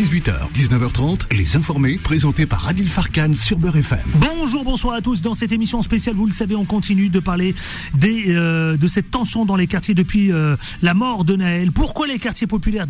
18h, 0.00 0.50
19h30, 0.54 1.36
Les 1.36 1.56
Informés, 1.56 1.98
présentés 2.02 2.46
par 2.46 2.66
Adil 2.66 2.88
Farkan 2.88 3.34
sur 3.34 3.58
Beurre 3.58 3.76
FM. 3.76 3.98
Bonjour, 4.14 4.64
bonsoir 4.64 4.94
à 4.94 5.02
tous. 5.02 5.20
Dans 5.20 5.34
cette 5.34 5.52
émission 5.52 5.82
spéciale, 5.82 6.14
vous 6.14 6.24
le 6.24 6.32
savez, 6.32 6.54
on 6.54 6.64
continue 6.64 7.10
de 7.10 7.20
parler 7.20 7.54
des, 7.92 8.34
euh, 8.34 8.78
de 8.78 8.86
cette 8.86 9.10
tension 9.10 9.44
dans 9.44 9.56
les 9.56 9.66
quartiers 9.66 9.92
depuis 9.92 10.32
euh, 10.32 10.56
la 10.80 10.94
mort 10.94 11.26
de 11.26 11.36
Naël. 11.36 11.70
Pourquoi 11.70 12.06
les 12.06 12.18
quartiers 12.18 12.46
populaires 12.46 12.86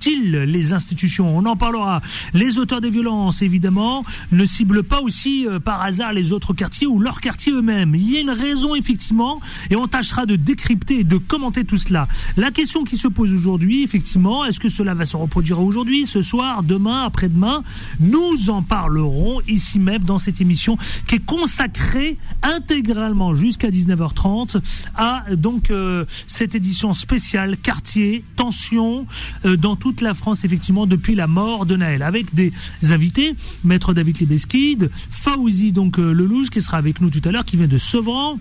défient-ils 0.00 0.32
les 0.32 0.72
institutions 0.72 1.36
On 1.36 1.44
en 1.46 1.56
parlera. 1.56 2.00
Les 2.34 2.58
auteurs 2.58 2.80
des 2.80 2.90
violences, 2.90 3.42
évidemment, 3.42 4.04
ne 4.32 4.44
ciblent 4.44 4.82
pas 4.82 5.00
aussi 5.00 5.46
euh, 5.46 5.58
par 5.58 5.82
hasard 5.82 6.12
les 6.12 6.32
autres 6.32 6.52
quartiers 6.54 6.86
ou 6.86 6.98
leurs 6.98 7.20
quartiers 7.20 7.52
eux-mêmes. 7.52 7.94
Il 7.94 8.10
y 8.10 8.16
a 8.16 8.20
une 8.20 8.30
raison, 8.30 8.74
effectivement, 8.74 9.40
et 9.70 9.76
on 9.76 9.86
tâchera 9.86 10.26
de 10.26 10.36
décrypter 10.36 11.00
et 11.00 11.04
de 11.04 11.16
commenter 11.16 11.64
tout 11.64 11.76
cela. 11.76 12.08
La 12.36 12.50
question 12.50 12.84
qui 12.84 12.96
se 12.96 13.08
pose 13.08 13.32
aujourd'hui, 13.32 13.82
effectivement, 13.82 14.44
est-ce 14.44 14.60
que 14.60 14.68
cela 14.68 14.94
va 14.94 15.04
se 15.04 15.16
reproduire 15.16 15.60
aujourd'hui, 15.60 16.06
ce 16.06 16.22
soir, 16.22 16.62
demain, 16.62 17.04
après-demain? 17.04 17.62
Nous 18.00 18.50
en 18.50 18.62
parlerons 18.62 19.40
ici 19.48 19.78
même 19.78 20.04
dans 20.04 20.18
cette 20.18 20.40
émission 20.40 20.76
qui 21.06 21.16
est 21.16 21.24
consacrée 21.24 22.16
intégralement 22.42 23.34
jusqu'à 23.34 23.70
19h30 23.70 24.60
à 24.96 25.24
donc 25.34 25.70
euh, 25.70 26.04
cette 26.26 26.54
édition 26.54 26.94
spéciale 26.94 27.56
quartier 27.56 28.24
tension 28.36 29.06
euh, 29.44 29.56
dans 29.56 29.76
toute 29.90 30.02
la 30.02 30.14
France 30.14 30.44
effectivement 30.44 30.86
depuis 30.86 31.16
la 31.16 31.26
mort 31.26 31.66
de 31.66 31.74
Naël. 31.74 32.02
Avec 32.02 32.32
des 32.32 32.52
invités 32.90 33.34
maître 33.64 33.92
David 33.92 34.18
Libeskid 34.18 34.88
Faouzi 35.10 35.72
donc 35.72 35.98
euh, 35.98 36.12
Lelouch 36.12 36.48
qui 36.48 36.60
sera 36.60 36.76
avec 36.76 37.00
nous 37.00 37.10
tout 37.10 37.28
à 37.28 37.32
l'heure 37.32 37.44
qui 37.44 37.56
vient 37.56 37.66
de 37.66 37.76
Sevran 37.76 38.38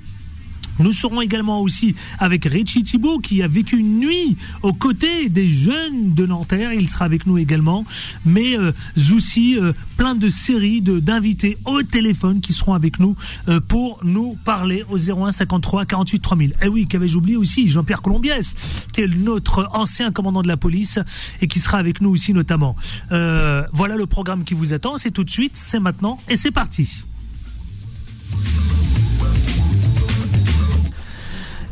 nous 0.80 0.92
serons 0.92 1.22
également 1.22 1.62
aussi 1.62 1.96
avec 2.20 2.46
Richie 2.46 2.84
Thibault 2.84 3.20
qui 3.20 3.44
a 3.44 3.48
vécu 3.48 3.78
une 3.78 4.00
nuit 4.00 4.38
aux 4.64 4.74
côtés 4.74 5.30
des 5.30 5.48
jeunes 5.48 6.14
de 6.14 6.26
Nanterre. 6.26 6.74
Il 6.74 6.90
sera 6.90 7.06
avec 7.06 7.26
nous 7.26 7.38
également. 7.38 7.86
Mais 8.26 8.58
euh, 8.58 8.72
aussi 9.12 9.58
euh, 9.58 9.73
plein 9.98 10.16
de 10.16 10.30
séries 10.30 10.82
d'invités 10.82 11.58
au 11.66 11.84
téléphone 11.84 12.40
qui 12.42 12.53
seront 12.53 12.73
avec 12.73 13.00
nous 13.00 13.16
euh, 13.48 13.59
pour 13.59 14.00
nous 14.03 14.38
parler 14.45 14.84
au 14.90 14.98
01 14.98 15.31
53 15.31 15.86
48 15.86 16.20
3000. 16.20 16.56
Eh 16.64 16.68
oui, 16.68 16.88
qu'avais-je 16.88 17.18
oublié 17.18 17.38
aussi? 17.38 17.68
Jean-Pierre 17.68 18.02
Colombiès, 18.02 18.56
qui 18.94 19.02
est 19.02 19.08
notre 19.08 19.68
ancien 19.73 20.12
commandant 20.12 20.42
de 20.42 20.48
la 20.48 20.58
police 20.58 21.00
et 21.42 21.48
qui 21.48 21.59
sera 21.59 21.78
avec 21.78 22.02
nous 22.02 22.09
aussi 22.09 22.34
notamment. 22.34 22.75
Euh, 23.12 23.64
voilà 23.73 23.96
le 23.96 24.06
programme 24.06 24.44
qui 24.44 24.53
vous 24.53 24.73
attend. 24.73 24.98
C'est 24.98 25.12
tout 25.12 25.23
de 25.23 25.30
suite, 25.30 25.56
c'est 25.56 25.80
maintenant 25.80 26.18
et 26.30 26.36
c'est 26.36 26.52
parti. 26.52 26.90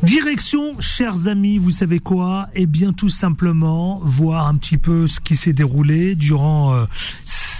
Direction, 0.04 0.80
chers 0.80 1.28
amis, 1.28 1.58
vous 1.58 1.72
savez 1.72 2.00
quoi? 2.00 2.50
Eh 2.54 2.68
bien, 2.68 2.94
tout 2.94 3.10
simplement, 3.10 4.00
voir 4.04 4.48
un 4.48 4.56
petit 4.56 4.78
peu 4.78 5.08
ce 5.08 5.20
qui 5.20 5.36
s'est 5.36 5.54
déroulé 5.54 6.14
durant 6.16 6.74
euh, 6.74 6.86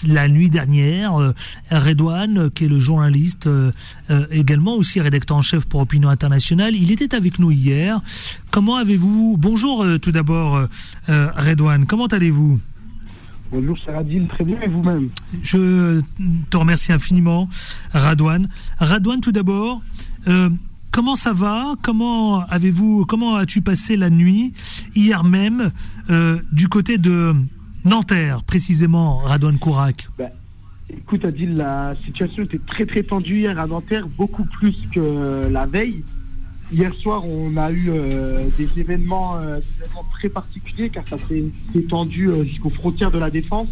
la 0.08 0.30
nuit 0.30 0.50
dernière. 0.50 1.20
Euh, 1.20 1.34
Redouane, 1.72 2.52
qui 2.52 2.66
est 2.66 2.68
le 2.68 2.80
journaliste, 2.80 3.48
euh, 3.48 3.72
euh, 4.12 4.28
également 4.30 4.76
aussi 4.76 5.02
rédacteur 5.02 5.38
en 5.38 5.42
chef 5.42 5.66
pour 5.66 5.82
Opinion 5.82 6.10
Internationale, 6.10 6.76
il 6.76 6.92
était 6.92 7.16
avec 7.16 7.40
nous 7.40 7.50
hier. 7.50 8.02
Comment 8.52 8.76
avez-vous? 8.76 9.36
Bonjour 9.40 9.84
euh, 9.84 9.98
tout 9.98 10.12
d'abord, 10.12 10.58
euh, 10.58 10.68
euh, 11.10 11.32
Redouane. 11.36 11.88
Comment 11.88 12.08
allez-vous? 12.08 12.60
Bonjour, 13.52 13.78
Radil, 13.88 14.28
très 14.28 14.44
bien, 14.44 14.62
et 14.62 14.68
vous-même? 14.68 15.08
Je 15.42 16.02
te 16.50 16.58
remercie 16.58 16.94
infiniment, 16.94 17.50
Radouane. 17.94 18.48
Radouane, 18.78 19.22
tout 19.22 19.32
d'abord, 19.32 19.82
euh, 20.28 20.50
comment 20.98 21.16
ça 21.16 21.32
va? 21.32 21.76
Comment 21.84 22.40
avez-vous 22.46 23.06
Comment 23.06 23.36
as-tu 23.36 23.62
passé 23.62 23.96
la 23.98 24.10
nuit? 24.10 24.54
Hier 24.96 25.24
même 25.24 25.72
euh, 26.10 26.40
du 26.52 26.70
côté 26.70 26.98
de 26.98 27.36
Nanterre, 27.86 28.42
précisément, 28.44 29.18
Radouane 29.18 29.60
Kourak 29.60 30.10
ben, 30.18 30.32
Écoute, 30.90 31.24
Adil, 31.24 31.56
la 31.56 31.94
situation 32.04 32.42
était 32.42 32.58
très 32.58 32.88
très 32.88 33.04
tendue 33.04 33.42
hier 33.42 33.60
à 33.60 33.68
Nanterre, 33.68 34.08
beaucoup 34.08 34.46
plus 34.46 34.76
que 34.92 35.48
la 35.52 35.68
veille. 35.68 36.04
Hier 36.72 36.92
soir, 36.96 37.24
on 37.28 37.56
a 37.58 37.72
eu 37.72 37.90
euh, 37.90 38.48
des, 38.58 38.80
événements, 38.80 39.38
euh, 39.38 39.60
des 39.60 39.84
événements 39.84 40.06
très 40.14 40.30
particuliers 40.30 40.90
car 40.90 41.08
ça 41.08 41.18
s'est 41.30 41.44
étendu 41.76 42.32
jusqu'aux 42.44 42.72
frontières 42.72 43.12
de 43.12 43.20
la 43.20 43.30
défense. 43.30 43.68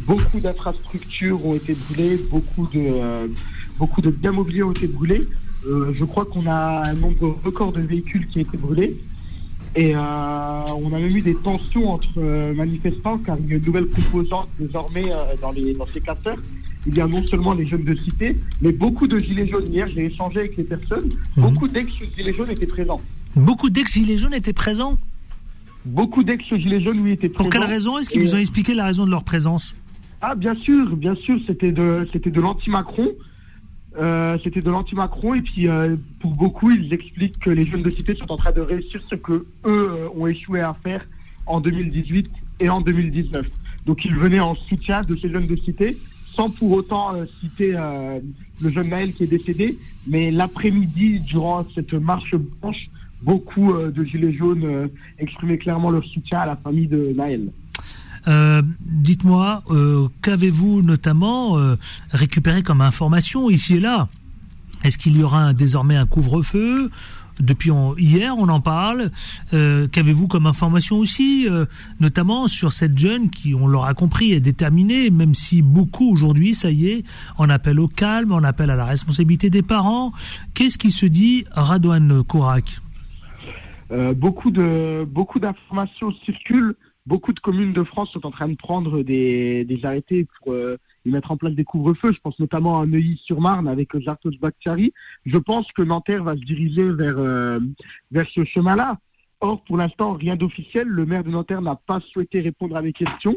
Beaucoup 0.00 0.40
d'infrastructures 0.40 1.46
ont 1.46 1.54
été 1.54 1.74
brûlées, 1.74 2.20
beaucoup 2.30 2.66
de, 2.66 3.32
beaucoup 3.78 4.02
de 4.02 4.10
biens 4.10 4.32
mobiliers 4.32 4.62
ont 4.62 4.72
été 4.72 4.86
brûlés. 4.86 5.26
Euh, 5.66 5.92
je 5.94 6.04
crois 6.04 6.24
qu'on 6.24 6.46
a 6.46 6.82
un 6.86 6.94
nombre 6.94 7.38
record 7.44 7.72
de 7.72 7.80
véhicules 7.80 8.26
qui 8.26 8.38
ont 8.38 8.42
été 8.42 8.56
brûlés. 8.56 8.96
Et 9.74 9.94
euh, 9.94 9.98
on 10.00 10.92
a 10.94 10.98
même 10.98 11.14
eu 11.14 11.20
des 11.20 11.34
tensions 11.34 11.90
entre 11.92 12.08
euh, 12.16 12.54
manifestants 12.54 13.18
car 13.18 13.36
il 13.38 13.50
y 13.50 13.52
a 13.52 13.56
une 13.56 13.64
nouvelle 13.64 13.86
composante 13.86 14.48
désormais 14.58 15.04
dans, 15.42 15.52
les, 15.52 15.74
dans 15.74 15.86
ces 15.92 16.00
casseurs. 16.00 16.38
Il 16.86 16.96
y 16.96 17.00
a 17.00 17.06
non 17.06 17.26
seulement 17.26 17.52
les 17.52 17.66
jeunes 17.66 17.84
de 17.84 17.96
cité, 17.96 18.36
mais 18.62 18.72
beaucoup 18.72 19.08
de 19.08 19.18
gilets 19.18 19.48
jaunes. 19.48 19.66
Hier, 19.66 19.86
j'ai 19.88 20.06
échangé 20.06 20.38
avec 20.40 20.56
les 20.56 20.64
personnes. 20.64 21.10
Mhm. 21.36 21.42
Beaucoup 21.42 21.68
d'ex-gilets 21.68 22.32
jaunes 22.32 22.50
étaient 22.50 22.66
présents. 22.66 23.00
Beaucoup 23.34 23.68
d'ex-gilets 23.68 24.18
jaunes 24.18 24.34
étaient 24.34 24.52
présents. 24.52 24.96
Beaucoup 25.84 26.22
d'ex-gilets 26.22 26.80
jaunes, 26.80 27.00
oui, 27.00 27.12
étaient 27.12 27.28
présents. 27.28 27.50
Pour 27.50 27.52
quelle 27.52 27.68
raison 27.68 27.98
Est-ce 27.98 28.08
qu'ils 28.08 28.22
vous 28.22 28.34
ont 28.34 28.38
expliqué 28.38 28.72
la 28.74 28.86
raison 28.86 29.04
de 29.04 29.10
leur 29.10 29.24
présence? 29.24 29.74
Ah, 30.20 30.34
bien 30.34 30.54
sûr, 30.54 30.96
bien 30.96 31.14
sûr, 31.14 31.38
c'était 31.46 31.72
de, 31.72 32.08
c'était 32.12 32.30
de 32.30 32.40
l'anti-Macron. 32.40 33.12
Euh, 33.98 34.36
c'était 34.44 34.60
de 34.60 34.70
l'anti-Macron 34.70 35.34
et 35.34 35.42
puis 35.42 35.68
euh, 35.68 35.96
pour 36.20 36.32
beaucoup 36.32 36.70
ils 36.70 36.92
expliquent 36.92 37.38
que 37.38 37.48
les 37.48 37.64
jeunes 37.64 37.82
de 37.82 37.88
cité 37.88 38.14
sont 38.14 38.30
en 38.30 38.36
train 38.36 38.52
de 38.52 38.60
réussir 38.60 39.00
ce 39.08 39.14
que 39.14 39.32
eux 39.32 39.46
euh, 39.64 40.08
ont 40.14 40.26
échoué 40.26 40.60
à 40.60 40.76
faire 40.84 41.06
en 41.46 41.60
2018 41.60 42.30
et 42.60 42.68
en 42.68 42.82
2019. 42.82 43.46
Donc 43.86 44.04
ils 44.04 44.14
venaient 44.14 44.40
en 44.40 44.54
soutien 44.54 45.00
de 45.00 45.16
ces 45.16 45.30
jeunes 45.30 45.46
de 45.46 45.56
cité 45.56 45.96
sans 46.36 46.50
pour 46.50 46.70
autant 46.72 47.14
euh, 47.14 47.24
citer 47.40 47.72
euh, 47.74 48.20
le 48.60 48.68
jeune 48.68 48.90
Naël 48.90 49.12
qui 49.14 49.24
est 49.24 49.26
décédé. 49.26 49.78
Mais 50.06 50.30
l'après-midi, 50.30 51.20
durant 51.20 51.66
cette 51.74 51.94
marche 51.94 52.34
blanche, 52.34 52.90
beaucoup 53.22 53.72
euh, 53.72 53.90
de 53.90 54.04
gilets 54.04 54.34
jaunes 54.34 54.90
exprimaient 55.18 55.58
clairement 55.58 55.90
leur 55.90 56.04
soutien 56.04 56.40
à 56.40 56.46
la 56.46 56.56
famille 56.56 56.86
de 56.86 57.12
Naël. 57.16 57.48
Euh, 58.28 58.62
Dites-moi, 58.80 59.62
euh, 59.70 60.08
qu'avez-vous 60.22 60.82
notamment 60.82 61.58
euh, 61.58 61.76
récupéré 62.10 62.62
comme 62.62 62.80
information 62.80 63.50
ici 63.50 63.76
et 63.76 63.80
là? 63.80 64.08
Est-ce 64.84 64.98
qu'il 64.98 65.16
y 65.16 65.22
aura 65.22 65.40
un- 65.42 65.54
désormais 65.54 65.96
un 65.96 66.06
couvre-feu? 66.06 66.90
Depuis 67.38 67.70
hier, 67.98 68.34
on 68.38 68.48
en 68.48 68.60
parle. 68.62 69.10
Qu'avez-vous 69.50 70.26
comme 70.26 70.46
information 70.46 70.96
aussi, 70.96 71.46
notamment 72.00 72.48
sur 72.48 72.72
cette 72.72 72.98
jeune 72.98 73.28
qui, 73.28 73.54
on 73.54 73.66
l'aura 73.66 73.92
compris, 73.92 74.32
est 74.32 74.40
déterminée, 74.40 75.10
même 75.10 75.34
si 75.34 75.60
beaucoup 75.60 76.10
aujourd'hui, 76.10 76.54
ça 76.54 76.70
y 76.70 76.86
est, 76.88 77.04
on 77.36 77.50
appelle 77.50 77.78
au 77.78 77.88
calme, 77.88 78.32
on 78.32 78.42
appelle 78.42 78.70
à 78.70 78.74
la 78.76 78.86
responsabilité 78.86 79.50
des 79.50 79.60
parents. 79.60 80.12
Qu'est-ce 80.54 80.78
qui 80.78 80.90
se 80.90 81.04
dit, 81.04 81.44
Radouane 81.52 82.24
Kourak 82.24 82.80
beaucoup 84.16 84.50
de 84.50 85.06
beaucoup 85.08 85.38
d'informations 85.38 86.12
circulent. 86.24 86.74
Beaucoup 87.06 87.32
de 87.32 87.38
communes 87.38 87.72
de 87.72 87.84
France 87.84 88.10
sont 88.10 88.26
en 88.26 88.32
train 88.32 88.48
de 88.48 88.56
prendre 88.56 89.04
des, 89.04 89.64
des 89.64 89.84
arrêtés 89.84 90.26
pour 90.38 90.52
euh, 90.52 90.76
y 91.04 91.10
mettre 91.10 91.30
en 91.30 91.36
place 91.36 91.54
des 91.54 91.62
couvre-feux. 91.62 92.12
Je 92.12 92.18
pense 92.18 92.36
notamment 92.40 92.80
à 92.80 92.86
Neuilly-sur-Marne 92.86 93.68
avec 93.68 93.96
Jartos 93.96 94.32
Bakhtiari. 94.40 94.92
Je 95.24 95.38
pense 95.38 95.70
que 95.70 95.82
Nanterre 95.82 96.24
va 96.24 96.34
se 96.34 96.40
diriger 96.40 96.90
vers 96.90 97.18
euh, 97.18 97.60
vers 98.10 98.28
ce 98.30 98.44
chemin-là. 98.44 98.98
Or, 99.40 99.62
pour 99.62 99.76
l'instant, 99.76 100.14
rien 100.14 100.34
d'officiel. 100.34 100.88
Le 100.88 101.06
maire 101.06 101.22
de 101.22 101.30
Nanterre 101.30 101.62
n'a 101.62 101.76
pas 101.76 102.00
souhaité 102.00 102.40
répondre 102.40 102.74
à 102.76 102.82
mes 102.82 102.92
questions. 102.92 103.36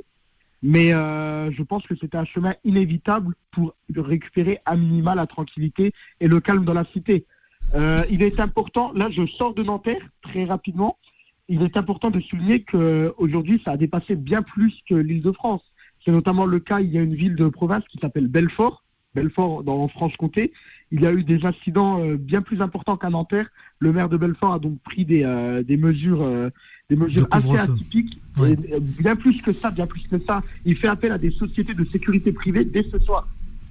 Mais 0.63 0.91
euh, 0.93 1.51
je 1.51 1.61
pense 1.61 1.85
que 1.85 1.93
c'est 2.01 2.15
un 2.15 2.25
chemin 2.25 2.55
inévitable 2.63 3.35
pour 3.51 3.75
récupérer 3.95 4.59
à 4.65 4.75
minima 4.75 5.13
la 5.13 5.27
tranquillité 5.27 5.93
et 6.19 6.27
le 6.27 6.39
calme 6.39 6.65
dans 6.65 6.73
la 6.73 6.85
cité. 6.85 7.25
Il 8.09 8.23
est 8.23 8.39
important, 8.39 8.91
là 8.93 9.11
je 9.11 9.27
sors 9.27 9.53
de 9.53 9.61
Nanterre 9.61 10.01
très 10.23 10.43
rapidement, 10.43 10.97
il 11.49 11.63
est 11.63 11.75
important 11.75 12.11
de 12.11 12.19
souligner 12.21 12.63
qu'aujourd'hui 12.63 13.61
ça 13.65 13.71
a 13.71 13.77
dépassé 13.77 14.15
bien 14.15 14.41
plus 14.41 14.73
que 14.87 14.95
l'île 14.95 15.21
de 15.21 15.31
France. 15.31 15.61
C'est 16.05 16.11
notamment 16.11 16.45
le 16.45 16.59
cas, 16.59 16.79
il 16.79 16.91
y 16.91 16.97
a 16.97 17.01
une 17.01 17.15
ville 17.15 17.35
de 17.35 17.49
province 17.49 17.83
qui 17.89 17.97
s'appelle 17.97 18.27
Belfort, 18.27 18.83
Belfort 19.15 19.63
dans 19.63 19.87
Franche-Comté. 19.89 20.53
Il 20.91 21.01
y 21.01 21.05
a 21.05 21.11
eu 21.11 21.23
des 21.23 21.45
incidents 21.45 21.99
euh, 21.99 22.15
bien 22.17 22.41
plus 22.41 22.61
importants 22.61 22.95
qu'à 22.95 23.09
Nanterre. 23.09 23.47
Le 23.79 23.91
maire 23.91 24.09
de 24.09 24.17
Belfort 24.17 24.53
a 24.53 24.59
donc 24.59 24.79
pris 24.79 25.05
des, 25.05 25.23
euh, 25.23 25.61
des 25.63 25.77
mesures, 25.77 26.21
euh, 26.21 26.49
des 26.89 26.95
mesures 26.95 27.27
De 27.27 27.35
assez 27.35 27.57
atypiques. 27.57 28.21
Ouais. 28.37 28.53
Et, 28.53 28.79
bien 28.79 29.15
plus 29.15 29.41
que 29.41 29.51
ça, 29.51 29.71
bien 29.71 29.87
plus 29.87 30.03
que 30.07 30.19
ça. 30.19 30.41
Il 30.65 30.77
fait 30.77 30.87
appel 30.87 31.11
à 31.11 31.17
des 31.17 31.31
sociétés 31.31 31.73
de 31.73 31.85
sécurité 31.85 32.31
privée 32.31 32.63
dès 32.63 32.83
ce 32.83 32.99
soir. 32.99 33.27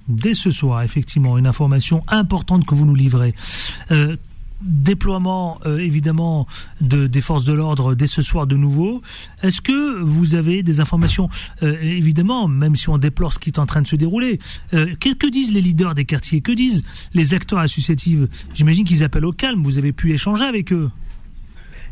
Dès 0.09 0.33
ce 0.33 0.49
soir, 0.49 0.81
effectivement, 0.81 1.37
une 1.37 1.45
information 1.45 2.03
importante 2.07 2.65
que 2.65 2.73
vous 2.73 2.85
nous 2.85 2.95
livrez. 2.95 3.33
Euh, 3.91 4.15
déploiement 4.61 5.59
euh, 5.65 5.79
évidemment 5.79 6.47
de, 6.81 7.07
des 7.07 7.21
forces 7.21 7.45
de 7.45 7.53
l'ordre 7.53 7.95
dès 7.95 8.07
ce 8.07 8.21
soir 8.21 8.47
de 8.47 8.55
nouveau. 8.55 9.01
Est-ce 9.41 9.61
que 9.61 10.01
vous 10.01 10.35
avez 10.35 10.63
des 10.63 10.79
informations, 10.79 11.29
euh, 11.63 11.77
évidemment, 11.81 12.47
même 12.47 12.75
si 12.75 12.89
on 12.89 12.97
déplore 12.97 13.33
ce 13.33 13.39
qui 13.39 13.49
est 13.49 13.59
en 13.59 13.65
train 13.65 13.81
de 13.81 13.87
se 13.87 13.95
dérouler, 13.95 14.39
euh, 14.73 14.95
que, 14.95 15.29
disent 15.29 15.53
les 15.53 15.61
leaders 15.61 15.95
des 15.95 16.05
quartiers? 16.05 16.41
Que 16.41 16.51
disent 16.51 16.83
les 17.13 17.33
acteurs 17.33 17.59
associatifs? 17.59 18.19
J'imagine 18.53 18.85
qu'ils 18.85 19.03
appellent 19.03 19.25
au 19.25 19.31
calme. 19.31 19.61
Vous 19.61 19.77
avez 19.77 19.93
pu 19.93 20.11
échanger 20.11 20.45
avec 20.45 20.73
eux. 20.73 20.89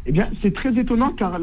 Eh 0.06 0.12
bien, 0.14 0.24
c'est 0.42 0.54
très 0.54 0.74
étonnant 0.78 1.12
car 1.12 1.38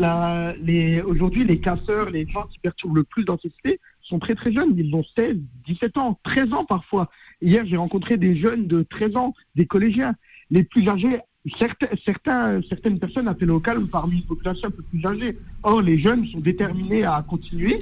aujourd'hui, 1.07 1.45
les 1.45 1.61
casseurs, 1.61 2.09
les 2.09 2.27
gens 2.27 2.45
qui 2.51 2.59
perturbent 2.59 2.97
le 2.97 3.05
plus 3.05 3.25
dans 3.25 3.39
ces 3.39 3.51
cités 3.51 3.79
sont 4.03 4.19
très 4.19 4.35
très 4.35 4.53
jeunes. 4.53 4.75
Ils 4.77 4.95
ont 4.95 5.05
16, 5.17 5.37
17 5.67 5.99
ans, 5.99 6.19
13 6.25 6.53
ans 6.55 6.65
parfois. 6.65 7.11
Hier, 7.43 7.65
j'ai 7.67 7.77
rencontré 7.77 8.17
des 8.17 8.37
jeunes 8.37 8.67
de 8.67 8.83
13 8.83 9.17
ans, 9.17 9.35
des 9.55 9.67
collégiens. 9.67 10.15
Les 10.51 10.63
plus 10.65 10.89
âgés, 10.89 11.19
certains, 11.59 12.61
certaines 12.69 12.99
personnes 12.99 13.29
appellent 13.29 13.51
au 13.51 13.61
calme 13.61 13.89
parmi 13.89 14.17
une 14.17 14.23
population 14.23 14.69
un 14.69 14.71
peu 14.71 14.83
plus 14.83 15.05
âgée. 15.07 15.39
Or, 15.63 15.83
les 15.83 15.99
jeunes 15.99 16.27
sont 16.27 16.41
déterminés 16.41 17.05
à 17.05 17.25
continuer. 17.27 17.79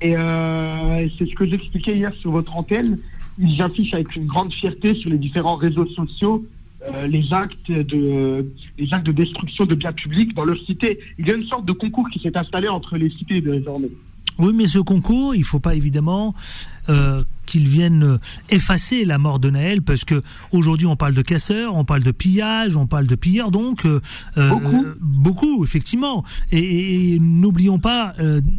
Et 0.00 0.16
euh, 0.16 1.08
c'est 1.16 1.26
ce 1.26 1.34
que 1.34 1.46
j'expliquais 1.46 1.96
hier 1.96 2.12
sur 2.14 2.30
votre 2.30 2.56
antenne. 2.56 2.98
Ils 3.38 3.60
affichent 3.62 3.94
avec 3.94 4.14
une 4.16 4.26
grande 4.26 4.52
fierté 4.52 4.94
sur 4.94 5.10
les 5.10 5.18
différents 5.18 5.56
réseaux 5.56 5.86
sociaux 5.86 6.44
euh, 6.92 7.06
les 7.06 7.32
actes 7.32 7.70
de 7.70 8.46
les 8.76 8.92
actes 8.92 9.06
de 9.06 9.12
destruction 9.12 9.64
de 9.64 9.74
biens 9.74 9.92
publics 9.92 10.34
dans 10.34 10.44
leur 10.44 10.58
cité. 10.58 10.98
Il 11.18 11.26
y 11.26 11.30
a 11.30 11.34
une 11.34 11.46
sorte 11.46 11.64
de 11.64 11.72
concours 11.72 12.10
qui 12.10 12.18
s'est 12.18 12.36
installé 12.36 12.68
entre 12.68 12.98
les 12.98 13.08
cités 13.08 13.40
désormais. 13.40 13.88
Oui, 14.38 14.52
mais 14.54 14.66
ce 14.66 14.80
concours, 14.80 15.34
il 15.34 15.40
ne 15.40 15.44
faut 15.44 15.60
pas 15.60 15.74
évidemment 15.74 16.34
euh, 16.90 17.24
qu'il 17.46 17.68
vienne 17.68 18.18
effacer 18.50 19.04
la 19.04 19.18
mort 19.18 19.38
de 19.38 19.50
Naël, 19.50 19.82
parce 19.82 20.04
que 20.04 20.20
aujourd'hui 20.52 20.86
on 20.86 20.96
parle 20.96 21.14
de 21.14 21.22
casseurs, 21.22 21.74
on 21.76 21.84
parle 21.84 22.02
de 22.02 22.10
pillage, 22.12 22.76
on 22.76 22.86
parle 22.86 23.06
de 23.06 23.14
pilleurs, 23.14 23.50
donc 23.50 23.86
euh, 23.86 24.00
beaucoup. 24.36 24.84
beaucoup. 25.00 25.64
effectivement. 25.64 26.24
Et, 26.52 27.18
n'oublions 27.20 27.78
pas 27.78 28.14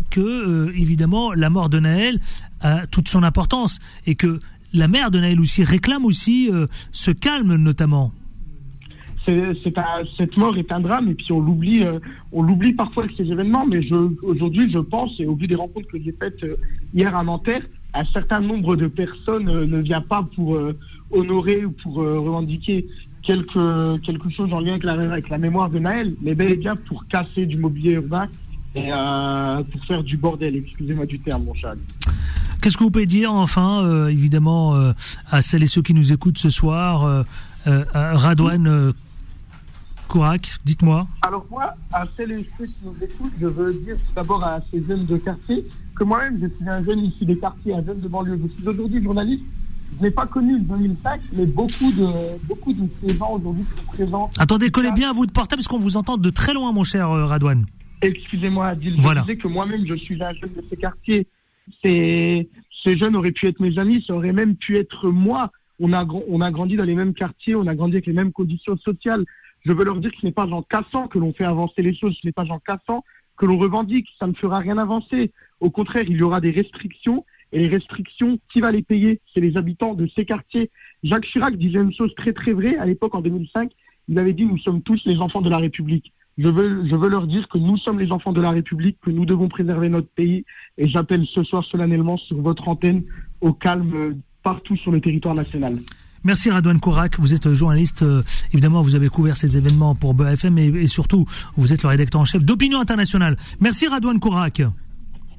que 0.09 0.71
évidemment 0.75 1.33
la 1.33 1.49
mort 1.49 1.69
de 1.69 1.79
Naël 1.79 2.19
a 2.61 2.87
toute 2.87 3.07
son 3.07 3.23
importance 3.23 3.79
et 4.05 4.15
que 4.15 4.39
la 4.75 4.87
mère 4.87 5.09
de 5.09 5.19
Naël 5.19 5.39
aussi 5.39 5.63
réclame 5.63 6.05
aussi 6.05 6.49
euh, 6.51 6.65
ce 6.91 7.11
calme 7.11 7.55
notamment. 7.55 8.11
cette 9.25 10.37
mort 10.37 10.57
est 10.57 10.71
un 10.71 10.81
drame 10.81 11.09
et 11.09 11.15
puis 11.15 11.31
on 11.31 11.39
l'oublie, 11.39 11.83
euh, 11.83 11.99
on 12.31 12.43
l'oublie 12.43 12.73
parfois 12.73 13.03
avec 13.03 13.15
ces 13.15 13.31
événements. 13.31 13.65
Mais 13.65 13.79
aujourd'hui, 14.21 14.69
je 14.69 14.79
pense 14.79 15.19
et 15.19 15.25
au 15.25 15.35
vu 15.35 15.47
des 15.47 15.55
rencontres 15.55 15.87
que 15.87 15.97
j'ai 16.03 16.11
faites 16.11 16.43
euh, 16.43 16.55
hier 16.93 17.15
à 17.15 17.23
Nanterre, 17.23 17.65
un 17.95 18.05
certain 18.05 18.41
nombre 18.41 18.75
de 18.75 18.87
personnes 18.87 19.45
ne 19.45 19.77
vient 19.79 20.01
pas 20.01 20.27
pour 20.35 20.59
honorer 21.11 21.65
ou 21.65 21.71
pour 21.71 21.95
revendiquer 21.95 22.87
quelque 23.21 23.97
quelque 23.99 24.29
chose 24.29 24.53
en 24.53 24.59
lien 24.59 24.73
avec 24.73 24.83
la, 24.83 24.93
avec 24.93 25.29
la 25.29 25.37
mémoire 25.37 25.69
de 25.69 25.79
Naël, 25.79 26.13
mais 26.21 26.35
bel 26.35 26.51
et 26.51 26.55
bien 26.55 26.75
pour 26.75 27.07
casser 27.07 27.45
du 27.45 27.57
mobilier 27.57 27.93
urbain 27.93 28.27
et 28.75 28.89
pour 29.71 29.85
faire 29.85 30.03
du 30.03 30.17
bordel. 30.17 30.57
Excusez-moi 30.57 31.05
du 31.05 31.19
terme, 31.19 31.45
mon 31.45 31.53
chat. 31.53 31.75
Qu'est-ce 32.65 32.77
que 32.77 32.83
vous 32.83 32.89
pouvez 32.89 33.05
dire, 33.05 33.31
enfin, 33.31 33.83
euh, 33.83 34.07
évidemment, 34.07 34.73
euh, 34.73 34.93
à 35.29 35.43
celles 35.43 35.61
et 35.61 35.67
ceux 35.67 35.83
qui 35.83 35.93
nous 35.93 36.11
écoutent 36.11 36.39
ce 36.39 36.49
soir, 36.49 37.05
euh, 37.05 37.83
Radouane 37.93 38.91
Kourak, 40.07 40.57
dites-moi. 40.65 41.07
Alors 41.21 41.45
moi, 41.51 41.75
à 41.93 42.05
celles 42.17 42.31
et 42.31 42.49
ceux 42.57 42.65
qui 42.65 42.75
nous 42.83 42.95
écoutent, 43.03 43.33
je 43.39 43.45
veux 43.45 43.71
dire 43.71 43.97
tout 43.97 44.13
d'abord 44.15 44.43
à 44.43 44.61
ces 44.71 44.81
jeunes 44.81 45.05
de 45.05 45.17
quartier 45.17 45.63
que 45.95 46.03
moi-même, 46.03 46.39
je 46.41 46.47
suis 46.47 46.69
un 46.69 46.83
jeune 46.83 46.99
issu 46.99 47.25
des 47.25 47.37
quartiers, 47.37 47.73
un 47.73 47.83
jeune 47.83 47.99
de 47.99 48.07
banlieue. 48.07 48.39
Je 48.43 48.53
suis 48.53 48.67
aujourd'hui 48.67 49.03
journaliste. 49.03 49.43
Je 49.97 50.03
n'ai 50.03 50.11
pas 50.11 50.25
connu 50.25 50.57
le 50.57 50.63
2005, 50.63 51.21
mais 51.33 51.45
beaucoup 51.45 51.91
de, 51.91 52.37
beaucoup 52.47 52.73
de 52.73 52.87
ces 53.01 53.17
gens 53.17 53.31
aujourd'hui 53.31 53.63
sont 53.63 53.85
présents. 53.85 54.29
Attendez, 54.37 54.69
collez 54.69 54.91
bien 54.91 55.11
à 55.11 55.13
vous 55.13 55.25
de 55.25 55.31
portable 55.31 55.61
parce 55.61 55.67
qu'on 55.67 55.79
vous 55.79 55.95
entend 55.95 56.17
de 56.17 56.29
très 56.29 56.53
loin, 56.53 56.73
mon 56.73 56.83
cher 56.83 57.09
Radouane. 57.09 57.65
Excusez-moi, 58.01 58.67
Adil. 58.67 58.95
Je 59.01 59.21
disais 59.21 59.37
que 59.37 59.47
moi-même, 59.47 59.85
je 59.85 59.95
suis 59.95 60.21
un 60.21 60.33
jeune 60.33 60.51
de 60.53 60.63
ces 60.69 60.75
quartiers 60.75 61.27
ces, 61.83 62.49
ces 62.83 62.97
jeunes 62.97 63.15
auraient 63.15 63.31
pu 63.31 63.47
être 63.47 63.59
mes 63.59 63.77
amis, 63.77 64.03
ça 64.05 64.13
aurait 64.13 64.33
même 64.33 64.55
pu 64.55 64.77
être 64.77 65.09
moi. 65.09 65.51
On 65.79 65.93
a, 65.93 66.05
on 66.29 66.41
a 66.41 66.51
grandi 66.51 66.75
dans 66.77 66.83
les 66.83 66.95
mêmes 66.95 67.13
quartiers, 67.13 67.55
on 67.55 67.67
a 67.67 67.75
grandi 67.75 67.95
avec 67.95 68.05
les 68.05 68.13
mêmes 68.13 68.31
conditions 68.31 68.77
sociales. 68.77 69.25
Je 69.65 69.73
veux 69.73 69.83
leur 69.83 69.99
dire 69.99 70.11
que 70.11 70.17
ce 70.21 70.25
n'est 70.25 70.31
pas 70.31 70.47
en 70.47 70.61
cassant 70.61 71.07
que 71.07 71.19
l'on 71.19 71.33
fait 71.33 71.43
avancer 71.43 71.81
les 71.81 71.95
choses, 71.95 72.17
ce 72.21 72.27
n'est 72.27 72.33
pas 72.33 72.45
en 72.49 72.59
cassant 72.59 73.03
que 73.37 73.45
l'on 73.45 73.57
revendique, 73.57 74.07
ça 74.19 74.27
ne 74.27 74.33
fera 74.33 74.59
rien 74.59 74.77
avancer. 74.77 75.33
Au 75.59 75.69
contraire, 75.69 76.05
il 76.07 76.17
y 76.17 76.23
aura 76.23 76.41
des 76.41 76.51
restrictions, 76.51 77.25
et 77.51 77.59
les 77.59 77.67
restrictions, 77.67 78.39
qui 78.51 78.59
va 78.59 78.71
les 78.71 78.81
payer? 78.81 79.21
C'est 79.33 79.39
les 79.39 79.55
habitants 79.57 79.93
de 79.93 80.07
ces 80.15 80.25
quartiers. 80.25 80.69
Jacques 81.03 81.25
Chirac 81.25 81.55
disait 81.57 81.79
une 81.79 81.93
chose 81.93 82.13
très 82.15 82.33
très 82.33 82.53
vraie 82.53 82.77
à 82.77 82.85
l'époque, 82.85 83.15
en 83.15 83.21
2005, 83.21 83.71
il 84.07 84.19
avait 84.19 84.33
dit, 84.33 84.45
nous 84.45 84.57
sommes 84.59 84.81
tous 84.81 85.01
les 85.05 85.17
enfants 85.17 85.41
de 85.41 85.49
la 85.49 85.57
République. 85.57 86.13
Je 86.37 86.49
veux, 86.49 87.09
leur 87.09 87.27
dire 87.27 87.47
que 87.47 87.57
nous 87.57 87.77
sommes 87.77 87.99
les 87.99 88.11
enfants 88.11 88.33
de 88.33 88.41
la 88.41 88.51
République, 88.51 88.97
que 89.01 89.09
nous 89.09 89.25
devons 89.25 89.47
préserver 89.47 89.87
notre 89.87 90.09
pays. 90.09 90.43
Et 90.77 90.87
j'appelle 90.87 91.25
ce 91.25 91.43
soir 91.43 91.63
solennellement 91.63 92.17
sur 92.17 92.41
votre 92.41 92.67
antenne 92.67 93.03
au 93.39 93.53
calme 93.53 94.17
partout 94.43 94.75
sur 94.75 94.91
le 94.91 94.99
territoire 94.99 95.33
national. 95.33 95.79
Merci 96.25 96.49
Radouane 96.49 96.79
Kourak, 96.79 97.19
vous 97.19 97.35
êtes 97.35 97.53
journaliste, 97.53 98.01
euh, 98.01 98.23
évidemment 98.51 98.81
vous 98.81 98.95
avez 98.95 99.09
couvert 99.09 99.37
ces 99.37 99.57
événements 99.57 99.93
pour 99.93 100.15
BFM 100.15 100.57
et, 100.57 100.65
et 100.65 100.87
surtout 100.87 101.25
vous 101.55 101.71
êtes 101.71 101.83
le 101.83 101.89
rédacteur 101.89 102.19
en 102.19 102.25
chef 102.25 102.43
d'Opinion 102.43 102.79
Internationale. 102.79 103.37
Merci 103.59 103.87
Radouane 103.87 104.19
Kourak. 104.19 104.63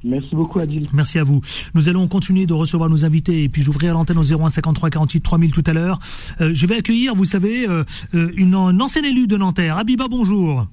Merci 0.07 0.35
beaucoup 0.35 0.59
Adil. 0.59 0.87
Merci 0.93 1.19
à 1.19 1.23
vous. 1.23 1.41
Nous 1.73 1.89
allons 1.89 2.07
continuer 2.07 2.45
de 2.45 2.53
recevoir 2.53 2.89
nos 2.89 3.05
invités 3.05 3.43
et 3.43 3.49
puis 3.49 3.61
j'ouvrirai 3.61 3.91
l'antenne 3.91 4.17
au 4.17 4.23
01 4.23 4.49
53 4.49 4.89
48 4.89 5.21
3000 5.21 5.51
tout 5.51 5.63
à 5.65 5.73
l'heure. 5.73 5.99
Euh, 6.41 6.51
je 6.53 6.65
vais 6.65 6.77
accueillir, 6.77 7.15
vous 7.15 7.25
savez, 7.25 7.67
une, 8.13 8.53
une 8.55 8.81
ancienne 8.81 9.05
élue 9.05 9.27
de 9.27 9.37
Nanterre. 9.37 9.77
Abiba, 9.77 10.05
bonjour. 10.09 10.67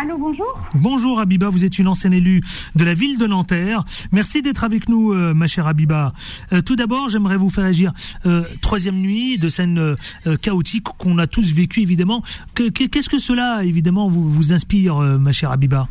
Allô, 0.00 0.18
bonjour. 0.18 0.60
Bonjour 0.74 1.20
Abiba, 1.20 1.48
vous 1.48 1.64
êtes 1.64 1.78
une 1.78 1.86
ancienne 1.86 2.12
élue 2.12 2.40
de 2.74 2.82
la 2.82 2.94
ville 2.94 3.16
de 3.16 3.28
Nanterre. 3.28 3.84
Merci 4.10 4.42
d'être 4.42 4.64
avec 4.64 4.88
nous, 4.88 5.12
euh, 5.12 5.34
ma 5.34 5.46
chère 5.46 5.68
Abiba. 5.68 6.12
Euh, 6.52 6.62
tout 6.62 6.74
d'abord, 6.74 7.08
j'aimerais 7.08 7.36
vous 7.36 7.48
faire 7.48 7.64
agir. 7.64 7.92
Euh, 8.26 8.42
troisième 8.60 8.96
nuit 8.96 9.38
de 9.38 9.48
scène 9.48 9.94
chaotique 10.42 10.84
qu'on 10.98 11.18
a 11.18 11.28
tous 11.28 11.52
vécu, 11.52 11.80
évidemment. 11.80 12.24
Qu'est-ce 12.54 13.08
que 13.08 13.18
cela, 13.18 13.62
évidemment, 13.62 14.08
vous, 14.08 14.28
vous 14.28 14.52
inspire, 14.52 14.96
ma 14.96 15.30
chère 15.30 15.52
Abiba 15.52 15.88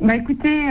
Bah 0.00 0.16
écoutez, 0.16 0.68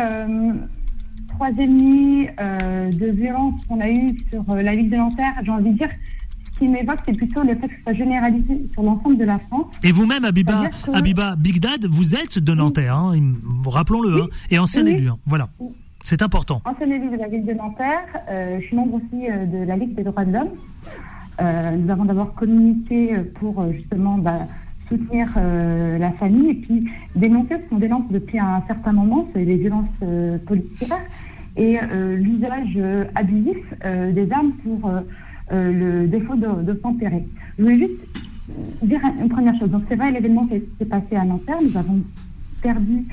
troisième 1.30 1.78
nuit 1.78 2.28
de 2.38 3.12
violence 3.12 3.62
qu'on 3.68 3.80
a 3.82 3.90
eue 3.90 4.16
sur 4.30 4.44
la 4.56 4.76
ville 4.76 4.90
de 4.90 4.98
Nanterre, 4.98 5.34
j'ai 5.44 5.52
envie 5.52 5.72
de 5.72 5.78
dire 5.78 5.90
ce 6.56 6.60
qui 6.60 6.68
m'évoque, 6.68 7.00
c'est 7.06 7.18
plutôt 7.18 7.42
le 7.42 7.56
fait 7.56 7.68
que 7.68 7.76
ça 7.76 7.84
soit 7.84 7.94
généralisé 7.94 8.68
sur 8.72 8.84
l'ensemble 8.84 9.18
de 9.18 9.26
la 9.26 9.40
France. 9.40 9.68
Et 9.84 9.92
vous-même, 9.92 10.24
Abiba, 10.24 10.70
Abiba 10.94 11.36
Big 11.36 11.60
Dad, 11.60 11.86
vous 11.86 12.16
êtes 12.16 12.40
de 12.40 12.54
Nanterre, 12.54 12.96
hein, 12.96 13.14
rappelons-le, 13.66 14.24
hein, 14.24 14.28
et 14.50 14.60
ancienne 14.60 14.88
élue. 14.88 15.10
Hein, 15.10 15.18
voilà. 15.26 15.50
C'est 16.02 16.22
important. 16.22 16.62
Ancienne 16.66 16.92
élue 16.92 17.10
de 17.10 17.18
la 17.18 17.28
ville 17.28 17.46
de 17.46 17.54
Nanterre. 17.54 18.06
Euh, 18.30 18.60
je 18.62 18.68
suis 18.68 18.76
membre 18.76 18.96
aussi 18.96 19.28
euh, 19.28 19.46
de 19.46 19.68
la 19.68 19.76
Ligue 19.76 19.96
des 19.96 20.04
droits 20.04 20.24
de 20.24 20.32
l'homme. 20.32 20.52
Euh, 21.42 21.72
nous 21.76 21.92
avons 21.92 22.06
d'abord 22.06 22.34
communiqué 22.36 23.16
pour 23.40 23.66
justement 23.74 24.18
bah, 24.20 24.36
soutenir 24.88 25.28
la 25.36 26.12
famille 26.14 26.50
et 26.50 26.56
puis 26.56 26.88
dénoncer 27.16 27.56
ce 27.56 27.70
qu'on 27.70 27.80
dénonce 27.80 28.10
depuis 28.12 28.40
un 28.40 28.62
certain 28.68 28.94
moment, 28.94 29.28
c'est 29.34 29.44
les 29.44 29.58
violences 29.58 29.90
policières 30.46 31.02
et 31.58 31.78
l'usage 32.18 32.78
abusif 33.16 33.58
des 33.84 34.32
armes 34.32 34.52
pour 34.64 34.92
euh, 35.52 35.72
le 35.72 36.08
défaut 36.08 36.36
de, 36.36 36.64
de 36.64 36.80
s'enterrer. 36.82 37.24
Je 37.60 37.64
voulais 37.64 37.78
juste 37.78 38.00
dire 38.82 39.00
une 39.22 39.30
première 39.30 39.56
chose. 39.60 39.70
Donc 39.70 39.84
c'est 39.88 39.96
vrai, 39.96 40.12
l'événement 40.12 40.48
qui 40.48 40.60
s'est 40.80 40.86
passé 40.86 41.16
à 41.16 41.24
Nanterre, 41.24 41.62
nous 41.62 41.78
avons 41.78 42.02
perdu 42.64 43.06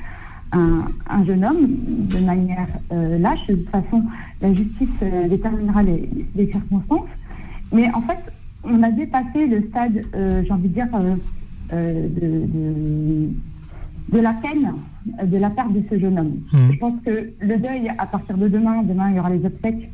un, 0.51 0.85
un 1.07 1.25
jeune 1.25 1.45
homme 1.45 1.67
de 2.07 2.25
manière 2.25 2.67
euh, 2.91 3.19
lâche. 3.19 3.45
De 3.47 3.53
toute 3.53 3.69
façon, 3.69 4.03
la 4.41 4.51
justice 4.51 4.89
euh, 5.03 5.27
déterminera 5.27 5.83
les, 5.83 6.51
circonstances. 6.51 7.09
Mais 7.71 7.93
en 7.93 8.01
fait, 8.01 8.17
on 8.63 8.81
a 8.81 8.89
dépassé 8.89 9.45
le 9.45 9.61
stade, 9.67 10.03
j'ai 10.43 10.51
envie 10.51 10.69
de 10.69 10.73
dire, 10.73 10.87
de, 11.73 12.45
de, 12.45 13.29
de, 14.09 14.19
la 14.19 14.33
peine 14.33 14.73
de 15.23 15.37
la 15.37 15.49
perte 15.49 15.73
de 15.73 15.83
ce 15.89 15.99
jeune 15.99 16.19
homme. 16.19 16.39
Mmh. 16.51 16.73
Je 16.73 16.77
pense 16.77 17.01
que 17.05 17.29
le 17.39 17.57
deuil, 17.57 17.91
à 17.97 18.05
partir 18.05 18.37
de 18.37 18.47
demain, 18.47 18.83
demain 18.83 19.09
il 19.09 19.17
y 19.17 19.19
aura 19.19 19.29
les 19.29 19.45
obsèques, 19.45 19.89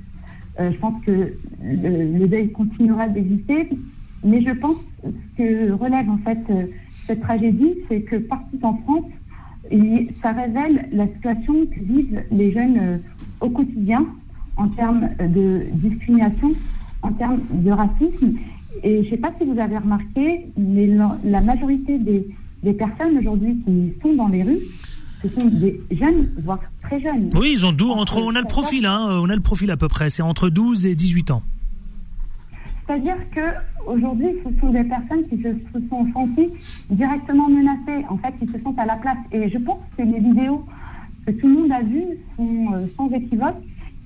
euh, 0.59 0.71
je 0.73 0.77
pense 0.77 1.01
que 1.05 1.33
le, 1.63 2.27
deuil 2.27 2.51
continuera 2.51 3.07
d'exister, 3.07 3.69
mais 4.23 4.41
je 4.41 4.51
pense 4.51 4.77
que 5.37 5.71
relève 5.71 6.09
en 6.09 6.17
fait 6.17 6.39
euh, 6.49 6.65
cette 7.07 7.21
tragédie, 7.21 7.75
c'est 7.87 8.01
que 8.01 8.17
partout 8.17 8.59
en 8.63 8.75
France, 8.77 9.05
ça 10.21 10.31
révèle 10.31 10.89
la 10.91 11.07
situation 11.07 11.65
que 11.65 11.79
vivent 11.79 12.23
les 12.31 12.51
jeunes 12.51 12.77
euh, 12.79 12.97
au 13.39 13.49
quotidien 13.49 14.05
en 14.57 14.67
termes 14.67 15.09
de 15.19 15.61
discrimination, 15.73 16.51
en 17.03 17.11
termes 17.13 17.39
de 17.51 17.71
racisme. 17.71 18.33
Et 18.83 19.03
je 19.03 19.05
ne 19.05 19.09
sais 19.09 19.17
pas 19.17 19.31
si 19.39 19.45
vous 19.45 19.59
avez 19.59 19.77
remarqué, 19.77 20.45
mais 20.57 20.87
la, 21.23 21.41
majorité 21.41 21.97
des, 21.97 22.27
des 22.63 22.73
personnes 22.73 23.17
aujourd'hui 23.17 23.57
qui 23.65 23.93
sont 24.01 24.13
dans 24.13 24.27
les 24.27 24.43
rues 24.43 24.59
ce 25.21 25.27
sont 25.29 25.47
des 25.47 25.81
jeunes, 25.91 26.29
voire 26.43 26.59
très 26.81 26.99
jeunes. 26.99 27.29
Oui, 27.35 27.51
ils 27.53 27.65
ont 27.65 27.71
d'où 27.71 27.89
entre, 27.89 28.21
on 28.21 28.35
a 28.35 28.41
le 28.41 28.47
profil, 28.47 28.85
hein, 28.85 29.19
on 29.21 29.29
a 29.29 29.35
le 29.35 29.41
profil 29.41 29.69
à 29.71 29.77
peu 29.77 29.87
près, 29.87 30.09
c'est 30.09 30.21
entre 30.21 30.49
12 30.49 30.85
et 30.85 30.95
18 30.95 31.31
ans. 31.31 31.43
C'est-à-dire 32.87 33.17
que 33.35 33.41
aujourd'hui, 33.85 34.29
ce 34.43 34.59
sont 34.59 34.71
des 34.71 34.83
personnes 34.83 35.27
qui 35.29 35.37
se, 35.41 35.49
sont 35.89 36.07
senties 36.13 36.49
directement 36.89 37.47
menacées. 37.47 38.03
En 38.09 38.17
fait, 38.17 38.33
ils 38.41 38.49
se 38.49 38.59
sentent 38.63 38.79
à 38.79 38.85
la 38.85 38.95
place. 38.95 39.17
Et 39.31 39.47
je 39.49 39.59
pense 39.59 39.77
que 39.95 40.01
les 40.01 40.19
vidéos 40.19 40.65
que 41.27 41.31
tout 41.33 41.47
le 41.47 41.53
monde 41.53 41.71
a 41.71 41.81
vues 41.83 42.17
sont 42.35 42.73
euh, 42.73 42.87
sans 42.97 43.11
équivoque 43.11 43.57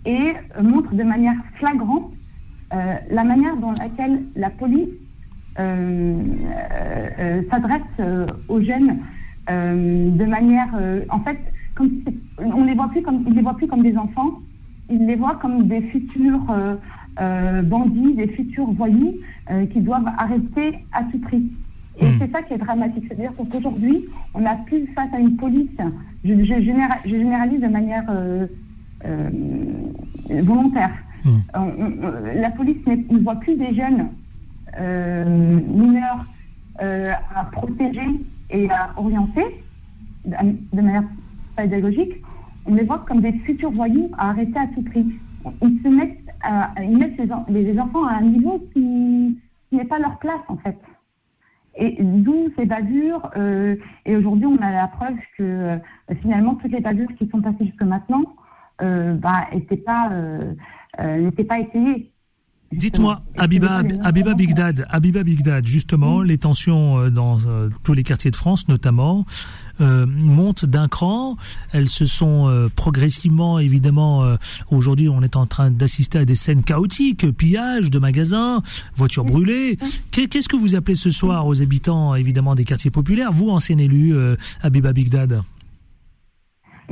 et 0.05 0.33
montrent 0.61 0.93
de 0.93 1.03
manière 1.03 1.35
flagrante 1.59 2.11
euh, 2.73 2.95
la 3.09 3.23
manière 3.23 3.55
dans 3.57 3.71
laquelle 3.71 4.23
la 4.35 4.49
police 4.49 4.89
s'adresse 7.51 7.81
aux 8.47 8.59
jeunes 8.61 8.97
de 9.47 10.25
manière, 10.25 10.69
en 11.09 11.19
fait, 11.19 11.37
comme 11.75 11.91
on 12.39 12.63
les 12.63 12.73
voit 12.73 12.89
plus 12.89 13.03
comme, 13.03 13.23
ils 13.27 13.35
les 13.35 13.41
voient 13.43 13.55
plus 13.55 13.67
comme 13.67 13.83
des 13.83 13.95
enfants, 13.95 14.39
ils 14.89 15.05
les 15.05 15.15
voient 15.15 15.35
comme 15.35 15.67
des 15.67 15.81
futurs 15.81 16.47
bandits, 17.65 18.15
des 18.15 18.29
futurs 18.29 18.71
voyous 18.71 19.13
qui 19.71 19.81
doivent 19.81 20.09
arrêter 20.17 20.79
à 20.91 21.03
tout 21.03 21.19
prix. 21.19 21.51
Et 21.99 22.05
hmm. 22.05 22.15
c'est 22.19 22.31
ça 22.31 22.41
qui 22.41 22.53
est 22.53 22.57
dramatique. 22.57 23.05
C'est-à-dire 23.07 23.31
qu'aujourd'hui, 23.37 24.05
on 24.33 24.41
n'a 24.41 24.55
plus 24.65 24.87
face 24.95 25.13
à 25.13 25.19
une 25.19 25.35
police, 25.35 25.69
je, 26.25 26.33
je, 26.33 26.61
généralise 27.05 27.61
de 27.61 27.67
manière 27.67 28.05
euh, 28.09 28.47
euh, 29.05 29.29
volontaire. 30.41 30.91
Hmm. 31.25 31.39
la 32.35 32.49
police 32.51 32.85
ne 32.85 33.19
voit 33.19 33.35
plus 33.35 33.55
des 33.55 33.73
jeunes 33.73 34.09
euh, 34.79 35.23
mineurs 35.25 36.25
à 36.79 37.45
protéger 37.51 38.07
et 38.49 38.69
à 38.69 38.91
orienter 38.97 39.45
de 40.25 40.81
manière 40.81 41.03
pédagogique. 41.55 42.21
On 42.65 42.75
les 42.75 42.83
voit 42.83 43.05
comme 43.07 43.21
des 43.21 43.33
futurs 43.39 43.71
voyous 43.71 44.09
à 44.17 44.29
arrêter 44.29 44.57
à 44.57 44.67
tout 44.67 44.81
prix. 44.81 45.05
Ils 45.61 45.81
se 45.81 45.87
mettent, 45.87 46.19
ils 46.81 46.97
mettent 46.97 47.19
les, 47.49 47.79
enfants 47.79 48.05
à 48.05 48.15
un 48.15 48.21
niveau 48.21 48.59
qui 48.73 49.37
n'est 49.71 49.85
pas 49.85 49.99
leur 49.99 50.17
place 50.17 50.41
en 50.47 50.57
fait. 50.57 50.77
Et 51.75 51.97
d'où 51.99 52.49
ces 52.57 52.65
bavures. 52.65 53.31
Euh, 53.35 53.75
et 54.05 54.15
aujourd'hui, 54.15 54.45
on 54.45 54.61
a 54.61 54.71
la 54.71 54.87
preuve 54.87 55.17
que 55.37 55.43
euh, 55.43 55.77
finalement, 56.21 56.55
toutes 56.55 56.71
les 56.71 56.81
bavures 56.81 57.09
qui 57.17 57.27
sont 57.29 57.41
passées 57.41 57.65
jusque 57.65 57.81
maintenant 57.81 58.23
euh, 58.81 59.15
bah, 59.15 59.47
n'étaient 59.53 59.77
pas, 59.77 60.09
euh, 60.99 61.29
euh, 61.39 61.43
pas 61.43 61.59
essayées. 61.59 62.09
Dites-moi, 62.75 63.21
Abiba, 63.37 63.83
Abiba 64.03 64.33
Bigdad, 64.33 64.85
Abiba 64.89 65.23
Bigdad, 65.23 65.65
justement, 65.65 66.23
les 66.23 66.39
tensions 66.39 66.97
euh, 66.97 67.09
dans 67.09 67.37
euh, 67.45 67.69
tous 67.83 67.93
les 67.93 68.03
quartiers 68.03 68.31
de 68.31 68.35
France, 68.35 68.67
notamment, 68.67 69.25
euh, 69.79 70.05
montent 70.07 70.65
d'un 70.65 70.87
cran. 70.87 71.37
Elles 71.71 71.89
se 71.89 72.05
sont 72.05 72.69
progressivement, 72.75 73.59
évidemment, 73.59 74.37
aujourd'hui, 74.71 75.09
on 75.09 75.21
est 75.21 75.35
en 75.35 75.45
train 75.45 75.71
d'assister 75.71 76.19
à 76.19 76.25
des 76.25 76.35
scènes 76.35 76.63
chaotiques, 76.63 77.29
pillage 77.31 77.89
de 77.89 77.99
magasins, 77.99 78.61
voitures 78.95 79.25
brûlées. 79.25 79.77
Qu'est-ce 80.11 80.49
que 80.49 80.55
vous 80.55 80.75
appelez 80.75 80.95
ce 80.95 81.09
soir 81.09 81.47
aux 81.47 81.61
habitants, 81.61 82.15
évidemment, 82.15 82.55
des 82.55 82.65
quartiers 82.65 82.91
populaires, 82.91 83.31
vous, 83.31 83.49
ancien 83.49 83.77
élu, 83.77 84.15
Abiba 84.61 84.93
Bigdad? 84.93 85.43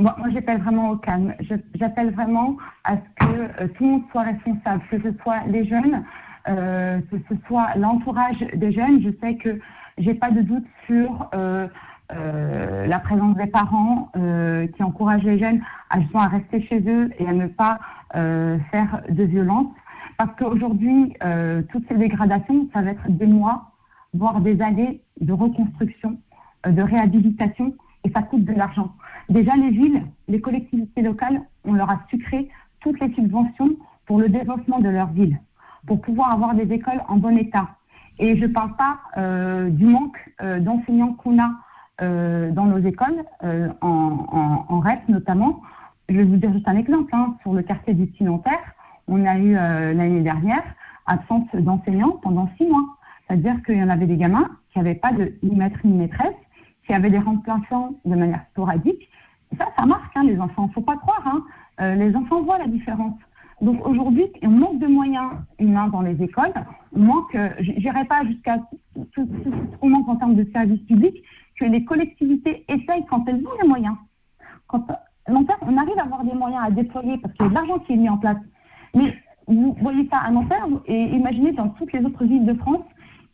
Moi, 0.02 0.28
j'appelle 0.32 0.60
vraiment 0.60 0.90
au 0.90 0.96
calme. 0.96 1.34
J'appelle 1.74 2.12
vraiment 2.12 2.56
à 2.84 2.96
ce 2.96 3.26
que 3.26 3.32
euh, 3.32 3.68
tout 3.68 3.84
le 3.84 3.90
monde 3.90 4.02
soit 4.10 4.22
responsable, 4.22 4.82
que 4.90 5.00
ce 5.00 5.18
soit 5.22 5.40
les 5.46 5.66
jeunes, 5.66 6.04
euh, 6.48 7.00
que 7.10 7.16
ce 7.28 7.34
soit 7.46 7.68
l'entourage 7.76 8.38
des 8.54 8.72
jeunes. 8.72 9.00
Je 9.02 9.10
sais 9.20 9.36
que 9.36 9.60
j'ai 9.98 10.14
pas 10.14 10.30
de 10.30 10.40
doute 10.40 10.66
sur 10.86 11.30
euh, 11.34 11.68
la 12.10 12.98
présence 12.98 13.36
des 13.36 13.46
parents 13.46 14.12
qui 14.76 14.82
encouragent 14.82 15.22
les 15.22 15.38
jeunes 15.38 15.62
à, 15.88 15.98
à 16.14 16.26
rester 16.26 16.60
chez 16.66 16.80
eux 16.86 17.10
et 17.18 17.26
à 17.26 17.32
ne 17.32 17.46
pas 17.46 17.78
faire 18.12 19.00
de 19.08 19.22
violence. 19.22 19.68
Parce 20.18 20.30
qu'aujourd'hui, 20.38 21.14
toutes 21.70 21.88
ces 21.88 21.94
dégradations, 21.94 22.68
ça 22.74 22.82
va 22.82 22.90
être 22.90 23.08
des 23.08 23.26
mois, 23.26 23.70
voire 24.12 24.40
des 24.40 24.60
années 24.60 25.00
de 25.22 25.32
reconstruction, 25.32 26.18
de 26.66 26.82
réhabilitation, 26.82 27.72
et 28.04 28.10
ça 28.10 28.20
coûte 28.20 28.44
de 28.44 28.52
l'argent. 28.52 28.92
Déjà, 29.32 29.56
les 29.56 29.70
villes, 29.70 30.02
les 30.28 30.42
collectivités 30.42 31.00
locales, 31.00 31.40
on 31.64 31.72
leur 31.72 31.90
a 31.90 32.02
sucré 32.10 32.50
toutes 32.80 33.00
les 33.00 33.10
subventions 33.14 33.70
pour 34.04 34.20
le 34.20 34.28
développement 34.28 34.78
de 34.78 34.90
leur 34.90 35.06
ville, 35.06 35.40
pour 35.86 36.02
pouvoir 36.02 36.34
avoir 36.34 36.54
des 36.54 36.70
écoles 36.70 37.00
en 37.08 37.16
bon 37.16 37.38
état. 37.38 37.70
Et 38.18 38.36
je 38.36 38.42
ne 38.42 38.52
parle 38.52 38.76
pas 38.76 38.98
euh, 39.16 39.70
du 39.70 39.86
manque 39.86 40.18
euh, 40.42 40.60
d'enseignants 40.60 41.14
qu'on 41.14 41.42
a 41.42 41.50
euh, 42.02 42.50
dans 42.50 42.66
nos 42.66 42.86
écoles, 42.86 43.24
en, 43.80 44.66
en, 44.68 44.80
REP 44.80 45.08
notamment. 45.08 45.62
Je 46.10 46.16
vais 46.18 46.24
vous 46.24 46.36
dire 46.36 46.52
juste 46.52 46.68
un 46.68 46.76
exemple. 46.76 47.14
Hein, 47.14 47.36
sur 47.40 47.54
le 47.54 47.62
quartier 47.62 47.94
du 47.94 48.12
Sinantaire, 48.18 48.74
on 49.08 49.24
a 49.24 49.38
eu 49.38 49.54
l'année 49.54 50.20
dernière 50.20 50.62
absence 51.06 51.48
d'enseignants 51.54 52.18
pendant 52.22 52.50
six 52.58 52.66
mois. 52.66 52.84
C'est-à-dire 53.26 53.62
qu'il 53.64 53.78
y 53.78 53.82
en 53.82 53.88
avait 53.88 54.06
des 54.06 54.18
gamins 54.18 54.50
qui 54.72 54.78
n'avaient 54.78 54.94
pas 54.94 55.12
de 55.12 55.32
ni 55.42 55.56
maître 55.56 55.78
ni 55.84 55.94
maîtresse, 55.94 56.36
qui 56.86 56.92
avaient 56.92 57.08
des 57.08 57.18
remplaçants 57.18 57.94
de 58.04 58.14
manière 58.14 58.44
sporadique 58.50 59.08
ça, 59.58 59.68
ça 59.78 59.86
marque, 59.86 60.16
hein, 60.16 60.24
les 60.24 60.38
enfants. 60.38 60.68
Faut 60.74 60.80
pas 60.80 60.96
croire. 60.96 61.22
Hein. 61.26 61.42
Euh, 61.80 61.94
les 61.94 62.14
enfants 62.14 62.42
voient 62.42 62.58
la 62.58 62.66
différence. 62.66 63.14
Donc 63.60 63.86
aujourd'hui, 63.86 64.26
on 64.42 64.50
manque 64.50 64.78
de 64.78 64.86
moyens 64.86 65.30
humains 65.58 65.88
dans 65.88 66.00
les 66.02 66.20
écoles. 66.22 66.52
On 66.94 67.00
manque, 67.00 67.34
euh, 67.34 67.50
pas 68.08 68.24
jusqu'à 68.24 68.58
ce 68.96 69.76
qu'on 69.80 69.88
manque 69.88 70.08
en 70.08 70.16
termes 70.16 70.34
de 70.34 70.48
services 70.52 70.82
publics, 70.82 71.22
que 71.58 71.64
les 71.64 71.84
collectivités 71.84 72.64
essayent 72.68 73.06
quand 73.08 73.26
elles 73.28 73.42
ont 73.46 73.62
les 73.62 73.68
moyens. 73.68 73.96
Quand 74.66 74.84
on 75.28 75.76
arrive 75.76 75.98
à 75.98 76.02
avoir 76.02 76.24
des 76.24 76.34
moyens 76.34 76.64
à 76.66 76.70
déployer 76.70 77.18
parce 77.18 77.32
qu'il 77.34 77.44
y 77.44 77.46
a 77.46 77.50
de 77.50 77.54
l'argent 77.54 77.78
qui 77.80 77.92
est 77.92 77.96
mis 77.96 78.08
en 78.08 78.18
place. 78.18 78.38
Mais 78.94 79.14
vous 79.46 79.76
voyez 79.80 80.08
ça 80.12 80.20
à 80.20 80.30
Nanterre 80.30 80.66
et 80.86 81.04
imaginez 81.14 81.52
dans 81.52 81.68
toutes 81.68 81.92
les 81.92 82.04
autres 82.04 82.24
villes 82.24 82.46
de 82.46 82.54
France 82.54 82.84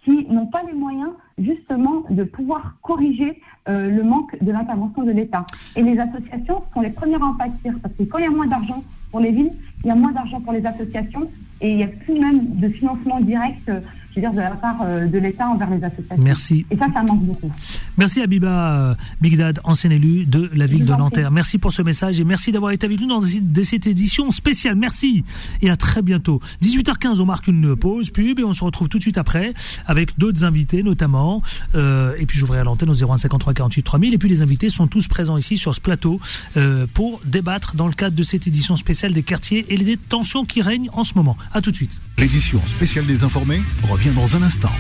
qui 0.05 0.27
n'ont 0.29 0.47
pas 0.47 0.63
les 0.65 0.75
moyens 0.75 1.11
justement 1.39 2.05
de 2.11 2.25
pouvoir 2.25 2.77
corriger 2.83 3.41
euh, 3.69 3.91
le 3.91 4.03
manque 4.03 4.37
de 4.43 4.51
l'intervention 4.51 5.03
de 5.03 5.13
l'État. 5.13 5.45
Et 5.77 5.83
les 5.83 5.99
associations 5.99 6.63
sont 6.73 6.81
les 6.81 6.91
premières 6.91 7.23
à 7.23 7.27
en 7.27 7.35
pâtir 7.35 7.75
parce 7.83 7.95
que 7.95 8.05
quand 8.05 8.19
il 8.19 8.25
y 8.25 8.29
a 8.29 8.31
moins 8.31 8.47
d'argent 8.47 8.83
pour 9.11 9.21
les 9.21 9.31
villes, 9.31 9.53
il 9.85 9.89
y 9.89 9.91
a 9.91 9.95
moins 9.95 10.13
d'argent 10.13 10.41
pour 10.41 10.53
les 10.53 10.65
associations 10.65 11.31
et 11.61 11.71
il 11.71 11.77
n'y 11.77 11.85
a 11.85 11.89
plus 11.89 12.19
même 12.19 12.57
de 12.57 12.69
financement 12.69 13.21
direct 13.21 13.69
euh, 13.69 13.81
dire, 14.19 14.33
de 14.33 14.39
la 14.39 14.51
part 14.51 14.77
euh, 14.83 15.07
de 15.07 15.19
l'État 15.19 15.49
envers 15.49 15.71
les 15.71 15.83
associations. 15.83 16.23
Merci. 16.23 16.67
Et 16.71 16.77
ça, 16.77 16.87
ça 16.95 17.03
manque 17.03 17.23
beaucoup. 17.23 17.51
Merci 17.97 18.21
Abiba 18.21 18.49
euh, 18.49 18.95
Bigdad, 19.21 19.61
ancien 19.65 19.91
élu 19.91 20.27
de 20.27 20.51
la 20.55 20.67
ville 20.67 20.85
de 20.85 20.93
Nanterre. 20.93 21.31
Merci 21.31 21.59
pour 21.59 21.73
ce 21.73 21.83
message 21.83 22.21
et 22.21 22.25
merci 22.25 22.53
d'avoir 22.53 22.73
été 22.73 22.87
avec 22.87 23.01
nous 23.01 23.09
dans 23.09 23.21
cette 23.21 23.87
édition 23.87 24.31
spéciale. 24.31 24.77
Merci 24.77 25.25
et 25.63 25.71
à 25.71 25.77
très 25.77 26.03
bientôt. 26.03 26.41
18h15, 26.63 27.21
on 27.21 27.27
marque 27.27 27.49
une 27.49 27.77
pause 27.77 28.11
pub 28.11 28.39
et 28.39 28.45
on 28.45 28.53
se 28.53 28.65
retrouve 28.65 28.89
tout 28.89 28.99
de 28.99 29.03
suite 29.03 29.19
après 29.19 29.55
avec 29.87 30.19
d'autres 30.19 30.45
invités 30.45 30.83
notamment. 30.83 31.43
Euh, 31.75 32.15
et 32.19 32.27
puis 32.27 32.39
j'ouvrirai 32.39 32.65
l'antenne 32.65 32.91
au 32.91 32.95
0153 32.95 33.55
48 33.55 33.83
3000. 33.83 34.15
Et 34.15 34.19
puis 34.19 34.29
les 34.29 34.43
invités 34.43 34.69
sont 34.69 34.87
tous 34.87 35.09
présents 35.09 35.37
ici 35.37 35.57
sur 35.57 35.75
ce 35.75 35.81
plateau 35.81 36.21
euh, 36.57 36.87
pour 36.93 37.21
débattre 37.25 37.75
dans 37.75 37.87
le 37.87 37.95
cadre 37.95 38.17
de 38.17 38.23
cette 38.23 38.47
édition 38.47 38.77
spéciale 38.77 39.13
des 39.13 39.23
quartiers 39.23 39.67
et 39.69 39.77
les 39.77 39.97
tensions 39.97 40.45
qui 40.45 40.63
règnent 40.63 40.91
en 40.93 41.05
ce 41.05 41.15
moment. 41.15 41.37
À 41.53 41.61
tout 41.61 41.71
de 41.71 41.77
suite. 41.77 42.01
L'édition 42.19 42.61
spéciale 42.67 43.07
des 43.07 43.25
informés 43.25 43.61
revient 43.83 44.08
dans 44.15 44.37
un 44.37 44.43
instant. 44.43 44.73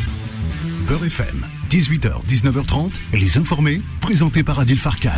Beurre 0.86 1.04
FM, 1.04 1.46
18h, 1.70 2.24
19h30, 2.26 2.92
et 3.12 3.18
les 3.18 3.36
informés, 3.36 3.82
présentés 4.00 4.42
par 4.42 4.60
Adil 4.60 4.78
Farkan. 4.78 5.10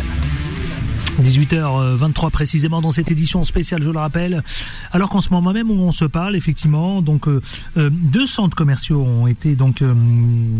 18h23 1.21 2.31
précisément 2.31 2.81
dans 2.81 2.91
cette 2.91 3.11
édition 3.11 3.43
spéciale, 3.43 3.81
je 3.81 3.89
le 3.89 3.97
rappelle. 3.99 4.43
Alors 4.91 5.09
qu'en 5.09 5.21
ce 5.21 5.29
moment 5.29 5.53
même 5.53 5.69
où 5.69 5.75
on 5.75 5.91
se 5.91 6.05
parle, 6.05 6.35
effectivement, 6.35 7.01
donc 7.01 7.27
euh, 7.27 7.41
euh, 7.77 7.89
deux 7.91 8.25
centres 8.25 8.55
commerciaux 8.55 9.01
ont 9.01 9.27
été 9.27 9.55
donc 9.55 9.81
euh, 9.81 9.93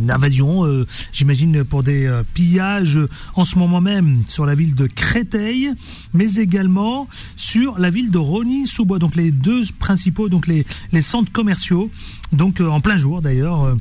invasion, 0.09 0.65
euh, 0.65 0.85
j'imagine 1.11 1.63
pour 1.63 1.83
des 1.83 2.05
euh, 2.05 2.23
pillages 2.33 2.99
en 3.35 3.45
ce 3.45 3.57
moment 3.57 3.81
même 3.81 4.23
sur 4.27 4.45
la 4.45 4.55
ville 4.55 4.75
de 4.75 4.87
Créteil, 4.87 5.71
mais 6.13 6.35
également 6.35 7.07
sur 7.35 7.79
la 7.79 7.89
ville 7.89 8.11
de 8.11 8.17
Rony-sous-Bois. 8.17 8.99
Donc 8.99 9.15
les 9.15 9.31
deux 9.31 9.63
principaux, 9.79 10.29
donc 10.29 10.47
les, 10.47 10.65
les 10.91 11.01
centres 11.01 11.31
commerciaux, 11.31 11.89
donc 12.31 12.61
en 12.61 12.81
plein 12.81 12.97
jour 12.97 13.21
d'ailleurs. 13.21 13.75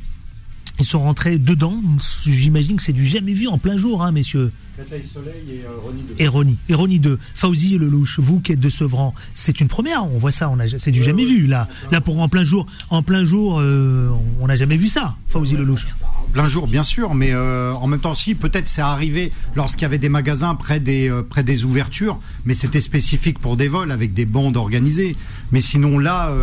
Ils 0.81 0.85
sont 0.85 1.03
rentrés 1.03 1.37
dedans. 1.37 1.79
J'imagine 2.25 2.77
que 2.77 2.81
c'est 2.81 2.91
du 2.91 3.05
jamais 3.05 3.33
vu 3.33 3.47
en 3.47 3.59
plein 3.59 3.77
jour, 3.77 4.01
hein, 4.01 4.11
messieurs. 4.11 4.51
Créteil 4.75 5.03
Soleil 5.03 5.43
et 5.47 5.63
euh, 5.63 5.77
Rony 5.83 6.01
2. 6.01 6.15
Et 6.17 6.71
et 6.71 6.73
Rony 6.73 6.99
2. 6.99 7.19
Fauzi 7.35 7.75
et 7.75 7.77
Lelouch, 7.77 8.19
vous 8.19 8.39
qui 8.39 8.53
êtes 8.53 8.59
de 8.59 8.69
Sevran, 8.69 9.13
c'est 9.35 9.61
une 9.61 9.67
première. 9.67 10.03
On 10.05 10.17
voit 10.17 10.31
ça, 10.31 10.49
on 10.49 10.57
a, 10.59 10.67
c'est 10.67 10.89
du 10.89 11.03
jamais 11.03 11.23
vu 11.23 11.45
là. 11.45 11.67
Là 11.91 12.01
pour 12.01 12.19
en 12.19 12.29
plein 12.29 12.41
jour, 12.43 12.65
en 12.89 13.03
plein 13.03 13.23
jour, 13.23 13.59
euh, 13.59 14.09
on 14.39 14.47
n'a 14.47 14.55
jamais 14.55 14.75
vu 14.75 14.87
ça. 14.87 15.15
Fauzi 15.27 15.55
Lelouch. 15.55 15.87
Plein 16.33 16.47
jour, 16.47 16.67
bien 16.67 16.81
sûr, 16.81 17.13
mais 17.13 17.31
euh, 17.31 17.73
en 17.73 17.85
même 17.85 17.99
temps, 17.99 18.15
si 18.15 18.33
peut-être 18.33 18.67
c'est 18.67 18.81
arrivé 18.81 19.31
lorsqu'il 19.55 19.83
y 19.83 19.85
avait 19.85 19.99
des 19.99 20.09
magasins 20.09 20.55
près 20.55 20.79
des 20.79 21.11
euh, 21.11 21.21
près 21.21 21.43
des 21.43 21.63
ouvertures, 21.63 22.19
mais 22.45 22.55
c'était 22.55 22.81
spécifique 22.81 23.37
pour 23.37 23.57
des 23.57 23.67
vols 23.67 23.91
avec 23.91 24.15
des 24.15 24.25
bandes 24.25 24.57
organisées. 24.57 25.15
Mais 25.51 25.61
sinon 25.61 25.99
là, 25.99 26.33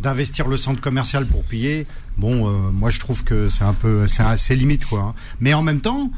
d'investir 0.00 0.46
le 0.46 0.56
centre 0.56 0.80
commercial 0.80 1.26
pour 1.26 1.42
piller, 1.42 1.86
bon, 2.18 2.48
euh, 2.48 2.70
moi 2.70 2.90
je 2.90 2.98
trouve 3.00 3.24
que 3.24 3.48
c'est 3.48 3.64
un 3.64 3.72
peu, 3.74 4.06
c'est 4.06 4.22
assez 4.22 4.56
limite 4.56 4.84
quoi. 4.84 5.00
hein. 5.00 5.14
Mais 5.40 5.54
en 5.54 5.62
même 5.62 5.80
temps, 5.80 6.10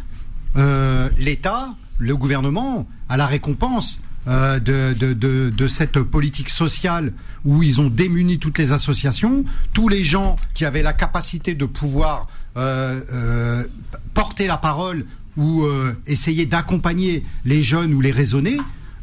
euh, 0.57 1.09
l'État, 1.19 1.75
le 1.99 2.17
gouvernement, 2.17 2.87
a 3.09 3.17
la 3.17 3.27
récompense 3.27 4.01
euh, 4.27 4.59
de, 4.59 4.95
de, 4.99 5.13
de, 5.13 5.51
de 5.51 5.69
cette 5.69 6.01
politique 6.01 6.49
sociale 6.49 7.13
où 7.45 7.63
ils 7.63 7.81
ont 7.81 7.89
démuni 7.89 8.39
toutes 8.39 8.59
les 8.59 8.73
associations, 8.73 9.45
tous 9.73 9.89
les 9.89 10.03
gens 10.05 10.37
qui 10.55 10.65
avaient 10.65 10.83
la 10.83 10.93
capacité 10.95 11.55
de 11.55 11.67
pouvoir 11.67 12.27
porter 14.15 14.47
la 14.47 14.57
parole 14.57 15.07
ou 15.37 15.65
essayer 16.07 16.47
d'accompagner 16.47 17.25
les 17.45 17.63
jeunes 17.63 17.93
ou 17.95 18.01
les 18.01 18.13
raisonner. 18.13 18.57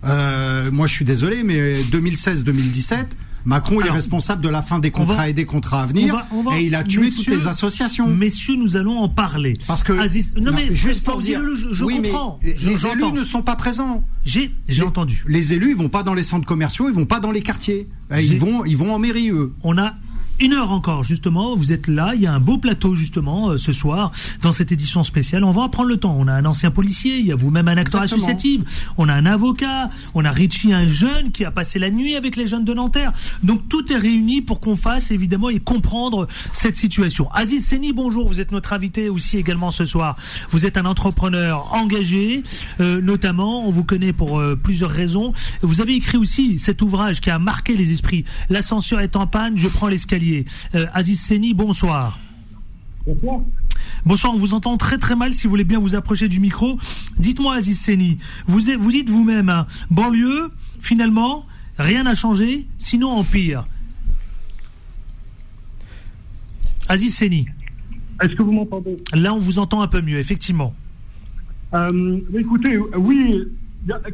Moi, 0.03 0.87
je 0.87 0.93
suis 0.93 1.05
désolé, 1.05 1.43
mais 1.43 1.73
2016-2017, 1.91 3.05
Macron 3.45 3.79
il 3.81 3.87
est 3.87 3.91
responsable 3.91 4.41
de 4.41 4.49
la 4.49 4.61
fin 4.61 4.79
des 4.79 4.89
va- 4.89 4.97
contrats 4.97 5.29
et 5.29 5.33
des 5.33 5.45
contrats 5.45 5.83
à 5.83 5.85
venir, 5.85 6.13
on 6.13 6.17
va- 6.17 6.27
on 6.49 6.49
va- 6.51 6.59
et 6.59 6.65
il 6.65 6.75
a 6.75 6.83
tué 6.83 7.09
toutes 7.11 7.27
les 7.27 7.47
associations. 7.47 8.07
Messieurs, 8.07 8.55
nous 8.55 8.77
allons 8.77 8.99
en 8.99 9.09
parler. 9.09 9.53
Parce 9.67 9.83
que 9.83 9.93
Aziz, 9.93 10.33
non, 10.39 10.51
mais 10.53 10.73
juste 10.73 11.03
pour 11.03 11.19
dire, 11.19 11.39
formulez-le, 11.39 11.69
je, 11.69 11.73
je 11.73 11.83
oui, 11.83 12.01
comprends. 12.01 12.39
mais 12.43 12.55
Je- 12.57 12.69
les 12.69 12.87
élus 12.87 13.11
ne 13.11 13.23
sont 13.23 13.41
pas 13.41 13.55
présents. 13.55 14.03
J'ai, 14.23 14.51
entendu. 14.85 15.23
Les 15.27 15.53
élus, 15.53 15.71
ils 15.71 15.75
vont 15.75 15.89
pas 15.89 16.03
dans 16.03 16.13
les 16.13 16.23
centres 16.23 16.45
commerciaux, 16.45 16.87
ils 16.89 16.93
vont 16.95 17.05
pas 17.05 17.19
dans 17.19 17.31
les 17.31 17.41
quartiers. 17.41 17.87
Ils 18.19 18.37
vont, 18.39 18.65
ils 18.65 18.77
vont 18.77 18.93
en 18.93 18.99
mairie 18.99 19.29
eux. 19.29 19.51
On 19.63 19.77
a 19.77 19.93
une 20.41 20.53
heure 20.53 20.71
encore, 20.71 21.03
justement. 21.03 21.55
Vous 21.55 21.71
êtes 21.71 21.87
là. 21.87 22.13
Il 22.15 22.21
y 22.21 22.25
a 22.25 22.33
un 22.33 22.39
beau 22.39 22.57
plateau, 22.57 22.95
justement, 22.95 23.49
euh, 23.49 23.57
ce 23.57 23.73
soir, 23.73 24.11
dans 24.41 24.51
cette 24.51 24.71
édition 24.71 25.03
spéciale. 25.03 25.43
On 25.43 25.51
va 25.51 25.61
en 25.61 25.69
prendre 25.69 25.89
le 25.89 25.97
temps. 25.97 26.15
On 26.17 26.27
a 26.27 26.33
un 26.33 26.45
ancien 26.45 26.71
policier. 26.71 27.19
Il 27.19 27.27
y 27.27 27.31
a 27.31 27.35
vous-même 27.35 27.67
un 27.67 27.77
acteur 27.77 28.01
Exactement. 28.01 28.25
associatif. 28.25 28.91
On 28.97 29.07
a 29.07 29.13
un 29.13 29.27
avocat. 29.27 29.91
On 30.15 30.25
a 30.25 30.31
Richie, 30.31 30.73
un 30.73 30.87
jeune 30.87 31.31
qui 31.31 31.45
a 31.45 31.51
passé 31.51 31.77
la 31.77 31.91
nuit 31.91 32.15
avec 32.15 32.35
les 32.35 32.47
jeunes 32.47 32.65
de 32.65 32.73
Nanterre. 32.73 33.13
Donc, 33.43 33.69
tout 33.69 33.93
est 33.93 33.97
réuni 33.97 34.41
pour 34.41 34.59
qu'on 34.59 34.75
fasse, 34.75 35.11
évidemment, 35.11 35.49
et 35.49 35.59
comprendre 35.59 36.27
cette 36.53 36.75
situation. 36.75 37.29
Aziz 37.33 37.67
Seni, 37.67 37.93
bonjour. 37.93 38.27
Vous 38.27 38.41
êtes 38.41 38.51
notre 38.51 38.73
invité 38.73 39.09
aussi 39.09 39.37
également 39.37 39.69
ce 39.69 39.85
soir. 39.85 40.17
Vous 40.49 40.65
êtes 40.65 40.75
un 40.77 40.85
entrepreneur 40.85 41.71
engagé, 41.73 42.41
euh, 42.79 42.99
notamment. 42.99 43.67
On 43.67 43.71
vous 43.71 43.83
connaît 43.83 44.13
pour 44.13 44.39
euh, 44.39 44.55
plusieurs 44.55 44.91
raisons. 44.91 45.33
Vous 45.61 45.81
avez 45.81 45.93
écrit 45.93 46.17
aussi 46.17 46.57
cet 46.57 46.81
ouvrage 46.81 47.21
qui 47.21 47.29
a 47.29 47.37
marqué 47.37 47.75
les 47.75 47.91
esprits. 47.91 48.25
L'ascenseur 48.49 49.01
est 49.01 49.15
en 49.15 49.27
panne, 49.27 49.55
je 49.55 49.67
prends 49.67 49.87
l'escalier. 49.87 50.30
Euh, 50.75 50.85
Aziz 50.93 51.19
Seni, 51.21 51.53
bonsoir. 51.53 52.19
Bonsoir, 54.05 54.33
on 54.33 54.37
vous 54.37 54.53
entend 54.53 54.77
très 54.77 54.97
très 54.97 55.15
mal 55.15 55.33
si 55.33 55.43
vous 55.45 55.49
voulez 55.51 55.63
bien 55.63 55.79
vous 55.79 55.95
approcher 55.95 56.27
du 56.27 56.39
micro. 56.39 56.77
Dites-moi 57.17 57.55
Aziz 57.55 57.79
Seni, 57.79 58.17
vous, 58.47 58.59
vous 58.79 58.91
dites 58.91 59.09
vous-même, 59.09 59.49
hein, 59.49 59.65
banlieue, 59.89 60.51
finalement, 60.79 61.45
rien 61.77 62.03
n'a 62.03 62.13
changé, 62.15 62.67
sinon 62.77 63.09
empire. 63.09 63.65
Aziz 66.89 67.15
Seni, 67.15 67.47
Est-ce 68.21 68.35
que 68.35 68.43
vous 68.43 68.51
m'entendez? 68.51 68.97
Là 69.13 69.33
on 69.33 69.39
vous 69.39 69.59
entend 69.59 69.81
un 69.81 69.87
peu 69.87 70.01
mieux, 70.01 70.19
effectivement. 70.19 70.73
Euh, 71.73 72.19
Écoutez, 72.37 72.77
oui, 72.97 73.43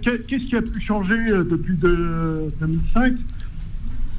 qu'est-ce 0.02 0.46
qui 0.46 0.56
a 0.56 0.62
pu 0.62 0.80
changer 0.82 1.16
euh, 1.30 1.44
depuis 1.44 1.76
de- 1.76 2.48
2005 2.62 3.14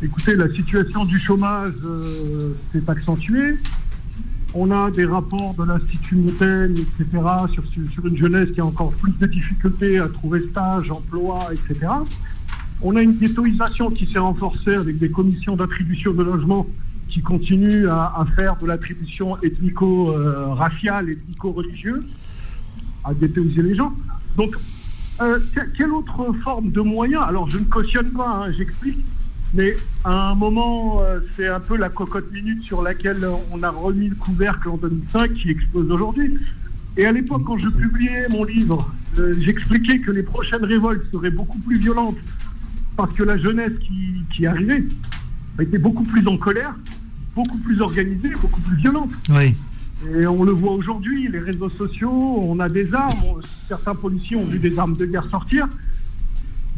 Écoutez, 0.01 0.37
la 0.37 0.49
situation 0.49 1.05
du 1.05 1.19
chômage 1.19 1.73
euh, 1.85 2.53
s'est 2.73 2.83
accentuée. 2.87 3.57
On 4.55 4.71
a 4.71 4.93
des 4.93 5.05
rapports 5.05 5.55
de 5.55 5.65
l'Institut 5.65 6.15
Montaigne, 6.15 6.77
etc., 6.79 7.21
sur, 7.53 8.07
une 8.07 8.17
jeunesse 8.17 8.51
qui 8.53 8.61
a 8.61 8.65
encore 8.65 8.93
plus 8.93 9.13
de 9.19 9.27
difficultés 9.27 9.99
à 9.99 10.09
trouver 10.09 10.47
stage, 10.51 10.89
emploi, 10.93 11.49
etc. 11.53 11.89
On 12.81 12.95
a 12.95 13.03
une 13.03 13.19
ghettoisation 13.19 13.91
qui 13.91 14.07
s'est 14.07 14.21
renforcée 14.21 14.77
avec 14.77 14.99
des 14.99 15.11
commissions 15.11 15.57
d'attribution 15.57 16.13
de 16.15 16.23
logement 16.23 16.69
qui 17.09 17.21
continuent 17.21 17.89
à, 17.89 18.25
faire 18.37 18.57
de 18.57 18.67
l'attribution 18.67 19.37
ethnico-raciale, 19.43 21.11
ethnico-religieuse, 21.11 22.05
à 23.03 23.15
ghettoiser 23.15 23.63
les 23.63 23.75
gens. 23.75 23.93
Donc, 24.37 24.55
euh, 25.21 25.41
que- 25.55 25.77
quelle 25.77 25.91
autre 25.91 26.33
forme 26.45 26.71
de 26.71 26.83
moyen 26.83 27.21
Alors, 27.21 27.51
je 27.51 27.59
ne 27.59 27.65
cautionne 27.65 28.11
pas, 28.13 28.45
hein, 28.47 28.53
j'explique, 28.57 28.99
mais 29.55 29.77
à 30.05 30.31
un 30.31 30.35
moment, 30.35 31.01
euh, 31.03 31.21
c'est 31.37 31.49
un 31.49 31.61
peu 31.61 31.77
la 31.77 31.89
cocotte 31.89 32.31
minute 32.33 32.63
sur 32.63 32.83
laquelle 32.83 33.27
on 33.51 33.63
a 33.63 33.71
remis 33.71 34.09
le 34.09 34.15
couvercle 34.15 34.69
en 34.69 34.77
2005 34.77 35.35
qui 35.35 35.51
explose 35.51 35.91
aujourd'hui. 35.91 36.39
Et 36.97 37.07
à 37.07 37.13
l'époque, 37.13 37.43
quand 37.47 37.57
je 37.57 37.69
publiais 37.69 38.29
mon 38.29 38.45
livre, 38.45 38.91
euh, 39.19 39.35
j'expliquais 39.39 40.01
que 40.01 40.11
les 40.11 40.23
prochaines 40.23 40.65
révoltes 40.65 41.11
seraient 41.11 41.31
beaucoup 41.31 41.59
plus 41.59 41.79
violentes 41.79 42.19
parce 42.97 43.13
que 43.13 43.23
la 43.23 43.39
jeunesse 43.39 43.73
qui, 43.81 44.23
qui 44.35 44.47
arrivait 44.47 44.85
était 45.61 45.79
beaucoup 45.79 46.03
plus 46.03 46.27
en 46.27 46.37
colère, 46.37 46.75
beaucoup 47.35 47.59
plus 47.59 47.81
organisée, 47.81 48.31
beaucoup 48.41 48.61
plus 48.61 48.77
violente. 48.77 49.11
Oui. 49.31 49.55
Et 50.15 50.27
on 50.27 50.45
le 50.45 50.53
voit 50.53 50.73
aujourd'hui, 50.73 51.29
les 51.29 51.41
réseaux 51.41 51.71
sociaux, 51.71 52.11
on 52.13 52.61
a 52.61 52.69
des 52.69 52.95
armes, 52.95 53.43
certains 53.67 53.95
policiers 53.95 54.37
ont 54.37 54.45
vu 54.45 54.59
des 54.59 54.79
armes 54.79 54.97
de 54.97 55.07
guerre 55.07 55.29
sortir. 55.31 55.69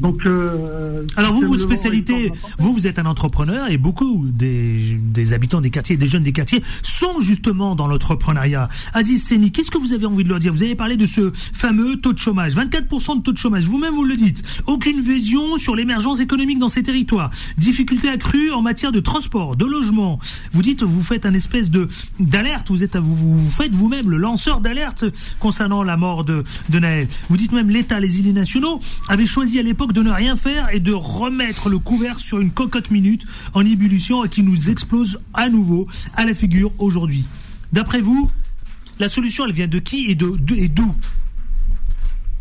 Donc, 0.00 0.24
euh, 0.26 1.04
Alors 1.16 1.34
vous, 1.34 1.46
vent 1.46 1.58
spécialité, 1.58 2.32
vous, 2.58 2.72
vous 2.72 2.86
êtes 2.86 2.98
un 2.98 3.06
entrepreneur 3.06 3.70
et 3.70 3.76
beaucoup 3.76 4.26
des, 4.26 4.98
des 4.98 5.32
habitants 5.34 5.60
des 5.60 5.70
quartiers, 5.70 5.96
des 5.96 6.06
jeunes 6.06 6.22
des 6.22 6.32
quartiers 6.32 6.62
sont 6.82 7.20
justement 7.20 7.74
dans 7.74 7.86
l'entrepreneuriat. 7.86 8.68
Aziz 8.94 9.26
Seni, 9.26 9.52
qu'est-ce 9.52 9.70
que 9.70 9.78
vous 9.78 9.92
avez 9.92 10.06
envie 10.06 10.24
de 10.24 10.28
leur 10.28 10.38
dire? 10.38 10.52
Vous 10.52 10.62
avez 10.62 10.74
parlé 10.74 10.96
de 10.96 11.06
ce 11.06 11.32
fameux 11.34 11.96
taux 11.96 12.12
de 12.12 12.18
chômage, 12.18 12.54
24% 12.54 13.18
de 13.18 13.22
taux 13.22 13.32
de 13.32 13.38
chômage. 13.38 13.64
Vous-même, 13.64 13.94
vous 13.94 14.04
le 14.04 14.16
dites. 14.16 14.42
Aucune 14.66 15.00
vision 15.00 15.58
sur 15.58 15.76
l'émergence 15.76 16.20
économique 16.20 16.58
dans 16.58 16.68
ces 16.68 16.82
territoires. 16.82 17.30
Difficultés 17.58 18.08
accrues 18.08 18.52
en 18.52 18.62
matière 18.62 18.92
de 18.92 19.00
transport, 19.00 19.56
de 19.56 19.66
logement. 19.66 20.18
Vous 20.52 20.62
dites, 20.62 20.82
vous 20.82 21.02
faites 21.02 21.26
un 21.26 21.34
espèce 21.34 21.70
de 21.70 21.88
d'alerte. 22.18 22.68
Vous 22.70 22.84
êtes, 22.84 22.96
vous, 22.96 23.36
vous 23.36 23.50
faites 23.50 23.72
vous-même 23.72 24.08
le 24.08 24.16
lanceur 24.16 24.60
d'alerte 24.60 25.04
concernant 25.38 25.82
la 25.82 25.96
mort 25.96 26.24
de, 26.24 26.44
de 26.70 26.78
Naël. 26.78 27.08
Vous 27.28 27.36
dites 27.36 27.52
même 27.52 27.68
l'État, 27.68 28.00
les 28.00 28.18
îles 28.18 28.32
nationaux 28.32 28.80
avaient 29.08 29.26
choisi 29.26 29.58
à 29.58 29.62
l'époque 29.62 29.89
de 29.92 30.02
ne 30.02 30.10
rien 30.10 30.36
faire 30.36 30.68
et 30.74 30.80
de 30.80 30.92
remettre 30.92 31.68
le 31.68 31.78
couvert 31.78 32.18
sur 32.18 32.40
une 32.40 32.50
cocotte 32.50 32.90
minute 32.90 33.24
en 33.54 33.64
ébullition 33.64 34.24
et 34.24 34.28
qui 34.28 34.42
nous 34.42 34.70
explose 34.70 35.18
à 35.34 35.48
nouveau 35.48 35.86
à 36.16 36.24
la 36.24 36.34
figure 36.34 36.72
aujourd'hui. 36.78 37.24
D'après 37.72 38.00
vous, 38.00 38.30
la 38.98 39.08
solution, 39.08 39.46
elle 39.46 39.52
vient 39.52 39.66
de 39.68 39.78
qui 39.78 40.06
et 40.10 40.14
de 40.14 40.36
de- 40.36 40.66
d'où? 40.66 40.94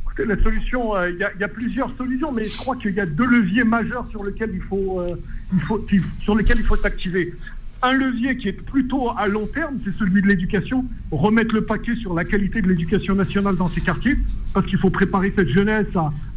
Écoutez, 0.04 0.26
la 0.26 0.42
solution, 0.44 0.96
euh, 0.96 1.10
il 1.12 1.18
y, 1.18 1.44
a- 1.44 1.48
plusieurs 1.48 1.96
solutions, 1.98 2.32
mais 2.32 2.44
je 2.44 2.58
crois 2.58 2.76
qu'il 2.76 2.94
y 2.94 3.00
a 3.00 3.06
deux 3.06 3.26
leviers 3.26 3.64
majeurs 3.64 4.08
sur 4.12 4.24
lesquels 4.24 4.52
il 4.54 4.62
faut, 4.62 5.00
euh. 5.02 5.16
Un 7.82 7.94
levier 7.94 8.36
qui 8.36 8.50
est 8.50 8.54
plutôt 8.54 9.10
à 9.18 9.28
long 9.28 9.48
terme, 9.48 9.80
c'est 9.86 9.96
celui 9.98 10.22
de 10.22 10.28
l'éducation. 10.28 10.84
Remettre 11.12 11.56
le 11.56 11.64
paquet 11.64 11.96
sur 11.96 12.14
la 12.14 12.26
qualité 12.26 12.62
de 12.62 12.68
l'éducation 12.68 13.16
nationale 13.16 13.56
dans 13.56 13.70
ces 13.70 13.80
quartiers, 13.80 14.18
parce 14.54 14.66
qu'il 14.66 14.78
faut 14.78 14.90
préparer 14.90 15.34
cette 15.34 15.50
jeunesse 15.50 15.88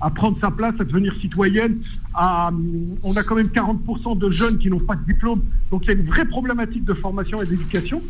à, 0.01 0.11
prendre 0.11 0.39
sa 0.41 0.53
place, 0.53 0.75
à 0.79 0.85
devenir 0.85 1.13
citoyenne. 1.21 1.79
On 2.15 3.17
a 3.17 3.23
quand 3.25 3.35
même 3.35 3.49
40% 3.49 4.19
de 4.19 4.31
jeunes 4.31 4.59
qui 4.59 4.71
n'ont 4.71 4.79
pas 4.79 4.95
de 4.95 5.05
diplôme, 5.05 5.43
donc 5.73 5.85
il 5.85 5.89
y 5.89 5.91
a 5.91 5.95
une 5.95 6.07
vraie 6.07 6.27
problématique 6.27 6.85
de 6.85 6.95
formation 6.95 7.43
et 7.43 7.47
d'éducation. 7.47 8.01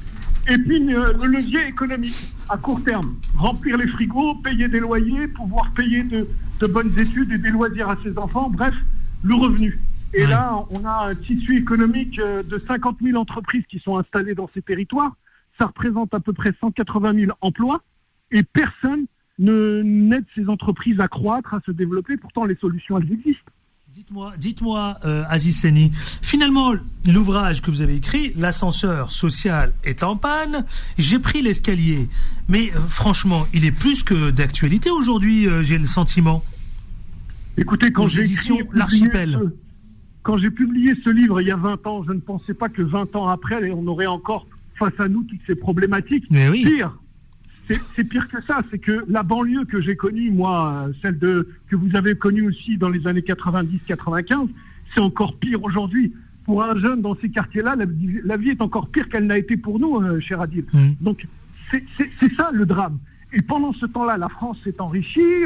Et 0.50 0.58
puis 0.58 0.80
le 0.80 1.26
levier 1.26 1.66
économique 1.68 2.34
à 2.50 2.58
court 2.58 2.82
terme, 2.84 3.14
remplir 3.36 3.78
les 3.78 3.86
frigos, 3.86 4.34
payer 4.44 4.68
des 4.68 4.80
loyers, 4.80 5.28
pouvoir 5.28 5.72
payer 5.72 6.02
de 6.02 6.66
bonnes 6.66 6.92
études 6.98 7.32
et 7.32 7.38
des 7.38 7.50
loisirs 7.50 7.88
à 7.88 7.96
ses 8.02 8.18
enfants, 8.18 8.50
bref, 8.50 8.74
le 9.22 9.34
revenu. 9.36 9.78
Et 10.14 10.22
Ouais. 10.24 10.30
là, 10.30 10.64
on 10.70 10.84
a 10.84 11.08
un 11.10 11.14
tissu 11.14 11.58
économique 11.58 12.18
euh, 12.18 12.42
de 12.42 12.62
50 12.66 12.98
000 13.02 13.18
entreprises 13.18 13.64
qui 13.70 13.78
sont 13.78 13.96
installées 13.96 14.34
dans 14.34 14.50
ces 14.54 14.62
territoires. 14.62 15.16
Ça 15.58 15.66
représente 15.66 16.12
à 16.14 16.20
peu 16.20 16.32
près 16.32 16.52
180 16.60 17.14
000 17.14 17.32
emplois 17.40 17.82
et 18.30 18.42
personne 18.42 19.06
ne 19.38 19.82
n'aide 19.82 20.24
ces 20.34 20.48
entreprises 20.48 21.00
à 21.00 21.08
croître, 21.08 21.54
à 21.54 21.60
se 21.64 21.70
développer. 21.70 22.16
Pourtant, 22.16 22.44
les 22.44 22.56
solutions, 22.56 22.98
elles 22.98 23.10
existent. 23.12 23.50
Dites-moi, 23.94 24.32
dites-moi, 24.38 24.98
euh, 25.04 25.22
Aziz 25.28 25.60
Seni, 25.60 25.92
finalement, 26.22 26.72
l'ouvrage 27.06 27.60
que 27.60 27.70
vous 27.70 27.82
avez 27.82 27.94
écrit, 27.96 28.32
L'ascenseur 28.36 29.12
social 29.12 29.74
est 29.84 30.02
en 30.02 30.16
panne, 30.16 30.64
j'ai 30.96 31.18
pris 31.18 31.42
l'escalier. 31.42 32.08
Mais 32.48 32.70
euh, 32.74 32.80
franchement, 32.88 33.46
il 33.52 33.66
est 33.66 33.72
plus 33.72 34.02
que 34.02 34.30
d'actualité 34.30 34.90
aujourd'hui, 34.90 35.46
euh, 35.46 35.62
j'ai 35.62 35.76
le 35.76 35.84
sentiment. 35.84 36.42
Écoutez, 37.58 37.92
quand 37.92 38.06
j'ai 38.06 38.22
écrit 38.22 38.48
publié 38.48 38.64
L'Archipel. 38.72 39.52
Quand 40.22 40.38
j'ai 40.38 40.50
publié 40.50 40.94
ce 41.04 41.10
livre 41.10 41.40
il 41.40 41.48
y 41.48 41.50
a 41.50 41.56
20 41.56 41.86
ans, 41.86 42.04
je 42.06 42.12
ne 42.12 42.20
pensais 42.20 42.54
pas 42.54 42.68
que 42.68 42.82
20 42.82 43.14
ans 43.16 43.28
après, 43.28 43.70
on 43.70 43.86
aurait 43.86 44.06
encore 44.06 44.46
face 44.78 44.98
à 44.98 45.08
nous 45.08 45.22
toutes 45.24 45.40
ces 45.46 45.54
problématiques. 45.54 46.24
Mais 46.30 46.48
oui. 46.48 46.64
Pire, 46.64 46.98
c'est 47.96 48.04
pire 48.04 48.28
que 48.28 48.40
ça, 48.42 48.62
c'est 48.70 48.78
que 48.78 49.04
la 49.08 49.22
banlieue 49.22 49.64
que 49.64 49.80
j'ai 49.80 49.96
connue, 49.96 50.30
moi, 50.30 50.86
euh, 50.88 50.92
celle 51.00 51.18
de 51.18 51.48
que 51.68 51.76
vous 51.76 51.94
avez 51.96 52.14
connue 52.16 52.46
aussi 52.48 52.76
dans 52.76 52.88
les 52.88 53.06
années 53.06 53.20
90-95, 53.22 54.48
c'est 54.94 55.00
encore 55.00 55.36
pire 55.36 55.62
aujourd'hui. 55.62 56.12
Pour 56.44 56.62
un 56.64 56.76
jeune 56.78 57.00
dans 57.02 57.14
ces 57.16 57.28
quartiers-là, 57.30 57.76
la, 57.76 57.84
vie- 57.84 58.20
la 58.24 58.36
vie 58.36 58.50
est 58.50 58.60
encore 58.60 58.88
pire 58.88 59.08
qu'elle 59.08 59.26
n'a 59.26 59.38
été 59.38 59.56
pour 59.56 59.78
nous, 59.78 60.00
euh, 60.00 60.18
cher 60.20 60.40
Adil. 60.40 60.64
Mm. 60.72 60.88
Donc, 61.00 61.26
c'est 61.70 62.34
ça 62.36 62.50
le 62.52 62.66
drame. 62.66 62.98
Et 63.32 63.40
pendant 63.40 63.72
ce 63.72 63.86
temps-là, 63.86 64.16
la 64.18 64.28
France 64.28 64.58
s'est 64.64 64.80
enrichie, 64.80 65.44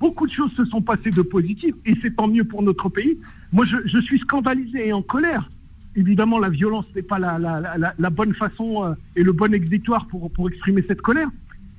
beaucoup 0.00 0.26
de 0.26 0.32
choses 0.32 0.52
se 0.56 0.64
sont 0.66 0.82
passées 0.82 1.10
de 1.10 1.22
positives, 1.22 1.74
et 1.86 1.94
c'est 2.02 2.14
tant 2.16 2.28
mieux 2.28 2.44
pour 2.44 2.62
notre 2.62 2.88
pays. 2.88 3.18
Moi, 3.52 3.64
je, 3.66 3.76
je 3.86 3.98
suis 3.98 4.18
scandalisé 4.18 4.88
et 4.88 4.92
en 4.92 5.02
colère. 5.02 5.50
Évidemment, 5.96 6.38
la 6.38 6.48
violence 6.50 6.84
n'est 6.94 7.02
pas 7.02 7.18
la, 7.18 7.38
la- 7.38 7.60
la- 7.60 7.78
la- 7.78 7.94
la 7.98 8.10
bonne 8.10 8.34
façon 8.34 8.84
euh, 8.84 8.94
et 9.16 9.22
le 9.24 9.32
bon 9.32 9.52
exutoire 9.52 10.06
pour, 10.06 10.30
pour 10.30 10.48
exprimer 10.48 10.84
cette 10.86 11.00
colère. 11.00 11.28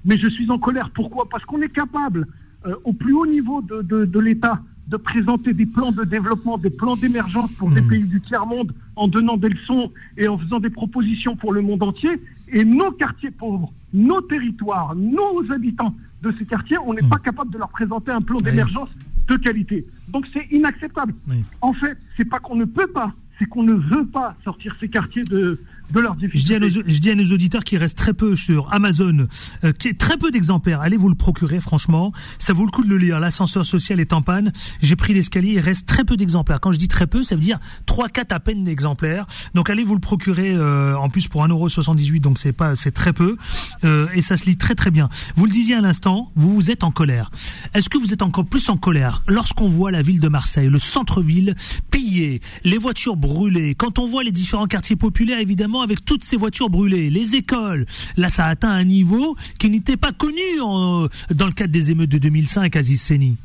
Mais 0.06 0.18
je 0.18 0.28
suis 0.30 0.50
en 0.50 0.58
colère. 0.60 0.90
Pourquoi? 0.90 1.30
Parce 1.30 1.46
qu'on 1.46 1.62
est 1.62 1.70
capable, 1.74 2.28
euh, 2.66 2.76
au 2.84 2.94
plus 2.94 3.14
haut 3.14 3.26
niveau 3.28 3.62
de, 3.62 3.82
de- 3.82 4.06
de 4.06 4.20
l'État, 4.20 4.62
de 4.88 4.98
présenter 4.98 5.54
des 5.54 5.68
plans 5.68 5.92
de 5.92 6.04
développement, 6.04 6.58
des 6.58 6.72
plans 6.72 6.96
d'émergence 6.96 7.52
pour 7.54 7.70
des 7.70 7.82
Mhm. 7.82 7.88
pays 7.88 8.04
du 8.06 8.20
tiers-monde, 8.22 8.74
en 8.96 9.08
donnant 9.08 9.38
des 9.38 9.50
leçons 9.50 9.92
et 10.18 10.28
en 10.28 10.38
faisant 10.38 10.60
des 10.60 10.72
propositions 10.72 11.36
pour 11.36 11.54
le 11.54 11.62
monde 11.62 11.84
entier. 11.84 12.10
Et 12.52 12.66
nos 12.66 12.92
quartiers 12.92 13.30
pauvres, 13.32 13.72
nos 13.94 14.20
territoires, 14.22 14.96
nos 14.96 15.44
habitants 15.52 15.96
de 16.22 16.34
ces 16.38 16.46
quartiers, 16.46 16.78
on 16.86 16.94
n'est 16.94 17.02
Mhm. 17.02 17.10
pas 17.10 17.18
capable 17.20 17.52
de 17.52 17.58
leur 17.58 17.70
présenter 17.70 18.12
un 18.12 18.22
plan 18.22 18.38
d'émergence 18.38 18.90
de 19.28 19.36
qualité. 19.38 19.86
Donc 20.10 20.26
c'est 20.34 20.46
inacceptable. 20.52 21.14
En 21.62 21.74
fait, 21.74 21.98
c'est 22.18 22.26
pas 22.26 22.40
qu'on 22.40 22.56
ne 22.56 22.66
peut 22.66 22.88
pas, 22.88 23.14
c'est 23.38 23.46
qu'on 23.46 23.64
ne 23.64 23.74
veut 23.74 24.06
pas 24.06 24.36
sortir 24.44 24.76
ces 24.80 24.90
quartiers 24.90 25.24
de, 25.24 25.60
de 25.92 26.00
leurs 26.00 26.16
je 26.20 26.44
dis, 26.44 26.56
à 26.56 26.60
nos, 26.60 26.70
je 26.70 27.00
dis 27.00 27.10
à 27.10 27.16
nos 27.16 27.32
auditeurs 27.32 27.64
qu'il 27.64 27.78
reste 27.78 27.98
très 27.98 28.14
peu 28.14 28.36
sur 28.36 28.72
Amazon, 28.74 29.28
euh, 29.64 29.72
qui 29.72 29.88
est 29.88 30.00
très 30.00 30.18
peu 30.18 30.32
d'exemplaires. 30.32 30.82
Allez 30.82 30.98
vous 30.98 31.10
le 31.10 31.16
procurer, 31.16 31.60
franchement. 31.60 32.12
Ça 32.38 32.54
vaut 32.54 32.66
le 32.66 32.72
coup 32.72 32.84
de 32.84 32.90
le 32.90 32.98
lire. 32.98 33.20
L'ascenseur 33.20 33.66
social 33.66 34.00
est 34.00 34.14
en 34.14 34.22
panne. 34.22 34.54
J'ai 34.82 34.96
pris 34.96 35.14
l'escalier. 35.14 35.54
Il 35.54 35.60
reste 35.60 35.88
très 35.88 36.04
peu 36.04 36.18
d'exemplaires. 36.18 36.60
Quand 36.60 36.72
je 36.72 36.78
dis 36.78 36.88
très 36.88 37.08
peu, 37.08 37.24
ça 37.24 37.36
veut 37.36 37.42
dire 37.42 37.60
3, 37.86 38.10
4 38.10 38.32
à 38.32 38.40
peine 38.40 38.64
d'exemplaires. 38.64 39.26
Donc 39.54 39.70
allez 39.70 39.84
vous 39.84 39.96
le 39.96 40.02
procurer, 40.02 40.54
euh, 40.54 40.96
en 40.96 41.10
plus 41.10 41.28
pour 41.28 41.44
1,78€. 41.44 42.20
Donc 42.20 42.38
c'est 42.38 42.54
pas, 42.54 42.76
c'est 42.76 42.92
très 42.92 43.14
peu. 43.14 43.38
Euh, 43.84 44.08
et 44.14 44.22
ça 44.22 44.38
se 44.38 44.46
lit 44.46 44.58
très 44.58 44.76
très 44.76 44.92
bien. 44.92 45.10
Vous 45.36 45.46
le 45.46 45.52
disiez 45.52 45.76
à 45.76 45.82
l'instant, 45.82 46.32
vous 46.36 46.54
vous 46.54 46.72
êtes 46.72 46.84
en 46.84 46.92
colère. 46.92 47.32
Est-ce 47.74 47.90
que 47.90 47.98
vous 47.98 48.14
êtes 48.14 48.22
encore 48.22 48.46
plus 48.46 48.70
en 48.70 48.78
colère 48.78 49.24
lorsqu'on 49.28 49.68
voit 49.68 49.92
la 49.92 50.02
ville 50.02 50.20
de 50.20 50.28
Marseille, 50.28 50.70
le 50.70 50.80
centre-ville 50.80 51.56
pillé, 51.92 52.42
les 52.64 52.78
voitures 52.78 53.16
brûlées, 53.16 53.76
quand 53.76 54.00
on 54.00 54.06
voit 54.06 54.24
les 54.24 54.32
différents 54.32 54.68
quartiers 54.68 54.96
populaires, 54.96 55.40
évidemment, 55.40 55.79
avec 55.82 56.06
toutes 56.06 56.24
ces 56.24 56.38
voitures 56.38 56.70
brûlées, 56.70 57.10
les 57.10 57.36
écoles. 57.36 57.86
Là, 58.18 58.30
ça 58.30 58.46
a 58.46 58.50
atteint 58.50 58.70
un 58.70 58.84
niveau 58.84 59.36
qui 59.58 59.70
n'était 59.70 59.98
pas 59.98 60.12
connu 60.12 60.42
dans 60.60 61.10
le 61.30 61.52
cadre 61.52 61.72
des 61.72 61.92
émeutes 61.92 62.10
de 62.10 62.18
2005, 62.18 62.76
Aziz 62.76 63.02
Seni 63.02 63.38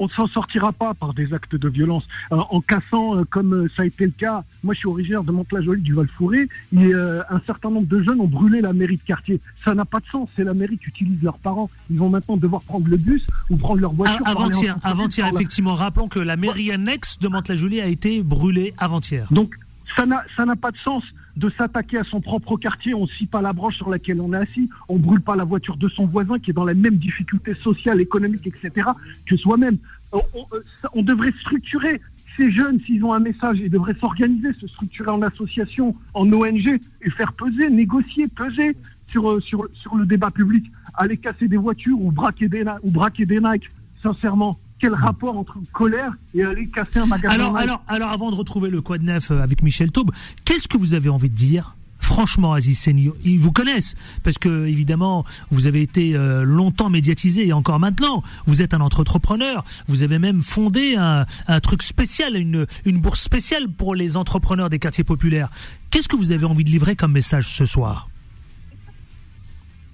on 0.00 0.06
ne 0.06 0.10
s'en 0.10 0.26
sortira 0.26 0.72
pas 0.72 0.94
par 0.94 1.12
des 1.12 1.32
actes 1.34 1.54
de 1.54 1.68
violence. 1.68 2.04
Euh, 2.32 2.36
en 2.36 2.60
cassant, 2.62 3.16
euh, 3.16 3.24
comme 3.28 3.52
euh, 3.52 3.70
ça 3.76 3.82
a 3.82 3.84
été 3.84 4.06
le 4.06 4.12
cas, 4.12 4.42
moi 4.64 4.72
je 4.72 4.78
suis 4.80 4.88
originaire 4.88 5.22
de 5.22 5.30
Mantes-la-Jolie, 5.30 5.82
du 5.82 5.92
Val-Fouré, 5.92 6.48
et 6.76 6.94
un 6.94 7.40
certain 7.46 7.70
nombre 7.70 7.86
de 7.86 8.02
jeunes 8.02 8.20
ont 8.20 8.26
brûlé 8.26 8.62
la 8.62 8.72
mairie 8.72 8.96
de 8.96 9.02
quartier. 9.02 9.40
Ça 9.64 9.74
n'a 9.74 9.84
pas 9.84 10.00
de 10.00 10.06
sens, 10.10 10.28
c'est 10.36 10.44
la 10.44 10.54
mairie 10.54 10.78
qui 10.78 10.88
utilise 10.88 11.22
leurs 11.22 11.38
parents. 11.38 11.68
Ils 11.90 11.98
vont 11.98 12.08
maintenant 12.08 12.38
devoir 12.38 12.62
prendre 12.62 12.88
le 12.88 12.96
bus 12.96 13.24
ou 13.50 13.56
prendre 13.56 13.80
leur 13.80 13.92
voiture. 13.92 14.26
avant-hier, 14.26 14.76
avant-hier, 14.82 15.26
effectivement, 15.26 15.74
rappelons 15.74 16.08
que 16.08 16.18
la 16.18 16.36
mairie 16.36 16.72
annexe 16.72 17.18
de 17.18 17.28
Mantes-la-Jolie 17.28 17.80
a 17.80 17.86
été 17.86 18.22
brûlée 18.22 18.72
avant-hier. 18.78 19.26
Donc 19.30 19.56
ça 19.96 20.06
n'a 20.06 20.56
pas 20.56 20.70
de 20.70 20.78
sens 20.78 21.04
de 21.36 21.50
s'attaquer 21.50 21.98
à 21.98 22.04
son 22.04 22.20
propre 22.20 22.56
quartier. 22.56 22.94
On 22.94 23.02
ne 23.02 23.06
scie 23.06 23.26
pas 23.26 23.42
la 23.42 23.52
branche 23.52 23.76
sur 23.76 23.90
laquelle 23.90 24.20
on 24.20 24.32
est 24.32 24.36
assis. 24.36 24.68
On 24.88 24.98
brûle 24.98 25.20
pas 25.20 25.36
la 25.36 25.44
voiture 25.44 25.76
de 25.76 25.88
son 25.88 26.06
voisin 26.06 26.38
qui 26.38 26.50
est 26.50 26.54
dans 26.54 26.64
la 26.64 26.74
même 26.74 26.96
difficulté 26.96 27.54
sociale, 27.54 28.00
économique, 28.00 28.46
etc. 28.46 28.88
que 29.26 29.36
soi-même. 29.36 29.78
On, 30.12 30.22
euh, 30.52 31.02
devrait 31.02 31.32
structurer 31.40 32.00
ces 32.36 32.50
jeunes, 32.50 32.80
s'ils 32.80 33.04
ont 33.04 33.12
un 33.12 33.20
message, 33.20 33.58
ils 33.60 33.70
devraient 33.70 33.94
s'organiser, 33.94 34.52
se 34.54 34.66
structurer 34.66 35.10
en 35.10 35.22
association, 35.22 35.94
en 36.14 36.32
ONG 36.32 36.80
et 37.02 37.10
faire 37.10 37.32
peser, 37.32 37.70
négocier, 37.70 38.28
peser 38.28 38.76
sur, 39.08 39.30
euh, 39.30 39.40
sur, 39.40 39.68
sur 39.74 39.96
le 39.96 40.06
débat 40.06 40.30
public. 40.30 40.70
Aller 40.94 41.16
casser 41.16 41.48
des 41.48 41.56
voitures 41.56 42.00
ou 42.00 42.10
braquer 42.10 42.48
des, 42.48 42.64
ou 42.82 42.90
braquer 42.90 43.24
des 43.24 43.40
Nike, 43.40 43.70
sincèrement, 44.02 44.58
quel 44.80 44.94
rapport 44.94 45.36
entre 45.36 45.58
colère 45.72 46.12
et 46.34 46.42
aller 46.42 46.68
casser 46.68 46.98
un 46.98 47.06
magasin 47.06 47.34
alors, 47.34 47.56
alors, 47.56 47.82
alors, 47.86 48.10
avant 48.10 48.30
de 48.30 48.36
retrouver 48.36 48.70
le 48.70 48.80
Quad 48.80 49.02
Neuf 49.02 49.30
euh, 49.30 49.42
avec 49.42 49.62
Michel 49.62 49.90
Taube, 49.90 50.10
qu'est-ce 50.44 50.68
que 50.68 50.78
vous 50.78 50.94
avez 50.94 51.08
envie 51.08 51.30
de 51.30 51.34
dire 51.34 51.76
Franchement, 52.00 52.54
Aziz 52.54 52.78
Seni, 52.78 53.10
ils 53.24 53.38
vous 53.38 53.52
connaissent 53.52 53.94
parce 54.24 54.38
que 54.38 54.66
évidemment, 54.66 55.24
vous 55.50 55.66
avez 55.66 55.82
été 55.82 56.16
euh, 56.16 56.42
longtemps 56.44 56.88
médiatisé 56.88 57.46
et 57.46 57.52
encore 57.52 57.78
maintenant, 57.78 58.22
vous 58.46 58.62
êtes 58.62 58.72
un 58.72 58.80
entrepreneur. 58.80 59.64
Vous 59.86 60.02
avez 60.02 60.18
même 60.18 60.42
fondé 60.42 60.96
un, 60.96 61.26
un 61.46 61.60
truc 61.60 61.82
spécial, 61.82 62.36
une, 62.36 62.66
une 62.86 62.98
bourse 63.00 63.20
spéciale 63.20 63.68
pour 63.68 63.94
les 63.94 64.16
entrepreneurs 64.16 64.70
des 64.70 64.78
quartiers 64.78 65.04
populaires. 65.04 65.50
Qu'est-ce 65.90 66.08
que 66.08 66.16
vous 66.16 66.32
avez 66.32 66.46
envie 66.46 66.64
de 66.64 66.70
livrer 66.70 66.96
comme 66.96 67.12
message 67.12 67.54
ce 67.54 67.66
soir? 67.66 68.08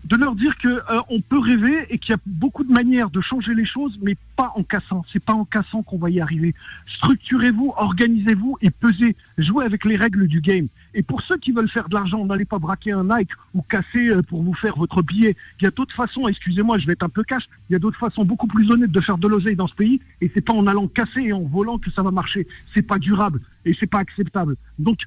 De 0.06 0.16
leur 0.16 0.36
dire 0.36 0.56
que 0.56 0.68
euh, 0.68 1.00
on 1.10 1.20
peut 1.20 1.38
rêver 1.38 1.86
et 1.90 1.98
qu'il 1.98 2.10
y 2.10 2.14
a 2.14 2.20
beaucoup 2.26 2.62
de 2.62 2.72
manières 2.72 3.10
de 3.10 3.20
changer 3.20 3.54
les 3.54 3.64
choses, 3.64 3.98
mais 4.00 4.16
pas 4.36 4.52
en 4.54 4.62
cassant. 4.62 5.04
C'est 5.12 5.22
pas 5.22 5.32
en 5.32 5.44
cassant 5.44 5.82
qu'on 5.82 5.98
va 5.98 6.10
y 6.10 6.20
arriver. 6.20 6.54
Structurez-vous, 6.86 7.72
organisez-vous 7.76 8.56
et 8.62 8.70
pesez. 8.70 9.16
Jouez 9.36 9.64
avec 9.64 9.84
les 9.84 9.96
règles 9.96 10.28
du 10.28 10.40
game. 10.40 10.68
Et 10.94 11.02
pour 11.02 11.22
ceux 11.22 11.36
qui 11.38 11.50
veulent 11.50 11.68
faire 11.68 11.88
de 11.88 11.94
l'argent, 11.94 12.24
n'allez 12.24 12.44
pas 12.44 12.60
braquer 12.60 12.92
un 12.92 13.02
Nike 13.04 13.30
ou 13.52 13.62
casser 13.62 14.10
euh, 14.10 14.22
pour 14.22 14.44
vous 14.44 14.54
faire 14.54 14.76
votre 14.76 15.02
billet. 15.02 15.34
Il 15.60 15.64
y 15.64 15.66
a 15.66 15.72
d'autres 15.72 15.94
façons. 15.94 16.28
Excusez-moi, 16.28 16.78
je 16.78 16.86
vais 16.86 16.92
être 16.92 17.02
un 17.02 17.08
peu 17.08 17.24
cash. 17.24 17.48
Il 17.68 17.72
y 17.72 17.76
a 17.76 17.80
d'autres 17.80 17.98
façons 17.98 18.24
beaucoup 18.24 18.46
plus 18.46 18.70
honnêtes 18.70 18.92
de 18.92 19.00
faire 19.00 19.18
de 19.18 19.26
l'oseille 19.26 19.56
dans 19.56 19.66
ce 19.66 19.74
pays. 19.74 20.00
Et 20.20 20.30
c'est 20.32 20.40
pas 20.40 20.52
en 20.52 20.68
allant 20.68 20.86
casser 20.86 21.22
et 21.22 21.32
en 21.32 21.42
volant 21.42 21.78
que 21.78 21.90
ça 21.90 22.02
va 22.02 22.12
marcher. 22.12 22.46
C'est 22.74 22.82
pas 22.82 23.00
durable 23.00 23.40
et 23.64 23.74
c'est 23.74 23.88
pas 23.88 23.98
acceptable. 23.98 24.54
Donc 24.78 25.00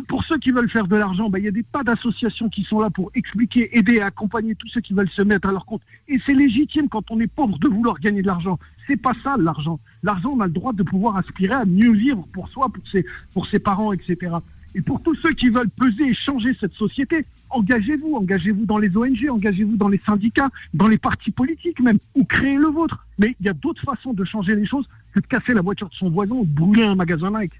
pour 0.00 0.24
ceux 0.24 0.38
qui 0.38 0.50
veulent 0.50 0.70
faire 0.70 0.86
de 0.86 0.96
l'argent, 0.96 1.28
ben, 1.28 1.38
il 1.38 1.44
y 1.44 1.48
a 1.48 1.52
des 1.52 1.64
tas 1.64 1.82
d'associations 1.82 2.48
qui 2.48 2.62
sont 2.64 2.80
là 2.80 2.90
pour 2.90 3.10
expliquer, 3.14 3.76
aider, 3.76 4.00
accompagner 4.00 4.54
tous 4.54 4.68
ceux 4.68 4.80
qui 4.80 4.92
veulent 4.92 5.10
se 5.10 5.22
mettre 5.22 5.48
à 5.48 5.52
leur 5.52 5.66
compte. 5.66 5.82
Et 6.08 6.18
c'est 6.24 6.34
légitime 6.34 6.88
quand 6.88 7.10
on 7.10 7.20
est 7.20 7.32
pauvre 7.32 7.58
de 7.58 7.68
vouloir 7.68 7.98
gagner 7.98 8.22
de 8.22 8.26
l'argent. 8.26 8.58
C'est 8.86 8.96
pas 8.96 9.12
ça 9.22 9.36
l'argent. 9.38 9.78
L'argent, 10.02 10.30
on 10.36 10.40
a 10.40 10.46
le 10.46 10.52
droit 10.52 10.72
de 10.72 10.82
pouvoir 10.82 11.16
aspirer 11.16 11.54
à 11.54 11.64
mieux 11.64 11.92
vivre 11.92 12.26
pour 12.32 12.48
soi, 12.48 12.68
pour 12.68 12.86
ses, 12.88 13.04
pour 13.32 13.46
ses 13.46 13.58
parents, 13.58 13.92
etc. 13.92 14.36
Et 14.74 14.82
pour 14.82 15.02
tous 15.02 15.14
ceux 15.16 15.32
qui 15.32 15.48
veulent 15.48 15.70
peser 15.70 16.08
et 16.08 16.14
changer 16.14 16.54
cette 16.58 16.74
société, 16.74 17.24
engagez-vous, 17.50 18.14
engagez-vous 18.16 18.66
dans 18.66 18.78
les 18.78 18.94
ONG, 18.96 19.28
engagez-vous 19.30 19.76
dans 19.76 19.88
les 19.88 20.00
syndicats, 20.04 20.50
dans 20.74 20.88
les 20.88 20.98
partis 20.98 21.30
politiques 21.30 21.80
même, 21.80 21.98
ou 22.14 22.24
créez 22.24 22.56
le 22.56 22.68
vôtre. 22.68 23.06
Mais 23.18 23.34
il 23.40 23.46
y 23.46 23.48
a 23.48 23.54
d'autres 23.54 23.82
façons 23.82 24.12
de 24.12 24.24
changer 24.24 24.54
les 24.54 24.66
choses 24.66 24.88
que 25.12 25.20
de 25.20 25.26
casser 25.26 25.54
la 25.54 25.62
voiture 25.62 25.88
de 25.88 25.94
son 25.94 26.10
voisin 26.10 26.34
ou 26.34 26.44
de 26.44 26.52
brûler 26.52 26.84
un 26.84 26.94
magasin 26.94 27.30
Nike. 27.30 27.54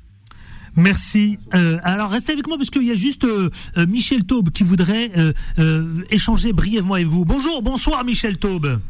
Merci. 0.76 1.38
Euh, 1.54 1.78
alors 1.82 2.10
restez 2.10 2.32
avec 2.32 2.46
moi 2.46 2.56
parce 2.56 2.70
qu'il 2.70 2.84
y 2.84 2.90
a 2.90 2.94
juste 2.94 3.24
euh, 3.24 3.50
euh, 3.76 3.86
Michel 3.86 4.24
Taube 4.24 4.50
qui 4.50 4.64
voudrait 4.64 5.10
échanger 6.10 6.52
brièvement 6.52 6.94
avec 6.94 7.06
vous. 7.06 7.24
Bonjour, 7.24 7.62
bonsoir 7.62 8.04
Michel 8.04 8.38
Taube. 8.38 8.80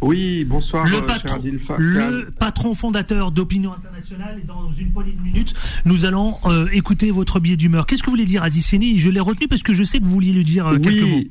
Oui, 0.00 0.44
bonsoir. 0.44 0.84
Le, 0.86 1.00
patron, 1.06 1.40
le 1.78 2.30
patron 2.38 2.74
fondateur 2.74 3.30
d'Opinion 3.30 3.72
Internationale 3.72 4.38
et 4.42 4.46
dans 4.46 4.70
une 4.72 4.90
poignée 4.90 5.12
de 5.12 5.22
minutes, 5.22 5.54
nous 5.84 6.04
allons 6.04 6.38
écouter 6.72 7.10
votre 7.10 7.40
billet 7.40 7.56
d'humeur. 7.56 7.86
Qu'est-ce 7.86 8.02
que 8.02 8.06
vous 8.06 8.12
voulez 8.12 8.26
dire, 8.26 8.42
Aziz 8.42 8.68
Je 8.70 9.08
l'ai 9.08 9.20
retenu 9.20 9.48
parce 9.48 9.62
que 9.62 9.72
je 9.72 9.84
sais 9.84 9.98
que 9.98 10.04
vous 10.04 10.10
vouliez 10.10 10.32
lui 10.32 10.44
dire 10.44 10.70
quelques 10.82 11.08
mots. 11.08 11.22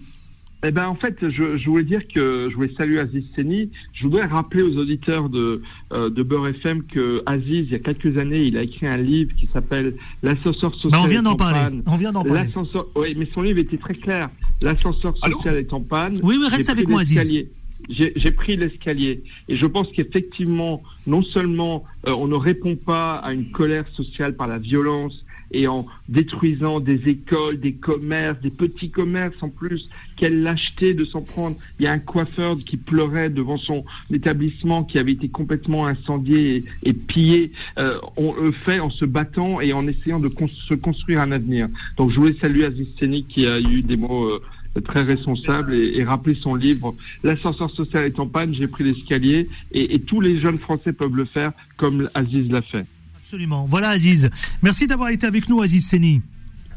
Eh 0.66 0.72
ben 0.72 0.88
en 0.88 0.96
fait, 0.96 1.18
je, 1.22 1.58
je, 1.58 1.70
voulais 1.70 1.84
dire 1.84 2.08
que 2.08 2.48
je 2.50 2.56
voulais 2.56 2.74
saluer 2.78 3.00
Aziz 3.00 3.24
Seni. 3.36 3.70
Je 3.94 4.04
voudrais 4.04 4.26
rappeler 4.26 4.64
aux 4.64 4.78
auditeurs 4.78 5.30
de 5.30 5.62
euh, 5.92 6.10
de 6.10 6.24
Beurre 6.24 6.48
FM 6.48 6.84
que 6.84 7.22
Aziz, 7.26 7.66
il 7.68 7.72
y 7.72 7.76
a 7.76 7.80
quelques 7.80 8.18
années, 8.18 8.44
il 8.44 8.58
a 8.58 8.64
écrit 8.64 8.88
un 8.88 8.98
livre 8.98 9.34
qui 9.36 9.48
s'appelle 9.52 9.96
L'ascenseur 10.22 10.74
social. 10.74 10.92
Ben 10.92 11.00
on 11.04 11.08
vient 11.08 11.24
d'en 11.24 11.36
parler. 11.36 11.80
On 11.86 11.98
vient 11.98 12.14
d'en 12.14 12.24
parler. 12.24 12.50
Oui, 12.96 13.14
mais 13.18 13.28
son 13.34 13.42
livre 13.42 13.60
était 13.60 13.78
très 13.78 13.96
clair. 13.96 14.30
L'ascenseur 14.62 15.18
social 15.18 15.58
est 15.58 15.74
en 15.74 15.82
panne. 15.82 16.18
Oui, 16.24 16.38
oui, 16.40 16.48
reste 16.50 16.70
avec 16.70 16.88
moi, 16.88 17.02
Aziz 17.02 17.48
j'ai 17.90 18.32
pris 18.32 18.56
l'escalier 18.56 19.24
et 19.50 19.56
je 19.56 19.66
pense 19.66 19.90
qu'effectivement, 19.92 20.82
non 21.06 21.22
seulement 21.22 21.84
euh, 22.08 22.12
on 22.12 22.28
ne 22.28 22.36
répond 22.36 22.76
pas 22.76 23.16
à 23.16 23.34
une 23.34 23.52
colère 23.52 23.86
sociale 23.90 24.36
par 24.36 24.48
la 24.48 24.58
violence 24.58 25.26
et 25.52 25.68
en 25.68 25.86
détruisant 26.10 26.80
des 26.80 27.02
écoles, 27.08 27.60
des 27.60 27.74
commerces, 27.74 28.40
des 28.42 28.50
petits 28.50 28.90
commerces 28.90 29.42
en 29.42 29.50
plus. 29.50 29.90
Quelle 30.16 30.42
lâcheté 30.42 30.94
de 30.94 31.06
s'en 31.06 31.22
prendre. 31.22 31.58
Il 31.80 31.86
y 31.86 31.88
a 31.88 31.92
un 31.92 32.00
coiffeur 32.00 32.58
qui 32.58 32.78
pleurait 32.78 33.30
devant 33.30 33.58
son 33.58 33.86
établissement 34.12 34.84
qui 34.84 35.00
avait 35.00 35.14
été 35.14 35.30
complètement 35.30 35.86
incendié 35.88 36.66
et, 36.84 36.94
pillé. 36.94 37.52
Euh, 37.78 37.98
on 38.18 38.34
le 38.34 38.52
fait 38.52 38.80
en 38.80 38.90
se 38.90 39.06
battant 39.06 39.62
et 39.62 39.74
en 39.74 39.88
essayant 39.88 40.20
de 40.20 40.32
se 40.70 40.74
construire 40.74 41.22
un 41.22 41.32
avenir. 41.32 41.68
Donc 41.98 42.12
je 42.12 42.20
voulais 42.20 42.36
saluer 42.42 42.66
Aziz 42.66 42.88
Séni 43.00 43.26
qui 43.26 43.46
a 43.48 43.60
eu 43.60 43.82
des 43.82 43.98
mots 43.98 44.26
euh, 44.26 44.42
très 44.82 45.02
responsables 45.02 45.74
et, 45.74 46.04
rappeler 46.04 46.34
son 46.34 46.56
livre 46.56 46.96
L'ascenseur 47.24 47.70
social 47.70 48.06
est 48.06 48.20
en 48.20 48.28
panne, 48.28 48.54
j'ai 48.54 48.68
pris 48.68 48.84
l'escalier 48.84 49.48
et, 49.72 49.96
et 49.96 50.00
tous 50.00 50.20
les 50.20 50.40
jeunes 50.40 50.60
Français 50.60 50.94
peuvent 50.94 51.16
le 51.16 51.26
faire 51.26 51.52
comme 51.78 52.10
Aziz 52.14 52.50
l'a 52.50 52.62
fait. 52.62 52.86
Absolument. 53.34 53.66
Voilà 53.66 53.90
Aziz. 53.90 54.30
Merci 54.62 54.86
d'avoir 54.86 55.10
été 55.10 55.26
avec 55.26 55.50
nous 55.50 55.60
Aziz 55.60 55.88
Seni. 55.88 56.22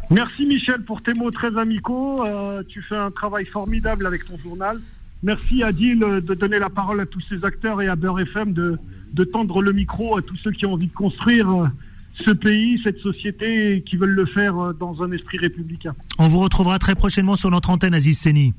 Merci 0.09 0.47
Michel 0.47 0.81
pour 0.85 1.03
tes 1.03 1.13
mots 1.13 1.31
très 1.31 1.55
amicaux. 1.59 2.25
Euh, 2.27 2.63
tu 2.67 2.81
fais 2.81 2.97
un 2.97 3.11
travail 3.11 3.45
formidable 3.45 4.07
avec 4.07 4.27
ton 4.27 4.39
journal. 4.39 4.81
Merci 5.23 5.63
Adil 5.63 6.03
euh, 6.03 6.23
de 6.23 6.33
donner 6.33 6.59
la 6.59 6.71
parole 6.71 7.03
à 7.03 7.05
tous 7.05 7.21
ces 7.29 7.45
acteurs 7.45 7.83
et 7.83 7.89
à 7.89 7.95
Beurre 7.95 8.21
FM 8.21 8.55
de, 8.55 8.79
de 9.13 9.25
tendre 9.25 9.61
le 9.61 9.73
micro 9.73 10.17
à 10.17 10.23
tous 10.23 10.37
ceux 10.37 10.51
qui 10.51 10.65
ont 10.65 10.73
envie 10.73 10.87
de 10.87 10.95
construire 10.95 11.51
euh, 11.51 11.67
ce 12.25 12.31
pays, 12.31 12.81
cette 12.83 13.01
société, 13.01 13.83
qui 13.85 13.99
veulent 13.99 14.15
le 14.15 14.25
faire 14.25 14.73
dans 14.81 15.03
un 15.03 15.13
esprit 15.13 15.37
républicain. 15.37 15.95
On 16.17 16.29
vous 16.29 16.39
retrouvera 16.39 16.79
très 16.79 16.95
prochainement 16.95 17.37
sur 17.37 17.51
notre 17.51 17.69
antenne 17.69 17.93
Aziz 17.93 18.19
Seni. 18.19 18.55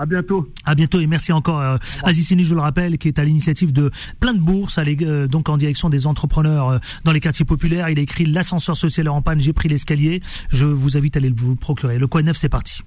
À 0.00 0.06
bientôt. 0.06 0.50
À 0.64 0.74
bientôt 0.74 0.98
et 0.98 1.06
merci 1.06 1.30
encore 1.30 1.60
euh, 1.60 1.76
Azizini, 2.04 2.42
je 2.42 2.54
le 2.54 2.62
rappelle, 2.62 2.96
qui 2.96 3.08
est 3.08 3.18
à 3.18 3.24
l'initiative 3.24 3.70
de 3.70 3.90
plein 4.18 4.32
de 4.32 4.40
bourses, 4.40 4.78
euh, 4.78 5.26
donc 5.26 5.50
en 5.50 5.58
direction 5.58 5.90
des 5.90 6.06
entrepreneurs 6.06 6.70
euh, 6.70 6.78
dans 7.04 7.12
les 7.12 7.20
quartiers 7.20 7.44
populaires. 7.44 7.90
Il 7.90 7.98
a 7.98 8.02
écrit 8.02 8.24
l'ascenseur 8.24 8.78
social 8.78 9.08
est 9.08 9.10
en 9.10 9.20
panne, 9.20 9.40
j'ai 9.40 9.52
pris 9.52 9.68
l'escalier. 9.68 10.22
Je 10.48 10.64
vous 10.64 10.96
invite 10.96 11.16
à 11.16 11.18
aller 11.18 11.28
vous 11.28 11.54
procurer. 11.54 11.98
Le 11.98 12.06
Quad 12.06 12.24
Neuf, 12.24 12.38
c'est 12.38 12.48
parti. 12.48 12.80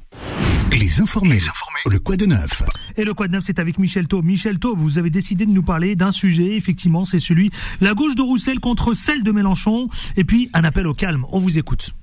Les 0.71 1.01
informés. 1.01 1.39
Le 1.85 1.99
Quad 1.99 2.23
Neuf. 2.23 2.63
Et 2.97 3.03
le 3.03 3.13
Quad 3.13 3.29
Neuf, 3.29 3.43
c'est 3.45 3.59
avec 3.59 3.77
Michel 3.77 4.07
Taube. 4.07 4.25
Michel 4.25 4.57
Taube, 4.57 4.79
vous 4.79 4.97
avez 4.97 5.11
décidé 5.11 5.45
de 5.45 5.51
nous 5.51 5.61
parler 5.61 5.95
d'un 5.95 6.11
sujet, 6.11 6.55
effectivement, 6.55 7.05
c'est 7.05 7.19
celui 7.19 7.51
la 7.79 7.93
gauche 7.93 8.15
de 8.15 8.23
Roussel 8.23 8.59
contre 8.59 8.95
celle 8.95 9.21
de 9.21 9.31
Mélenchon, 9.31 9.87
et 10.17 10.23
puis 10.23 10.49
un 10.53 10.63
appel 10.63 10.87
au 10.87 10.95
calme. 10.95 11.27
On 11.29 11.37
vous 11.37 11.59
écoute. 11.59 11.93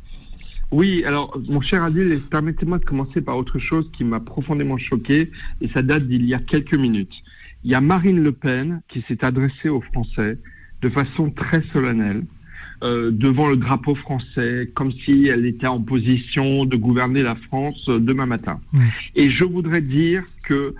Oui, 0.70 1.02
alors 1.04 1.38
mon 1.48 1.61
cher 1.61 1.83
Adil, 1.83 2.20
permettez-moi 2.30 2.78
de 2.78 2.85
commencer 2.85 3.20
par 3.20 3.37
autre 3.37 3.59
chose 3.59 3.90
qui 3.92 4.04
m'a 4.04 4.20
profondément 4.20 4.78
choqué, 4.78 5.30
et 5.61 5.68
ça 5.68 5.83
date 5.83 6.06
d'il 6.06 6.24
y 6.24 6.35
a 6.35 6.38
quelques 6.38 6.76
minutes. 6.76 7.14
Il 7.64 7.70
y 7.70 7.74
a 7.74 7.80
Marine 7.80 8.22
Le 8.22 8.33
Pen 8.33 8.80
qui 8.88 9.04
s'est 9.09 9.24
adressée 9.24 9.68
aux 9.68 9.80
Français 9.80 10.38
de 10.80 10.88
façon 10.88 11.30
très 11.30 11.62
solennelle 11.72 12.24
euh, 12.83 13.11
devant 13.11 13.48
le 13.48 13.56
drapeau 13.56 13.94
français, 13.94 14.70
comme 14.74 14.92
si 14.92 15.28
elle 15.28 15.44
était 15.44 15.66
en 15.66 15.83
position 15.83 16.64
de 16.64 16.76
gouverner 16.76 17.22
la 17.22 17.35
France 17.35 17.85
euh, 17.88 17.98
demain 17.98 18.24
matin. 18.24 18.61
Et 19.16 19.28
je 19.28 19.44
voudrais 19.44 19.83
dire 19.83 20.22
que 20.44 20.74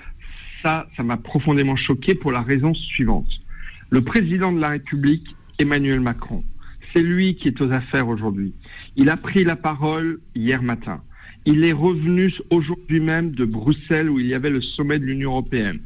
ça, 0.63 0.89
ça 0.97 1.03
m'a 1.03 1.19
profondément 1.19 1.77
choqué 1.77 2.15
pour 2.15 2.33
la 2.33 2.41
raison 2.41 2.73
suivante. 2.73 3.29
Le 3.91 4.01
président 4.03 4.53
de 4.53 4.61
la 4.61 4.69
République, 4.69 5.37
Emmanuel 5.59 6.01
Macron, 6.01 6.43
c'est 6.93 7.03
lui 7.03 7.35
qui 7.35 7.49
est 7.49 7.61
aux 7.61 7.71
affaires 7.71 8.09
aujourd'hui. 8.09 8.53
Il 8.97 9.09
a 9.11 9.17
pris 9.17 9.45
la 9.45 9.57
parole 9.57 10.21
hier 10.35 10.63
matin. 10.63 11.03
Il 11.47 11.65
est 11.65 11.73
revenu 11.73 12.33
aujourd'hui 12.51 13.01
même 13.01 13.31
de 13.31 13.45
Bruxelles 13.45 14.11
où 14.11 14.19
il 14.19 14.27
y 14.27 14.35
avait 14.35 14.51
le 14.51 14.61
sommet 14.61 14.99
de 14.99 15.05
l'Union 15.07 15.31
européenne. 15.31 15.81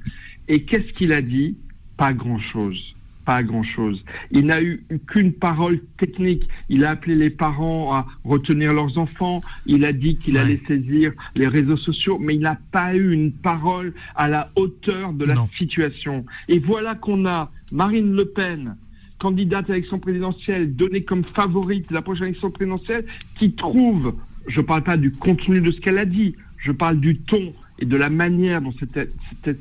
Et 0.49 0.65
qu'est-ce 0.65 0.93
qu'il 0.93 1.13
a 1.13 1.23
dit? 1.23 1.57
Pas 1.97 2.13
grand-chose. 2.13 2.95
Pas 3.25 3.43
grand-chose. 3.43 4.05
Il 4.33 4.47
n'a 4.47 4.63
eu 4.63 4.85
qu'une 5.07 5.33
parole 5.33 5.81
technique. 5.97 6.47
Il 6.69 6.85
a 6.85 6.91
appelé 6.91 7.15
les 7.15 7.31
parents 7.31 7.95
à 7.95 8.07
retenir 8.25 8.75
leurs 8.75 8.99
enfants. 8.99 9.41
Il 9.65 9.87
a 9.87 9.93
dit 9.93 10.17
qu'il 10.17 10.37
allait 10.37 10.61
saisir 10.67 11.13
les 11.35 11.47
réseaux 11.47 11.79
sociaux, 11.79 12.19
mais 12.19 12.35
il 12.35 12.43
n'a 12.43 12.59
pas 12.71 12.95
eu 12.95 13.13
une 13.13 13.33
parole 13.33 13.95
à 14.17 14.29
la 14.29 14.51
hauteur 14.57 15.13
de 15.13 15.25
la 15.25 15.37
situation. 15.57 16.27
Et 16.49 16.59
voilà 16.59 16.97
qu'on 16.97 17.25
a 17.25 17.51
Marine 17.73 18.15
Le 18.15 18.27
Pen, 18.27 18.77
candidate 19.19 19.71
à 19.71 19.75
l'élection 19.75 19.99
présidentielle, 19.99 20.75
donnée 20.75 21.03
comme 21.03 21.25
favorite 21.25 21.91
la 21.91 22.03
prochaine 22.03 22.29
élection 22.29 22.51
présidentielle, 22.51 23.05
qui 23.37 23.53
trouve, 23.53 24.15
je 24.49 24.61
ne 24.61 24.67
parle 24.67 24.83
pas 24.83 24.97
du 24.97 25.13
contenu 25.13 25.61
de 25.61 25.71
ce 25.71 25.81
qu'elle 25.81 25.99
a 25.99 26.05
dit, 26.05 26.37
je 26.59 26.73
parle 26.73 27.01
du 27.01 27.19
ton 27.19 27.53
et 27.79 27.87
de 27.87 27.97
la 27.97 28.09
manière 28.09 28.63
dont 28.63 28.73
c'était 28.79 29.09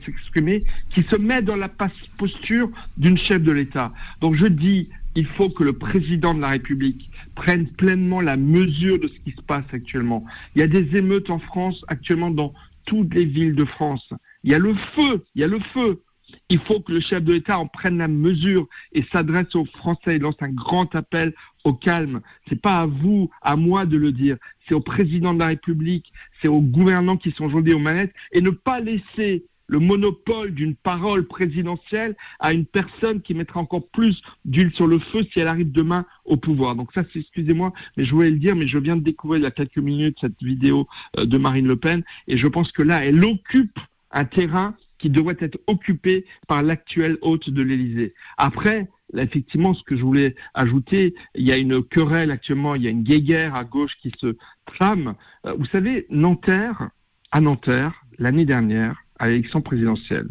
exprimé, 0.08 0.64
qui 0.90 1.04
se 1.04 1.16
met 1.16 1.42
dans 1.42 1.56
la 1.56 1.70
posture 2.18 2.70
d'une 2.98 3.18
chef 3.18 3.42
de 3.42 3.52
l'État. 3.52 3.92
Donc 4.22 4.36
je 4.36 4.46
dis, 4.46 4.90
il 5.16 5.26
faut 5.26 5.50
que 5.50 5.64
le 5.64 5.74
président 5.74 6.34
de 6.34 6.42
la 6.42 6.50
République 6.50 7.10
prenne 7.36 7.68
pleinement 7.68 8.22
la 8.22 8.38
mesure 8.38 9.00
de 9.00 9.08
ce 9.08 9.20
qui 9.20 9.32
se 9.32 9.42
passe 9.42 9.66
actuellement. 9.72 10.26
Il 10.56 10.62
y 10.62 10.64
a 10.64 10.68
des 10.68 10.96
émeutes 10.96 11.30
en 11.30 11.40
France 11.40 11.84
actuellement 11.88 12.32
dans 12.32 12.54
toutes 12.86 13.14
les 13.14 13.26
villes 13.26 13.56
de 13.56 13.66
France. 13.66 14.14
Il 14.44 14.52
y 14.52 14.56
a 14.56 14.60
le 14.60 14.74
feu, 14.96 15.24
il 15.36 15.42
y 15.42 15.44
a 15.44 15.48
le 15.48 15.60
feu. 15.60 16.02
Il 16.50 16.60
faut 16.60 16.80
que 16.80 16.92
le 16.92 17.00
chef 17.00 17.24
de 17.24 17.34
l'État 17.34 17.60
en 17.60 17.68
prenne 17.68 17.98
la 17.98 18.08
mesure 18.08 18.68
et 18.92 19.04
s'adresse 19.12 19.56
aux 19.56 19.66
Français 19.66 20.16
et 20.16 20.20
lance 20.20 20.36
un 20.42 20.50
grand 20.50 20.94
appel 20.96 21.34
au 21.64 21.74
calme. 21.74 22.22
C'est 22.48 22.62
pas 22.62 22.82
à 22.82 22.86
vous, 22.86 23.30
à 23.42 23.56
moi 23.56 23.86
de 23.86 23.98
le 23.98 24.12
dire. 24.12 24.38
C'est 24.68 24.74
au 24.74 24.82
président 24.82 25.34
de 25.34 25.40
la 25.40 25.48
République, 25.48 26.12
c'est 26.42 26.48
aux 26.48 26.62
gouvernants 26.62 27.18
qui 27.18 27.32
sont 27.32 27.46
aujourd'hui 27.46 27.74
aux 27.74 27.80
manettes 27.80 28.14
et 28.32 28.42
ne 28.42 28.50
pas 28.50 28.80
laisser 28.80 29.46
le 29.68 29.80
monopole 29.80 30.54
d'une 30.54 30.76
parole 30.76 31.26
présidentielle 31.26 32.16
à 32.40 32.54
une 32.54 32.66
personne 32.66 33.22
qui 33.22 33.34
mettra 33.34 33.60
encore 33.60 33.88
plus 33.88 34.22
d'huile 34.46 34.72
sur 34.74 34.88
le 34.88 35.00
feu 35.00 35.24
si 35.32 35.40
elle 35.40 35.48
arrive 35.48 35.72
demain 35.72 36.06
au 36.26 36.38
pouvoir. 36.38 36.76
Donc 36.76 36.94
ça, 36.94 37.04
excusez-moi, 37.16 37.74
mais 37.98 38.04
je 38.04 38.14
voulais 38.14 38.30
le 38.30 38.38
dire, 38.38 38.56
mais 38.56 38.68
je 38.68 38.78
viens 38.78 38.96
de 38.96 39.04
découvrir 39.04 39.40
il 39.40 39.44
y 39.44 39.48
a 39.48 39.52
quelques 39.52 39.78
minutes 39.78 40.18
cette 40.22 40.42
vidéo 40.44 40.88
euh, 41.18 41.26
de 41.26 41.38
Marine 41.38 41.68
Le 41.68 41.76
Pen 41.76 42.04
et 42.28 42.38
je 42.38 42.48
pense 42.48 42.72
que 42.72 42.84
là, 42.84 43.04
elle 43.06 43.24
occupe 43.24 43.80
un 44.12 44.26
terrain 44.26 44.76
qui 45.04 45.10
devrait 45.10 45.36
être 45.42 45.60
occupé 45.68 46.26
par 46.48 46.64
l'actuel 46.64 47.18
hôte 47.22 47.50
de 47.50 47.62
l'Élysée. 47.62 48.14
Après, 48.38 48.88
effectivement, 49.18 49.74
ce 49.74 49.84
que 49.84 49.98
je 49.98 50.02
voulais 50.02 50.34
ajouter, 50.54 51.14
il 51.36 51.46
y 51.46 51.52
a 51.52 51.58
une 51.58 51.84
querelle 51.84 52.32
actuellement, 52.32 52.76
il 52.76 52.84
y 52.84 52.88
a 52.88 52.90
une 52.90 53.04
guéguerre 53.04 53.54
à 53.54 53.66
gauche 53.66 53.98
qui 54.02 54.14
se 54.18 54.38
trame. 54.66 55.16
Euh, 55.46 55.56
vous 55.60 55.66
savez, 55.66 56.08
Nanterre, 56.10 56.92
à 57.32 57.42
Nanterre, 57.42 58.06
l'année 58.18 58.46
dernière, 58.46 59.04
à 59.20 59.28
l'élection 59.28 59.62
présidentielle, 59.62 60.30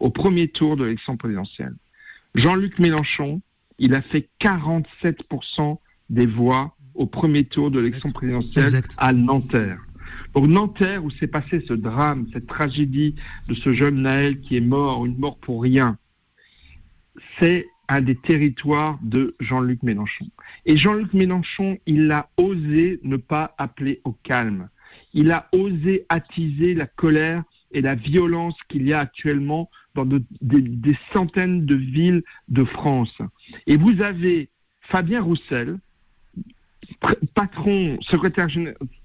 au 0.00 0.08
premier 0.08 0.48
tour 0.48 0.78
de 0.78 0.84
l'élection 0.84 1.18
présidentielle, 1.18 1.74
Jean-Luc 2.34 2.78
Mélenchon, 2.78 3.42
il 3.78 3.92
a 3.92 4.00
fait 4.00 4.30
47% 4.40 5.76
des 6.08 6.24
voix 6.24 6.74
au 6.94 7.04
premier 7.04 7.44
tour 7.44 7.70
de 7.70 7.78
l'élection 7.78 8.08
présidentielle 8.08 8.84
à 8.96 9.12
Nanterre. 9.12 9.84
Donc 10.34 10.46
Nanterre, 10.46 11.04
où 11.04 11.10
s'est 11.10 11.26
passé 11.26 11.62
ce 11.66 11.72
drame, 11.72 12.26
cette 12.32 12.46
tragédie 12.46 13.14
de 13.48 13.54
ce 13.54 13.72
jeune 13.72 14.02
Naël 14.02 14.40
qui 14.40 14.56
est 14.56 14.60
mort, 14.60 15.06
une 15.06 15.18
mort 15.18 15.38
pour 15.38 15.62
rien, 15.62 15.98
c'est 17.38 17.66
un 17.88 18.00
des 18.00 18.16
territoires 18.16 18.98
de 19.02 19.36
Jean-Luc 19.40 19.82
Mélenchon. 19.82 20.26
Et 20.66 20.76
Jean-Luc 20.76 21.12
Mélenchon, 21.12 21.78
il 21.86 22.10
a 22.12 22.30
osé 22.36 23.00
ne 23.02 23.16
pas 23.16 23.54
appeler 23.58 24.00
au 24.04 24.12
calme. 24.12 24.68
Il 25.12 25.32
a 25.32 25.48
osé 25.52 26.06
attiser 26.08 26.74
la 26.74 26.86
colère 26.86 27.44
et 27.72 27.82
la 27.82 27.94
violence 27.94 28.56
qu'il 28.68 28.86
y 28.86 28.92
a 28.92 29.00
actuellement 29.00 29.70
dans 29.94 30.06
des 30.06 30.98
centaines 31.12 31.66
de 31.66 31.76
villes 31.76 32.22
de 32.48 32.64
France. 32.64 33.16
Et 33.66 33.76
vous 33.76 34.00
avez 34.00 34.48
Fabien 34.82 35.22
Roussel, 35.22 35.78
patron, 37.34 37.98
secrétaire 38.00 38.48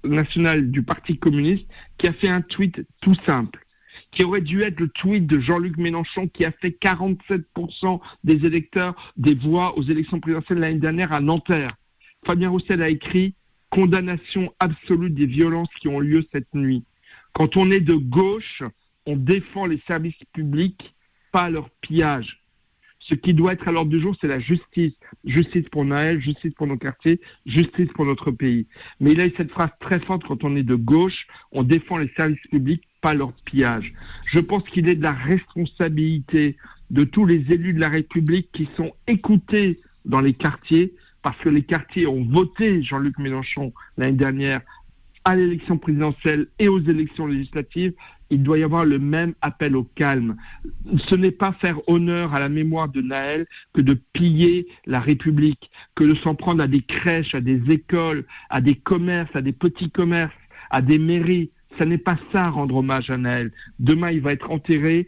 national 0.04 0.70
du 0.70 0.82
Parti 0.82 1.18
communiste, 1.18 1.66
qui 1.98 2.08
a 2.08 2.12
fait 2.12 2.28
un 2.28 2.42
tweet 2.42 2.86
tout 3.00 3.14
simple, 3.26 3.64
qui 4.10 4.24
aurait 4.24 4.40
dû 4.40 4.62
être 4.62 4.80
le 4.80 4.88
tweet 4.88 5.26
de 5.26 5.40
Jean-Luc 5.40 5.76
Mélenchon, 5.76 6.28
qui 6.28 6.44
a 6.44 6.52
fait 6.52 6.76
47% 6.80 8.00
des 8.24 8.46
électeurs 8.46 9.12
des 9.16 9.34
voix 9.34 9.76
aux 9.78 9.82
élections 9.82 10.20
présidentielles 10.20 10.58
l'année 10.58 10.78
dernière 10.78 11.12
à 11.12 11.20
Nanterre. 11.20 11.76
Fabien 12.24 12.50
Roussel 12.50 12.82
a 12.82 12.88
écrit 12.88 13.34
Condamnation 13.70 14.52
absolue 14.58 15.10
des 15.10 15.26
violences 15.26 15.72
qui 15.80 15.88
ont 15.88 16.00
lieu 16.00 16.26
cette 16.32 16.52
nuit. 16.54 16.84
Quand 17.32 17.56
on 17.56 17.70
est 17.70 17.80
de 17.80 17.94
gauche, 17.94 18.64
on 19.06 19.16
défend 19.16 19.66
les 19.66 19.80
services 19.86 20.22
publics, 20.32 20.94
pas 21.30 21.50
leur 21.50 21.70
pillage. 21.80 22.39
Ce 23.00 23.14
qui 23.14 23.32
doit 23.32 23.54
être 23.54 23.66
à 23.66 23.72
l'ordre 23.72 23.90
du 23.90 24.00
jour, 24.00 24.14
c'est 24.20 24.28
la 24.28 24.40
justice. 24.40 24.92
Justice 25.24 25.68
pour 25.70 25.84
Naël, 25.84 26.20
justice 26.20 26.52
pour 26.54 26.66
nos 26.66 26.76
quartiers, 26.76 27.20
justice 27.46 27.88
pour 27.94 28.04
notre 28.04 28.30
pays. 28.30 28.66
Mais 29.00 29.12
il 29.12 29.20
a 29.20 29.26
eu 29.26 29.32
cette 29.36 29.50
phrase 29.50 29.70
très 29.80 30.00
forte 30.00 30.24
quand 30.24 30.44
on 30.44 30.54
est 30.54 30.62
de 30.62 30.74
gauche, 30.74 31.26
on 31.52 31.62
défend 31.62 31.96
les 31.96 32.12
services 32.16 32.46
publics, 32.50 32.82
pas 33.00 33.14
leur 33.14 33.32
pillage. 33.44 33.92
Je 34.26 34.38
pense 34.38 34.64
qu'il 34.64 34.88
est 34.88 34.96
de 34.96 35.02
la 35.02 35.12
responsabilité 35.12 36.56
de 36.90 37.04
tous 37.04 37.24
les 37.24 37.50
élus 37.50 37.72
de 37.72 37.80
la 37.80 37.88
République 37.88 38.50
qui 38.52 38.68
sont 38.76 38.92
écoutés 39.06 39.80
dans 40.04 40.20
les 40.20 40.34
quartiers, 40.34 40.92
parce 41.22 41.38
que 41.38 41.48
les 41.48 41.62
quartiers 41.62 42.06
ont 42.06 42.24
voté 42.24 42.82
Jean-Luc 42.82 43.18
Mélenchon 43.18 43.72
l'année 43.96 44.16
dernière 44.16 44.60
à 45.24 45.36
l'élection 45.36 45.78
présidentielle 45.78 46.48
et 46.58 46.68
aux 46.68 46.80
élections 46.80 47.26
législatives, 47.26 47.92
il 48.30 48.42
doit 48.42 48.58
y 48.58 48.62
avoir 48.62 48.84
le 48.84 48.98
même 48.98 49.34
appel 49.42 49.76
au 49.76 49.84
calme. 49.84 50.36
Ce 51.08 51.14
n'est 51.14 51.30
pas 51.32 51.52
faire 51.52 51.80
honneur 51.88 52.34
à 52.34 52.40
la 52.40 52.48
mémoire 52.48 52.88
de 52.88 53.02
Naël 53.02 53.46
que 53.72 53.80
de 53.80 53.94
piller 54.12 54.68
la 54.86 55.00
République, 55.00 55.70
que 55.94 56.04
de 56.04 56.14
s'en 56.16 56.34
prendre 56.34 56.62
à 56.62 56.66
des 56.66 56.82
crèches, 56.82 57.34
à 57.34 57.40
des 57.40 57.60
écoles, 57.70 58.24
à 58.48 58.60
des 58.60 58.76
commerces, 58.76 59.34
à 59.34 59.42
des 59.42 59.52
petits 59.52 59.90
commerces, 59.90 60.32
à 60.70 60.80
des 60.80 60.98
mairies. 60.98 61.50
Ce 61.78 61.84
n'est 61.84 61.98
pas 61.98 62.18
ça 62.32 62.48
rendre 62.50 62.76
hommage 62.76 63.10
à 63.10 63.16
Naël. 63.16 63.52
Demain, 63.78 64.10
il 64.10 64.20
va 64.20 64.32
être 64.32 64.50
enterré. 64.50 65.06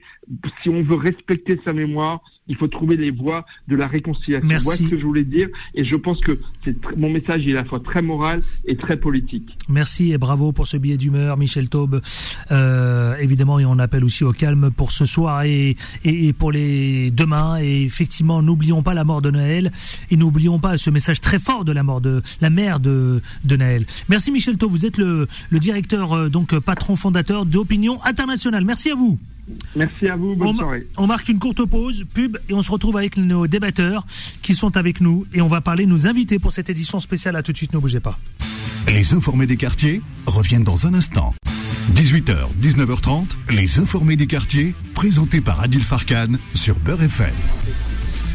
Si 0.63 0.69
on 0.69 0.83
veut 0.83 0.97
respecter 0.97 1.61
sa 1.65 1.73
mémoire, 1.73 2.21
il 2.49 2.57
faut 2.57 2.69
trouver 2.69 2.97
les 2.97 3.11
voies 3.11 3.45
de 3.69 3.77
la 3.77 3.87
réconciliation. 3.87 4.47
Merci. 4.49 4.65
Voilà 4.65 4.79
ce 4.79 4.89
que 4.91 4.99
je 4.99 5.07
voulais 5.07 5.25
dire. 5.25 5.49
Et 5.75 5.85
je 5.85 5.95
pense 5.97 6.21
que 6.21 6.39
mon 6.97 7.11
message 7.11 7.47
est 7.47 7.53
à 7.53 7.57
la 7.57 7.65
fois 7.65 7.81
très 7.81 8.03
moral 8.03 8.41
et 8.67 8.77
très 8.77 8.97
politique. 8.97 9.57
Merci 9.69 10.13
et 10.13 10.19
bravo 10.19 10.53
pour 10.53 10.67
ce 10.67 10.77
billet 10.77 10.97
d'humeur, 10.97 11.37
Michel 11.37 11.69
Taube. 11.69 12.01
Euh, 12.51 13.17
évidemment, 13.19 13.59
et 13.59 13.65
on 13.65 13.79
appelle 13.79 14.05
aussi 14.05 14.25
au 14.25 14.33
calme 14.33 14.71
pour 14.71 14.91
ce 14.91 15.05
soir 15.05 15.43
et, 15.45 15.77
et, 16.05 16.33
pour 16.33 16.53
les 16.53 17.11
demain. 17.11 17.59
Et 17.61 17.83
effectivement, 17.83 18.43
n'oublions 18.43 18.83
pas 18.83 18.95
la 18.95 19.05
mort 19.05 19.23
de 19.23 19.31
Naël 19.31 19.71
et 20.11 20.17
n'oublions 20.17 20.59
pas 20.59 20.79
ce 20.79 20.91
message 20.91 21.21
très 21.21 21.39
fort 21.39 21.65
de 21.65 21.73
la 21.73 21.83
mort 21.83 22.01
de 22.01 22.23
la 22.41 22.51
mère 22.51 22.81
de, 22.81 23.23
de 23.45 23.57
Naël. 23.57 23.87
Merci 24.09 24.31
Michel 24.33 24.59
Taube. 24.59 24.73
Vous 24.73 24.87
êtes 24.87 24.99
le, 24.99 25.29
le 25.51 25.59
directeur, 25.59 26.13
euh, 26.13 26.29
donc 26.53 26.65
patron 26.65 26.97
fondateur 26.97 27.47
d'Opinion 27.47 28.03
Internationale. 28.05 28.65
Merci 28.65 28.91
à 28.91 28.95
vous. 28.95 29.19
Merci 29.75 30.09
à 30.09 30.17
vous, 30.17 30.37
bonne 30.37 30.49
on, 30.49 30.57
soirée. 30.57 30.87
On 30.97 31.07
marque 31.07 31.29
une 31.29 31.39
courte 31.39 31.65
pause, 31.65 32.05
pub, 32.15 32.39
et 32.49 32.55
on 32.55 32.63
se 32.63 32.71
retrouve 32.71 32.97
avec 32.97 33.17
nos 33.17 33.47
débatteurs 33.47 34.07
qui 34.43 34.55
sont 34.55 34.77
avec 34.77 35.01
nous 35.01 35.27
et 35.35 35.41
on 35.41 35.49
va 35.49 35.61
parler, 35.61 35.87
nous 35.87 36.07
inviter 36.07 36.39
pour 36.39 36.53
cette 36.53 36.71
édition 36.71 36.99
spéciale. 37.01 37.37
À 37.37 37.43
tout 37.43 37.53
de 37.53 37.57
suite, 37.57 37.73
ne 37.73 37.79
bougez 37.79 38.01
pas. 38.01 38.19
Les 38.89 39.15
informés 39.15 39.47
des 39.47 39.57
quartiers 39.57 40.03
reviennent 40.27 40.65
dans 40.65 40.87
un 40.87 40.95
instant. 40.95 41.35
18h, 41.95 42.49
19h30, 42.61 43.31
les 43.51 43.81
informés 43.81 44.17
des 44.17 44.27
quartiers, 44.27 44.75
présentés 44.95 45.41
par 45.41 45.61
Adil 45.61 45.83
Farkan 45.83 46.33
sur 46.55 46.79
Beurre 46.79 47.03
FM. 47.03 47.35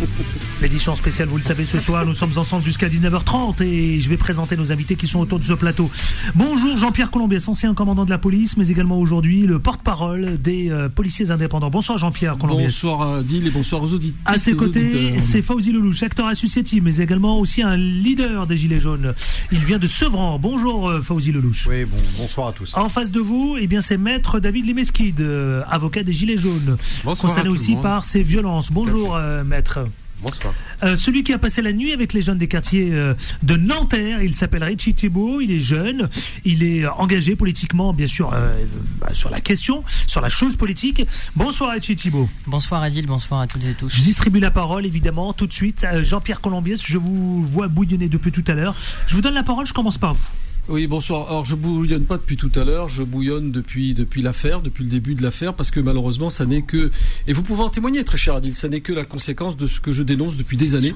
L'édition 0.62 0.95
spéciale, 0.95 1.27
vous 1.27 1.38
le 1.38 1.43
savez, 1.43 1.65
ce 1.65 1.79
soir, 1.79 2.05
nous 2.05 2.13
sommes 2.13 2.38
ensemble 2.38 2.63
jusqu'à 2.63 2.88
19h30 2.88 3.63
et 3.63 3.99
je 3.99 4.10
vais 4.10 4.17
présenter 4.17 4.55
nos 4.57 4.71
invités 4.71 4.95
qui 4.95 5.07
sont 5.07 5.19
autour 5.19 5.39
de 5.39 5.43
ce 5.43 5.53
plateau. 5.53 5.89
Bonjour 6.36 6.77
Jean-Pierre 6.77 7.12
Colombiès, 7.12 7.47
ancien 7.47 7.73
commandant 7.73 8.05
de 8.05 8.10
la 8.10 8.17
police, 8.17 8.57
mais 8.57 8.67
également 8.67 8.99
aujourd'hui 8.99 9.41
le 9.41 9.60
porte-parole 9.60 10.41
des 10.41 10.69
euh, 10.69 10.89
policiers 10.89 11.31
indépendants. 11.31 11.69
Bonsoir 11.69 11.97
Jean-Pierre 11.97 12.38
Colombiès. 12.38 12.67
Bonsoir 12.67 13.13
Adil 13.13 13.47
et 13.47 13.51
bonsoir 13.51 13.81
aux 13.83 13.93
auditeurs. 13.93 14.19
À 14.25 14.38
ses 14.38 14.55
côtés, 14.55 15.19
c'est 15.19 15.41
Fauzi 15.41 15.71
Lelouch, 15.71 16.03
acteur 16.03 16.27
associatif, 16.27 16.81
mais 16.83 16.97
également 16.97 17.39
aussi 17.39 17.62
un 17.62 17.77
leader 17.77 18.47
des 18.47 18.57
Gilets 18.57 18.79
jaunes. 18.79 19.13
Il 19.51 19.60
vient 19.60 19.79
de 19.79 19.88
Sevran. 19.88 20.39
Bonjour 20.39 20.89
euh, 20.89 21.01
Fauzi 21.01 21.31
Lelouch. 21.31 21.67
Oui, 21.67 21.86
bon, 21.86 21.97
bonsoir 22.17 22.49
à 22.49 22.51
tous. 22.51 22.73
En 22.75 22.89
face 22.89 23.12
de 23.12 23.19
vous, 23.19 23.57
eh 23.60 23.67
bien, 23.67 23.81
c'est 23.81 23.97
Maître 23.97 24.39
David 24.39 24.65
Limeskid, 24.65 25.21
euh, 25.21 25.63
avocat 25.69 26.03
des 26.03 26.13
Gilets 26.13 26.38
jaunes, 26.38 26.77
Bonsoir 27.03 27.17
à 27.17 27.21
concerné 27.21 27.49
aussi 27.49 27.73
monde. 27.73 27.83
par 27.83 28.05
ces 28.05 28.23
violences. 28.23 28.71
Bonjour 28.71 29.15
euh, 29.15 29.43
Maître. 29.43 29.87
Bonsoir. 30.21 30.53
Euh, 30.84 30.95
celui 30.95 31.23
qui 31.23 31.32
a 31.34 31.38
passé 31.38 31.62
la 31.62 31.71
nuit 31.71 31.93
avec 31.93 32.13
les 32.13 32.21
jeunes 32.21 32.38
des 32.38 32.47
quartiers 32.47 32.89
euh, 32.91 33.13
de 33.43 33.56
Nanterre, 33.56 34.23
il 34.23 34.34
s'appelle 34.34 34.63
Richie 34.63 34.93
Thibault, 34.93 35.41
il 35.41 35.51
est 35.51 35.60
jeune, 35.60 36.10
il 36.43 36.63
est 36.63 36.86
euh, 36.86 36.91
engagé 36.93 37.36
politiquement, 37.36 37.93
bien 37.93 38.08
sûr, 38.08 38.32
euh, 38.34 38.53
bah, 38.99 39.13
sur 39.13 39.30
la 39.30 39.41
question, 39.41 39.84
sur 40.08 40.21
la 40.21 40.30
chose 40.30 40.56
politique. 40.56 41.06
Bonsoir 41.36 41.71
Richie 41.71 41.95
Thibault. 41.95 42.30
Bonsoir 42.47 42.82
Adil, 42.82 43.06
bonsoir 43.06 43.41
à 43.41 43.47
toutes 43.47 43.65
et 43.65 43.73
tous. 43.73 43.95
Je 43.95 44.01
distribue 44.01 44.39
la 44.39 44.51
parole 44.51 44.86
évidemment 44.86 45.34
tout 45.34 45.47
de 45.47 45.53
suite. 45.53 45.84
à 45.84 46.01
Jean-Pierre 46.01 46.41
Colombiès, 46.41 46.82
je 46.84 46.97
vous 46.97 47.45
vois 47.45 47.67
bouillonner 47.67 48.10
depuis 48.10 48.32
tout 48.32 48.43
à 48.47 48.53
l'heure. 48.53 48.75
Je 49.08 49.15
vous 49.15 49.21
donne 49.21 49.36
la 49.36 49.43
parole, 49.43 49.67
je 49.67 49.73
commence 49.73 49.97
par 49.97 50.15
vous. 50.15 50.25
Oui, 50.69 50.86
bonsoir. 50.86 51.30
Alors, 51.30 51.45
je 51.45 51.56
bouillonne 51.56 52.03
pas 52.03 52.17
depuis 52.17 52.36
tout 52.36 52.51
à 52.56 52.65
l'heure, 52.65 52.89
je 52.89 53.01
bouillonne 53.01 53.51
depuis, 53.51 53.93
depuis 53.93 54.21
l'affaire, 54.21 54.62
depuis 54.62 54.84
le 54.84 54.89
début 54.89 55.15
de 55.15 55.23
l'affaire, 55.23 55.53
parce 55.53 55.71
que 55.71 55.80
malheureusement, 55.80 56.30
ça 56.30 56.45
n'est 56.45 56.63
que, 56.63 56.91
et 57.25 57.32
vous 57.32 57.41
pouvez 57.41 57.63
en 57.63 57.69
témoigner, 57.69 58.03
très 58.03 58.17
cher 58.17 58.36
Adil, 58.36 58.53
ça 58.53 58.67
n'est 58.67 58.82
que 58.82 58.91
la 58.91 59.06
conséquence 59.06 59.56
de 59.56 59.65
ce 59.65 59.80
que 59.80 59.93
je 59.93 60.03
dénonce 60.03 60.36
depuis 60.36 60.58
des 60.58 60.75
années. 60.75 60.93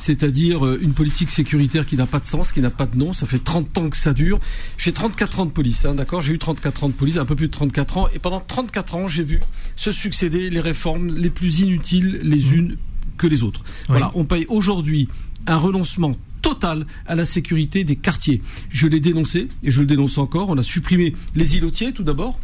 C'est-à-dire 0.00 0.66
euh, 0.66 0.80
une 0.82 0.92
politique 0.92 1.30
sécuritaire 1.30 1.86
qui 1.86 1.94
n'a 1.94 2.06
pas 2.06 2.18
de 2.18 2.24
sens, 2.24 2.50
qui 2.50 2.60
n'a 2.60 2.70
pas 2.70 2.86
de 2.86 2.98
nom. 2.98 3.12
Ça 3.12 3.26
fait 3.26 3.38
30 3.38 3.78
ans 3.78 3.90
que 3.90 3.96
ça 3.96 4.12
dure. 4.12 4.40
J'ai 4.76 4.92
34 4.92 5.38
ans 5.38 5.46
de 5.46 5.52
police, 5.52 5.84
hein, 5.84 5.94
d'accord? 5.94 6.20
J'ai 6.20 6.32
eu 6.32 6.38
34 6.38 6.82
ans 6.82 6.88
de 6.88 6.94
police, 6.94 7.16
un 7.16 7.24
peu 7.24 7.36
plus 7.36 7.46
de 7.46 7.52
34 7.52 7.98
ans, 7.98 8.08
et 8.12 8.18
pendant 8.18 8.40
34 8.40 8.96
ans, 8.96 9.06
j'ai 9.06 9.22
vu 9.22 9.38
se 9.76 9.92
succéder 9.92 10.50
les 10.50 10.60
réformes 10.60 11.14
les 11.14 11.30
plus 11.30 11.60
inutiles 11.60 12.18
les 12.24 12.54
unes 12.54 12.76
que 13.18 13.28
les 13.28 13.44
autres. 13.44 13.62
Voilà. 13.86 14.10
On 14.14 14.24
paye 14.24 14.46
aujourd'hui 14.48 15.06
un 15.46 15.58
renoncement 15.58 16.16
total 16.42 16.86
à 17.06 17.14
la 17.14 17.24
sécurité 17.24 17.84
des 17.84 17.96
quartiers. 17.96 18.42
Je 18.68 18.86
l'ai 18.86 19.00
dénoncé 19.00 19.48
et 19.62 19.70
je 19.70 19.80
le 19.80 19.86
dénonce 19.86 20.18
encore. 20.18 20.50
On 20.50 20.58
a 20.58 20.62
supprimé 20.62 21.14
les 21.34 21.56
îlotiers 21.56 21.92
tout 21.92 22.02
d'abord 22.02 22.38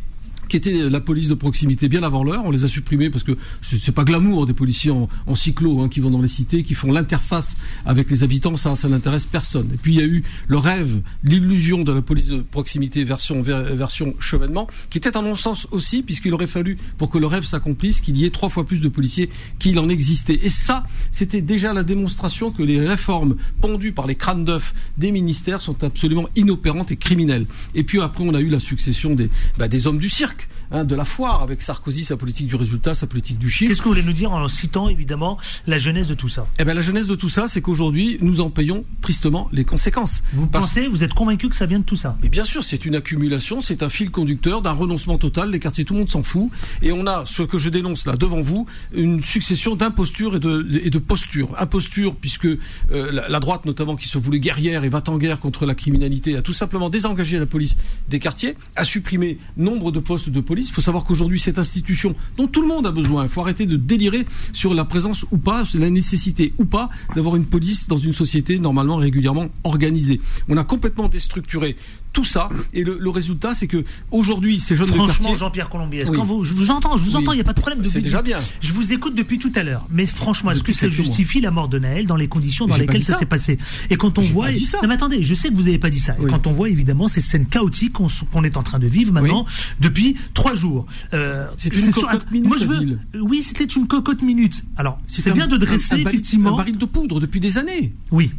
qui 0.49 0.57
était 0.57 0.89
la 0.89 1.01
police 1.01 1.29
de 1.29 1.35
proximité 1.35 1.89
bien 1.89 2.03
avant 2.03 2.25
l'heure. 2.25 2.43
On 2.45 2.51
les 2.51 2.65
a 2.65 2.69
supprimés 2.69 3.11
parce 3.11 3.25
que 3.25 3.37
c'est 3.63 3.93
pas 3.93 4.05
glamour 4.05 4.47
des 4.47 4.55
policiers 4.55 4.91
en, 4.91 5.09
cyclo 5.35 5.81
hein, 5.81 5.89
qui 5.89 6.01
vont 6.01 6.11
dans 6.11 6.21
les 6.21 6.29
cités, 6.29 6.63
qui 6.63 6.75
font 6.75 6.91
l'interface 6.91 7.57
avec 7.87 8.11
les 8.11 8.23
habitants. 8.23 8.57
Ça, 8.57 8.75
ça 8.77 8.89
n'intéresse 8.89 9.27
personne. 9.27 9.71
Et 9.75 9.77
puis 9.77 9.95
il 9.95 10.01
y 10.01 10.03
a 10.03 10.07
eu 10.07 10.23
le 10.47 10.59
rêve, 10.59 11.01
l'illusion 11.23 11.83
de 11.83 11.93
la 11.93 12.03
police 12.03 12.27
de 12.27 12.39
proximité 12.39 13.05
version 13.05 13.43
ver- 13.43 13.75
version 13.75 14.15
chevènement, 14.19 14.67
qui 14.91 14.99
était 14.99 15.17
un 15.17 15.23
non-sens 15.23 15.67
aussi, 15.71 16.03
puisqu'il 16.03 16.33
aurait 16.35 16.47
fallu 16.47 16.79
pour 16.97 17.11
que 17.11 17.19
le 17.19 17.27
rêve 17.27 17.45
s'accomplisse 17.45 18.01
qu'il 18.01 18.17
y 18.17 18.25
ait 18.25 18.31
trois 18.31 18.49
fois 18.49 18.67
plus 18.67 18.81
de 18.81 18.89
policiers 18.89 19.29
qu'il 19.59 19.79
en 19.79 19.89
existait. 19.89 20.39
Et 20.43 20.51
ça, 20.51 20.85
c'était 21.11 21.43
déjà 21.43 21.73
la 21.73 21.83
démonstration 21.83 22.51
que 22.51 22.63
les 22.63 22.81
réformes 22.81 23.37
pendues 23.61 23.93
par 23.93 24.07
les 24.07 24.15
crânes 24.15 24.45
d'œufs 24.45 24.75
des 24.97 25.13
ministères 25.13 25.61
sont 25.61 25.83
absolument 25.85 26.29
inopérantes 26.37 26.91
et 26.91 26.97
criminelles. 26.97 27.47
Et 27.75 27.85
puis 27.85 28.01
après, 28.01 28.25
on 28.25 28.35
a 28.35 28.41
eu 28.41 28.49
la 28.49 28.61
succession 28.61 29.15
des, 29.15 29.31
bah, 29.59 29.69
des 29.69 29.87
hommes 29.87 29.99
du 29.99 30.09
cirque 30.09 30.38
hein, 30.71 30.85
de 30.85 30.95
la 30.95 31.05
foire 31.05 31.43
avec 31.43 31.63
Sarkozy, 31.63 32.05
sa 32.05 32.17
politique 32.17 32.47
du 32.47 32.57
résultat, 32.57 32.95
sa 32.95 33.07
politique 33.07 33.39
du 33.39 33.51
chiffre. 33.51 33.71
Qu'est-ce 33.71 33.81
que 33.81 33.85
vous 33.89 33.95
voulez 33.95 34.05
nous 34.07 34.13
dire 34.13 34.33
en 34.33 34.49
citant 34.49 34.89
évidemment 34.89 35.39
la 35.67 35.79
jeunesse 35.79 36.07
de 36.07 36.15
tout 36.15 36.29
ça? 36.29 36.47
Eh 36.59 36.65
ben, 36.65 36.75
la 36.75 36.81
jeunesse 36.83 37.07
de 37.07 37.15
tout 37.15 37.29
ça, 37.29 37.49
c'est 37.49 37.61
qu'aujourd'hui, 37.63 38.19
nous 38.21 38.41
en 38.41 38.51
payons 38.51 38.85
tristement 39.03 39.49
les 39.53 39.65
conséquences. 39.65 40.23
Vous 40.33 40.47
Parce- 40.47 40.69
pensez, 40.69 40.87
vous 40.89 41.05
êtes 41.05 41.15
convaincu 41.15 41.49
que 41.49 41.57
ça 41.57 41.67
vient 41.67 41.79
de 41.79 41.85
tout 41.85 41.97
ça? 41.97 42.17
Mais 42.23 42.29
bien 42.29 42.45
sûr, 42.45 42.63
c'est 42.65 42.85
une 42.85 42.95
accumulation, 42.95 43.61
c'est 43.61 43.83
un 43.83 43.89
fil 43.89 44.11
conducteur 44.11 44.63
d'un 44.63 44.73
renoncement 44.73 45.19
total 45.19 45.51
des 45.51 45.59
quartiers. 45.59 45.85
Tout 45.85 45.95
le 45.95 46.01
monde 46.01 46.11
s'en 46.11 46.23
fout. 46.23 46.51
Et 46.83 46.93
on 46.93 47.07
a, 47.07 47.25
ce 47.27 47.43
que 47.43 47.59
je 47.59 47.71
dénonce 47.71 48.07
là 48.07 48.15
devant 48.15 48.41
vous, 48.43 48.67
une 48.93 49.23
succession 49.23 49.77
d'impostures 49.77 50.37
et 50.37 50.41
de, 50.41 50.81
et 50.83 50.91
de 50.91 50.99
postures. 50.99 51.51
Imposture, 51.59 52.17
puisque 52.17 52.47
euh, 52.47 52.59
la, 52.91 53.29
la 53.29 53.41
droite 53.41 53.65
notamment, 53.65 53.97
qui 53.97 54.09
se 54.09 54.19
voulait 54.19 54.41
guerrière 54.41 54.85
et 54.85 54.89
va 54.89 55.03
en 55.09 55.17
guerre 55.19 55.41
contre 55.41 55.65
la 55.67 55.75
criminalité, 55.75 56.37
a 56.37 56.43
tout 56.43 56.53
simplement 56.53 56.91
désengagé 56.91 57.39
la 57.39 57.47
police 57.47 57.77
des 58.09 58.19
quartiers, 58.19 58.57
a 58.77 58.85
supprimé 58.85 59.39
nombre 59.57 59.93
de 59.93 60.01
postes 60.01 60.28
de 60.31 60.41
police. 60.41 60.69
Il 60.69 60.73
faut 60.73 60.81
savoir 60.81 61.05
qu'aujourd'hui, 61.05 61.39
cette 61.39 61.59
institution 61.59 62.15
dont 62.37 62.47
tout 62.47 62.63
le 62.63 62.69
monde 62.69 62.87
a 62.87 62.93
besoin, 62.93 63.25
il 63.25 63.29
faut 63.29 63.41
arrêter 63.41 63.67
de 63.67 63.77
délirer 63.77 64.27
sur 64.53 64.75
la 64.75 64.85
présence 64.85 65.25
ou 65.31 65.39
pas, 65.39 65.65
sur 65.65 65.81
la 65.81 65.91
nécessité 65.91 66.53
ou 66.59 66.65
pas 66.65 66.89
d'avoir 67.15 67.37
une 67.37 67.45
police 67.45 67.89
dans 67.89 67.97
une 67.97 68.13
société 68.13 68.59
normalement 68.59 68.97
régulièrement 68.97 69.49
organisée. 69.65 70.21
On 70.49 70.57
a 70.57 70.65
complètement 70.65 71.09
déstructuré 71.09 71.77
tout 72.19 72.25
ça 72.25 72.49
et 72.75 72.83
le, 72.83 72.99
le 72.99 73.11
résultat 73.11 73.55
c'est 73.55 73.69
que 73.69 73.85
aujourd'hui 74.11 74.59
ces 74.59 74.75
jeunes 74.75 74.89
de 74.89 74.93
Franchement, 74.93 75.15
quartier 75.19 75.37
Jean-Pierre 75.37 75.69
Colombier, 75.69 76.03
Oui. 76.09 76.17
quand 76.17 76.25
vous, 76.25 76.43
je 76.43 76.53
vous 76.53 76.71
entends, 76.73 76.97
je 76.97 77.05
vous 77.05 77.11
Oui. 77.17 77.23
entends, 77.23 77.33
il 77.33 77.37
n'y 77.37 77.41
a 77.43 77.45
pas 77.45 77.53
de 77.53 77.61
problème. 77.61 77.85
C'est 77.85 78.01
déjà 78.01 78.23
bien. 78.23 78.39
Je 78.61 78.73
vous 78.73 78.93
écoute 78.93 79.15
depuis 79.15 79.39
tout 79.39 79.53
à 79.55 79.63
l'heure. 79.63 79.87
Mais 79.91 80.05
franchement, 80.07 80.51
est-ce 80.51 80.65
que 80.65 80.73
ça 80.73 80.87
mois. 80.87 80.95
justifie 80.97 81.41
la 81.41 81.53
mort 81.53 81.69
de 81.69 81.79
Naël 81.79 82.07
dans 82.07 82.17
les 82.17 82.27
conditions 82.27 82.67
dans 82.67 82.77
lesquelles 82.77 83.05
ça 83.05 83.17
s'est 83.17 83.27
passé 83.27 83.57
Et 83.91 83.97
quand 83.97 84.19
on 84.19 84.23
voit. 84.23 84.51
dit 84.51 84.65
ça. 84.65 84.79
Non, 84.83 84.89
mais 84.89 84.95
attendez, 84.95 85.23
je 85.23 85.35
sais 85.37 85.49
que 85.51 85.55
vous 85.55 85.63
n'avez 85.63 85.79
pas 85.79 85.91
dit 85.91 86.01
ça. 86.01 86.15
Et 86.19 86.23
Oui. 86.25 86.31
quand 86.31 86.49
on 86.49 86.53
voit 86.53 86.69
évidemment 86.71 87.07
ces 87.07 87.21
scènes 87.21 87.47
chaotiques 87.47 87.93
qu'on 87.93 88.43
est 88.45 88.57
en 88.57 88.63
train 88.65 88.81
de 88.81 88.89
vivre 88.89 89.13
maintenant 89.13 89.47
depuis 89.81 90.17
trois 90.35 90.57
jours. 90.57 90.87
Euh, 91.15 91.47
C'est 91.57 91.73
une 91.73 91.93
sur- 91.93 92.03
cocotte 92.09 92.31
minute, 92.33 92.49
Moi, 92.49 92.57
je 92.59 92.65
veux. 92.67 92.99
Oui, 93.21 93.43
c'était 93.45 93.65
une 93.65 93.87
cocotte 93.87 94.23
minute. 94.23 94.65
Alors, 94.77 94.99
c'est 95.07 95.33
bien 95.33 95.47
de 95.47 95.57
dresser 95.57 96.01
effectivement. 96.01 96.55
un 96.55 96.57
baril 96.57 96.79
de 96.79 96.85
poudre 96.85 97.21
depuis 97.21 97.39
des 97.41 97.59
années. 97.59 97.93
Oui. 98.11 98.33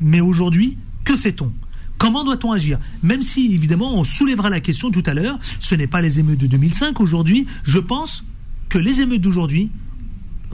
Mais 0.00 0.20
aujourd'hui, 0.20 0.78
que 1.04 1.16
fait-on? 1.16 1.52
Comment 1.98 2.24
doit-on 2.24 2.52
agir? 2.52 2.78
Même 3.02 3.22
si, 3.22 3.54
évidemment, 3.54 3.96
on 3.96 4.04
soulèvera 4.04 4.50
la 4.50 4.60
question 4.60 4.90
tout 4.90 5.02
à 5.06 5.14
l'heure, 5.14 5.38
ce 5.60 5.74
n'est 5.74 5.86
pas 5.86 6.00
les 6.00 6.20
émeutes 6.20 6.38
de 6.38 6.46
2005. 6.46 7.00
Aujourd'hui, 7.00 7.46
je 7.62 7.78
pense 7.78 8.24
que 8.68 8.78
les 8.78 9.00
émeutes 9.00 9.20
d'aujourd'hui 9.20 9.70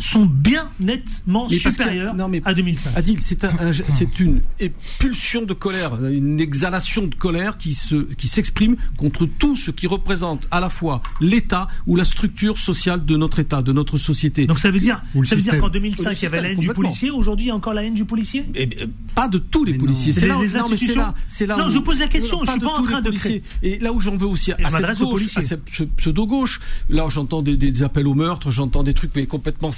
sont 0.01 0.25
bien 0.27 0.69
nettement 0.81 1.47
Mais 1.51 1.59
que- 1.59 2.17
non, 2.17 2.29
mais- 2.29 2.43
à 2.45 2.55
2005. 2.55 2.97
Adil, 2.97 3.21
c'est 3.21 3.45
un, 3.45 3.51
un- 3.59 3.73
c'est 3.73 4.19
une 4.21 4.41
épulsion 4.59 5.43
de 5.43 5.53
colère, 5.55 6.05
une 6.07 6.41
exhalation 6.41 7.07
de 7.07 7.15
colère 7.15 7.59
qui 7.59 7.75
se, 7.75 7.97
qui 8.15 8.29
s'exprime 8.29 8.77
contre 8.97 9.27
tout 9.27 9.57
ce 9.57 9.71
qui 9.71 9.87
représente 9.87 10.47
à 10.51 10.61
la 10.61 10.71
fois 10.71 11.03
l'État 11.21 11.69
ou 11.87 11.97
la 11.97 12.05
structure 12.05 12.59
sociale 12.59 13.05
de 13.05 13.17
notre 13.17 13.39
État, 13.39 13.63
de 13.63 13.73
notre 13.73 13.99
société. 13.99 14.47
Donc 14.47 14.59
ça 14.59 14.71
veut 14.71 14.81
dire, 14.81 15.03
ça 15.25 15.37
veut 15.37 15.43
dire 15.43 15.59
qu'en 15.61 15.69
2005, 15.69 16.01
Ou 16.03 16.09
le 16.11 16.15
il 16.17 16.23
y 16.23 16.27
avait 16.27 16.43
la 16.43 16.49
haine 16.51 16.59
du 16.59 16.69
policier. 16.69 17.11
Aujourd'hui, 17.11 17.47
il 17.47 17.49
y 17.49 17.53
a 17.53 17.55
encore 17.55 17.75
la 17.75 17.85
haine 17.85 17.95
du 17.95 18.05
policier? 18.05 18.45
Eh 18.55 18.67
bien, 18.67 18.87
pas 19.15 19.29
de 19.29 19.39
tous 19.39 19.65
les 19.65 19.73
Mais 19.73 19.79
policiers. 19.79 20.13
C'est 20.13 20.23
Les- 20.23 20.29
là, 20.29 20.39
où- 20.39 20.43
les 20.43 20.49
non, 20.49 20.53
mais 20.55 20.59
c'est 20.59 20.73
institutions 20.75 21.01
là, 21.03 21.15
c'est 21.29 21.47
là. 21.47 21.57
Non, 21.57 21.67
où- 21.67 21.71
je 21.71 21.79
pose 21.79 21.99
la 21.99 22.09
question, 22.09 22.39
Non, 22.39 22.45
je 22.47 22.51
suis 22.53 22.61
pas 22.61 22.67
en 22.79 22.83
train 22.83 23.01
de 23.01 23.07
policiers. 23.09 23.43
Et 23.63 23.79
là 23.79 23.93
où 23.93 24.01
j'en 24.01 24.17
veux 24.17 24.27
aussi 24.27 24.53
à, 24.53 24.57
cette 24.71 24.99
gauche, 24.99 25.37
à 25.37 25.41
cette 25.43 25.65
pseudo 25.97 26.27
gauche, 26.27 26.61
là 26.89 27.07
j'entends 27.09 27.43
des, 27.43 27.57
des 27.57 27.83
appels 27.83 28.07
au 28.07 28.15
meurtre, 28.15 28.51
j'entends 28.51 28.83
des 28.83 28.95
trucs 28.95 29.15
mais 29.15 29.27
complètement 29.27 29.73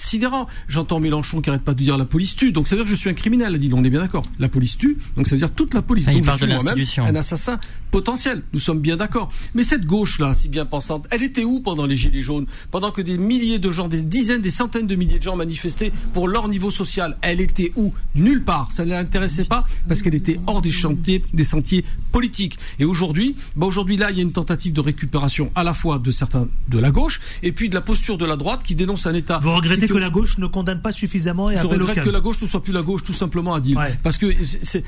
J'entends 0.69 1.01
Mélenchon 1.01 1.41
qui 1.41 1.51
arrête 1.51 1.63
pas 1.63 1.75
de 1.75 1.79
dire 1.79 1.97
la 1.97 2.05
police 2.05 2.37
tue. 2.37 2.53
Donc 2.53 2.69
ça 2.69 2.77
veut 2.77 2.83
dire 2.83 2.91
que 2.91 2.95
je 2.95 3.01
suis 3.01 3.11
un 3.11 3.15
criminel, 3.15 3.55
a 3.55 3.59
dit. 3.59 3.71
On 3.73 3.85
est 3.85 3.91
bien 3.91 4.01
d'accord. 4.01 4.25
La 4.39 4.49
police 4.49 4.77
tue. 4.77 4.99
Donc 5.17 5.27
ça 5.27 5.35
veut 5.35 5.39
dire 5.39 5.53
toute 5.53 5.75
la 5.75 5.83
police. 5.83 6.05
Ah, 6.09 6.13
il 6.13 6.19
donc 6.19 6.27
parle 6.27 6.39
je 6.39 6.45
suis 6.45 6.53
de 6.53 6.59
l'institution. 6.59 7.05
un 7.05 7.15
assassin 7.15 7.59
potentiel. 7.91 8.43
Nous 8.53 8.61
sommes 8.61 8.81
bien 8.81 8.97
d'accord. 8.97 9.31
Mais 9.55 9.63
cette 9.63 9.85
gauche 9.85 10.19
là, 10.19 10.35
si 10.35 10.49
bien 10.49 10.65
pensante, 10.65 11.07
elle 11.11 11.23
était 11.23 11.45
où 11.45 11.61
pendant 11.61 11.87
les 11.87 11.97
gilets 11.97 12.23
jaunes? 12.23 12.47
Pendant 12.71 12.91
que 12.91 13.03
des 13.03 13.19
milliers 13.19 13.59
de 13.59 13.71
gens, 13.71 13.89
des 13.89 14.03
dizaines, 14.03 14.43
des 14.43 14.51
centaines 14.51 14.87
de 14.87 14.95
milliers 14.95 15.19
de 15.19 15.23
gens 15.23 15.37
manifestaient 15.37 15.93
pour 16.13 16.29
leur 16.29 16.49
niveau 16.49 16.71
social, 16.71 17.17
elle 17.23 17.41
était 17.41 17.73
où? 17.77 17.93
Nulle 18.15 18.45
part. 18.45 18.71
Ça 18.73 18.85
ne 18.85 18.91
l'intéressait 18.91 19.45
pas 19.45 19.65
parce 19.89 20.03
qu'elle 20.03 20.15
était 20.15 20.39
hors 20.47 20.63
des 20.63 20.71
chantiers, 20.71 21.25
des 21.33 21.45
sentiers 21.45 21.85
politiques. 22.11 22.59
Et 22.79 22.85
aujourd'hui, 22.85 23.37
bah 23.57 23.67
aujourd'hui 23.67 23.97
là, 23.97 24.11
il 24.11 24.17
y 24.17 24.21
a 24.21 24.23
une 24.23 24.33
tentative 24.33 24.73
de 24.73 24.81
récupération 24.81 25.51
à 25.55 25.63
la 25.63 25.75
fois 25.75 25.99
de 25.99 26.11
certains 26.11 26.49
de 26.69 26.79
la 26.79 26.91
gauche 26.91 27.21
et 27.43 27.53
puis 27.53 27.69
de 27.69 27.75
la 27.75 27.81
posture 27.81 28.19
de 28.19 28.25
la 28.25 28.37
droite 28.37 28.63
qui 28.63 28.75
dénonce 28.75 29.07
un 29.07 29.15
État. 29.15 29.39
Vous 29.43 29.55
regrettez 29.55 29.87
que... 29.93 29.99
sécur- 29.99 30.01
la 30.01 30.11
gauche 30.11 30.39
ne 30.39 30.47
condamne 30.47 30.81
pas 30.81 30.93
suffisamment 30.93 31.51
et 31.51 31.57
je 31.57 31.61
appelle 31.61 31.79
au 31.79 31.81
regrette 31.81 31.95
calme. 31.97 32.07
que 32.09 32.13
la 32.13 32.21
gauche 32.21 32.41
ne 32.43 32.47
soit 32.47 32.63
plus 32.63 32.73
la 32.73 32.83
gauche, 32.83 33.03
tout 33.03 33.13
simplement, 33.13 33.55
à 33.55 33.61
dire. 33.61 33.79
Ouais. 33.79 33.95
Parce 34.03 34.19
que 34.19 34.27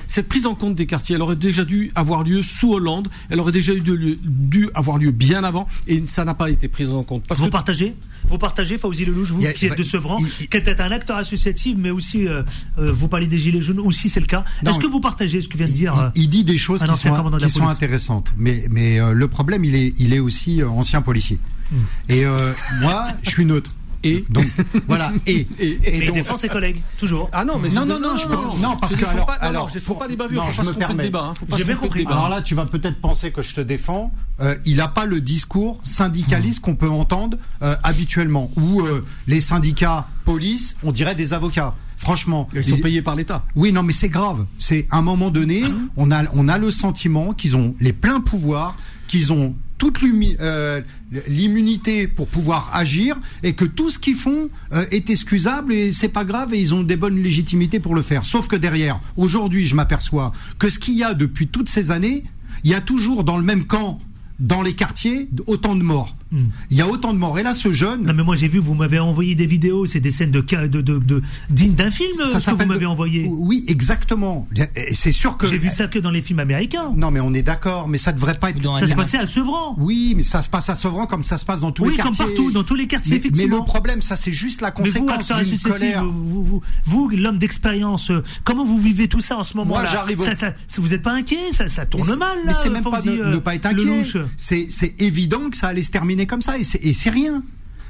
cette 0.07 0.29
prise 0.29 0.47
en 0.47 0.55
compte 0.55 0.75
des 0.75 0.87
quartiers, 0.87 1.17
elle 1.17 1.23
aurait 1.23 1.37
déjà 1.37 1.65
dû 1.65 1.91
avoir 1.95 2.23
lieu 2.23 2.43
sous 2.43 2.73
Hollande, 2.73 3.09
elle 3.31 3.41
aurait 3.41 3.53
déjà 3.53 3.73
eu 3.73 3.81
de 3.81 3.93
lieu- 3.93 4.19
dû 4.23 4.69
avoir 4.75 4.99
lieu 4.99 5.11
bien 5.11 5.45
avant, 5.45 5.67
et 5.87 6.05
ça 6.07 6.25
n'a 6.25 6.35
pas 6.35 6.51
été 6.51 6.69
pris 6.69 6.87
en 6.89 7.03
compte. 7.03 7.25
Parce 7.27 7.41
vous 7.41 7.47
que 7.47 7.53
partagez 7.53 7.95
Vous 8.29 8.39
partagez, 8.39 8.79
Fauzi 8.79 9.05
Lelouch, 9.05 9.29
vous 9.31 9.45
a- 9.47 9.53
qui 9.53 9.67
êtes 9.67 9.77
de 9.79 9.83
Sevran, 9.83 10.17
il- 10.41 10.49
qui 10.49 10.57
êtes 10.57 10.81
un 10.81 10.91
acteur 10.91 11.17
associatif, 11.17 11.77
mais 11.79 11.91
aussi, 11.91 12.27
euh, 12.27 12.43
euh, 12.79 12.91
vous 12.93 13.09
parlez 13.09 13.27
des 13.27 13.39
Gilets 13.39 13.61
jaunes, 13.61 13.81
aussi 13.81 14.09
c'est 14.09 14.21
le 14.21 14.27
cas. 14.27 14.45
Est-ce 14.67 14.79
que 14.79 14.87
vous 14.87 15.01
partagez 15.01 15.41
ce 15.41 15.49
que 15.49 15.57
vient 15.59 15.67
de 15.67 15.73
dire 15.73 16.13
il, 16.15 16.23
il 16.23 16.29
dit 16.29 16.45
des 16.45 16.59
choses 16.59 16.81
qui 16.83 16.87
sont, 16.97 17.39
qui 17.39 17.61
intéressantes, 17.69 18.33
mais, 18.39 18.65
mais 18.71 18.99
euh, 19.01 19.13
le 19.13 19.29
problème, 19.29 19.65
il 19.65 19.75
est, 19.75 19.93
il 19.99 20.13
est 20.15 20.19
aussi 20.21 20.63
ancien 20.63 21.03
policier. 21.03 21.39
Hmm. 21.71 21.77
Et 22.09 22.25
euh, 22.25 22.53
moi, 22.81 23.09
je 23.23 23.31
suis 23.31 23.45
neutre. 23.45 23.71
Et 24.05 24.25
donc 24.31 24.47
voilà. 24.87 25.13
Et, 25.27 25.47
Et- 25.59 25.69
et 25.83 25.97
Et 26.03 26.07
donc- 26.07 26.15
défend 26.17 26.37
ses 26.37 26.49
collègues, 26.49 26.81
toujours. 26.99 27.29
Ah 27.33 27.45
non, 27.45 27.59
mais 27.59 27.69
Non, 27.71 27.85
non, 27.87 27.99
non, 27.99 28.17
je 28.17 28.27
peux- 28.27 28.35
non, 28.35 28.77
parce 28.81 28.93
Il 28.93 28.99
que 28.99 29.05
faut 29.07 29.11
alors- 29.13 29.27
pas, 29.27 29.33
non, 29.39 29.43
non, 29.43 29.49
alors, 29.49 29.71
il 29.75 29.81
faut 29.81 29.95
pas 29.95 30.09
des 30.09 30.17
bavures, 30.17 30.43
non, 30.45 30.49
faut 30.51 30.57
pas 30.57 30.63
me 30.63 30.67
se 30.67 30.71
tromper 30.73 30.81
de 30.85 30.87
permets. 30.89 31.03
débat. 31.05 31.23
hein, 31.23 31.35
faut 31.39 31.47
pas 31.47 31.57
J'ai 31.57 31.63
se 31.63 31.67
bien 31.67 31.77
de 31.77 31.81
compris. 31.81 32.01
débat. 32.01 32.13
Alors 32.13 32.29
là, 32.29 32.43
tu 32.43 32.55
vas 32.55 32.67
peut-être 32.67 33.01
penser 33.01 33.31
que 33.33 33.43
je 33.43 33.55
te 33.55 33.61
défends. 33.61 34.13
Euh, 34.41 34.55
il 34.65 34.77
n'a 34.77 34.89
pas 34.89 35.05
le 35.07 35.21
discours 35.21 35.81
syndicaliste 35.85 36.61
qu'on 36.61 36.75
peut 36.77 36.89
entendre 36.89 37.39
euh, 37.63 37.75
habituellement, 37.83 38.51
où 38.57 38.81
euh, 38.83 39.05
les 39.27 39.41
syndicats 39.41 40.07
police, 40.25 40.77
on 40.83 40.93
dirait 40.93 41.15
des 41.15 41.33
avocats. 41.33 41.75
Franchement, 41.97 42.49
Ils 42.53 42.65
sont 42.65 42.77
payés 42.79 43.01
par 43.03 43.15
l'État. 43.17 43.45
oui, 43.55 43.73
non, 43.73 43.83
mais 43.83 43.93
c'est 43.93 44.09
grave. 44.11 44.45
C'est 44.59 44.87
à 44.91 44.99
un 44.99 45.03
moment 45.03 45.31
donné, 45.31 45.63
Ah 45.65 45.71
on 45.97 46.11
a, 46.11 46.25
on 46.35 46.49
a 46.49 46.59
le 46.59 46.71
sentiment 46.71 47.33
qu'ils 47.33 47.57
ont 47.57 47.75
les 47.81 47.93
pleins 47.95 48.21
pouvoirs, 48.21 48.77
qu'ils 49.09 49.33
ont 49.33 49.55
toute 49.79 50.03
l'humi- 50.03 50.37
euh, 50.41 50.83
l'immunité 51.29 52.07
pour 52.09 52.29
pouvoir 52.29 52.71
agir 52.73 53.17
et 53.43 53.55
que 53.55 53.65
tout 53.65 53.91
ce 53.91 53.99
qu'ils 53.99 54.17
font 54.17 54.49
euh, 54.73 54.85
est 54.91 55.11
excusable 55.11 55.73
et 55.73 55.93
c'est 55.93 56.09
pas 56.09 56.25
grave 56.25 56.55
et 56.55 56.61
ils 56.61 56.75
ont 56.75 56.83
des 56.83 56.97
bonnes 56.97 57.23
légitimités 57.23 57.81
pour 57.81 57.95
le 57.95 58.03
faire. 58.03 58.25
Sauf 58.25 58.49
que 58.49 58.57
derrière, 58.57 59.01
aujourd'hui, 59.17 59.67
je 59.67 59.75
m'aperçois 59.75 60.33
que 60.59 60.69
ce 60.69 60.79
qu'il 60.79 60.95
y 60.95 61.05
a 61.05 61.15
depuis 61.15 61.49
toutes 61.49 61.69
ces 61.69 61.91
années, 61.91 62.25
il 62.65 62.71
y 62.71 62.75
a 62.75 62.81
toujours 62.81 63.25
dans 63.25 63.37
le 63.37 63.43
même 63.43 63.65
camp, 63.65 64.01
dans 64.39 64.63
les 64.63 64.75
quartiers, 64.75 65.29
autant 65.47 65.77
de 65.77 65.83
morts. 65.83 66.15
Hmm. 66.35 66.47
Il 66.71 66.77
y 66.77 66.81
a 66.81 66.89
autant 66.89 67.13
de 67.15 67.19
morts. 67.19 67.39
Et 67.39 67.43
là, 67.45 67.53
ce 67.53 67.73
jeune. 67.73 68.03
Non, 68.03 68.13
mais 68.13 68.25
moi 68.25 68.35
j'ai 68.35 68.49
vu, 68.49 68.59
vous 68.59 68.75
m'avez 68.75 68.99
envoyé 68.99 69.35
des 69.37 69.47
vidéos, 69.47 69.87
c'est 69.87 70.01
des 70.01 70.11
scènes 70.11 70.33
de 70.33 70.41
de 70.41 70.81
de, 70.81 70.99
de- 70.99 71.23
dignes 71.49 71.75
d'un 71.75 71.91
film 71.91 72.25
Ça 72.27 72.41
ce 72.41 72.51
que 72.51 72.57
vous 72.57 72.67
m'avez 72.67 72.81
de- 72.81 72.87
envoyé. 72.87 73.27
Oui, 73.31 73.65
exactement. 73.69 74.49
C'est 74.93 75.13
sûr 75.13 75.37
que. 75.37 75.47
J'ai 75.47 75.59
vu 75.59 75.71
ça 75.71 75.87
que 75.87 75.99
dans 75.99 76.11
les 76.11 76.23
films 76.23 76.41
américains. 76.41 76.91
Non, 76.97 77.11
mais 77.11 77.21
on 77.21 77.33
est 77.35 77.43
d'accord, 77.43 77.87
mais 77.89 77.99
ça 77.99 78.13
devrait 78.13 78.35
pas 78.35 78.51
être. 78.51 78.59
Dans 78.61 78.73
Ça 78.75 78.87
se 78.89 78.95
passait 78.95 79.19
à 79.19 79.27
Sevran. 79.27 79.75
Oui, 79.79 80.15
mais 80.17 80.23
ça 80.25 80.43
se 80.43 80.49
passe 80.49 80.69
à 80.71 80.75
Sevran 80.75 81.07
comme 81.07 81.25
ça 81.25 81.39
se 81.39 81.45
passe 81.45 81.61
dans 81.61 81.71
tous 81.73 81.85
Oui, 81.85 81.91
les 81.91 81.97
comme 81.97 82.07
quartiers. 82.17 82.25
partout, 82.27 82.51
dans 82.51 82.65
tous 82.65 82.75
les 82.75 82.87
quartiers, 82.87 83.13
mais, 83.17 83.21
mais 83.23 83.29
effectivement. 83.29 83.59
le 83.59 83.65
problème, 83.65 84.03
ça, 84.03 84.17
c'est 84.17 84.33
juste 84.33 84.61
la 84.61 84.69
Mais 84.69 84.75
vous, 84.77 84.83
conséquence 85.07 85.31
acteur 85.31 85.43
d'une 85.45 85.59
colère. 85.59 86.05
vous, 86.05 86.13
vous, 86.13 86.45
vous, 86.45 86.63
vous, 86.87 87.09
l'homme 87.11 87.39
d'expérience, 87.39 88.11
euh, 88.11 88.23
comment 88.45 88.65
vous 88.65 88.79
vivez 88.79 89.07
tout 89.09 89.21
ça 89.21 89.37
en 89.39 89.45
ce 89.45 89.57
moment-là 89.57 89.83
Moi, 89.83 89.91
j'arrive 89.93 90.21
au- 90.21 90.25
ça, 90.25 90.35
ça- 90.35 90.55
Vous 90.79 90.89
n'êtes 90.89 91.03
pas 91.03 91.13
inquiet 91.13 91.53
ça, 91.53 91.69
ça 91.69 91.87
tourne 91.87 92.09
Mais 92.09 92.17
mal, 92.17 92.37
là, 92.39 92.43
Mais 92.47 92.53
c'est 92.55 92.71
même 92.71 92.83
pas 92.85 93.01
de 93.03 93.11
euh, 93.11 93.31
ne 93.35 93.39
pas 93.39 93.55
être 93.55 93.67
inquiet. 93.67 94.05
c'est 94.37 94.95
évident 94.99 95.51
que 95.51 95.57
ça 95.57 95.69
allait 95.69 95.83
se 95.83 95.91
terminer 95.91 96.24
comme 96.27 96.43
ça 96.43 96.55
et 96.59 96.65
c'est 96.65 97.11
rien. 97.11 97.43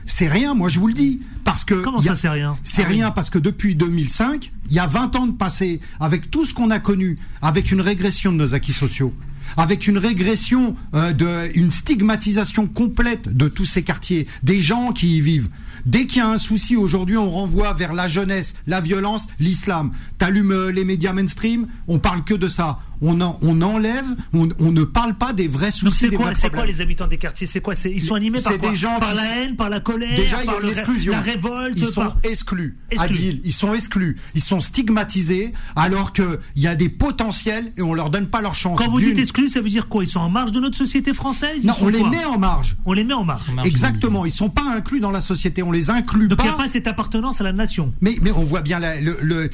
C'est 0.06 0.28
rien, 0.28 0.54
moi 0.54 0.68
je 0.68 0.80
vous 0.80 0.88
le 0.88 0.94
dis. 0.94 1.20
Parce 1.44 1.64
que. 1.64 1.74
Comment 1.74 2.00
ça, 2.00 2.14
c'est 2.14 2.28
rien 2.28 2.56
C'est 2.62 2.84
Ah 2.84 2.88
rien 2.88 3.10
parce 3.10 3.30
que 3.30 3.38
depuis 3.38 3.74
2005, 3.74 4.52
il 4.70 4.76
y 4.76 4.78
a 4.78 4.86
20 4.86 5.16
ans 5.16 5.26
de 5.26 5.32
passé, 5.32 5.80
avec 6.00 6.30
tout 6.30 6.44
ce 6.44 6.54
qu'on 6.54 6.70
a 6.70 6.78
connu, 6.78 7.18
avec 7.42 7.70
une 7.70 7.80
régression 7.80 8.32
de 8.32 8.36
nos 8.36 8.54
acquis 8.54 8.72
sociaux, 8.72 9.14
avec 9.56 9.86
une 9.86 9.98
régression, 9.98 10.76
euh, 10.94 11.12
de, 11.12 11.50
une 11.54 11.70
stigmatisation 11.70 12.66
complète 12.66 13.34
de 13.34 13.48
tous 13.48 13.66
ces 13.66 13.82
quartiers, 13.82 14.26
des 14.42 14.60
gens 14.60 14.92
qui 14.92 15.18
y 15.18 15.20
vivent. 15.20 15.50
Dès 15.86 16.06
qu'il 16.06 16.18
y 16.18 16.24
a 16.24 16.28
un 16.28 16.38
souci 16.38 16.76
aujourd'hui, 16.76 17.18
on 17.18 17.30
renvoie 17.30 17.74
vers 17.74 17.92
la 17.92 18.08
jeunesse, 18.08 18.54
la 18.66 18.80
violence, 18.80 19.26
l'islam. 19.38 19.92
T'allumes 20.16 20.52
euh, 20.52 20.72
les 20.72 20.84
médias 20.84 21.12
mainstream, 21.12 21.66
on 21.88 21.98
parle 21.98 22.24
que 22.24 22.34
de 22.34 22.48
ça. 22.48 22.80
On, 23.06 23.20
en- 23.20 23.38
on 23.42 23.60
enlève, 23.60 24.06
on, 24.32 24.48
on 24.58 24.72
ne 24.72 24.82
parle 24.82 25.14
pas 25.14 25.32
des 25.34 25.46
vrais 25.46 25.70
soucis, 25.70 25.98
c'est 25.98 26.08
des 26.08 26.16
quoi, 26.16 26.32
les 26.64 26.80
habitants 26.80 27.06
des 27.06 27.18
quartiers? 27.18 27.46
C'est 27.46 27.60
quoi 27.60 27.74
Ils 27.84 28.00
sont 28.00 28.14
animés 28.14 28.40
par 28.40 28.56
quoi? 28.58 28.70
des 28.70 28.76
gens 28.76 28.98
Par 28.98 29.10
qui 29.10 29.16
la 29.16 29.36
haine, 29.42 29.56
par 29.56 29.68
la 29.68 29.80
colère, 29.80 30.16
Déjà, 30.16 30.38
il 30.38 30.42
y 30.44 30.46
par 30.46 30.56
a 30.56 30.60
le 30.60 31.10
la 31.10 31.20
révolte. 31.20 31.74
Ils 31.76 31.86
sont 31.86 32.00
par- 32.00 32.16
exclus. 32.22 32.78
Exclus. 32.90 33.14
Adil, 33.16 33.40
ils 33.44 33.52
sont 33.52 33.74
exclus. 33.74 34.16
Ils 34.34 34.40
sont 34.42 34.60
stigmatisés 34.60 35.52
alors 35.76 36.12
que 36.12 36.40
il 36.56 36.62
y 36.62 36.66
a 36.66 36.74
des 36.74 36.88
potentiels 36.88 37.72
et 37.76 37.82
on 37.82 37.94
leur 37.94 38.10
donne 38.10 38.28
pas 38.28 38.40
leur 38.40 38.54
chance. 38.54 38.78
Quand 38.78 38.90
vous 38.90 39.00
dites 39.00 39.18
exclus, 39.18 39.48
ça 39.50 39.60
veut 39.60 39.68
dire 39.68 39.88
quoi? 39.88 40.02
Ils 40.04 40.08
sont 40.08 40.20
en 40.20 40.30
marge 40.30 40.52
de 40.52 40.60
notre 40.60 40.76
société 40.76 41.12
française? 41.12 41.58
Ils 41.62 41.66
Non, 41.66 41.74
on 41.80 41.88
les 41.88 42.02
met 42.02 42.24
en 42.24 42.38
marge. 42.38 42.76
On 42.86 42.92
les 42.94 43.04
met 43.04 43.14
en 43.14 43.24
marge. 43.24 43.42
Exactement. 43.64 44.24
Ils 44.24 44.30
sont 44.30 44.50
pas 44.50 44.64
inclus 44.76 45.00
dans 45.00 45.10
la 45.10 45.20
société. 45.20 45.62
On 45.62 45.72
les 45.72 45.90
inclut 45.90 46.28
Donc 46.28 46.38
il 46.40 46.44
n'y 46.44 46.48
pas. 46.48 46.54
a 46.54 46.64
pas 46.64 46.68
cette 46.70 46.86
appartenance 46.86 47.40
à 47.40 47.44
la 47.44 47.52
nation. 47.52 47.92
Mais, 48.00 48.16
mais 48.22 48.30
on 48.32 48.44
voit 48.44 48.62
bien 48.62 48.78
la- 48.78 49.00
le, 49.00 49.18
le- 49.22 49.50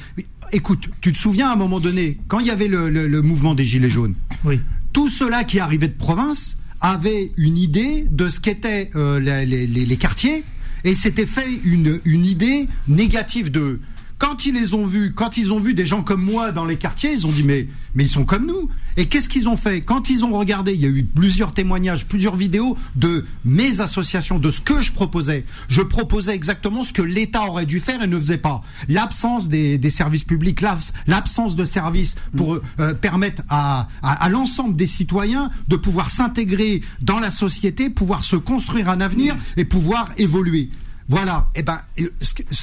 Écoute, 0.52 0.88
tu 1.00 1.12
te 1.12 1.16
souviens 1.18 1.48
à 1.48 1.52
un 1.52 1.56
moment 1.56 1.78
donné, 1.80 2.18
quand 2.28 2.40
il 2.40 2.46
y 2.46 2.50
avait 2.50 2.68
le, 2.68 2.90
le- 2.90 3.06
le 3.06 3.22
mouvement 3.22 3.54
des 3.54 3.64
Gilets 3.64 3.90
jaunes, 3.90 4.14
Oui. 4.44 4.60
tous 4.92 5.08
ceux-là 5.08 5.44
qui 5.44 5.60
arrivaient 5.60 5.88
de 5.88 5.92
province 5.94 6.56
avaient 6.80 7.30
une 7.36 7.56
idée 7.56 8.06
de 8.10 8.28
ce 8.28 8.40
qu'étaient 8.40 8.90
euh, 8.96 9.20
les, 9.20 9.46
les- 9.46 9.66
les- 9.66 9.86
les 9.86 9.96
quartiers 9.96 10.42
et 10.82 10.94
s'étaient 10.94 11.26
fait 11.26 11.46
une, 11.64 12.00
une 12.04 12.24
idée 12.24 12.66
négative 12.88 13.50
d'eux. 13.50 13.80
Quand 14.20 14.46
ils 14.46 14.54
les 14.54 14.74
ont 14.74 14.86
vus, 14.86 15.12
quand 15.12 15.36
ils 15.38 15.52
ont 15.52 15.58
vu 15.58 15.74
des 15.74 15.86
gens 15.86 16.02
comme 16.02 16.22
moi 16.22 16.52
dans 16.52 16.64
les 16.66 16.76
quartiers, 16.76 17.10
ils 17.12 17.26
ont 17.26 17.32
dit 17.32 17.42
mais 17.42 17.66
mais 17.96 18.04
ils 18.04 18.08
sont 18.08 18.24
comme 18.24 18.46
nous. 18.46 18.68
Et 18.96 19.06
qu'est-ce 19.06 19.28
qu'ils 19.28 19.48
ont 19.48 19.56
fait? 19.56 19.80
Quand 19.80 20.10
ils 20.10 20.24
ont 20.24 20.30
regardé, 20.38 20.72
il 20.74 20.80
y 20.80 20.84
a 20.84 20.88
eu 20.88 21.02
plusieurs 21.02 21.52
témoignages, 21.54 22.06
plusieurs 22.06 22.36
vidéos 22.36 22.76
de 22.94 23.24
mes 23.44 23.80
associations, 23.80 24.38
de 24.38 24.50
ce 24.52 24.60
que 24.60 24.80
je 24.80 24.92
proposais. 24.92 25.44
Je 25.68 25.80
proposais 25.82 26.34
exactement 26.34 26.84
ce 26.84 26.92
que 26.92 27.02
l'État 27.02 27.42
aurait 27.46 27.66
dû 27.66 27.80
faire 27.80 28.02
et 28.02 28.06
ne 28.06 28.18
faisait 28.18 28.36
pas. 28.38 28.62
L'absence 28.88 29.48
des, 29.48 29.78
des 29.78 29.90
services 29.90 30.22
publics, 30.24 30.60
l'abs- 30.60 30.92
l'absence 31.08 31.56
de 31.56 31.64
services 31.64 32.14
pour 32.36 32.58
euh, 32.78 32.94
permettre 32.94 33.42
à, 33.48 33.88
à, 34.02 34.24
à 34.24 34.28
l'ensemble 34.28 34.76
des 34.76 34.86
citoyens 34.86 35.50
de 35.66 35.76
pouvoir 35.76 36.10
s'intégrer 36.10 36.82
dans 37.00 37.18
la 37.20 37.30
société, 37.30 37.90
pouvoir 37.90 38.22
se 38.22 38.36
construire 38.36 38.88
un 38.90 39.00
avenir 39.00 39.36
et 39.56 39.64
pouvoir 39.64 40.10
évoluer. 40.18 40.68
Voilà. 41.10 41.50
Eh 41.56 41.62
ben, 41.62 41.80
euh, 41.98 42.08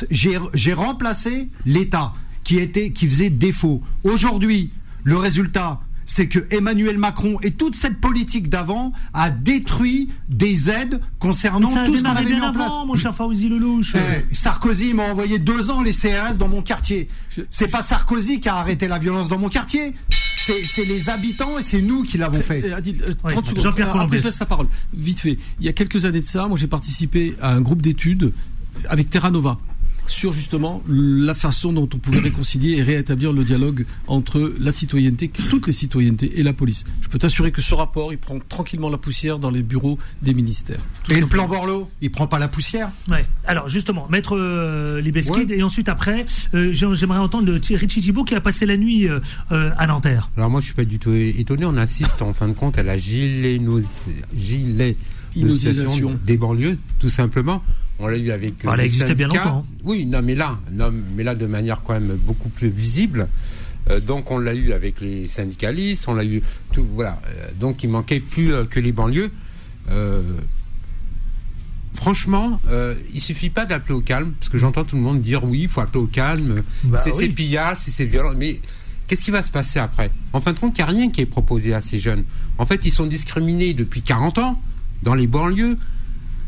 j'ai 0.09 0.73
remplacé 0.73 1.49
l'État 1.65 2.13
qui 2.45 2.57
était 2.59 2.91
qui 2.91 3.07
faisait 3.07 3.29
défaut. 3.29 3.83
Aujourd'hui, 4.05 4.71
le 5.03 5.17
résultat, 5.17 5.81
c'est 6.09 6.27
que 6.27 6.39
Emmanuel 6.49 6.97
Macron 6.97 7.37
et 7.43 7.51
toute 7.51 7.75
cette 7.75 7.99
politique 7.99 8.49
d'avant 8.49 8.93
a 9.13 9.29
détruit 9.29 10.09
des 10.29 10.69
aides 10.69 10.99
concernant 11.19 11.83
tout 11.85 11.97
ce 11.97 12.01
qu'on 12.01 12.09
avait 12.09 12.23
mis 12.25 12.39
en 12.41 12.51
place. 12.51 12.65
avant, 12.65 12.85
mon 12.87 12.93
cher 12.95 13.13
Fawzi 13.13 13.49
Lelouch. 13.49 13.93
Eh, 13.95 14.33
Sarkozy 14.33 14.93
m'a 14.93 15.03
envoyé 15.03 15.37
deux 15.37 15.69
ans 15.69 15.81
les 15.83 15.91
CRS 15.91 16.37
dans 16.39 16.47
mon 16.47 16.61
quartier. 16.61 17.07
C'est 17.49 17.69
pas 17.69 17.81
Sarkozy 17.81 18.39
qui 18.39 18.49
a 18.49 18.55
arrêté 18.55 18.87
la 18.87 18.97
violence 18.99 19.27
dans 19.29 19.37
mon 19.37 19.49
quartier. 19.49 19.93
C'est 20.37 20.85
les 20.85 21.09
habitants 21.09 21.59
et 21.59 21.63
c'est 21.63 21.81
nous 21.81 22.03
qui 22.03 22.17
l'avons 22.17 22.39
fait. 22.41 22.71
Adil, 22.71 23.03
euh, 23.03 23.13
Oui, 23.25 23.33
30 23.33 23.47
secondes. 23.47 23.63
Jean-Pierre 23.65 23.89
Euh, 23.89 23.91
Colombès. 23.91 24.07
Après, 24.07 24.17
je 24.19 24.27
laisse 24.27 24.39
la 24.39 24.45
parole. 24.45 24.67
Vite 24.93 25.19
fait. 25.19 25.37
Il 25.59 25.65
y 25.65 25.69
a 25.69 25.73
quelques 25.73 26.05
années 26.05 26.21
de 26.21 26.25
ça, 26.25 26.47
moi 26.47 26.57
j'ai 26.57 26.67
participé 26.67 27.35
à 27.41 27.49
un 27.51 27.59
groupe 27.59 27.81
d'études 27.81 28.31
avec 28.87 29.09
Terra 29.09 29.29
Nova 29.29 29.57
sur 30.07 30.33
justement 30.33 30.81
la 30.87 31.33
façon 31.33 31.73
dont 31.73 31.89
on 31.93 31.97
pouvait 31.97 32.19
réconcilier 32.19 32.77
et 32.77 32.83
rétablir 32.83 33.33
le 33.33 33.43
dialogue 33.43 33.85
entre 34.07 34.53
la 34.59 34.71
citoyenneté, 34.71 35.29
toutes 35.49 35.67
les 35.67 35.73
citoyennetés 35.73 36.39
et 36.39 36.43
la 36.43 36.53
police. 36.53 36.83
Je 37.01 37.07
peux 37.09 37.17
t'assurer 37.19 37.51
que 37.51 37.61
ce 37.61 37.73
rapport, 37.73 38.11
il 38.13 38.17
prend 38.17 38.39
tranquillement 38.39 38.89
la 38.89 38.97
poussière 38.97 39.39
dans 39.39 39.51
les 39.51 39.61
bureaux 39.63 39.97
des 40.21 40.33
ministères. 40.33 40.79
Tout 41.07 41.13
Et 41.13 41.19
le 41.19 41.27
plan 41.27 41.47
Borloo, 41.47 41.89
il 42.01 42.11
prend 42.11 42.27
pas 42.27 42.39
la 42.39 42.47
poussière? 42.47 42.89
Ouais. 43.09 43.25
Alors 43.45 43.67
justement, 43.69 44.07
maître 44.09 44.35
euh, 44.37 45.01
Libeskid, 45.01 45.51
et 45.51 45.61
ensuite 45.63 45.89
après, 45.89 46.25
euh, 46.53 46.71
j'ai- 46.71 46.93
j'aimerais 46.95 47.19
entendre 47.19 47.51
le 47.51 47.59
Thierry 47.59 47.87
Chichibo 47.89 48.23
qui 48.23 48.35
a 48.35 48.41
passé 48.41 48.65
la 48.65 48.77
nuit 48.77 49.07
euh, 49.07 49.19
euh, 49.51 49.71
à 49.77 49.87
Nanterre. 49.87 50.29
Alors 50.37 50.49
moi 50.49 50.61
je 50.61 50.65
suis 50.67 50.75
pas 50.75 50.85
du 50.85 50.99
tout 50.99 51.13
étonné, 51.13 51.65
on 51.65 51.77
assiste 51.77 52.21
en 52.21 52.33
fin 52.33 52.47
de 52.47 52.53
compte 52.53 52.77
à 52.77 52.83
la 52.83 52.97
giléno- 52.97 53.83
Inosisation. 54.47 54.95
Gilénisation 55.37 56.19
des 56.25 56.37
banlieues, 56.37 56.77
tout 56.99 57.09
simplement. 57.09 57.63
On 57.99 58.07
l'a 58.07 58.17
eu 58.17 58.31
avec 58.31 58.53
euh, 58.63 58.67
Bah, 58.67 58.75
elle 58.77 58.85
existait 58.85 59.15
bien 59.15 59.27
longtemps, 59.27 59.65
Oui, 59.83 60.05
non 60.05 60.21
mais 60.21 60.35
là, 60.35 60.57
non, 60.71 60.93
mais 61.15 61.23
là 61.23 61.35
de 61.35 61.47
manière 61.47 61.81
quand 61.83 61.93
même 61.93 62.15
beaucoup 62.25 62.49
plus 62.49 62.69
visible. 62.69 63.27
Euh, 63.89 63.99
donc 63.99 64.29
on 64.31 64.37
l'a 64.37 64.53
eu 64.53 64.73
avec 64.73 65.01
les 65.01 65.27
syndicalistes, 65.27 66.07
on 66.07 66.13
l'a 66.13 66.25
eu 66.25 66.41
tout 66.71 66.85
voilà. 66.93 67.19
Euh, 67.27 67.47
donc 67.59 67.83
il 67.83 67.89
manquait 67.89 68.19
plus 68.19 68.51
que 68.69 68.79
les 68.79 68.91
banlieues. 68.91 69.31
Euh, 69.89 70.21
franchement, 71.95 72.59
euh, 72.69 72.95
il 73.13 73.21
suffit 73.21 73.49
pas 73.49 73.65
d'appeler 73.65 73.95
au 73.95 74.01
calme, 74.01 74.33
parce 74.39 74.49
que 74.49 74.57
j'entends 74.57 74.83
tout 74.83 74.95
le 74.95 75.01
monde 75.01 75.21
dire 75.21 75.43
oui, 75.43 75.61
il 75.63 75.67
faut 75.69 75.81
appeler 75.81 76.03
au 76.03 76.07
calme. 76.07 76.63
Bah 76.83 76.99
c'est 77.03 77.11
oui. 77.11 77.25
ces 77.25 77.29
pillages, 77.29 77.77
c'est 77.79 77.91
ces 77.91 78.05
violences. 78.05 78.35
Mais 78.37 78.59
qu'est-ce 79.07 79.25
qui 79.25 79.31
va 79.31 79.41
se 79.41 79.51
passer 79.51 79.79
après? 79.79 80.11
En 80.33 80.41
fin 80.41 80.53
de 80.53 80.59
compte, 80.59 80.77
il 80.77 80.83
n'y 80.83 80.89
a 80.89 80.93
rien 80.93 81.09
qui 81.09 81.21
est 81.21 81.25
proposé 81.25 81.73
à 81.73 81.81
ces 81.81 81.99
jeunes. 81.99 82.23
En 82.57 82.65
fait, 82.65 82.85
ils 82.85 82.91
sont 82.91 83.07
discriminés 83.07 83.73
depuis 83.73 84.01
40 84.01 84.37
ans 84.37 84.61
dans 85.03 85.15
les 85.15 85.27
banlieues. 85.27 85.77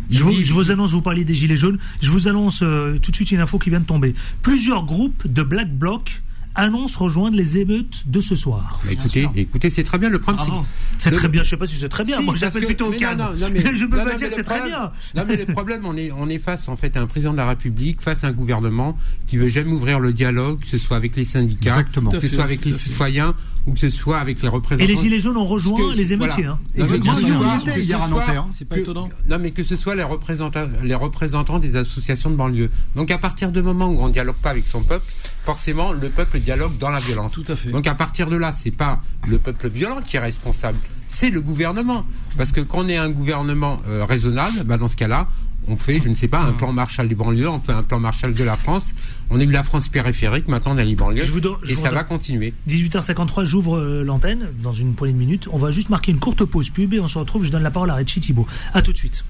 Je 0.10 0.24
vous, 0.24 0.32
je 0.32 0.54
vous 0.54 0.72
annonce, 0.72 0.92
vous 0.92 1.04
parliez 1.04 1.24
des 1.24 1.36
Gilets 1.36 1.56
jaunes, 1.56 1.78
je 2.02 2.10
vous 2.10 2.28
annonce 2.28 2.62
euh, 2.64 2.98
tout 2.98 3.12
de 3.12 3.16
suite 3.16 3.32
une 3.32 3.42
info 3.42 3.60
qui 3.60 3.70
vient 3.70 3.80
de 3.80 3.86
tomber. 3.86 4.16
Plusieurs 4.42 4.84
groupes 4.84 5.28
de 5.28 5.44
Black 5.44 5.72
Bloc 5.72 6.24
annoncent 6.60 7.00
rejoindre 7.00 7.36
les 7.38 7.58
émeutes 7.58 8.04
de 8.06 8.20
ce 8.20 8.36
soir. 8.36 8.80
Bah, 8.86 8.92
écoutez, 8.92 9.28
écoutez, 9.36 9.70
c'est 9.70 9.84
très 9.84 9.98
bien. 9.98 10.10
Le 10.10 10.20
problème, 10.20 10.46
que- 10.46 10.52
C'est 11.00 11.12
très 11.12 11.28
bien, 11.30 11.44
je 11.44 11.50
sais 11.50 11.58
pas 11.58 11.66
si 11.66 11.76
c'est 11.78 11.90
très 11.90 12.04
bien, 12.04 12.18
Si, 12.18 12.24
moi 12.24 12.36
j'appelle 12.36 12.66
plutôt 12.66 12.88
au 12.88 12.92
calme. 12.92 13.18
non, 13.18 13.26
non, 13.26 13.32
non, 13.40 13.48
mais- 13.54 13.60
je 13.76 13.86
peux 13.86 13.98
non, 13.98 14.04
pas 14.04 14.12
non, 14.12 14.18
dire 14.18 14.28
que 14.30 14.34
c'est 14.34 14.44
très 14.44 14.66
bien. 14.66 14.92
Non, 15.16 15.24
mais 15.28 15.36
le 15.38 15.46
problème, 15.46 15.82
on 15.86 15.96
est, 15.96 16.12
on 16.12 16.28
est 16.30 16.40
face 16.40 16.68
en 16.68 16.76
fait 16.76 16.96
à 16.98 17.02
un 17.02 17.08
président 17.08 17.32
de 17.32 17.38
la 17.38 17.48
République, 17.48 18.02
face 18.02 18.24
à 18.24 18.28
un 18.28 18.32
gouvernement 18.32 18.98
qui 19.28 19.38
veut 19.38 19.48
jamais 19.48 19.72
ouvrir 19.72 20.00
le 20.00 20.14
dialogue, 20.14 20.60
que 20.60 20.68
ce 20.68 20.78
soit 20.78 20.98
avec 20.98 21.16
les 21.16 21.26
syndicats, 21.26 21.70
Exactement. 21.72 22.12
que 22.12 22.20
ce 22.20 22.28
soit 22.28 22.44
avec 22.44 22.66
les 22.66 22.74
citoyens 22.74 23.34
ou 23.66 23.74
que 23.74 23.80
ce 23.80 23.90
soit 23.90 24.20
avec 24.20 24.42
les 24.42 24.48
représentants. 24.48 24.84
Et 24.84 24.88
les 24.94 24.98
Gilets 25.02 25.20
jaunes 25.20 25.38
ont 25.38 25.46
rejoint 25.46 25.92
que- 25.92 25.96
les 25.98 26.14
émeutiers. 26.14 26.44
voilà. 26.44 26.52
hein. 26.52 26.60
Non, 26.78 26.86
mais 26.90 26.96
Exactement. 26.96 28.10
Nanterre. 28.10 28.46
C'est 28.54 28.66
pas 28.68 28.78
étonnant. 28.78 29.10
Non, 29.30 29.38
mais 29.40 29.52
que 29.52 29.64
ce 29.64 29.76
soit 29.76 29.96
les 29.96 30.04
représentants, 30.04 30.64
les 30.84 30.96
représentants 30.96 31.60
des 31.60 31.76
associations 31.76 32.30
de 32.30 32.36
banlieue. 32.36 32.70
Donc, 32.96 33.12
à 33.12 33.18
partir 33.18 33.52
du 33.52 33.62
moment 33.62 33.88
où 33.88 34.00
on 34.02 34.10
dialogue 34.10 34.36
pas 34.42 34.50
avec 34.52 34.68
son 34.68 34.82
peuple, 34.82 35.06
forcément, 35.46 35.94
le 35.94 36.10
peuple 36.10 36.40
dialogue 36.50 36.80
dans 36.80 36.90
la 36.90 37.00
violence. 37.00 37.34
Tout 37.34 37.46
à 37.48 37.56
fait. 37.56 37.70
Donc, 37.70 37.86
à 37.86 37.94
partir 37.94 38.28
de 38.28 38.36
là, 38.36 38.52
c'est 38.52 38.72
pas 38.72 39.02
le 39.28 39.38
peuple 39.38 39.70
violent 39.70 40.02
qui 40.02 40.18
est 40.18 40.20
responsable, 40.20 40.80
c'est 41.08 41.30
le 41.30 41.42
gouvernement. 41.42 42.06
Parce 42.38 42.52
que 42.52 42.62
quand 42.62 42.80
on 42.86 42.88
est 42.88 42.98
un 42.98 43.12
gouvernement 43.12 43.80
euh, 43.88 44.04
raisonnable, 44.04 44.64
bah, 44.66 44.78
dans 44.78 44.88
ce 44.88 44.96
cas-là, 44.96 45.28
on 45.68 45.76
fait, 45.76 46.00
je 46.04 46.10
ne 46.10 46.16
sais 46.16 46.28
pas, 46.28 46.42
un 46.42 46.54
plan 46.54 46.72
Marshall 46.74 47.08
des 47.08 47.16
banlieues, 47.16 47.50
on 47.50 47.60
fait 47.60 47.72
un 47.72 47.84
plan 47.84 48.00
Marshall 48.00 48.34
de 48.34 48.44
la 48.44 48.58
France. 48.58 48.94
On 49.30 49.40
a 49.40 49.44
eu 49.44 49.52
la 49.52 49.64
France 49.64 49.88
périphérique, 49.88 50.48
maintenant 50.48 50.74
on 50.76 50.78
a 50.78 50.84
les 50.84 50.96
banlieues. 50.96 51.24
Je 51.24 51.32
vous 51.32 51.42
je 51.64 51.72
et 51.72 51.76
vous 51.76 51.82
ça 51.82 51.92
va 51.92 52.04
continuer. 52.04 52.54
18h53, 52.68 53.44
j'ouvre 53.44 53.78
euh, 53.78 54.04
l'antenne 54.04 54.48
dans 54.62 54.74
une 54.74 54.94
poignée 54.94 55.14
de 55.14 55.20
minutes. 55.20 55.48
On 55.52 55.58
va 55.58 55.72
juste 55.72 55.90
marquer 55.90 56.12
une 56.12 56.20
courte 56.20 56.44
pause 56.46 56.70
pub 56.70 56.94
et 56.94 57.00
on 57.00 57.08
se 57.08 57.18
retrouve. 57.18 57.46
Je 57.46 57.52
donne 57.52 57.64
la 57.64 57.72
parole 57.72 57.90
à 57.92 57.96
Richie 57.96 58.20
Thibault. 58.20 58.48
À 58.74 58.82
tout 58.82 58.92
de 58.92 58.98
suite. 58.98 59.24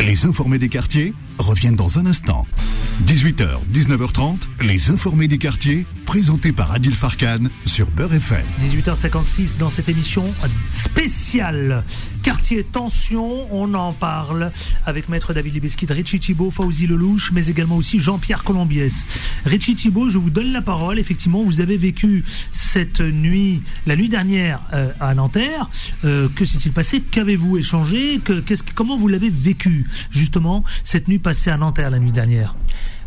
Les 0.00 0.26
informés 0.26 0.58
des 0.58 0.68
quartiers 0.68 1.14
reviennent 1.38 1.76
dans 1.76 1.98
un 1.98 2.06
instant. 2.06 2.46
18h, 3.06 3.58
19h30, 3.72 4.40
les 4.62 4.90
informés 4.90 5.26
des 5.26 5.38
quartiers, 5.38 5.86
présentés 6.04 6.52
par 6.52 6.72
Adil 6.72 6.94
Farkan 6.94 7.44
sur 7.64 7.90
Beurre 7.90 8.14
FM. 8.14 8.44
18h56 8.60 9.56
dans 9.58 9.70
cette 9.70 9.88
émission 9.88 10.24
spéciale 10.70 11.84
Quartier 12.22 12.64
Tension. 12.64 13.52
On 13.52 13.74
en 13.74 13.92
parle 13.92 14.52
avec 14.86 15.08
Maître 15.08 15.34
David 15.34 15.54
Libeski, 15.54 15.86
Richie 15.86 16.20
Thibault, 16.20 16.50
Fauzi 16.50 16.86
Lelouch, 16.86 17.32
mais 17.32 17.46
également 17.46 17.76
aussi 17.76 17.98
Jean-Pierre 17.98 18.44
Colombiès. 18.44 19.06
Richie 19.44 19.74
Thibault, 19.74 20.08
je 20.08 20.18
vous 20.18 20.30
donne 20.30 20.52
la 20.52 20.62
parole. 20.62 20.98
Effectivement, 20.98 21.42
vous 21.42 21.60
avez 21.60 21.76
vécu 21.76 22.24
cette 22.50 23.00
nuit, 23.00 23.62
la 23.86 23.96
nuit 23.96 24.08
dernière 24.08 24.60
euh, 24.72 24.92
à 25.00 25.14
Nanterre. 25.14 25.68
Euh, 26.04 26.28
que 26.34 26.44
s'est-il 26.44 26.72
passé? 26.72 27.00
Qu'avez-vous 27.00 27.58
échangé? 27.58 28.20
Que, 28.24 28.40
qu'est-ce, 28.40 28.62
Comment 28.74 28.96
vous 28.96 29.08
l'avez 29.08 29.30
vécu, 29.30 29.84
justement, 30.10 30.64
cette 30.84 31.08
nuit 31.08 31.18
passée 31.18 31.50
à 31.50 31.56
Nanterre 31.56 31.90
la 31.90 31.98
nuit 31.98 32.12
dernière? 32.12 32.54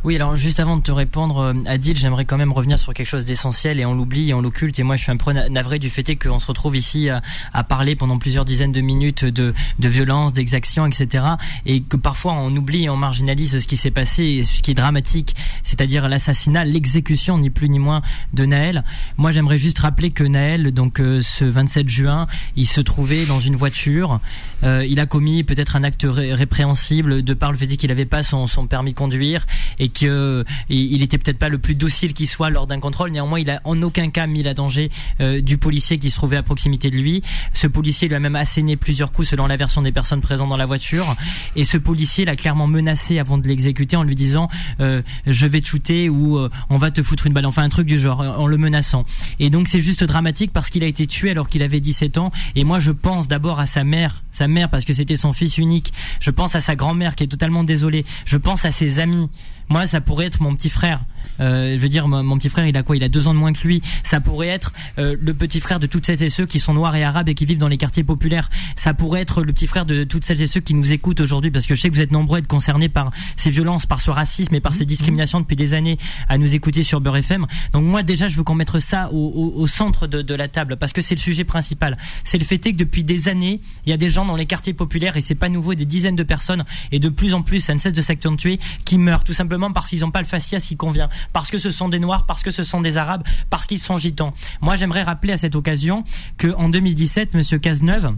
Oui, 0.05 0.17
alors 0.17 0.35
juste 0.35 0.59
avant 0.59 0.77
de 0.77 0.83
te 0.83 0.91
répondre, 0.91 1.39
euh, 1.39 1.53
Adil, 1.65 1.97
j'aimerais 1.97 2.25
quand 2.25 2.37
même 2.37 2.51
revenir 2.51 2.77
sur 2.77 2.93
quelque 2.93 3.07
chose 3.07 3.25
d'essentiel 3.25 3.79
et 3.79 3.87
on 3.87 3.95
l'oublie 3.95 4.29
et 4.29 4.35
on 4.35 4.41
l'occulte. 4.41 4.77
Et 4.77 4.83
moi, 4.83 4.97
je 4.97 5.01
suis 5.01 5.11
un 5.11 5.17
peu 5.17 5.31
navré 5.31 5.79
du 5.79 5.89
fait 5.89 6.15
qu'on 6.15 6.37
se 6.37 6.45
retrouve 6.45 6.77
ici 6.77 7.09
à, 7.09 7.63
parler 7.63 7.95
pendant 7.95 8.19
plusieurs 8.19 8.45
dizaines 8.45 8.71
de 8.71 8.81
minutes 8.81 9.25
de, 9.25 9.55
de 9.79 9.87
violence, 9.87 10.31
d'exactions, 10.31 10.85
etc. 10.85 11.25
Et 11.65 11.81
que 11.81 11.97
parfois 11.97 12.33
on 12.33 12.55
oublie 12.55 12.83
et 12.83 12.89
on 12.89 12.97
marginalise 12.97 13.57
ce 13.57 13.65
qui 13.65 13.77
s'est 13.77 13.89
passé 13.89 14.23
et 14.23 14.43
ce 14.43 14.61
qui 14.61 14.69
est 14.69 14.75
dramatique, 14.75 15.35
c'est-à-dire 15.63 16.07
l'assassinat, 16.07 16.65
l'exécution, 16.65 17.39
ni 17.39 17.49
plus 17.49 17.69
ni 17.69 17.79
moins, 17.79 18.03
de 18.33 18.45
Naël. 18.45 18.83
Moi, 19.17 19.31
j'aimerais 19.31 19.57
juste 19.57 19.79
rappeler 19.79 20.11
que 20.11 20.23
Naël, 20.23 20.71
donc 20.71 20.99
euh, 20.99 21.23
ce 21.23 21.45
27 21.45 21.89
juin, 21.89 22.27
il 22.55 22.67
se 22.67 22.79
trouvait 22.79 23.25
dans 23.25 23.39
une 23.39 23.55
voiture. 23.55 24.19
Euh, 24.63 24.85
il 24.87 24.99
a 24.99 25.07
commis 25.07 25.43
peut-être 25.43 25.75
un 25.75 25.83
acte 25.83 26.05
répréhensible 26.07 27.23
de 27.23 27.33
par 27.33 27.51
le 27.51 27.57
fait 27.57 27.65
qu'il 27.65 27.89
n'avait 27.89 28.05
pas 28.05 28.21
son, 28.21 28.45
son 28.45 28.67
permis 28.67 28.91
de 28.91 28.97
conduire 28.97 29.47
et 29.79 29.89
que 29.99 30.45
il 30.69 31.01
était 31.03 31.17
peut-être 31.17 31.39
pas 31.39 31.49
le 31.49 31.57
plus 31.57 31.75
docile 31.75 32.13
qui 32.13 32.27
soit 32.27 32.49
lors 32.49 32.67
d'un 32.67 32.79
contrôle. 32.79 33.11
Néanmoins, 33.11 33.39
il 33.39 33.49
a 33.49 33.61
en 33.63 33.81
aucun 33.81 34.09
cas 34.09 34.27
mis 34.27 34.43
la 34.43 34.53
danger 34.53 34.89
euh, 35.21 35.41
du 35.41 35.57
policier 35.57 35.97
qui 35.97 36.11
se 36.11 36.15
trouvait 36.15 36.37
à 36.37 36.43
proximité 36.43 36.89
de 36.89 36.97
lui. 36.97 37.23
Ce 37.53 37.67
policier 37.67 38.07
lui 38.07 38.15
a 38.15 38.19
même 38.19 38.35
asséné 38.35 38.75
plusieurs 38.75 39.11
coups 39.11 39.29
selon 39.29 39.47
la 39.47 39.55
version 39.55 39.81
des 39.81 39.91
personnes 39.91 40.21
présentes 40.21 40.49
dans 40.49 40.57
la 40.57 40.65
voiture. 40.65 41.15
Et 41.55 41.63
ce 41.65 41.77
policier 41.77 42.25
l'a 42.25 42.35
clairement 42.35 42.67
menacé 42.67 43.19
avant 43.19 43.37
de 43.37 43.47
l'exécuter 43.47 43.95
en 43.95 44.03
lui 44.03 44.15
disant 44.15 44.49
euh, 44.79 45.01
je 45.25 45.47
vais 45.47 45.61
te 45.61 45.67
shooter 45.67 46.09
ou 46.09 46.37
euh, 46.37 46.49
on 46.69 46.77
va 46.77 46.91
te 46.91 47.01
foutre 47.01 47.27
une 47.27 47.33
balle. 47.33 47.45
Enfin 47.45 47.63
un 47.63 47.69
truc 47.69 47.87
du 47.87 47.99
genre 47.99 48.21
en 48.21 48.47
le 48.47 48.57
menaçant. 48.57 49.03
Et 49.39 49.49
donc 49.49 49.67
c'est 49.67 49.81
juste 49.81 50.03
dramatique 50.03 50.51
parce 50.51 50.69
qu'il 50.69 50.83
a 50.83 50.87
été 50.87 51.07
tué 51.07 51.31
alors 51.31 51.49
qu'il 51.49 51.63
avait 51.63 51.79
17 51.79 52.17
ans. 52.17 52.31
Et 52.55 52.63
moi 52.63 52.79
je 52.79 52.91
pense 52.91 53.27
d'abord 53.27 53.59
à 53.59 53.65
sa 53.65 53.83
mère, 53.83 54.23
sa 54.36 54.47
mère 54.47 54.69
parce 54.69 54.86
que 54.86 54.93
c'était 54.93 55.17
son 55.17 55.33
fils 55.33 55.57
unique. 55.57 55.93
Je 56.19 56.31
pense 56.31 56.55
à 56.55 56.61
sa 56.61 56.75
grand-mère 56.75 57.15
qui 57.15 57.23
est 57.23 57.27
totalement 57.27 57.63
désolée. 57.63 58.05
Je 58.25 58.38
pense 58.38 58.65
à 58.65 58.71
ses 58.71 58.99
amis. 58.99 59.29
Moi, 59.69 59.88
ça 59.88 60.01
pourrait 60.01 60.27
être 60.27 60.41
mon 60.41 60.55
petit 60.55 60.69
frère. 60.69 61.01
Euh, 61.39 61.75
je 61.75 61.81
veux 61.81 61.89
dire, 61.89 62.07
mon, 62.07 62.38
petit 62.38 62.49
frère, 62.49 62.67
il 62.67 62.77
a 62.77 62.83
quoi? 62.83 62.95
Il 62.95 63.03
a 63.03 63.09
deux 63.09 63.27
ans 63.27 63.33
de 63.33 63.39
moins 63.39 63.53
que 63.53 63.65
lui. 63.67 63.81
Ça 64.03 64.19
pourrait 64.19 64.47
être 64.47 64.73
euh, 64.99 65.15
le 65.19 65.33
petit 65.33 65.59
frère 65.59 65.79
de 65.79 65.88
toutes 65.88 66.05
celles 66.05 66.21
et 66.21 66.29
ceux 66.29 66.45
qui 66.45 66.59
sont 66.59 66.73
noirs 66.73 66.95
et 66.95 67.03
arabes 67.03 67.29
et 67.29 67.33
qui 67.33 67.45
vivent 67.45 67.59
dans 67.59 67.67
les 67.67 67.77
quartiers 67.77 68.03
populaires. 68.03 68.49
Ça 68.75 68.93
pourrait 68.93 69.21
être 69.21 69.43
le 69.43 69.51
petit 69.51 69.67
frère 69.67 69.86
de 69.86 70.03
toutes 70.03 70.25
celles 70.25 70.41
et 70.41 70.47
ceux 70.47 70.59
qui 70.59 70.73
nous 70.73 70.91
écoutent 70.91 71.21
aujourd'hui, 71.21 71.51
parce 71.51 71.65
que 71.65 71.75
je 71.75 71.81
sais 71.81 71.89
que 71.89 71.95
vous 71.95 72.01
êtes 72.01 72.11
nombreux 72.11 72.38
à 72.38 72.39
être 72.39 72.47
concernés 72.47 72.89
par 72.89 73.11
ces 73.36 73.49
violences, 73.49 73.86
par 73.86 74.01
ce 74.01 74.11
racisme 74.11 74.53
et 74.55 74.61
par 74.61 74.73
ces 74.73 74.86
discriminations 74.86 75.39
depuis 75.39 75.55
des 75.55 75.73
années 75.73 75.97
à 76.29 76.38
nous 76.38 76.53
écouter 76.55 76.83
sur 76.83 77.01
Beurre 77.01 77.17
FM. 77.17 77.45
Donc 77.73 77.83
moi, 77.83 78.03
déjà, 78.03 78.27
je 78.27 78.38
veux 78.38 78.43
qu'on 78.43 78.55
mette 78.55 78.65
ça 78.79 79.11
au, 79.11 79.15
au, 79.15 79.61
au 79.61 79.67
centre 79.67 80.07
de, 80.07 80.21
de, 80.21 80.36
la 80.36 80.47
table, 80.47 80.77
parce 80.77 80.93
que 80.93 81.01
c'est 81.01 81.15
le 81.15 81.21
sujet 81.21 81.43
principal. 81.43 81.97
C'est 82.23 82.38
le 82.38 82.45
fait 82.45 82.59
que 82.59 82.69
depuis 82.71 83.03
des 83.03 83.27
années, 83.27 83.59
il 83.86 83.89
y 83.89 83.93
a 83.93 83.97
des 83.97 84.09
gens 84.09 84.25
dans 84.25 84.36
les 84.36 84.45
quartiers 84.45 84.73
populaires, 84.73 85.17
et 85.17 85.21
c'est 85.21 85.36
pas 85.36 85.49
nouveau, 85.49 85.75
des 85.75 85.86
dizaines 85.86 86.15
de 86.15 86.23
personnes, 86.23 86.65
et 86.91 86.99
de 86.99 87.09
plus 87.09 87.33
en 87.33 87.41
plus, 87.41 87.59
ça 87.59 87.73
ne 87.73 87.79
cesse 87.79 87.93
de 87.93 88.01
s'accentuer, 88.01 88.59
qui 88.86 88.97
meurent 88.97 89.23
tout 89.23 89.33
simplement 89.33 89.71
parce 89.71 89.89
qu'ils 89.89 90.01
n'ont 90.01 90.11
pas 90.11 90.19
le 90.19 90.25
faciès 90.25 90.65
qui 90.65 90.75
convient, 90.75 91.09
parce 91.34 91.49
que 91.49 91.57
ce 91.57 91.71
sont 91.71 91.89
des 91.89 91.99
noirs, 91.99 92.26
parce 92.26 92.43
que 92.43 92.51
ce 92.51 92.63
sont 92.63 92.82
des 92.82 92.97
arabes, 92.97 93.23
parce 93.49 93.67
qu'ils 93.67 93.80
sont 93.80 93.97
gitans. 93.97 94.34
Moi, 94.61 94.76
j'aimerais 94.76 95.03
rappeler 95.03 95.34
à 95.34 95.38
cette 95.38 95.55
occasion 95.55 96.03
que 96.38 96.53
en 96.55 96.69
2017, 96.69 97.34
Monsieur 97.34 97.59
Cazeneuve 97.59 98.15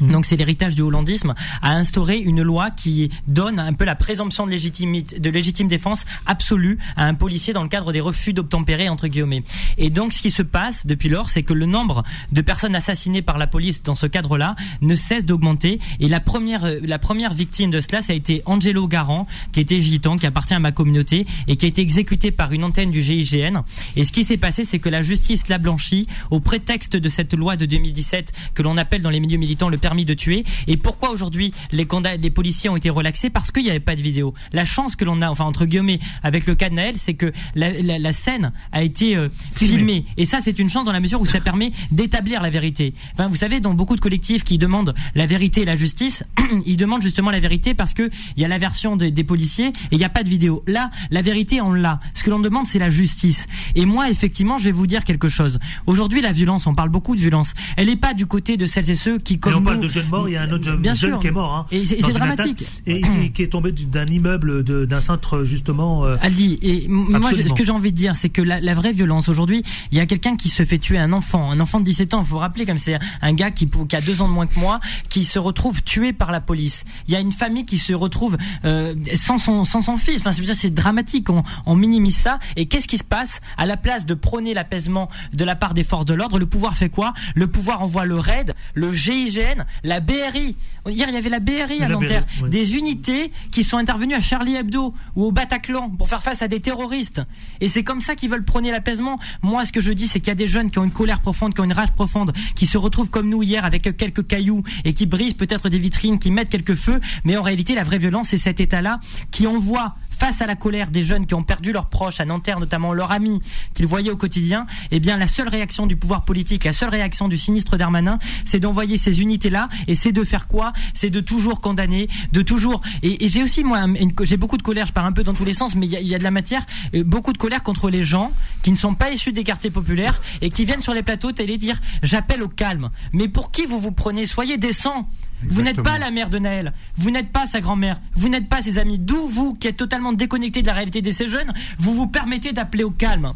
Mhm. 0.00 0.12
donc 0.12 0.26
c'est 0.26 0.36
l'héritage 0.36 0.74
du 0.74 0.82
hollandisme, 0.82 1.34
a 1.62 1.72
instauré 1.72 2.18
une 2.18 2.42
loi 2.42 2.70
qui 2.70 3.10
donne 3.28 3.58
un 3.58 3.72
peu 3.72 3.84
la 3.84 3.94
présomption 3.94 4.46
de, 4.46 5.18
de 5.18 5.30
légitime 5.30 5.68
défense 5.68 6.04
absolue 6.26 6.78
à 6.96 7.06
un 7.06 7.14
policier 7.14 7.52
dans 7.52 7.62
le 7.62 7.68
cadre 7.68 7.92
des 7.92 8.00
refus 8.00 8.32
d'obtempérer 8.32 8.88
entre 8.88 9.08
guillemets. 9.08 9.42
Et 9.78 9.90
donc 9.90 10.12
ce 10.12 10.22
qui 10.22 10.30
se 10.30 10.42
passe 10.42 10.86
depuis 10.86 11.08
lors, 11.08 11.28
c'est 11.28 11.42
que 11.42 11.52
le 11.52 11.66
nombre 11.66 12.02
de 12.32 12.40
personnes 12.40 12.74
assassinées 12.74 13.22
par 13.22 13.38
la 13.38 13.46
police 13.46 13.82
dans 13.82 13.94
ce 13.94 14.06
cadre-là 14.06 14.56
ne 14.80 14.94
cesse 14.94 15.24
d'augmenter. 15.24 15.80
Et 16.00 16.08
la 16.08 16.20
première, 16.20 16.68
la 16.82 16.98
première 16.98 17.34
victime 17.34 17.70
de 17.70 17.80
cela, 17.80 18.02
ça 18.02 18.12
a 18.12 18.16
été 18.16 18.42
Angelo 18.46 18.86
Garant, 18.88 19.26
qui 19.52 19.60
était 19.60 19.78
gitan, 19.78 20.16
qui 20.16 20.26
appartient 20.26 20.54
à 20.54 20.58
ma 20.58 20.72
communauté 20.72 21.26
et 21.48 21.56
qui 21.56 21.66
a 21.66 21.68
été 21.68 21.82
exécuté 21.82 22.30
par 22.30 22.52
une 22.52 22.64
antenne 22.64 22.90
du 22.90 23.02
GIGN. 23.02 23.62
Et 23.96 24.04
ce 24.04 24.12
qui 24.12 24.24
s'est 24.24 24.36
passé, 24.36 24.64
c'est 24.64 24.78
que 24.78 24.88
la 24.88 25.02
justice 25.02 25.48
l'a 25.48 25.58
blanchi 25.58 26.06
au 26.30 26.40
prétexte 26.40 26.96
de 26.96 27.08
cette 27.08 27.34
loi 27.34 27.56
de 27.56 27.66
2017 27.66 28.32
que 28.54 28.62
l'on 28.62 28.76
appelle 28.76 29.02
dans 29.02 29.10
les 29.10 29.20
milieux 29.20 29.38
militants 29.38 29.68
le 29.68 29.78
permis 29.80 30.04
de 30.04 30.14
tuer. 30.14 30.44
Et 30.66 30.76
pourquoi 30.76 31.10
aujourd'hui 31.10 31.52
les, 31.72 31.86
les 32.20 32.30
policiers 32.30 32.70
ont 32.70 32.76
été 32.76 32.90
relaxés 32.90 33.30
Parce 33.30 33.50
qu'il 33.50 33.64
n'y 33.64 33.70
avait 33.70 33.80
pas 33.80 33.96
de 33.96 34.02
vidéo. 34.02 34.34
La 34.52 34.64
chance 34.64 34.96
que 34.96 35.04
l'on 35.04 35.22
a, 35.22 35.30
enfin 35.30 35.44
entre 35.44 35.66
guillemets, 35.66 36.00
avec 36.22 36.46
le 36.46 36.54
cas 36.54 36.68
de 36.68 36.74
Naël, 36.74 36.94
c'est 36.96 37.14
que 37.14 37.32
la, 37.54 37.70
la, 37.70 37.98
la, 37.98 38.12
scène 38.12 38.52
a 38.72 38.82
été 38.82 39.16
euh, 39.16 39.28
filmée. 39.54 40.04
Et 40.16 40.26
ça, 40.26 40.40
c'est 40.42 40.58
une 40.58 40.68
chance 40.70 40.84
dans 40.84 40.92
la 40.92 41.00
mesure 41.00 41.20
où 41.20 41.26
ça 41.26 41.40
permet 41.40 41.72
d'établir 41.90 42.42
la 42.42 42.50
vérité. 42.50 42.94
Enfin, 43.14 43.28
vous 43.28 43.36
savez, 43.36 43.60
dans 43.60 43.74
beaucoup 43.74 43.96
de 43.96 44.00
collectifs 44.00 44.44
qui 44.44 44.58
demandent 44.58 44.94
la 45.14 45.26
vérité 45.26 45.62
et 45.62 45.64
la 45.64 45.76
justice, 45.76 46.24
ils 46.66 46.76
demandent 46.76 47.02
justement 47.02 47.30
la 47.30 47.40
vérité 47.40 47.74
parce 47.74 47.94
que 47.94 48.10
il 48.36 48.42
y 48.42 48.44
a 48.44 48.48
la 48.48 48.58
version 48.58 48.96
des, 48.96 49.10
des 49.10 49.24
policiers 49.24 49.68
et 49.68 49.72
il 49.92 49.98
n'y 49.98 50.04
a 50.04 50.08
pas 50.08 50.22
de 50.22 50.28
vidéo. 50.28 50.62
Là, 50.66 50.90
la 51.10 51.22
vérité, 51.22 51.60
on 51.60 51.72
l'a. 51.72 52.00
Ce 52.14 52.22
que 52.22 52.30
l'on 52.30 52.40
demande, 52.40 52.66
c'est 52.66 52.78
la 52.78 52.90
justice. 52.90 53.46
Et 53.74 53.86
moi, 53.86 54.10
effectivement, 54.10 54.58
je 54.58 54.64
vais 54.64 54.72
vous 54.72 54.86
dire 54.86 55.04
quelque 55.04 55.28
chose. 55.28 55.58
Aujourd'hui, 55.86 56.20
la 56.20 56.32
violence, 56.32 56.66
on 56.66 56.74
parle 56.74 56.90
beaucoup 56.90 57.14
de 57.14 57.20
violence. 57.20 57.54
Elle 57.76 57.86
n'est 57.86 57.96
pas 57.96 58.14
du 58.14 58.26
côté 58.26 58.56
de 58.56 58.66
celles 58.66 58.90
et 58.90 58.94
ceux 58.94 59.18
qui, 59.18 59.38
comme 59.38 59.64
de 59.78 59.88
jeune 59.88 60.08
mort, 60.08 60.28
il 60.28 60.32
y 60.32 60.36
a 60.36 60.42
un 60.42 60.52
autre 60.52 60.64
jeune, 60.94 61.18
qui 61.18 61.26
est 61.26 61.30
mort. 61.30 61.54
Hein, 61.54 61.66
et 61.70 61.84
c'est 61.84 62.00
dramatique. 62.12 62.64
et, 62.86 63.30
qui 63.30 63.42
est 63.42 63.48
tombé 63.48 63.72
d'un 63.72 64.06
immeuble, 64.06 64.64
d'un 64.64 65.00
centre 65.00 65.44
justement. 65.44 66.04
Euh, 66.04 66.16
Aldi, 66.20 66.58
et 66.62 66.86
moi, 66.88 67.30
ce 67.32 67.52
que 67.52 67.64
j'ai 67.64 67.72
envie 67.72 67.92
de 67.92 67.96
dire, 67.96 68.16
c'est 68.16 68.28
que 68.28 68.42
la, 68.42 68.60
la, 68.60 68.74
vraie 68.74 68.92
violence 68.92 69.28
aujourd'hui, 69.28 69.62
il 69.92 69.98
y 69.98 70.00
a 70.00 70.06
quelqu'un 70.06 70.36
qui 70.36 70.48
se 70.48 70.64
fait 70.64 70.78
tuer 70.78 70.98
un 70.98 71.12
enfant, 71.12 71.50
un 71.50 71.60
enfant 71.60 71.80
de 71.80 71.84
17 71.84 72.14
ans. 72.14 72.20
Il 72.22 72.26
faut 72.26 72.34
vous 72.34 72.38
rappeler 72.38 72.66
comme 72.66 72.78
c'est 72.78 72.98
un 73.22 73.32
gars 73.32 73.50
qui, 73.50 73.68
qui 73.68 73.96
a 73.96 74.00
deux 74.00 74.22
ans 74.22 74.28
de 74.28 74.32
moins 74.32 74.46
que 74.46 74.58
moi, 74.58 74.80
qui 75.08 75.24
se 75.24 75.38
retrouve 75.38 75.82
tué 75.82 76.12
par 76.12 76.32
la 76.32 76.40
police. 76.40 76.84
Il 77.08 77.14
y 77.14 77.16
a 77.16 77.20
une 77.20 77.32
famille 77.32 77.66
qui 77.66 77.78
se 77.78 77.92
retrouve 77.92 78.36
euh, 78.64 78.94
sans 79.14 79.38
son 79.38 79.64
sans 79.64 79.82
son 79.82 79.96
fils. 79.96 80.20
Enfin, 80.20 80.32
c'est 80.32 80.70
dramatique. 80.74 81.30
On, 81.30 81.42
on 81.66 81.76
minimise 81.76 82.16
ça. 82.16 82.38
Et 82.56 82.66
qu'est-ce 82.66 82.88
qui 82.88 82.98
se 82.98 83.04
passe 83.04 83.40
à 83.56 83.66
la 83.66 83.76
place 83.76 84.06
de 84.06 84.14
prôner 84.14 84.54
l'apaisement 84.54 85.08
de 85.32 85.44
la 85.44 85.56
part 85.56 85.74
des 85.74 85.84
forces 85.84 86.06
de 86.06 86.14
l'ordre? 86.14 86.38
Le 86.38 86.46
pouvoir 86.46 86.76
fait 86.76 86.88
quoi? 86.88 87.12
Le 87.34 87.46
pouvoir 87.46 87.82
envoie 87.82 88.04
le 88.04 88.18
RAID, 88.18 88.54
le 88.74 88.92
GIGN, 88.92 89.59
la 89.84 90.00
BRI. 90.00 90.56
Hier, 90.86 91.08
il 91.08 91.14
y 91.14 91.16
avait 91.16 91.28
la 91.28 91.40
BRI 91.40 91.82
à 91.82 91.88
Nanterre. 91.88 92.24
Des 92.48 92.76
unités 92.76 93.32
qui 93.50 93.64
sont 93.64 93.76
intervenues 93.76 94.14
à 94.14 94.20
Charlie 94.20 94.56
Hebdo 94.56 94.94
ou 95.16 95.24
au 95.24 95.32
Bataclan 95.32 95.90
pour 95.90 96.08
faire 96.08 96.22
face 96.22 96.42
à 96.42 96.48
des 96.48 96.60
terroristes. 96.60 97.22
Et 97.60 97.68
c'est 97.68 97.84
comme 97.84 98.00
ça 98.00 98.14
qu'ils 98.14 98.30
veulent 98.30 98.44
prôner 98.44 98.70
l'apaisement. 98.70 99.18
Moi, 99.42 99.64
ce 99.64 99.72
que 99.72 99.80
je 99.80 99.92
dis, 99.92 100.08
c'est 100.08 100.20
qu'il 100.20 100.28
y 100.28 100.32
a 100.32 100.36
des 100.36 100.46
jeunes 100.46 100.70
qui 100.70 100.78
ont 100.78 100.84
une 100.84 100.90
colère 100.90 101.20
profonde, 101.20 101.54
qui 101.54 101.60
ont 101.60 101.64
une 101.64 101.72
rage 101.72 101.92
profonde, 101.92 102.32
qui 102.54 102.66
se 102.66 102.78
retrouvent 102.78 103.10
comme 103.10 103.28
nous 103.28 103.42
hier 103.42 103.64
avec 103.64 103.96
quelques 103.96 104.26
cailloux 104.26 104.62
et 104.84 104.94
qui 104.94 105.06
brisent 105.06 105.34
peut-être 105.34 105.68
des 105.68 105.78
vitrines, 105.78 106.18
qui 106.18 106.30
mettent 106.30 106.48
quelques 106.48 106.74
feux. 106.74 107.00
Mais 107.24 107.36
en 107.36 107.42
réalité, 107.42 107.74
la 107.74 107.84
vraie 107.84 107.98
violence, 107.98 108.28
c'est 108.28 108.38
cet 108.38 108.60
état-là 108.60 109.00
qui 109.30 109.46
envoie 109.46 109.94
face 110.20 110.42
à 110.42 110.46
la 110.46 110.54
colère 110.54 110.90
des 110.90 111.02
jeunes 111.02 111.24
qui 111.24 111.32
ont 111.32 111.42
perdu 111.42 111.72
leurs 111.72 111.86
proches 111.86 112.20
à 112.20 112.26
Nanterre, 112.26 112.60
notamment 112.60 112.92
leurs 112.92 113.10
amis 113.10 113.40
qu'ils 113.72 113.86
voyaient 113.86 114.10
au 114.10 114.18
quotidien, 114.18 114.66
eh 114.90 115.00
bien 115.00 115.16
la 115.16 115.26
seule 115.26 115.48
réaction 115.48 115.86
du 115.86 115.96
pouvoir 115.96 116.26
politique, 116.26 116.64
la 116.64 116.74
seule 116.74 116.90
réaction 116.90 117.26
du 117.26 117.38
sinistre 117.38 117.78
Darmanin, 117.78 118.18
c'est 118.44 118.60
d'envoyer 118.60 118.98
ces 118.98 119.22
unités-là 119.22 119.70
et 119.88 119.94
c'est 119.94 120.12
de 120.12 120.22
faire 120.22 120.46
quoi? 120.46 120.74
C'est 120.92 121.08
de 121.08 121.20
toujours 121.20 121.62
condamner, 121.62 122.10
de 122.32 122.42
toujours. 122.42 122.82
Et, 123.02 123.28
j'ai 123.30 123.42
aussi 123.42 123.64
moi, 123.64 123.86
j'ai 124.22 124.36
beaucoup 124.36 124.58
de 124.58 124.62
colère. 124.62 124.84
Je 124.84 124.92
pars 124.92 125.06
un 125.06 125.12
peu 125.12 125.24
dans 125.24 125.32
tous 125.32 125.46
les 125.46 125.54
sens, 125.54 125.74
mais 125.74 125.86
il 125.86 125.98
y, 125.98 126.08
y, 126.08 126.14
a 126.14 126.18
de 126.18 126.24
la 126.24 126.30
matière, 126.30 126.66
euh, 126.94 127.02
beaucoup 127.02 127.32
de 127.32 127.38
colère 127.38 127.62
contre 127.62 127.88
les 127.88 128.04
gens 128.04 128.30
qui 128.62 128.70
ne 128.72 128.76
sont 128.76 128.94
pas 128.94 129.10
issus 129.10 129.32
des 129.32 129.44
quartiers 129.44 129.70
populaires 129.70 130.20
et 130.42 130.50
qui 130.50 130.66
viennent 130.66 130.82
sur 130.82 130.92
les 130.92 131.02
plateaux 131.02 131.32
télé 131.32 131.56
dire 131.56 131.80
j'appelle 132.02 132.42
au 132.42 132.48
calme. 132.48 132.90
Mais 133.14 133.28
pour 133.28 133.50
qui 133.50 133.64
vous 133.64 133.80
vous 133.80 133.92
prenez? 133.92 134.26
Soyez 134.26 134.58
décents. 134.58 135.08
Vous 135.48 135.62
n'êtes 135.62 135.82
pas 135.82 135.98
la 135.98 136.10
mère 136.10 136.30
de 136.30 136.38
Naël, 136.38 136.72
vous 136.96 137.10
n'êtes 137.10 137.30
pas 137.30 137.46
sa 137.46 137.60
grand-mère, 137.60 138.00
vous 138.14 138.28
n'êtes 138.28 138.48
pas 138.48 138.62
ses 138.62 138.78
amis. 138.78 138.98
D'où 138.98 139.26
vous, 139.26 139.54
qui 139.54 139.68
êtes 139.68 139.76
totalement 139.76 140.12
déconnecté 140.12 140.62
de 140.62 140.66
la 140.66 140.74
réalité 140.74 141.02
de 141.02 141.10
ces 141.10 141.28
jeunes, 141.28 141.52
vous 141.78 141.94
vous 141.94 142.06
permettez 142.06 142.52
d'appeler 142.52 142.84
au 142.84 142.90
calme. 142.90 143.32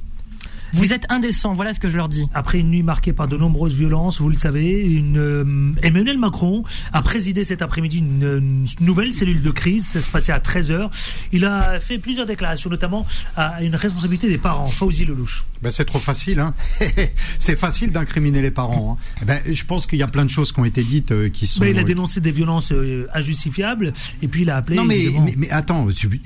Vous 0.72 0.92
êtes 0.92 1.06
indécent, 1.10 1.52
voilà 1.52 1.72
ce 1.74 1.80
que 1.80 1.88
je 1.88 1.96
leur 1.96 2.08
dis. 2.08 2.28
Après 2.34 2.58
une 2.58 2.70
nuit 2.70 2.82
marquée 2.82 3.12
par 3.12 3.28
de 3.28 3.36
nombreuses 3.36 3.74
violences, 3.74 4.20
vous 4.20 4.28
le 4.28 4.36
savez, 4.36 4.80
une, 4.80 5.18
euh, 5.18 5.72
Emmanuel 5.82 6.18
Macron 6.18 6.64
a 6.92 7.02
présidé 7.02 7.44
cet 7.44 7.62
après-midi 7.62 7.98
une, 7.98 8.22
une, 8.22 8.66
nouvelle 8.80 9.12
cellule 9.12 9.42
de 9.42 9.50
crise. 9.50 9.86
Ça 9.86 10.00
se 10.00 10.08
passait 10.08 10.32
à 10.32 10.38
13h. 10.38 10.90
Il 11.32 11.44
a 11.44 11.80
fait 11.80 11.98
plusieurs 11.98 12.26
déclarations, 12.26 12.70
notamment 12.70 13.06
à 13.36 13.62
une 13.62 13.76
responsabilité 13.76 14.28
des 14.28 14.38
parents. 14.38 14.66
Fauzi 14.66 15.04
Lelouch. 15.04 15.44
Ben 15.62 15.70
c'est 15.70 15.84
trop 15.84 15.98
facile. 15.98 16.40
Hein 16.40 16.54
c'est 17.38 17.56
facile 17.56 17.92
d'incriminer 17.92 18.42
les 18.42 18.50
parents. 18.50 18.98
Hein. 19.00 19.24
Ben, 19.26 19.40
je 19.50 19.64
pense 19.64 19.86
qu'il 19.86 19.98
y 19.98 20.02
a 20.02 20.08
plein 20.08 20.24
de 20.24 20.30
choses 20.30 20.52
qui 20.52 20.60
ont 20.60 20.64
été 20.64 20.82
dites 20.82 21.12
euh, 21.12 21.28
qui 21.28 21.46
sont. 21.46 21.60
Ben, 21.60 21.70
il 21.70 21.78
a 21.78 21.84
dénoncé 21.84 22.20
des 22.20 22.30
violences 22.30 22.72
euh, 22.72 23.08
injustifiables 23.14 23.92
et 24.22 24.28
puis 24.28 24.42
il 24.42 24.50
a 24.50 24.56
appelé. 24.56 24.76
Non 24.76 24.84
mais, 24.84 25.06
mais, 25.20 25.34
mais, 25.36 25.50
attends, 25.50 25.86
tu, 25.88 26.20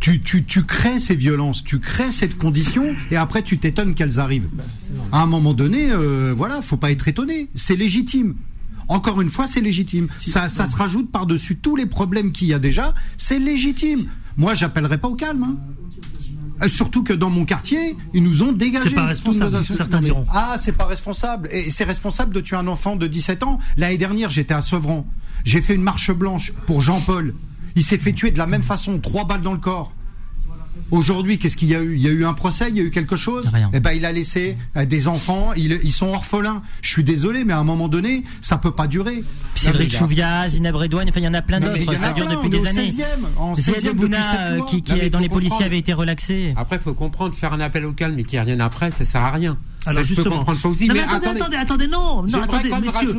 tu, 0.00 0.20
tu, 0.20 0.44
tu, 0.44 0.64
crées 0.64 1.00
ces 1.00 1.14
violences, 1.16 1.64
tu 1.64 1.80
crées 1.80 2.12
cette 2.12 2.38
condition, 2.38 2.94
et 3.10 3.16
après 3.16 3.42
tu 3.42 3.58
t'étonnes 3.58 3.94
qu'elles 3.94 4.20
arrivent. 4.20 4.48
À 5.12 5.22
un 5.22 5.26
moment 5.26 5.54
donné, 5.54 5.90
euh, 5.90 6.32
voilà, 6.36 6.62
faut 6.62 6.76
pas 6.76 6.90
être 6.90 7.08
étonné, 7.08 7.48
c'est 7.54 7.76
légitime. 7.76 8.34
Encore 8.88 9.20
une 9.20 9.28
fois, 9.30 9.46
c'est 9.46 9.60
légitime. 9.60 10.08
Ça, 10.18 10.48
ça 10.48 10.66
se 10.66 10.74
rajoute 10.76 11.10
par-dessus 11.10 11.56
tous 11.56 11.76
les 11.76 11.84
problèmes 11.84 12.32
qu'il 12.32 12.48
y 12.48 12.54
a 12.54 12.58
déjà. 12.58 12.94
C'est 13.18 13.38
légitime. 13.38 14.06
Moi, 14.38 14.54
j'appellerai 14.54 14.96
pas 14.96 15.08
au 15.08 15.14
calme. 15.14 15.42
hein. 15.42 15.56
Euh, 16.62 16.68
Surtout 16.68 17.02
que 17.02 17.12
dans 17.12 17.28
mon 17.28 17.44
quartier, 17.44 17.96
ils 18.14 18.22
nous 18.22 18.42
ont 18.42 18.52
dégagé. 18.52 18.88
C'est 18.88 18.94
pas 18.94 19.04
responsable, 19.04 19.62
certains 19.62 20.00
diront. 20.00 20.24
Ah, 20.32 20.56
c'est 20.58 20.72
pas 20.72 20.86
responsable. 20.86 21.48
Et 21.52 21.70
c'est 21.70 21.84
responsable 21.84 22.32
de 22.34 22.40
tuer 22.40 22.56
un 22.56 22.66
enfant 22.66 22.96
de 22.96 23.06
17 23.06 23.42
ans. 23.42 23.58
L'année 23.76 23.98
dernière, 23.98 24.30
j'étais 24.30 24.54
à 24.54 24.62
Sevran. 24.62 25.06
J'ai 25.44 25.60
fait 25.60 25.74
une 25.74 25.82
marche 25.82 26.10
blanche 26.10 26.52
pour 26.66 26.80
Jean-Paul. 26.80 27.34
Il 27.78 27.84
s'est 27.84 27.96
fait 27.96 28.12
tuer 28.12 28.32
de 28.32 28.38
la 28.38 28.48
même 28.48 28.64
façon, 28.64 28.98
trois 28.98 29.24
balles 29.24 29.40
dans 29.40 29.52
le 29.52 29.58
corps. 29.58 29.92
Aujourd'hui, 30.90 31.38
qu'est-ce 31.38 31.56
qu'il 31.56 31.68
y 31.68 31.76
a 31.76 31.80
eu? 31.80 31.94
Il 31.94 32.02
y 32.02 32.08
a 32.08 32.10
eu 32.10 32.24
un 32.24 32.32
procès, 32.32 32.70
il 32.70 32.76
y 32.76 32.80
a 32.80 32.82
eu 32.82 32.90
quelque 32.90 33.14
chose? 33.14 33.48
Rien. 33.54 33.70
Eh 33.72 33.78
ben, 33.78 33.92
il 33.92 34.04
a 34.04 34.10
laissé 34.10 34.56
euh, 34.76 34.84
des 34.84 35.06
enfants, 35.06 35.50
ils, 35.56 35.78
ils 35.84 35.92
sont 35.92 36.08
orphelins. 36.08 36.62
Je 36.82 36.88
suis 36.90 37.04
désolé, 37.04 37.44
mais 37.44 37.52
à 37.52 37.58
un 37.58 37.64
moment 37.64 37.86
donné, 37.86 38.24
ça 38.40 38.58
peut 38.58 38.72
pas 38.72 38.88
durer. 38.88 39.22
Cédric 39.54 39.94
Chouviat, 39.94 40.48
Zineb 40.48 40.74
Redouane, 40.74 41.08
enfin 41.08 41.20
il 41.20 41.24
y 41.24 41.28
en 41.28 41.34
a 41.34 41.42
plein 41.42 41.60
d'autres, 41.60 41.94
a 41.94 41.98
ça 41.98 42.12
dure 42.12 42.28
depuis 42.28 42.50
des 42.50 42.66
années. 42.66 42.90
16e, 42.90 43.04
en 43.36 43.54
Ziad 43.54 43.76
16e 43.76 43.82
depuis 43.84 43.98
Bouna, 43.98 44.40
euh, 44.40 44.56
mois. 44.56 44.66
qui, 44.66 44.82
qui 44.82 44.92
Non, 44.92 44.98
est 44.98 45.10
dans 45.10 45.20
les 45.20 45.28
policiers 45.28 45.64
avait 45.66 45.78
été 45.78 45.92
relaxé. 45.92 46.54
Après, 46.56 46.76
il 46.76 46.82
faut 46.82 46.94
comprendre, 46.94 47.34
faire 47.34 47.52
un 47.52 47.60
appel 47.60 47.84
au 47.84 47.92
calme 47.92 48.18
et 48.18 48.24
qu'il 48.24 48.40
n'y 48.40 48.48
ait 48.48 48.54
rien 48.54 48.60
après, 48.60 48.90
ça 48.90 49.04
sert 49.04 49.22
à 49.22 49.30
rien. 49.30 49.56
Alors 49.86 50.02
Ça, 50.02 50.08
je 50.08 50.14
peux 50.14 50.14
justement. 50.22 50.38
comprendre 50.38 50.58
Fauzi, 50.58 50.88
Non, 50.88 50.94
mais, 50.94 51.00
mais 51.00 51.06
attendez, 51.06 51.40
attendez, 51.40 51.40
attendez, 51.40 51.56
attendez, 51.56 51.86
non, 51.88 52.22
non, 52.24 52.42
attendez, 52.42 52.68
messieurs, 52.68 53.14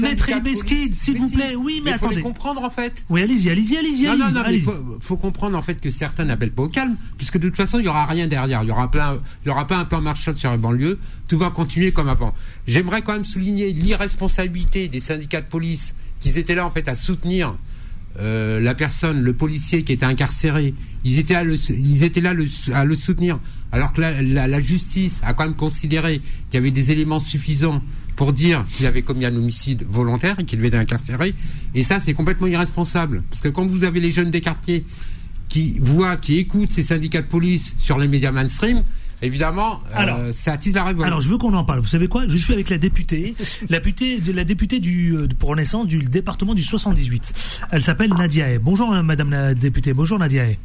Maître 0.00 0.26
police. 0.40 0.94
s'il 0.94 1.14
Mais 1.14 1.18
vous 1.20 1.28
si, 1.28 1.34
plaît, 1.36 1.54
oui, 1.56 1.80
mais 1.84 1.90
il 1.90 1.98
faut 1.98 2.06
les 2.06 2.12
attendez. 2.12 2.22
comprendre 2.22 2.62
en 2.64 2.70
fait. 2.70 3.04
Oui, 3.10 3.20
allez-y, 3.22 3.50
allez-y, 3.50 3.76
allez-y, 3.76 4.04
Non, 4.06 4.16
non, 4.16 4.30
non, 4.30 4.42
mais 4.46 4.58
faut, 4.60 4.72
faut 5.00 5.16
comprendre 5.16 5.58
en 5.58 5.62
fait 5.62 5.74
que 5.80 5.90
certains 5.90 6.24
n'appellent 6.24 6.52
pas 6.52 6.62
au 6.62 6.68
calme, 6.68 6.96
puisque 7.18 7.38
de 7.38 7.48
toute 7.48 7.56
façon, 7.56 7.78
il 7.78 7.82
n'y 7.82 7.88
aura 7.88 8.06
rien 8.06 8.26
derrière. 8.26 8.62
Il 8.62 8.68
y 8.68 8.72
aura 8.72 8.90
plein, 8.90 9.18
il 9.44 9.48
y 9.48 9.50
aura 9.50 9.66
pas 9.66 9.76
un 9.76 9.84
plan 9.84 10.00
Marshall 10.00 10.36
sur 10.36 10.50
les 10.50 10.56
banlieues. 10.56 10.98
Tout 11.28 11.36
va 11.38 11.50
continuer 11.50 11.92
comme 11.92 12.08
avant. 12.08 12.32
J'aimerais 12.66 13.02
quand 13.02 13.12
même 13.12 13.24
souligner 13.24 13.72
l'irresponsabilité 13.72 14.88
des 14.88 15.00
syndicats 15.00 15.40
de 15.40 15.46
police 15.46 15.94
qui 16.20 16.30
étaient 16.38 16.54
là 16.54 16.64
en 16.66 16.70
fait 16.70 16.88
à 16.88 16.94
soutenir 16.94 17.54
euh, 18.20 18.60
la 18.60 18.74
personne, 18.74 19.22
le 19.22 19.32
policier 19.32 19.82
qui 19.82 19.92
était 19.92 20.06
incarcéré. 20.06 20.74
Ils 21.04 21.18
étaient 21.18 21.34
ils 21.70 22.02
étaient 22.04 22.20
là 22.20 22.34
à 22.72 22.84
le 22.84 22.94
soutenir, 22.94 23.38
alors 23.72 23.92
que 23.92 24.00
la, 24.00 24.22
la- 24.22 24.46
la 24.46 24.60
justice 24.60 25.20
a 25.24 25.34
quand 25.34 25.44
même 25.44 25.56
considéré 25.56 26.20
qu'il 26.48 26.54
y 26.54 26.56
avait 26.58 26.70
des 26.70 26.90
éléments 26.92 27.20
suffisants 27.20 27.82
pour 28.16 28.32
dire 28.32 28.64
qu'il 28.70 28.86
avait 28.86 29.02
commis 29.02 29.24
un 29.26 29.34
homicide 29.34 29.84
volontaire 29.90 30.36
et 30.38 30.44
qu'il 30.44 30.58
devait 30.58 30.68
être 30.68 30.74
incarcéré. 30.76 31.34
Et 31.74 31.82
ça, 31.82 31.98
c'est 32.00 32.14
complètement 32.14 32.46
irresponsable. 32.46 33.24
Parce 33.28 33.42
que 33.42 33.48
quand 33.48 33.66
vous 33.66 33.82
avez 33.84 34.00
les 34.00 34.12
jeunes 34.12 34.30
des 34.30 34.40
quartiers 34.40 34.84
qui 35.48 35.78
voient, 35.80 36.16
qui 36.16 36.38
écoutent 36.38 36.70
ces 36.72 36.84
syndicats 36.84 37.22
de 37.22 37.26
police 37.26 37.74
sur 37.76 37.98
les 37.98 38.06
médias 38.08 38.30
mainstream, 38.32 38.82
évidemment, 39.24 39.80
euh, 39.98 40.32
ça 40.32 40.52
attise 40.52 40.74
la 40.74 40.84
révolte. 40.84 41.06
Alors, 41.06 41.20
je 41.20 41.28
veux 41.28 41.38
qu'on 41.38 41.54
en 41.54 41.64
parle. 41.64 41.80
Vous 41.80 41.88
savez 41.88 42.08
quoi? 42.08 42.24
Je 42.26 42.36
suis 42.36 42.52
avec 42.52 42.70
la 42.70 42.78
députée, 42.78 43.34
la 43.68 43.78
députée, 43.78 44.18
de, 44.20 44.32
la 44.32 44.44
députée 44.44 44.80
du, 44.80 45.16
euh, 45.16 45.28
pour 45.38 45.50
Renaissance 45.50 45.86
du 45.86 45.98
département 45.98 46.54
du 46.54 46.62
78. 46.62 47.32
Elle 47.70 47.82
s'appelle 47.82 48.12
Nadia 48.14 48.46
Hay. 48.46 48.58
Bonjour, 48.58 48.92
hein, 48.92 49.02
Madame 49.02 49.30
la 49.30 49.54
députée. 49.54 49.92
Bonjour, 49.92 50.18
Nadia 50.18 50.44
Hay. 50.44 50.58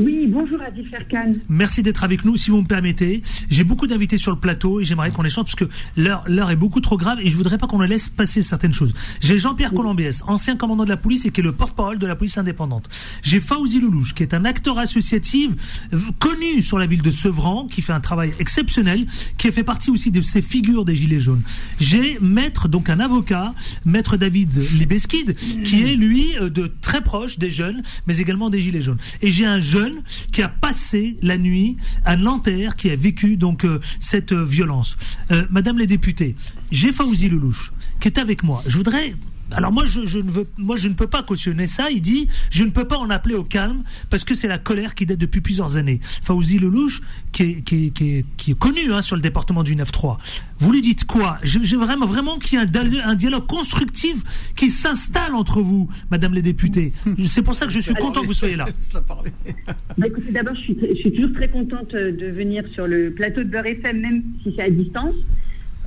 Oui, 0.00 0.28
bonjour 0.28 0.60
Adi 0.62 0.84
Ferkan. 0.84 1.32
Merci 1.48 1.82
d'être 1.82 2.04
avec 2.04 2.24
nous, 2.24 2.36
si 2.36 2.52
vous 2.52 2.62
me 2.62 2.66
permettez. 2.66 3.20
J'ai 3.50 3.64
beaucoup 3.64 3.88
d'invités 3.88 4.16
sur 4.16 4.30
le 4.30 4.38
plateau 4.38 4.80
et 4.80 4.84
j'aimerais 4.84 5.10
qu'on 5.10 5.24
échange 5.24 5.46
parce 5.46 5.56
que 5.56 5.64
l'heure, 5.96 6.22
l'heure 6.28 6.52
est 6.52 6.56
beaucoup 6.56 6.80
trop 6.80 6.96
grave 6.96 7.18
et 7.20 7.28
je 7.28 7.36
voudrais 7.36 7.58
pas 7.58 7.66
qu'on 7.66 7.80
laisse 7.80 8.08
passer 8.08 8.42
certaines 8.42 8.72
choses. 8.72 8.94
J'ai 9.20 9.40
Jean-Pierre 9.40 9.72
Colombiès, 9.72 10.22
ancien 10.28 10.56
commandant 10.56 10.84
de 10.84 10.88
la 10.88 10.96
police 10.96 11.24
et 11.24 11.30
qui 11.30 11.40
est 11.40 11.44
le 11.44 11.50
porte-parole 11.50 11.98
de 11.98 12.06
la 12.06 12.14
police 12.14 12.38
indépendante. 12.38 12.88
J'ai 13.22 13.40
Fauzi 13.40 13.80
Loulouche, 13.80 14.14
qui 14.14 14.22
est 14.22 14.34
un 14.34 14.44
acteur 14.44 14.78
associatif 14.78 15.50
euh, 15.92 15.98
connu 16.20 16.62
sur 16.62 16.78
la 16.78 16.86
ville 16.86 17.02
de 17.02 17.10
Sevran, 17.10 17.66
qui 17.66 17.82
fait 17.82 17.92
un 17.92 18.00
travail 18.00 18.32
exceptionnel, 18.38 19.04
qui 19.36 19.50
fait 19.50 19.64
partie 19.64 19.90
aussi 19.90 20.12
de 20.12 20.20
ces 20.20 20.42
figures 20.42 20.84
des 20.84 20.94
Gilets 20.94 21.18
jaunes. 21.18 21.42
J'ai 21.80 22.18
maître, 22.20 22.68
donc 22.68 22.88
un 22.88 23.00
avocat, 23.00 23.52
maître 23.84 24.16
David 24.16 24.62
Libeskid, 24.78 25.34
qui 25.64 25.82
est 25.82 25.96
lui 25.96 26.36
euh, 26.36 26.50
de 26.50 26.70
très 26.82 27.00
proche 27.00 27.38
des 27.38 27.50
jeunes, 27.50 27.82
mais 28.06 28.18
également 28.18 28.48
des 28.48 28.60
Gilets 28.60 28.80
jaunes. 28.80 28.98
Et 29.22 29.32
j'ai 29.32 29.46
un 29.46 29.58
jeune 29.58 29.87
qui 30.32 30.42
a 30.42 30.48
passé 30.48 31.16
la 31.22 31.38
nuit 31.38 31.76
à 32.04 32.16
Nanterre, 32.16 32.76
qui 32.76 32.90
a 32.90 32.96
vécu 32.96 33.36
donc 33.36 33.64
euh, 33.64 33.80
cette 34.00 34.32
euh, 34.32 34.44
violence. 34.44 34.96
Euh, 35.32 35.46
Madame 35.50 35.78
les 35.78 35.86
députées, 35.86 36.34
j'ai 36.70 36.92
Fauzi 36.92 37.28
Lelouch 37.28 37.72
qui 38.00 38.08
est 38.08 38.18
avec 38.18 38.42
moi. 38.42 38.62
Je 38.66 38.76
voudrais 38.76 39.14
alors 39.52 39.72
moi 39.72 39.84
je, 39.86 40.04
je 40.06 40.18
ne 40.18 40.30
veux 40.30 40.46
moi 40.58 40.76
je 40.76 40.88
ne 40.88 40.94
peux 40.94 41.06
pas 41.06 41.22
cautionner 41.22 41.66
ça. 41.66 41.90
Il 41.90 42.00
dit 42.02 42.28
je 42.50 42.64
ne 42.64 42.70
peux 42.70 42.86
pas 42.86 42.98
en 42.98 43.10
appeler 43.10 43.34
au 43.34 43.44
calme 43.44 43.82
parce 44.10 44.24
que 44.24 44.34
c'est 44.34 44.48
la 44.48 44.58
colère 44.58 44.94
qui 44.94 45.06
date 45.06 45.18
depuis 45.18 45.40
plusieurs 45.40 45.76
années. 45.76 46.00
Fauzi 46.22 46.58
Lelouch 46.58 47.00
qui 47.32 47.42
est, 47.42 47.54
qui 47.62 47.86
est, 47.86 47.90
qui 47.90 48.10
est, 48.16 48.24
qui 48.36 48.50
est 48.52 48.58
connu 48.58 48.92
hein, 48.92 49.02
sur 49.02 49.16
le 49.16 49.22
département 49.22 49.62
du 49.62 49.74
9-3. 49.76 50.18
Vous 50.60 50.72
lui 50.72 50.80
dites 50.80 51.04
quoi? 51.04 51.38
Je- 51.42 51.60
J'ai 51.62 51.76
vraiment 51.76 52.06
vraiment 52.06 52.38
qu'il 52.38 52.58
y 52.58 52.62
ait 52.62 52.64
un, 52.64 52.66
dia- 52.66 53.06
un 53.06 53.14
dialogue 53.14 53.46
constructif 53.46 54.16
qui 54.56 54.68
s'installe 54.70 55.34
entre 55.34 55.60
vous, 55.62 55.88
Madame 56.10 56.34
les 56.34 56.42
députées. 56.42 56.92
C'est 57.26 57.42
pour 57.42 57.54
ça 57.54 57.66
que 57.66 57.72
je 57.72 57.78
suis 57.80 57.94
content 57.94 58.20
que 58.22 58.26
vous 58.26 58.34
soyez 58.34 58.56
là. 58.56 58.66
Bah, 59.96 60.06
écoutez, 60.06 60.32
d'abord, 60.32 60.54
je 60.54 60.60
suis, 60.60 60.76
très- 60.76 60.88
je 60.94 61.00
suis 61.00 61.12
toujours 61.12 61.32
très 61.34 61.48
contente 61.48 61.94
euh, 61.94 62.12
de 62.12 62.26
venir 62.26 62.64
sur 62.72 62.86
le 62.86 63.12
plateau 63.12 63.42
de 63.42 63.48
Beurre 63.48 63.66
FM, 63.66 64.00
même 64.00 64.22
si 64.42 64.52
c'est 64.56 64.62
à 64.62 64.70
distance. 64.70 65.14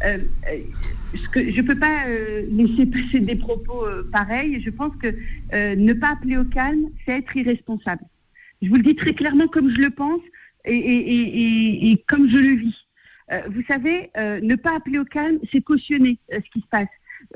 Euh, 0.06 0.18
euh, 0.48 0.58
je 1.14 1.40
ne 1.40 1.62
peux 1.68 1.78
pas 1.80 2.08
euh, 2.08 2.46
laisser 2.50 2.86
passer 2.86 3.20
des 3.20 3.36
propos 3.36 3.86
euh, 3.86 4.10
pareils. 4.12 4.62
Je 4.62 4.70
pense 4.70 4.96
que 5.02 5.08
euh, 5.54 5.76
ne 5.76 5.94
pas 5.94 6.12
appeler 6.14 6.38
au 6.38 6.46
calme, 6.46 6.86
c'est 7.06 7.18
être 7.18 7.36
irresponsable. 7.36 8.04
Je 8.62 8.70
vous 8.70 8.76
le 8.76 8.84
dis 8.84 8.96
très 8.96 9.14
clairement 9.14 9.48
comme 9.48 9.70
je 9.74 9.82
le 9.82 9.90
pense 9.90 10.22
et, 10.66 10.76
et- 10.76 11.14
et- 11.14 11.42
et- 11.42 11.92
et 11.92 12.04
comme 12.08 12.30
je 12.30 12.38
le 12.38 12.56
vis. 12.56 12.88
Euh, 13.32 13.42
vous 13.50 13.64
savez, 13.68 14.10
euh, 14.18 14.40
ne 14.42 14.56
pas 14.56 14.76
appeler 14.76 15.00
au 15.00 15.06
calme, 15.06 15.40
c'est 15.52 15.62
cautionner 15.62 16.20
euh, 16.34 16.40
ce 16.46 16.50
qui 16.52 16.62
se 16.62 16.68
passe. 16.68 16.88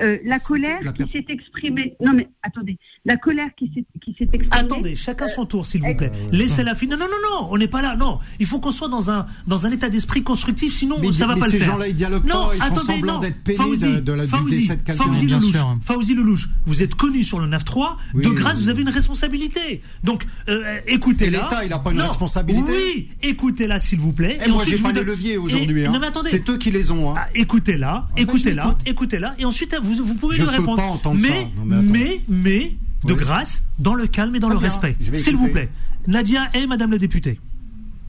Euh, 0.02 0.18
la 0.26 0.40
colère 0.40 0.80
la 0.84 0.92
qui 0.92 1.08
s'est 1.10 1.24
exprimée. 1.30 1.96
Non 2.06 2.12
mais 2.14 2.28
attendez, 2.44 2.78
la 3.06 3.16
colère 3.16 3.48
qui 3.58 3.72
s'est 3.74 3.86
qui 4.02 4.12
s'est 4.18 4.26
exprimée. 4.34 4.48
Attendez, 4.52 4.94
chacun 4.96 5.28
son 5.30 5.46
tour, 5.46 5.66
s'il 5.66 5.82
vous 5.82 5.96
plaît. 5.96 6.12
Laissez-la 6.32 6.76
finir. 6.76 6.98
Non, 6.98 7.06
non, 7.06 7.12
non, 7.24 7.42
non, 7.44 7.48
on 7.52 7.58
n'est 7.58 7.70
pas 7.70 7.82
là. 7.82 7.96
Non, 7.96 8.20
il 8.40 8.46
faut 8.46 8.60
qu'on 8.60 8.72
soit 8.72 8.90
dans 8.90 9.10
un 9.10 9.26
dans 9.48 9.66
un 9.66 9.72
état 9.72 9.90
d'esprit 9.90 10.22
constructif, 10.24 10.74
sinon 10.74 10.98
Mais- 11.00 11.14
ça 11.14 11.28
va 11.28 11.36
mais 11.36 11.40
pas 11.42 11.46
ces 11.48 11.54
le 11.54 11.60
faire. 11.60 11.72
gens-là, 11.74 11.88
ils 11.88 11.96
dialoguent 11.96 12.26
non, 12.26 12.48
pas, 12.48 12.56
ils 12.56 12.58
font 12.60 12.66
attendez, 12.66 12.82
semblant 12.94 13.14
non. 13.14 13.20
d'être 13.20 13.56
Fauzi, 13.56 13.86
de- 13.88 14.00
de 14.02 14.12
la- 14.12 14.28
Fauzi. 14.28 14.70
Fauzi 14.98 15.26
Lelouch. 15.28 15.56
Fauzi 15.82 16.14
Lelouch, 16.14 16.50
vous 16.66 16.84
êtes 16.84 16.96
connu 16.96 17.24
sur 17.24 17.40
le 17.40 17.48
9-3. 17.48 17.96
Oui, 18.14 18.24
de 18.26 18.30
grâce, 18.32 18.58
oui. 18.58 18.64
vous 18.64 18.70
avez 18.70 18.82
une 18.82 18.90
responsabilité. 18.90 19.82
Donc, 20.04 20.26
euh, 20.50 20.80
écoutez-la. 20.88 21.38
Et 21.40 21.42
l'État, 21.44 21.66
il 21.66 21.72
a 21.74 21.80
pas 21.80 21.92
une 21.92 21.98
Non, 22.00 22.04
responsabilité 22.08 22.72
Oui, 22.72 23.08
écoutez-la, 23.22 23.80
s'il 23.80 24.00
vous 24.00 24.12
plaît. 24.14 24.38
Et 24.46 24.50
moi, 24.50 24.64
j'ai 24.68 24.78
pas 24.78 24.92
les 24.92 25.04
leviers 25.04 25.38
aujourd'hui. 25.38 25.86
hein. 25.86 25.92
Non, 25.92 26.00
mais 26.00 26.08
attendez. 26.08 26.30
C'est 26.32 26.50
eux 26.50 26.58
qui 26.58 26.72
les 26.72 26.92
ont. 26.92 27.12
hein. 27.12 27.16
Ah, 27.18 27.28
écoutez-la, 27.34 28.08
écoutez-la, 28.18 28.64
j'écoute. 28.64 28.82
écoutez-la, 28.86 29.36
et 29.40 29.46
ensuite 29.46 29.74
vous, 29.86 30.04
vous 30.04 30.16
pouvez 30.16 30.36
Je 30.36 30.42
lui 30.42 30.50
peux 30.50 30.56
répondre. 30.58 30.78
pas 30.78 30.84
entendre 30.90 31.22
mais, 31.22 31.28
ça. 31.30 31.34
Non, 31.58 31.66
mais 31.66 31.82
mais, 31.82 32.22
mais, 32.28 32.72
de 33.06 33.14
Oui. 33.14 33.20
grâce, 33.20 33.64
dans 33.80 33.94
le 33.96 34.08
calme 34.08 34.36
et 34.36 34.40
dans 34.40 34.50
le 34.50 34.58
bien, 34.58 34.68
respect. 34.70 34.96
S'il 35.14 35.36
vous 35.36 35.48
plaît. 35.50 35.70
Nadia 36.08 36.48
et 36.54 36.68
Madame 36.68 36.92
la 36.92 36.98
députée. 36.98 37.40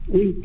Oui. 0.09 0.35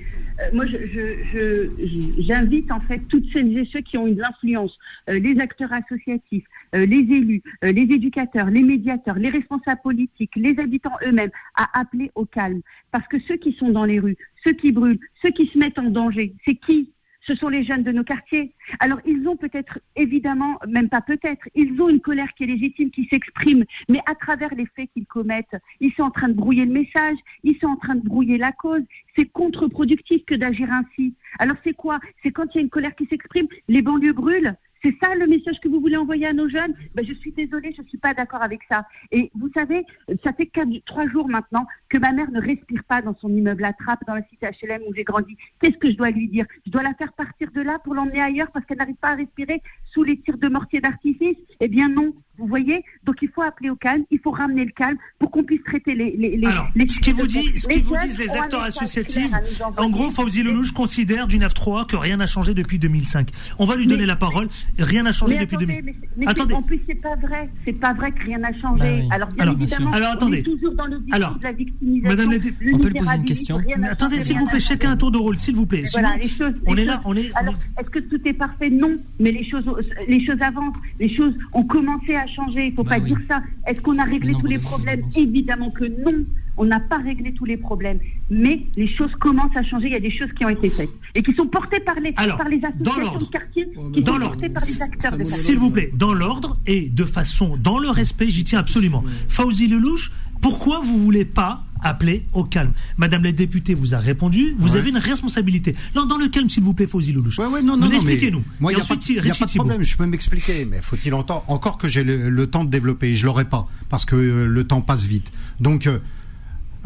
Euh, 0.40 0.44
moi, 0.54 0.64
je- 0.66 0.72
je- 0.72 1.16
je- 1.32 1.86
je- 1.86 2.22
j'invite 2.22 2.72
en 2.72 2.80
fait 2.80 3.00
toutes 3.08 3.30
celles 3.32 3.56
et 3.58 3.64
ceux 3.66 3.80
qui 3.82 3.98
ont 3.98 4.06
une 4.06 4.22
influence, 4.24 4.76
euh, 5.10 5.18
les 5.18 5.38
acteurs 5.38 5.70
associatifs, 5.72 6.44
euh, 6.74 6.86
les 6.86 7.00
élus, 7.00 7.42
euh, 7.62 7.70
les 7.70 7.82
éducateurs, 7.82 8.46
les 8.46 8.62
médiateurs, 8.62 9.16
les 9.16 9.28
responsables 9.28 9.82
politiques, 9.84 10.32
les 10.36 10.58
habitants 10.58 10.96
eux-mêmes, 11.06 11.30
à 11.54 11.78
appeler 11.78 12.10
au 12.14 12.24
calme. 12.24 12.62
Parce 12.90 13.06
que 13.08 13.20
ceux 13.20 13.36
qui 13.36 13.52
sont 13.52 13.68
dans 13.70 13.84
les 13.84 14.00
rues, 14.00 14.16
ceux 14.42 14.54
qui 14.54 14.72
brûlent, 14.72 14.98
ceux 15.20 15.30
qui 15.30 15.46
se 15.48 15.58
mettent 15.58 15.78
en 15.78 15.90
danger, 15.90 16.34
c'est 16.46 16.54
qui? 16.56 16.88
Ce 17.26 17.34
sont 17.34 17.48
les 17.48 17.64
jeunes 17.64 17.82
de 17.82 17.92
nos 17.92 18.04
quartiers. 18.04 18.52
Alors, 18.80 19.00
ils 19.06 19.26
ont 19.28 19.36
peut-être, 19.36 19.78
évidemment, 19.96 20.58
même 20.68 20.88
pas 20.88 21.00
peut-être, 21.00 21.48
ils 21.54 21.80
ont 21.80 21.88
une 21.88 22.00
colère 22.00 22.32
qui 22.34 22.44
est 22.44 22.46
légitime, 22.46 22.90
qui 22.90 23.08
s'exprime, 23.12 23.64
mais 23.88 24.00
à 24.06 24.14
travers 24.14 24.54
les 24.54 24.66
faits 24.76 24.90
qu'ils 24.92 25.06
commettent, 25.06 25.56
ils 25.80 25.92
sont 25.92 26.02
en 26.02 26.10
train 26.10 26.28
de 26.28 26.34
brouiller 26.34 26.64
le 26.64 26.72
message, 26.72 27.16
ils 27.44 27.56
sont 27.58 27.68
en 27.68 27.76
train 27.76 27.94
de 27.94 28.04
brouiller 28.04 28.38
la 28.38 28.52
cause. 28.52 28.82
C'est 29.16 29.30
contre-productif 29.30 30.24
que 30.24 30.34
d'agir 30.34 30.68
ainsi. 30.72 31.14
Alors, 31.38 31.56
c'est 31.64 31.74
quoi? 31.74 32.00
C'est 32.22 32.32
quand 32.32 32.46
il 32.54 32.56
y 32.56 32.58
a 32.58 32.62
une 32.62 32.70
colère 32.70 32.94
qui 32.94 33.06
s'exprime, 33.06 33.46
les 33.68 33.82
banlieues 33.82 34.12
brûlent. 34.12 34.56
C'est 34.82 34.96
ça 35.02 35.14
le 35.14 35.26
message 35.26 35.60
que 35.60 35.68
vous 35.68 35.80
voulez 35.80 35.96
envoyer 35.96 36.26
à 36.26 36.32
nos 36.32 36.48
jeunes? 36.48 36.74
Ben, 36.94 37.04
Je 37.06 37.14
suis 37.14 37.30
désolée, 37.32 37.72
je 37.76 37.82
ne 37.82 37.86
suis 37.86 37.98
pas 37.98 38.14
d'accord 38.14 38.42
avec 38.42 38.62
ça. 38.70 38.84
Et 39.12 39.30
vous 39.34 39.48
savez, 39.54 39.84
ça 40.24 40.32
fait 40.32 40.46
quatre, 40.46 40.70
trois 40.86 41.06
jours 41.08 41.28
maintenant 41.28 41.66
que 41.88 41.98
ma 41.98 42.10
mère 42.10 42.30
ne 42.32 42.40
respire 42.40 42.82
pas 42.84 43.00
dans 43.00 43.14
son 43.16 43.28
immeuble 43.28 43.64
à 43.64 43.72
Trappes, 43.72 44.02
dans 44.06 44.14
la 44.14 44.24
cité 44.24 44.46
HLM 44.46 44.82
où 44.88 44.94
j'ai 44.94 45.04
grandi. 45.04 45.36
Qu'est-ce 45.60 45.78
que 45.78 45.90
je 45.90 45.96
dois 45.96 46.10
lui 46.10 46.28
dire? 46.28 46.46
Je 46.66 46.70
dois 46.72 46.82
la 46.82 46.94
faire 46.94 47.12
partir 47.12 47.50
de 47.52 47.60
là 47.60 47.78
pour 47.84 47.94
l'emmener 47.94 48.20
ailleurs 48.20 48.50
parce 48.50 48.66
qu'elle 48.66 48.78
n'arrive 48.78 48.96
pas 48.96 49.10
à 49.10 49.14
respirer 49.14 49.62
sous 49.92 50.02
les 50.02 50.18
tirs 50.18 50.38
de 50.38 50.48
mortier 50.48 50.80
d'artifice? 50.80 51.36
Eh 51.60 51.68
bien 51.68 51.88
non, 51.88 52.12
vous 52.38 52.46
voyez 52.46 52.82
Donc 53.04 53.16
il 53.22 53.28
faut 53.28 53.42
appeler 53.42 53.70
au 53.70 53.76
calme, 53.76 54.04
il 54.10 54.18
faut 54.18 54.30
ramener 54.30 54.64
le 54.64 54.72
calme 54.72 54.96
pour 55.18 55.30
qu'on 55.30 55.44
puisse 55.44 55.62
traiter 55.64 55.94
les... 55.94 56.16
les, 56.16 56.36
les 56.36 56.46
Alors, 56.46 56.68
les 56.74 56.88
ce 56.88 56.98
qui 57.00 57.12
vous 57.12 57.26
dit, 57.26 57.52
ce 57.56 57.68
qui 57.68 57.80
vous 57.80 57.94
disent 57.96 58.18
les 58.18 58.30
acteurs 58.30 58.62
associatifs, 58.62 59.30
en 59.76 59.90
gros, 59.90 60.10
Fauzi 60.10 60.42
Lelouch 60.42 60.72
considère 60.72 61.26
du 61.26 61.38
9-3 61.38 61.86
que 61.86 61.96
rien 61.96 62.16
n'a 62.16 62.26
changé 62.26 62.54
depuis 62.54 62.78
2005. 62.78 63.28
On 63.58 63.64
va 63.64 63.76
lui 63.76 63.86
donner 63.86 64.00
Mais- 64.02 64.06
la 64.06 64.16
parole. 64.16 64.48
Rien 64.78 65.02
n'a 65.02 65.12
changé 65.12 65.34
Mais 65.34 65.40
depuis 65.42 65.56
attendez, 65.56 65.74
2005. 65.82 65.94
mais, 66.00 66.08
mais 66.16 66.28
Attendez. 66.28 66.54
en 66.54 66.62
plus, 66.62 66.80
c'est 66.88 67.00
pas 67.00 67.16
vrai. 67.16 67.48
C'est 67.64 67.72
pas 67.74 67.92
vrai 67.92 68.12
que 68.12 68.24
rien 68.24 68.38
n'a 68.38 68.52
changé. 68.60 68.78
Bah 68.82 68.92
oui. 68.94 69.08
Alors, 69.10 69.28
bien 69.30 69.42
Alors, 69.42 69.54
évidemment, 69.54 69.92
alors, 69.92 70.08
on 70.10 70.14
attendez. 70.14 70.38
est 70.38 70.42
toujours 70.42 70.72
dans 70.72 70.86
le 70.86 70.98
discours 70.98 71.14
Alors, 71.14 71.36
de 71.36 71.42
la 71.44 71.52
victimisation. 71.52 72.08
Madame 72.08 72.30
la 72.32 72.38
dé- 72.38 72.54
On 72.72 72.78
peut 72.78 72.88
lui 72.88 72.94
poser 72.98 73.16
une 73.16 73.24
question 73.24 73.60
attendez, 73.90 74.18
s'il 74.18 74.38
vous 74.38 74.46
plaît, 74.46 74.60
chacun 74.60 74.92
un 74.92 74.96
tour 74.96 75.10
de 75.12 75.18
rôle, 75.18 75.36
s'il 75.36 75.54
vous 75.54 75.66
plaît. 75.66 75.82
Mais 75.82 75.88
Sinon, 75.88 76.02
voilà, 76.08 76.16
les 76.22 76.28
choses, 76.28 76.54
on 76.66 76.76
est 76.76 76.84
là, 76.84 77.00
Alors, 77.04 77.54
est- 77.54 77.80
est-ce 77.80 77.90
que 77.90 77.98
tout 78.00 78.20
est 78.26 78.32
parfait? 78.32 78.70
Non, 78.70 78.92
mais 79.20 79.30
les 79.30 79.44
choses, 79.44 79.64
les 80.08 80.24
choses 80.24 80.40
avancent, 80.40 80.76
les 80.98 81.14
choses 81.14 81.34
ont 81.52 81.64
commencé 81.64 82.14
à 82.14 82.21
Il 82.62 82.70
ne 82.70 82.74
faut 82.76 82.82
Bah 82.84 82.90
pas 82.96 82.98
oui. 83.00 83.08
dire 83.10 83.18
ça. 83.28 83.42
Est-ce 83.66 83.80
qu'on 83.80 83.98
a 83.98 84.04
réglé 84.04 84.32
Non, 84.32 84.40
tous 84.40 84.46
les 84.46 84.58
problèmes? 84.58 85.02
Évidemment 85.16 85.70
que 85.70 85.84
non. 85.84 86.24
On 86.58 86.64
n'a 86.66 86.80
pas 86.80 86.98
réglé 86.98 87.32
tous 87.32 87.46
les 87.46 87.56
problèmes. 87.56 87.98
Mais 88.28 88.62
les 88.76 88.86
choses 88.86 89.14
commencent 89.16 89.56
à 89.56 89.62
changer. 89.62 89.86
Il 89.86 89.92
y 89.92 89.96
a 89.96 90.00
des 90.00 90.10
choses 90.10 90.30
qui 90.32 90.44
ont 90.44 90.50
été 90.50 90.68
faites 90.68 90.90
et 91.14 91.22
qui 91.22 91.32
sont 91.34 91.46
portées 91.46 91.80
par 91.80 91.98
les, 92.00 92.12
Alors, 92.16 92.36
par 92.36 92.48
les 92.48 92.58
dans 92.58 92.68
associations 92.68 93.18
de 93.18 93.24
quartier, 93.24 93.68
Oh, 93.76 93.88
qui 93.90 94.02
dans 94.02 94.14
sont 94.14 94.20
portées 94.20 94.48
par 94.50 94.62
les 94.66 94.82
acteurs 94.82 95.12
de 95.12 95.16
quartier. 95.18 95.34
S'il 95.36 95.58
vous 95.58 95.70
plaît, 95.70 95.90
dans 95.94 96.12
l'ordre 96.12 96.56
et 96.66 96.88
de 96.88 97.04
façon, 97.04 97.56
dans 97.56 97.78
le 97.78 97.88
respect, 97.88 98.26
j'y 98.26 98.44
tiens 98.44 98.58
absolument. 98.60 99.02
Fauzi 99.28 99.66
Lelouch, 99.66 100.12
pourquoi 100.42 100.80
vous 100.80 100.98
voulez 101.02 101.24
pas 101.24 101.64
appeler 101.84 102.26
au 102.34 102.44
calme? 102.44 102.72
Madame 102.98 103.22
la 103.24 103.32
députée 103.32 103.74
vous 103.74 103.94
a 103.94 103.98
répondu, 103.98 104.54
vous 104.58 104.72
Ouais. 104.74 104.78
avez 104.78 104.90
une 104.90 104.98
responsabilité. 104.98 105.74
Non, 105.96 106.04
dans 106.04 106.18
le 106.18 106.28
calme, 106.28 106.48
s'il 106.50 106.62
vous 106.62 106.74
plaît, 106.74 106.86
Fauzi 106.86 107.12
Lelouch. 107.12 107.38
Ouais, 107.38 107.46
ouais, 107.46 107.62
non, 107.62 107.76
non, 107.78 107.90
Expliquez-nous. 107.90 108.42
Moi, 108.60 108.72
Et 108.72 108.74
il 108.74 108.76
n'y 108.76 108.82
a, 108.82 108.84
pas, 108.84 108.94
y 108.94 109.18
a 109.18 109.22
Richie 109.22 109.40
pas 109.40 109.46
de 109.46 109.52
problème, 109.54 109.82
je 109.82 109.96
peux 109.96 110.06
m'expliquer, 110.06 110.64
mais 110.66 110.80
faut-il 110.82 111.14
entendre 111.14 111.44
encore 111.48 111.78
que 111.78 111.88
j'ai 111.88 112.04
le, 112.04 112.28
le 112.28 112.46
temps 112.46 112.64
de 112.64 112.70
développer 112.70 113.14
Je 113.16 113.24
l'aurai 113.26 113.44
pas, 113.46 113.66
parce 113.88 114.04
que 114.04 114.14
euh, 114.16 114.46
le 114.46 114.64
temps 114.64 114.80
passe 114.82 115.04
vite. 115.04 115.32
Donc, 115.60 115.86
euh, 115.86 115.98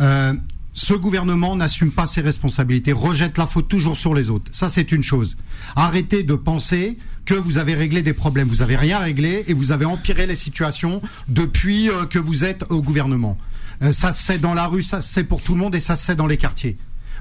euh, 0.01 0.33
ce 0.77 0.93
gouvernement 0.93 1.57
n'assume 1.57 1.91
pas 1.91 2.07
ses 2.07 2.21
responsabilités, 2.21 2.93
rejette 2.93 3.39
la 3.39 3.47
faute 3.47 3.67
toujours 3.67 3.97
sur 3.97 4.15
les 4.15 4.29
autres. 4.29 4.51
Ça, 4.53 4.69
c'est 4.69 4.93
une 4.93 5.03
chose. 5.03 5.39
Arrêtez 5.75 6.23
de 6.23 6.35
penser 6.35 6.99
que 7.25 7.33
vous 7.33 7.57
avez 7.57 7.75
réglé 7.75 8.03
des 8.03 8.13
problèmes. 8.13 8.47
Vous 8.47 8.61
avez 8.61 8.77
rien 8.77 8.99
réglé 8.99 9.43
et 9.49 9.55
vous 9.55 9.73
avez 9.73 9.87
empiré 9.87 10.27
les 10.27 10.37
situations 10.37 11.01
depuis 11.29 11.89
euh, 11.89 12.05
que 12.05 12.19
vous 12.19 12.45
êtes 12.45 12.65
au 12.69 12.83
gouvernement. 12.83 13.39
Euh, 13.83 13.91
ça 13.91 14.13
se 14.13 14.23
sait 14.23 14.39
dans 14.39 14.53
la 14.53 14.67
rue, 14.67 14.83
ça 14.83 15.01
se 15.01 15.13
sait 15.13 15.25
pour 15.25 15.43
tout 15.43 15.55
le 15.55 15.61
monde 15.61 15.75
et 15.75 15.81
ça 15.81 15.97
se 15.97 16.05
sait 16.05 16.15
dans 16.15 16.27
les 16.27 16.37
quartiers. 16.37 16.77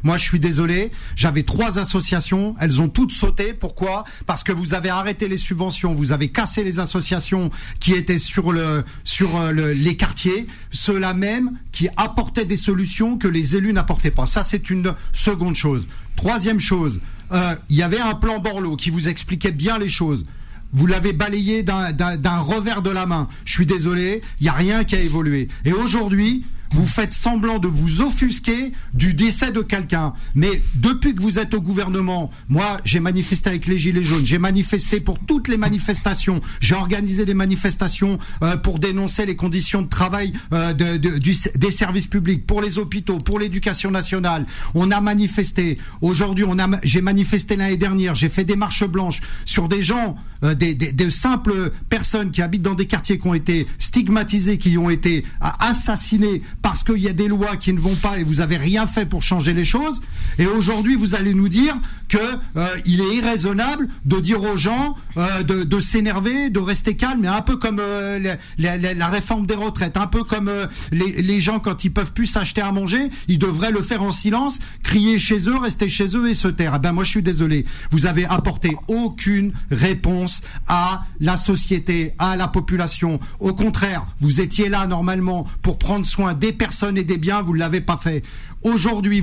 Moi, 0.06 0.18
je 0.18 0.24
suis 0.24 0.40
désolé. 0.40 0.92
J'avais 1.16 1.42
trois 1.44 1.80
associations. 1.80 2.56
Elles 2.62 2.80
ont 2.80 2.88
toutes 2.90 3.12
sauté. 3.12 3.54
Pourquoi? 3.54 4.06
Parce 4.28 4.44
que 4.44 4.52
vous 4.52 4.76
avez 4.76 4.90
arrêté 4.90 5.28
les 5.28 5.38
subventions. 5.38 5.94
Vous 5.96 6.12
avez 6.12 6.30
cassé 6.30 6.64
les 6.64 6.78
associations 6.80 7.50
qui 7.80 7.94
étaient 7.94 8.20
sur 8.20 8.52
le 8.52 8.84
sur 9.04 9.36
euh, 9.36 9.52
le- 9.52 9.74
les 9.74 9.98
quartiers. 9.98 10.46
Ceux-là 10.70 11.16
même 11.16 11.58
qui 11.72 11.90
apportaient 11.98 12.46
des 12.46 12.56
solutions 12.56 13.18
que 13.18 13.28
les 13.28 13.56
élus 13.56 13.74
n'apportaient 13.74 14.12
pas. 14.12 14.28
Ça, 14.28 14.44
c'est 14.44 14.70
une 14.70 14.94
seconde 15.12 15.56
chose. 15.56 15.90
Troisième 16.16 16.60
chose. 16.60 17.02
euh, 17.32 17.56
Il 17.70 17.76
y 17.76 17.82
avait 17.82 18.00
un 18.00 18.14
plan 18.14 18.38
Borloo 18.40 18.76
qui 18.76 18.92
vous 18.92 19.08
expliquait 19.08 19.52
bien 19.52 19.80
les 19.80 19.90
choses. 19.90 20.28
Vous 20.72 20.86
l'avez 20.88 21.14
balayé 21.14 21.64
d'un- 21.64 22.40
revers 22.42 22.82
de 22.84 22.92
la 22.92 23.06
main. 23.08 23.28
Je 23.46 23.54
suis 23.54 23.66
désolé, 23.66 24.22
il 24.40 24.44
n'y 24.44 24.50
a 24.50 24.54
rien 24.54 24.84
qui 24.84 24.96
a 24.96 25.00
évolué. 25.00 25.48
Et 25.64 25.74
aujourd'hui, 25.74 26.46
vous 26.72 26.86
faites 26.86 27.14
semblant 27.14 27.60
de 27.60 27.68
vous 27.68 28.02
offusquer 28.02 28.74
du 28.94 29.14
décès 29.14 29.52
de 29.52 29.62
quelqu'un. 29.62 30.14
Mais 30.34 30.62
depuis 30.76 31.16
que 31.16 31.22
vous 31.22 31.40
êtes 31.40 31.54
au 31.54 31.62
gouvernement, 31.62 32.32
moi, 32.50 32.80
j'ai 32.86 33.00
manifesté 33.00 33.50
avec 33.50 33.68
les 33.68 33.78
Gilets 33.78 34.04
jaunes, 34.04 34.26
j'ai 34.26 34.40
manifesté 34.40 35.00
pour 35.00 35.20
toutes 35.20 35.48
les 35.48 35.58
manifestations, 35.58 36.42
j'ai 36.60 36.76
organisé 36.76 37.26
des 37.26 37.34
manifestations 37.34 38.18
euh, 38.42 38.58
pour 38.58 38.80
dénoncer 38.80 39.26
les 39.26 39.36
conditions 39.36 39.82
de 39.82 39.88
travail 39.88 40.34
euh, 40.54 40.74
des 40.74 41.72
services 41.72 42.08
publics, 42.08 42.46
pour 42.46 42.62
les 42.62 42.78
hôpitaux, 42.78 43.18
pour 43.18 43.40
l'éducation 43.40 43.92
nationale. 43.92 44.46
On 44.74 44.92
a 44.92 45.02
manifesté. 45.02 45.78
Aujourd'hui, 46.02 46.46
j'ai 46.84 47.02
manifesté 47.02 47.56
l'année 47.56 47.78
dernière, 47.78 48.16
j'ai 48.16 48.30
fait 48.30 48.44
des 48.44 48.56
marches 48.56 48.86
blanches 48.86 49.22
sur 49.46 49.68
des 49.68 49.82
gens, 49.82 50.16
des, 50.54 50.74
des- 50.74 51.10
simples 51.10 51.72
personnes 51.90 52.32
qui 52.32 52.42
habitent 52.42 52.62
dans 52.64 52.74
des 52.74 52.88
quartiers 52.88 53.18
qui 53.20 53.28
ont 53.28 53.34
été 53.34 53.68
stigmatisés, 53.78 54.58
qui 54.58 54.78
ont 54.78 54.90
été 54.90 55.24
euh, 55.44 55.48
assassinés 55.60 56.42
parce 56.62 56.84
qu'il 56.84 56.98
y 56.98 57.08
a 57.08 57.14
des 57.14 57.28
lois 57.28 57.56
qui 57.56 57.72
ne 57.74 57.80
vont 57.80 57.96
pas 57.96 58.18
et 58.20 58.24
vous 58.24 58.42
avez 58.42 58.58
rien 58.58 58.86
fait 58.88 59.06
pour 59.06 59.24
changer 59.24 59.54
les 59.54 59.66
choses. 59.66 60.02
Et 60.40 60.46
aujourd'hui, 60.48 60.96
vous 60.96 61.16
allez 61.16 61.34
nous 61.34 61.48
dire 61.50 61.76
que 62.10 62.18
euh, 62.58 62.68
il 62.86 63.02
est 63.02 63.16
irraisonnable 63.16 63.88
de 64.06 64.20
dire 64.20 64.44
aux 64.44 64.58
gens 64.58 64.96
euh, 65.18 65.44
de, 65.44 65.80
s'énerver, 65.80 66.50
de 66.50 66.60
rester 66.60 66.96
calme, 66.96 67.26
un 67.26 67.42
peu 67.42 67.58
comme 67.58 67.80
euh, 67.80 68.36
la, 68.58 69.08
réforme 69.08 69.46
des 69.46 69.56
retraites, 69.56 69.98
un 69.98 70.08
peu 70.08 70.24
comme 70.24 70.48
euh, 70.50 70.66
les, 70.92 71.22
les 71.22 71.40
gens 71.40 71.60
quand 71.60 71.84
ils 71.86 71.92
peuvent 71.92 72.14
plus 72.14 72.26
s'acheter 72.28 72.62
à 72.62 72.72
manger, 72.72 73.10
ils 73.28 73.40
devraient 73.40 73.72
le 73.72 73.82
faire 73.82 74.04
en 74.04 74.12
silence, 74.12 74.60
crier 74.84 75.20
chez 75.20 75.50
eux, 75.50 75.58
rester 75.58 75.88
chez 75.88 76.16
eux 76.18 76.30
et 76.30 76.34
se 76.34 76.48
taire. 76.48 76.74
Eh 76.76 76.80
ben 76.80 76.92
moi, 76.92 77.04
je 77.04 77.12
suis 77.12 77.24
désolé. 77.24 77.66
Vous 77.92 78.06
avez 78.06 78.26
apporté 78.26 78.76
aucune 78.88 79.54
réponse 79.72 80.35
à 80.68 81.04
la 81.20 81.38
société, 81.38 82.14
à 82.20 82.36
la 82.36 82.48
population. 82.48 83.20
Au 83.40 83.54
contraire, 83.54 84.06
vous 84.20 84.42
étiez 84.42 84.70
là 84.70 84.88
normalement 84.88 85.48
pour 85.62 85.78
prendre 85.78 86.06
soin 86.06 86.34
des 86.34 86.54
personnes 86.54 86.98
et 86.98 87.04
des 87.04 87.18
biens, 87.18 87.42
vous 87.42 87.54
ne 87.54 87.60
l'avez 87.60 87.82
pas 87.82 87.98
fait. 87.98 88.24
Aujourd'hui, 88.64 89.22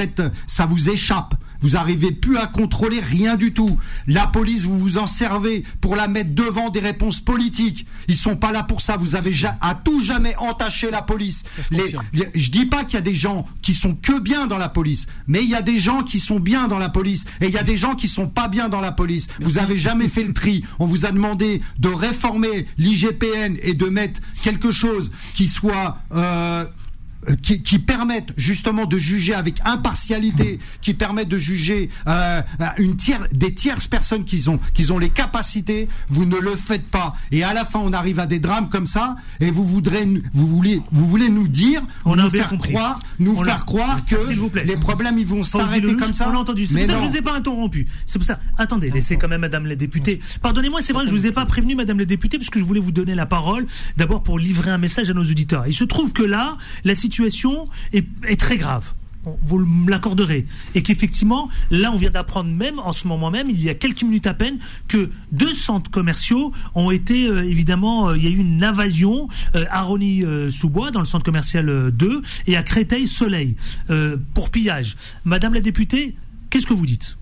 êtes, 0.00 0.22
ça 0.46 0.66
vous 0.66 0.90
échappe. 0.90 1.34
Vous 1.60 1.76
arrivez 1.76 2.12
plus 2.12 2.36
à 2.38 2.46
contrôler 2.46 3.00
rien 3.00 3.36
du 3.36 3.52
tout. 3.52 3.78
La 4.06 4.26
police, 4.26 4.62
vous 4.64 4.78
vous 4.78 4.98
en 4.98 5.06
servez 5.06 5.64
pour 5.80 5.96
la 5.96 6.06
mettre 6.08 6.34
devant 6.34 6.70
des 6.70 6.80
réponses 6.80 7.20
politiques. 7.20 7.86
Ils 8.08 8.16
sont 8.16 8.36
pas 8.36 8.52
là 8.52 8.62
pour 8.62 8.80
ça. 8.80 8.96
Vous 8.96 9.16
avez 9.16 9.34
à 9.60 9.74
tout 9.74 10.00
jamais 10.00 10.34
entaché 10.36 10.90
la 10.90 11.02
police. 11.02 11.42
je 11.70 11.76
Les- 11.76 11.82
confirme. 11.84 12.04
les- 12.12 12.28
je 12.34 12.50
dis 12.50 12.66
pas 12.66 12.84
qu'il 12.84 12.94
y 12.94 12.98
a 12.98 13.00
des 13.02 13.14
gens 13.14 13.46
qui 13.62 13.74
sont 13.74 13.94
que 13.94 14.18
bien 14.20 14.46
dans 14.46 14.58
la 14.58 14.68
police, 14.68 15.06
mais 15.26 15.42
il 15.42 15.48
y 15.50 15.54
a 15.54 15.62
des 15.62 15.78
gens 15.78 16.02
qui 16.02 16.20
sont 16.20 16.40
bien 16.40 16.68
dans 16.68 16.78
la 16.78 16.88
police 16.88 17.24
et 17.40 17.46
il 17.46 17.52
y 17.52 17.58
a 17.58 17.62
des 17.62 17.76
gens 17.76 17.94
qui 17.94 18.08
sont 18.08 18.28
pas 18.28 18.48
bien 18.48 18.68
dans 18.68 18.80
la 18.80 18.92
police. 18.92 19.28
Vous 19.40 19.58
avez 19.58 19.78
jamais 19.78 20.08
fait 20.08 20.24
le 20.24 20.32
tri. 20.32 20.64
On 20.78 20.86
vous 20.86 21.06
a 21.06 21.10
demandé 21.12 21.60
de 21.78 21.88
réformer 21.88 22.66
l'IGPN 22.78 23.56
et 23.62 23.74
de 23.74 23.86
mettre 23.86 24.20
quelque 24.42 24.70
chose 24.70 25.10
qui 25.34 25.48
soit 25.48 25.98
euh, 26.14 26.64
qui, 27.42 27.62
qui 27.62 27.78
permettent 27.78 28.32
justement 28.36 28.86
de 28.86 28.98
juger 28.98 29.34
avec 29.34 29.60
impartialité, 29.64 30.58
qui 30.80 30.94
permettent 30.94 31.28
de 31.28 31.38
juger 31.38 31.90
euh, 32.06 32.40
une 32.78 32.96
tiers, 32.96 33.26
des 33.32 33.54
tierces 33.54 33.86
personnes 33.88 34.24
qui 34.24 34.48
ont, 34.48 34.60
qui 34.74 34.90
ont 34.90 34.98
les 34.98 35.10
capacités, 35.10 35.88
vous 36.08 36.24
ne 36.24 36.36
le 36.36 36.54
faites 36.54 36.88
pas. 36.88 37.14
Et 37.32 37.42
à 37.42 37.52
la 37.54 37.64
fin, 37.64 37.80
on 37.80 37.92
arrive 37.92 38.20
à 38.20 38.26
des 38.26 38.38
drames 38.38 38.68
comme 38.68 38.86
ça, 38.86 39.16
et 39.40 39.50
vous 39.50 39.64
voudrez, 39.64 40.06
vous 40.32 40.46
voulez, 40.46 40.80
vous 40.92 41.06
voulez 41.06 41.28
nous 41.28 41.48
dire, 41.48 41.82
On 42.04 42.18
a 42.18 42.24
nous 42.24 42.30
faire 42.30 42.48
compris. 42.48 42.72
croire, 42.72 42.98
nous 43.18 43.34
On 43.36 43.44
faire 43.44 43.64
croire 43.66 43.98
que 44.06 44.18
S'il 44.18 44.38
vous 44.38 44.48
plaît. 44.48 44.64
les 44.64 44.76
problèmes 44.76 45.18
ils 45.18 45.26
vont 45.26 45.42
s'arrêter 45.44 45.96
comme 45.96 46.12
ça. 46.12 46.28
On 46.28 46.32
l'a 46.32 46.38
entendu. 46.40 46.66
C'est 46.66 46.74
Mais 46.74 46.82
pour 46.86 46.90
ça 46.94 47.00
que 47.00 47.06
je 47.06 47.10
vous 47.12 47.16
ai 47.16 47.22
pas 47.22 47.34
interrompu. 47.34 47.86
C'est 48.06 48.18
pour 48.18 48.26
ça. 48.26 48.38
Attendez, 48.56 48.90
laissez 48.90 49.16
quand 49.16 49.28
même 49.28 49.40
Madame 49.40 49.66
la 49.66 49.74
députée. 49.76 50.20
Pardonnez-moi, 50.42 50.80
c'est 50.82 50.92
vrai 50.92 51.04
que 51.04 51.10
je 51.10 51.14
vous 51.16 51.26
ai 51.26 51.32
pas 51.32 51.44
prévenu, 51.46 51.74
Madame 51.74 51.98
la 51.98 52.04
députée, 52.04 52.38
parce 52.38 52.50
que 52.50 52.58
je 52.58 52.64
voulais 52.64 52.80
vous 52.80 52.92
donner 52.92 53.14
la 53.14 53.26
parole. 53.26 53.66
D'abord 53.96 54.22
pour 54.22 54.38
livrer 54.38 54.70
un 54.70 54.78
message 54.78 55.10
à 55.10 55.14
nos 55.14 55.22
auditeurs. 55.24 55.66
Il 55.66 55.74
se 55.74 55.84
trouve 55.84 56.12
que 56.12 56.22
là, 56.22 56.56
la 56.84 56.94
situation 56.94 57.07
est, 57.92 58.06
est 58.26 58.40
très 58.40 58.56
grave. 58.56 58.94
Vous 59.42 59.66
l'accorderez. 59.86 60.46
Et 60.74 60.82
qu'effectivement, 60.82 61.48
là, 61.70 61.92
on 61.92 61.96
vient 61.96 62.10
d'apprendre 62.10 62.50
même, 62.50 62.78
en 62.78 62.92
ce 62.92 63.06
moment 63.06 63.30
même, 63.30 63.50
il 63.50 63.62
y 63.62 63.68
a 63.68 63.74
quelques 63.74 64.02
minutes 64.02 64.26
à 64.26 64.34
peine, 64.34 64.58
que 64.86 65.10
deux 65.32 65.52
centres 65.52 65.90
commerciaux 65.90 66.52
ont 66.74 66.90
été, 66.90 67.26
euh, 67.26 67.42
évidemment, 67.42 68.10
euh, 68.10 68.16
il 68.16 68.24
y 68.24 68.26
a 68.26 68.30
eu 68.30 68.38
une 68.38 68.64
invasion 68.64 69.28
euh, 69.54 69.64
à 69.70 69.82
Rony-sous-Bois, 69.82 70.92
dans 70.92 71.00
le 71.00 71.06
centre 71.06 71.24
commercial 71.24 71.68
euh, 71.68 71.90
2, 71.90 72.22
et 72.46 72.56
à 72.56 72.62
Créteil-Soleil, 72.62 73.56
pour 74.34 74.50
pillage. 74.50 74.96
Madame 75.24 75.54
la 75.54 75.60
députée, 75.60 76.14
qu'est-ce 76.50 76.66
que 76.66 76.74
vous 76.74 76.86
dites? 76.86 77.18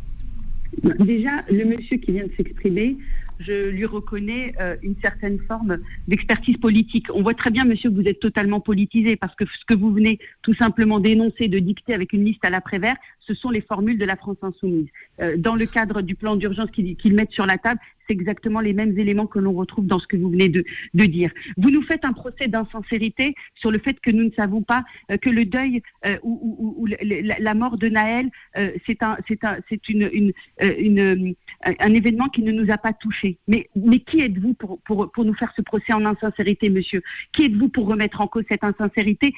Déjà, 1.01 1.31
le 1.51 1.65
monsieur 1.65 1.97
qui 1.97 2.13
vient 2.13 2.25
de 2.25 2.33
s'exprimer, 2.37 2.97
je 3.41 3.69
lui 3.69 3.85
reconnais 3.85 4.55
euh, 4.61 4.77
une 4.83 4.97
certaine 5.03 5.39
forme 5.41 5.79
d'expertise 6.09 6.57
politique. 6.57 7.07
On 7.15 7.23
voit 7.23 7.35
très 7.35 7.51
bien, 7.51 7.65
monsieur, 7.65 7.91
que 7.91 7.95
vous 7.95 8.09
êtes 8.09 8.21
totalement 8.21 8.61
politisé 8.61 9.17
parce 9.17 9.35
que 9.35 9.45
ce 9.45 9.65
que 9.67 9.75
vous 9.75 9.93
venez 9.93 10.19
tout 10.43 10.55
simplement 10.55 11.01
d'énoncer, 11.01 11.49
de 11.49 11.59
dicter 11.59 11.95
avec 11.95 12.13
une 12.13 12.25
liste 12.25 12.45
à 12.45 12.51
l'après-vert, 12.51 12.97
ce 13.21 13.35
sont 13.35 13.51
les 13.51 13.61
formules 13.61 13.99
de 13.99 14.05
la 14.05 14.17
France 14.17 14.39
insoumise. 14.43 14.89
Euh, 15.21 15.37
dans 15.37 15.55
le 15.55 15.67
cadre 15.67 16.03
du 16.03 16.15
plan 16.15 16.37
d'urgence 16.37 16.71
qu'ils 16.71 16.97
qu'ils 16.97 17.15
mettent 17.15 17.33
sur 17.33 17.47
la 17.47 17.59
table, 17.59 17.81
c'est 18.07 18.13
exactement 18.13 18.61
les 18.61 18.73
mêmes 18.73 18.99
éléments 18.99 19.27
que 19.27 19.39
l'on 19.39 19.53
retrouve 19.53 19.87
dans 19.87 19.99
ce 19.99 20.07
que 20.07 20.17
vous 20.17 20.31
venez 20.31 20.49
de, 20.49 20.65
dire. 20.95 21.31
Vous 21.57 21.71
nous 21.71 21.83
faites 21.83 22.05
un 22.05 22.13
procès 22.13 22.49
d'insincérité 22.49 23.35
sur 23.55 23.71
le 23.71 23.79
fait 23.79 23.99
que 24.01 24.11
nous 24.11 24.25
ne 24.25 24.31
savons 24.31 24.63
pas 24.63 24.85
euh, 25.11 25.17
que 25.17 25.31
le 25.31 25.45
deuil 25.45 25.83
euh, 26.05 26.17
ou, 26.23 26.87
la, 27.01 27.55
mort 27.55 27.79
de 27.79 27.89
Naël, 27.89 28.29
euh, 28.57 28.71
c'est 28.87 29.03
un, 29.03 29.17
un, 29.43 29.59
une, 29.89 31.35
un 31.79 31.95
événement 31.95 32.29
qui 32.29 32.43
ne 32.43 32.53
nous 32.53 32.73
a 32.73 32.79
pas 32.79 32.93
touchés. 32.93 33.39
Mais, 33.47 33.69
mais 33.77 34.01
qui 34.01 34.21
êtes-vous 34.21 34.55
pour, 34.55 34.81
pour, 34.81 35.11
pour 35.13 35.25
nous 35.25 35.35
faire 35.35 35.53
ce 35.57 35.63
procès 35.63 35.93
en 35.95 36.05
insincérité, 36.05 36.71
monsieur? 36.71 37.03
Qui 37.33 37.47
êtes-vous 37.47 37.69
pour 37.69 37.87
remettre 37.87 38.21
en 38.21 38.27
cause 38.27 38.45
cette 38.49 38.65
insincérité? 38.65 39.35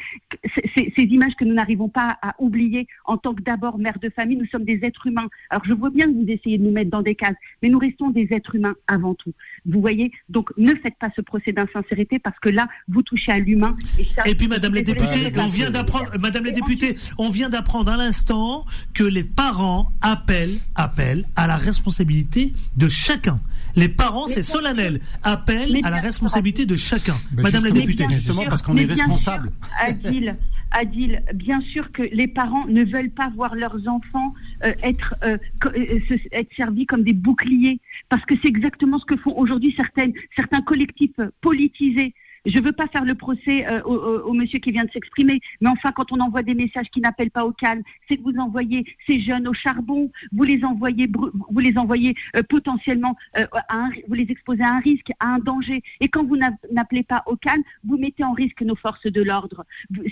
Ces 0.77 1.03
images 1.05 1.35
que 1.35 1.45
nous 1.45 1.55
n'arrivons 1.55 1.89
pas 1.89 2.19
à 2.23 2.35
oublier 2.39 2.87
en 3.05 3.19
tant 3.19 3.35
que 3.35 3.43
d'abord 3.43 3.79
mère 3.79 3.99
de 3.99 4.09
famille, 4.11 4.37
nous 4.37 4.47
sommes 4.47 4.65
des 4.65 4.81
êtres 4.83 5.07
humains. 5.07 5.29
Alors 5.51 5.65
je 5.65 5.73
vois 5.73 5.91
bien 5.91 6.07
que 6.07 6.13
vous 6.13 6.31
essayez 6.31 6.59
de 6.59 6.65
nous 6.65 6.73
mettre 6.73 6.91
dans 6.91 7.03
des 7.03 7.15
cases, 7.15 7.37
mais 7.63 7.69
nous 7.69 7.79
restons 7.79 8.11
des 8.11 8.29
êtres 8.31 8.55
humains 8.55 8.58
avant 8.87 9.15
tout. 9.15 9.33
Vous 9.67 9.81
voyez 9.81 10.11
Donc 10.29 10.51
ne 10.57 10.75
faites 10.75 10.97
pas 10.99 11.09
ce 11.15 11.21
procès 11.21 11.53
d'insincérité 11.53 12.19
parce 12.19 12.39
que 12.39 12.49
là, 12.49 12.67
vous 12.89 13.03
touchez 13.03 13.33
à 13.33 13.39
l'humain. 13.39 13.75
ça- 14.17 14.23
Et 14.27 14.35
puis, 14.35 14.49
Madame 14.49 14.75
la 14.75 14.83
députée, 14.83 15.33
on 15.37 15.49
vient 15.49 15.71
d'apprendre, 15.71 16.11
Madame 16.19 16.45
la 16.45 16.51
députée, 16.53 16.97
on 17.19 17.31
vient 17.31 17.49
d'apprendre 17.49 17.91
à 17.93 17.97
l'instant 17.97 18.65
que 18.95 19.05
les 19.05 19.25
parents 19.25 19.93
appellent, 20.01 20.59
appellent 20.75 21.25
à 21.37 21.47
la 21.47 21.57
responsabilité 21.57 22.53
de 22.77 22.89
chacun. 22.89 23.39
Les 23.79 23.89
parents, 23.89 24.27
c'est 24.27 24.43
solennel. 24.43 25.01
Appel 25.23 25.79
à 25.85 25.91
la 25.91 25.99
responsabilité 25.99 26.67
de 26.67 26.75
chacun. 26.75 27.15
Ben 27.31 27.45
Madame 27.45 27.65
la 27.65 27.71
députée. 27.71 28.07
Justement, 28.11 28.45
parce 28.45 28.61
qu'on 28.61 28.77
est 28.77 28.85
responsable. 28.85 29.53
Adil, 29.81 30.37
Adil, 30.73 31.23
bien 31.33 31.61
sûr 31.61 31.93
que 31.93 32.03
les 32.03 32.27
parents 32.27 32.67
ne 32.67 32.85
veulent 32.85 33.11
pas 33.11 33.31
voir 33.31 33.55
leurs 33.55 33.87
enfants 33.87 34.35
euh, 34.65 34.73
être, 34.83 35.15
euh, 35.23 35.39
euh, 35.67 36.19
être 36.33 36.51
servis 36.57 36.87
comme 36.87 37.05
des 37.05 37.13
boucliers, 37.13 37.81
parce 38.09 38.25
que 38.25 38.35
c'est 38.43 38.49
exactement 38.49 38.99
ce 38.99 39.05
que 39.05 39.17
font 39.17 39.37
aujourd'hui 39.37 39.73
certaines, 39.77 40.13
certains 40.37 40.61
collectifs 40.61 41.21
politisés. 41.41 42.15
Je 42.49 42.59
ne 42.59 42.65
veux 42.65 42.73
pas 42.73 42.89
faire 42.89 43.05
le 43.05 43.15
procès 43.15 43.67
euh, 43.67 43.83
au, 43.85 43.95
au- 43.95 44.21
au 44.31 44.33
monsieur 44.33 44.59
qui 44.59 44.73
vient 44.73 44.85
de 44.85 44.91
s'exprimer, 44.91 45.41
mais 45.61 45.69
enfin, 45.69 45.91
quand 45.95 46.11
on 46.13 46.21
envoie 46.21 46.43
des 46.43 46.55
messages 46.55 46.89
qui 46.91 47.01
n'appellent 47.01 47.31
pas 47.31 47.45
au 47.45 47.53
calme, 47.53 47.83
c'est 48.09 48.17
que 48.17 48.23
vous 48.23 48.39
envoyez 48.39 48.81
ces 49.07 49.21
jeunes 49.21 49.47
au 49.47 49.53
charbon, 49.53 50.11
vous 50.33 50.45
les 50.45 50.65
envoyez, 50.65 51.07
vous 51.55 51.59
les 51.61 51.77
envoyez 51.79 52.15
euh, 52.37 52.43
potentiellement, 52.49 53.17
euh, 53.37 53.47
à 53.69 53.77
un, 53.77 53.91
vous 54.09 54.15
les 54.15 54.27
exposez 54.31 54.63
à 54.63 54.75
un 54.75 54.81
risque, 54.81 55.11
à 55.21 55.27
un 55.35 55.39
danger. 55.39 55.83
Et 56.01 56.09
quand 56.09 56.25
vous 56.25 56.37
n'a- 56.37 56.57
n'appelez 56.73 57.03
pas 57.03 57.23
au 57.27 57.37
calme, 57.37 57.63
vous 57.85 57.99
mettez 57.99 58.25
en 58.25 58.33
risque 58.33 58.63
nos 58.63 58.77
forces 58.77 59.07
de 59.07 59.23
l'ordre. 59.23 59.65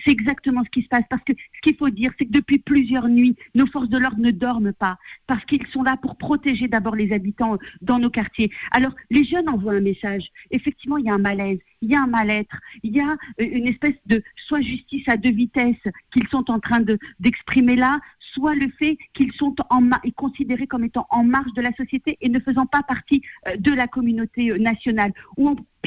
C'est 0.04 0.12
exactement 0.12 0.62
ce 0.64 0.70
qui 0.70 0.82
se 0.82 0.88
passe. 0.88 1.04
Parce 1.10 1.24
que 1.24 1.32
ce 1.32 1.60
qu'il 1.62 1.76
faut 1.76 1.90
dire, 1.90 2.12
c'est 2.18 2.26
que 2.26 2.32
depuis 2.32 2.58
plusieurs 2.58 3.08
nuits, 3.08 3.36
nos 3.54 3.66
forces 3.66 3.88
de 3.88 3.98
l'ordre 3.98 4.20
ne 4.20 4.30
dorment 4.30 4.72
pas. 4.74 4.98
Parce 5.26 5.44
qu'ils 5.46 5.66
sont 5.68 5.82
là 5.82 5.96
pour 5.96 6.16
protéger 6.16 6.68
d'abord 6.68 6.94
les 6.96 7.12
habitants 7.12 7.54
euh, 7.54 7.58
dans 7.80 7.98
nos 7.98 8.10
quartiers. 8.10 8.50
Alors, 8.72 8.92
les 9.10 9.24
jeunes 9.24 9.48
envoient 9.48 9.74
un 9.74 9.80
message. 9.80 10.24
Effectivement, 10.50 10.98
il 10.98 11.06
y 11.06 11.10
a 11.10 11.14
un 11.14 11.18
malaise, 11.18 11.58
il 11.82 11.90
y 11.90 11.94
a 11.94 12.02
un 12.02 12.06
il 12.82 12.92
y 12.96 13.00
a 13.00 13.10
euh, 13.12 13.14
une 13.38 13.66
espèce 13.66 13.94
de 14.06 14.22
soit 14.36 14.60
justice 14.60 15.06
à 15.08 15.16
deux 15.16 15.30
vitesses 15.30 15.76
qu'ils 16.12 16.28
sont 16.28 16.50
en 16.50 16.60
train 16.60 16.80
de- 16.80 16.98
d'exprimer 17.20 17.76
là, 17.76 18.00
soit 18.18 18.54
le 18.54 18.68
fait 18.78 18.98
qu'ils 19.14 19.32
sont 19.32 19.54
en 19.70 19.90
considérés 20.16 20.66
comme 20.66 20.84
étant 20.84 21.06
en 21.10 21.24
marge 21.24 21.52
de 21.54 21.62
la 21.62 21.72
société 21.74 22.16
et 22.20 22.28
ne 22.28 22.40
faisant 22.40 22.66
pas 22.66 22.82
partie 22.82 23.22
euh, 23.46 23.56
de 23.56 23.72
la 23.72 23.86
communauté 23.86 24.50
euh, 24.50 24.58
nationale. 24.58 25.12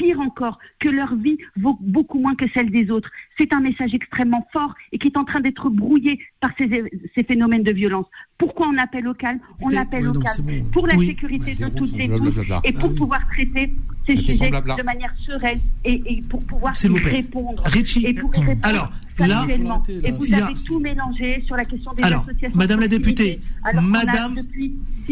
Pire 0.00 0.18
encore, 0.20 0.58
que 0.78 0.88
leur 0.88 1.14
vie 1.14 1.36
vaut 1.64 1.76
beaucoup 1.80 2.18
moins 2.24 2.34
que 2.34 2.48
celle 2.54 2.70
des 2.70 2.90
autres. 2.90 3.10
C'est 3.38 3.52
un 3.52 3.60
message 3.60 3.92
extrêmement 3.94 4.46
fort 4.52 4.74
et 4.92 4.98
qui 4.98 5.08
est 5.08 5.18
en 5.18 5.24
train 5.30 5.40
d'être 5.40 5.68
brouillé 5.68 6.18
par 6.40 6.50
ces, 6.56 6.68
ces 7.14 7.24
phénomènes 7.24 7.62
de 7.70 7.72
violence. 7.72 8.06
Pourquoi 8.38 8.68
on 8.72 8.78
appelle 8.78 9.06
au 9.06 9.14
calme? 9.14 9.40
On 9.60 9.70
appelle 9.76 10.08
au 10.08 10.12
calme 10.18 10.42
bon. 10.46 10.64
pour 10.72 10.86
la 10.86 10.96
Oui. 10.96 11.08
sécurité 11.08 11.54
de 11.54 11.68
toutes 11.78 11.94
et 11.98 12.08
tous 12.08 12.38
et 12.68 12.72
Ah 12.74 12.80
pour 12.80 12.90
oui. 12.90 12.96
pouvoir 12.96 13.22
traiter 13.26 13.74
ces 14.06 14.16
sujets 14.16 14.50
de 14.50 14.82
manière 14.82 15.14
sereine 15.18 15.60
et, 15.84 15.96
et 16.12 16.22
pour 16.22 16.42
pouvoir 16.46 16.72
y 16.82 16.88
répondre. 17.18 17.62
Richie. 17.66 18.06
Et 18.06 18.14
pour 18.14 18.34
y 18.34 18.40
répondre 18.40 18.66
Alors, 18.66 18.90
là. 19.26 19.46
Et 19.48 20.10
vous 20.12 20.34
a- 20.34 20.36
avez 20.44 20.54
tout 20.66 20.78
mélangé 20.80 21.42
sur 21.46 21.56
la 21.56 21.64
question 21.64 21.92
des 21.92 22.02
Alors, 22.02 22.24
associations. 22.28 22.56
Madame 22.58 22.80
la 22.80 22.88
députée, 22.88 23.40
Alors 23.64 23.82
Madame- 23.82 24.36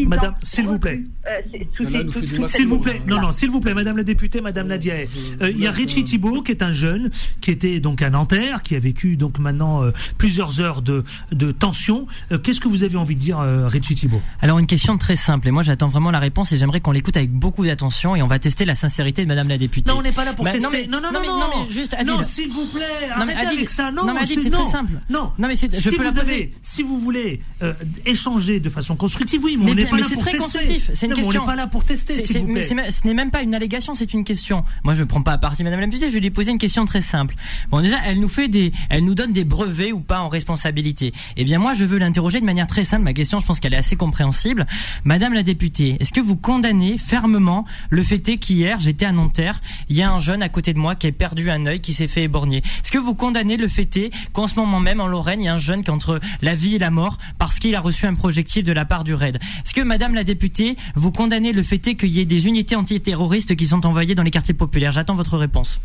Madame, 0.06 0.34
s'il 0.42 0.66
vous 0.66 0.78
plaît. 0.78 1.00
euh, 1.26 2.46
S'il 2.46 2.66
vous 2.68 2.78
plaît, 2.78 3.00
non, 3.06 3.20
non, 3.20 3.32
s'il 3.32 3.50
vous 3.50 3.60
plaît, 3.60 3.74
Madame 3.74 3.96
la 3.96 4.02
députée, 4.04 4.40
Madame 4.40 4.68
Nadia. 4.68 4.94
Euh, 5.42 5.50
Il 5.50 5.58
y 5.60 5.66
a 5.66 5.70
Richie 5.72 6.04
Thibault, 6.04 6.42
qui 6.42 6.52
est 6.52 6.62
un 6.62 6.70
jeune, 6.70 7.10
qui 7.40 7.50
était 7.50 7.80
donc 7.80 8.02
à 8.02 8.10
Nanterre, 8.10 8.62
qui 8.62 8.76
a 8.76 8.78
vécu 8.78 9.16
donc 9.16 9.38
maintenant 9.38 9.82
euh, 9.82 9.90
plusieurs 10.16 10.60
heures 10.60 10.82
de, 10.82 11.04
de 11.32 11.50
tension. 11.52 12.06
Euh, 12.32 12.38
Qu'est-ce 12.38 12.60
que 12.60 12.68
vous 12.68 12.84
avez 12.84 12.96
envie 12.96 13.14
de 13.16 13.20
dire, 13.20 13.40
euh, 13.40 13.68
Richie 13.68 13.94
Thibault? 13.94 14.22
Alors 14.40 14.58
une 14.58 14.66
question 14.66 14.98
très 14.98 15.16
simple 15.16 15.48
et 15.48 15.50
moi 15.50 15.62
j'attends 15.62 15.88
vraiment 15.88 16.10
la 16.10 16.18
réponse 16.20 16.52
et 16.52 16.56
j'aimerais 16.56 16.80
qu'on 16.80 16.92
l'écoute 16.92 17.16
avec 17.16 17.30
beaucoup 17.32 17.64
d'attention 17.64 18.14
et 18.16 18.22
on 18.22 18.26
va 18.26 18.38
tester 18.38 18.64
la 18.64 18.74
sincérité 18.74 19.22
de 19.24 19.28
Madame 19.28 19.48
la 19.48 19.58
députée. 19.58 19.90
Non, 19.90 19.98
on 19.98 20.02
n'est 20.02 20.12
pas 20.12 20.24
là 20.24 20.32
pour 20.32 20.44
Bah, 20.44 20.52
tester. 20.52 20.64
non, 20.66 20.70
mais- 20.72 20.86
non, 20.86 21.00
non, 21.00 21.12
non, 21.12 21.20
non, 21.20 21.20
mais- 21.20 21.56
non, 21.56 21.64
mais 21.66 21.72
juste, 21.72 21.94
Adil. 21.94 22.06
non, 22.06 22.22
s'il 22.22 22.48
vous 22.50 22.66
plaît, 22.66 22.84
arrêtez 23.14 23.32
Adil- 23.34 23.56
avec 23.58 23.70
ça. 23.70 23.90
Non, 23.98 24.06
non, 24.06 24.14
mais 24.20 24.26
c'est 24.26 24.50
très 24.50 24.64
simple. 24.66 24.92
Non, 25.10 25.32
Non, 25.38 25.48
mais 25.48 25.54
je 25.54 25.60
si 25.60 25.68
peux 25.68 25.96
vous 25.96 26.08
poser. 26.08 26.20
avez, 26.20 26.54
si 26.62 26.82
vous 26.82 26.98
voulez 26.98 27.40
euh, 27.62 27.74
échanger 28.06 28.60
de 28.60 28.68
façon 28.68 28.96
constructive, 28.96 29.42
oui, 29.42 29.56
mais, 29.58 29.64
Mais 29.66 29.70
on 29.72 29.74
n'est 29.74 29.84
pas 29.86 29.96
mais 29.96 30.02
là 30.02 30.06
c'est 30.08 30.14
pour 30.14 30.22
très 30.22 30.32
tester. 30.32 30.44
constructif, 30.44 30.90
c'est 30.94 31.06
une 31.06 31.10
Non, 31.10 31.16
question. 31.16 31.40
On 31.40 31.44
n'est 31.44 31.46
pas 31.50 31.56
là 31.56 31.66
pour 31.66 31.84
tester, 31.84 32.14
vous 32.38 32.52
plaît. 32.52 32.62
ce 32.90 33.06
n'est 33.06 33.14
même 33.14 33.30
pas 33.30 33.42
une 33.42 33.54
allégation, 33.54 33.94
c'est 33.94 34.12
une 34.14 34.24
question. 34.24 34.64
Moi, 34.84 34.94
je 34.94 35.00
ne 35.00 35.04
prends 35.08 35.22
pas 35.22 35.32
à 35.32 35.38
partie 35.38 35.64
Madame 35.64 35.80
la 35.80 35.86
députée, 35.86 36.06
je 36.08 36.14
vais 36.14 36.20
lui 36.20 36.30
poser 36.30 36.50
une 36.52 36.58
question 36.58 36.84
très 36.84 37.00
simple. 37.00 37.34
Bon, 37.70 37.80
déjà, 37.80 37.96
elle 38.04 38.20
nous 38.20 38.28
fait 38.28 38.48
des, 38.48 38.72
elle 38.90 39.04
nous 39.04 39.14
donne 39.14 39.32
des 39.32 39.44
brevets 39.44 39.92
ou 39.92 40.00
pas 40.00 40.20
en 40.20 40.28
responsabilité. 40.28 41.12
Eh 41.36 41.44
bien, 41.44 41.58
moi, 41.58 41.74
je 41.74 41.84
veux 41.84 41.98
l'interroger 41.98 42.40
de 42.40 42.44
manière 42.46 42.66
très 42.66 42.84
simple. 42.84 43.02
Ma 43.04 43.12
question, 43.12 43.38
je 43.40 43.46
pense 43.46 43.60
qu'elle 43.60 43.74
est 43.74 43.78
assez 43.78 43.96
compréhensible. 43.96 44.66
Madame 45.04 45.34
la 45.34 45.42
députée, 45.42 45.96
est-ce 46.00 46.12
que 46.12 46.20
vous 46.20 46.36
condamnez 46.36 46.98
fermement 46.98 47.64
le 47.90 48.02
fait 48.02 48.18
qu'hier, 48.20 48.80
j'étais 48.80 49.06
à 49.06 49.12
Nanterre, 49.12 49.60
il 49.88 49.96
y 49.96 50.02
a 50.02 50.10
un 50.10 50.18
jeune 50.18 50.42
à 50.42 50.48
côté 50.48 50.72
de 50.74 50.78
moi 50.78 50.94
qui 50.94 51.06
a 51.06 51.12
perdu 51.12 51.50
un 51.50 51.64
œil, 51.66 51.80
qui 51.80 51.92
s'est 51.92 52.06
fait 52.06 52.24
éborgner. 52.24 52.58
Est-ce 52.58 52.90
que 52.90 52.98
vous 52.98 53.14
condamnez 53.14 53.56
le 53.56 53.68
fait 53.68 53.86
qu'en 54.32 54.46
ce 54.46 54.56
moment 54.56 54.80
même, 54.80 55.00
en 55.00 55.06
Lorraine, 55.06 55.40
il 55.40 55.44
y 55.44 55.48
a 55.48 55.54
un 55.54 55.58
jeune 55.58 55.82
qui 55.82 55.90
est 55.90 55.94
entre 55.94 56.20
la 56.42 56.54
vie 56.54 56.76
et 56.76 56.78
la 56.78 56.90
mort 56.90 57.18
parce 57.38 57.58
qu'il 57.58 57.74
a 57.74 57.80
reçu 57.80 58.06
un 58.06 58.14
projectile 58.14 58.64
de 58.64 58.72
la 58.72 58.84
part 58.84 59.04
du 59.04 59.14
RAID 59.14 59.36
Est-ce 59.36 59.74
que, 59.74 59.80
Madame 59.80 60.14
la 60.14 60.24
députée, 60.24 60.76
vous 60.94 61.12
condamnez 61.12 61.52
le 61.52 61.62
fait 61.62 61.78
qu'il 61.78 62.10
y 62.10 62.20
ait 62.20 62.24
des 62.24 62.46
unités 62.46 62.76
antiterroristes 62.76 63.54
qui 63.56 63.66
sont 63.66 63.86
envoyées 63.86 64.14
dans 64.14 64.22
les 64.22 64.30
quartiers 64.30 64.54
populaires? 64.54 64.90
J'attends 64.92 65.14
votre 65.14 65.36
réponse. 65.38 65.80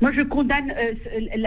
Moi, 0.00 0.12
je 0.12 0.22
condamne 0.22 0.72
euh, 0.78 0.92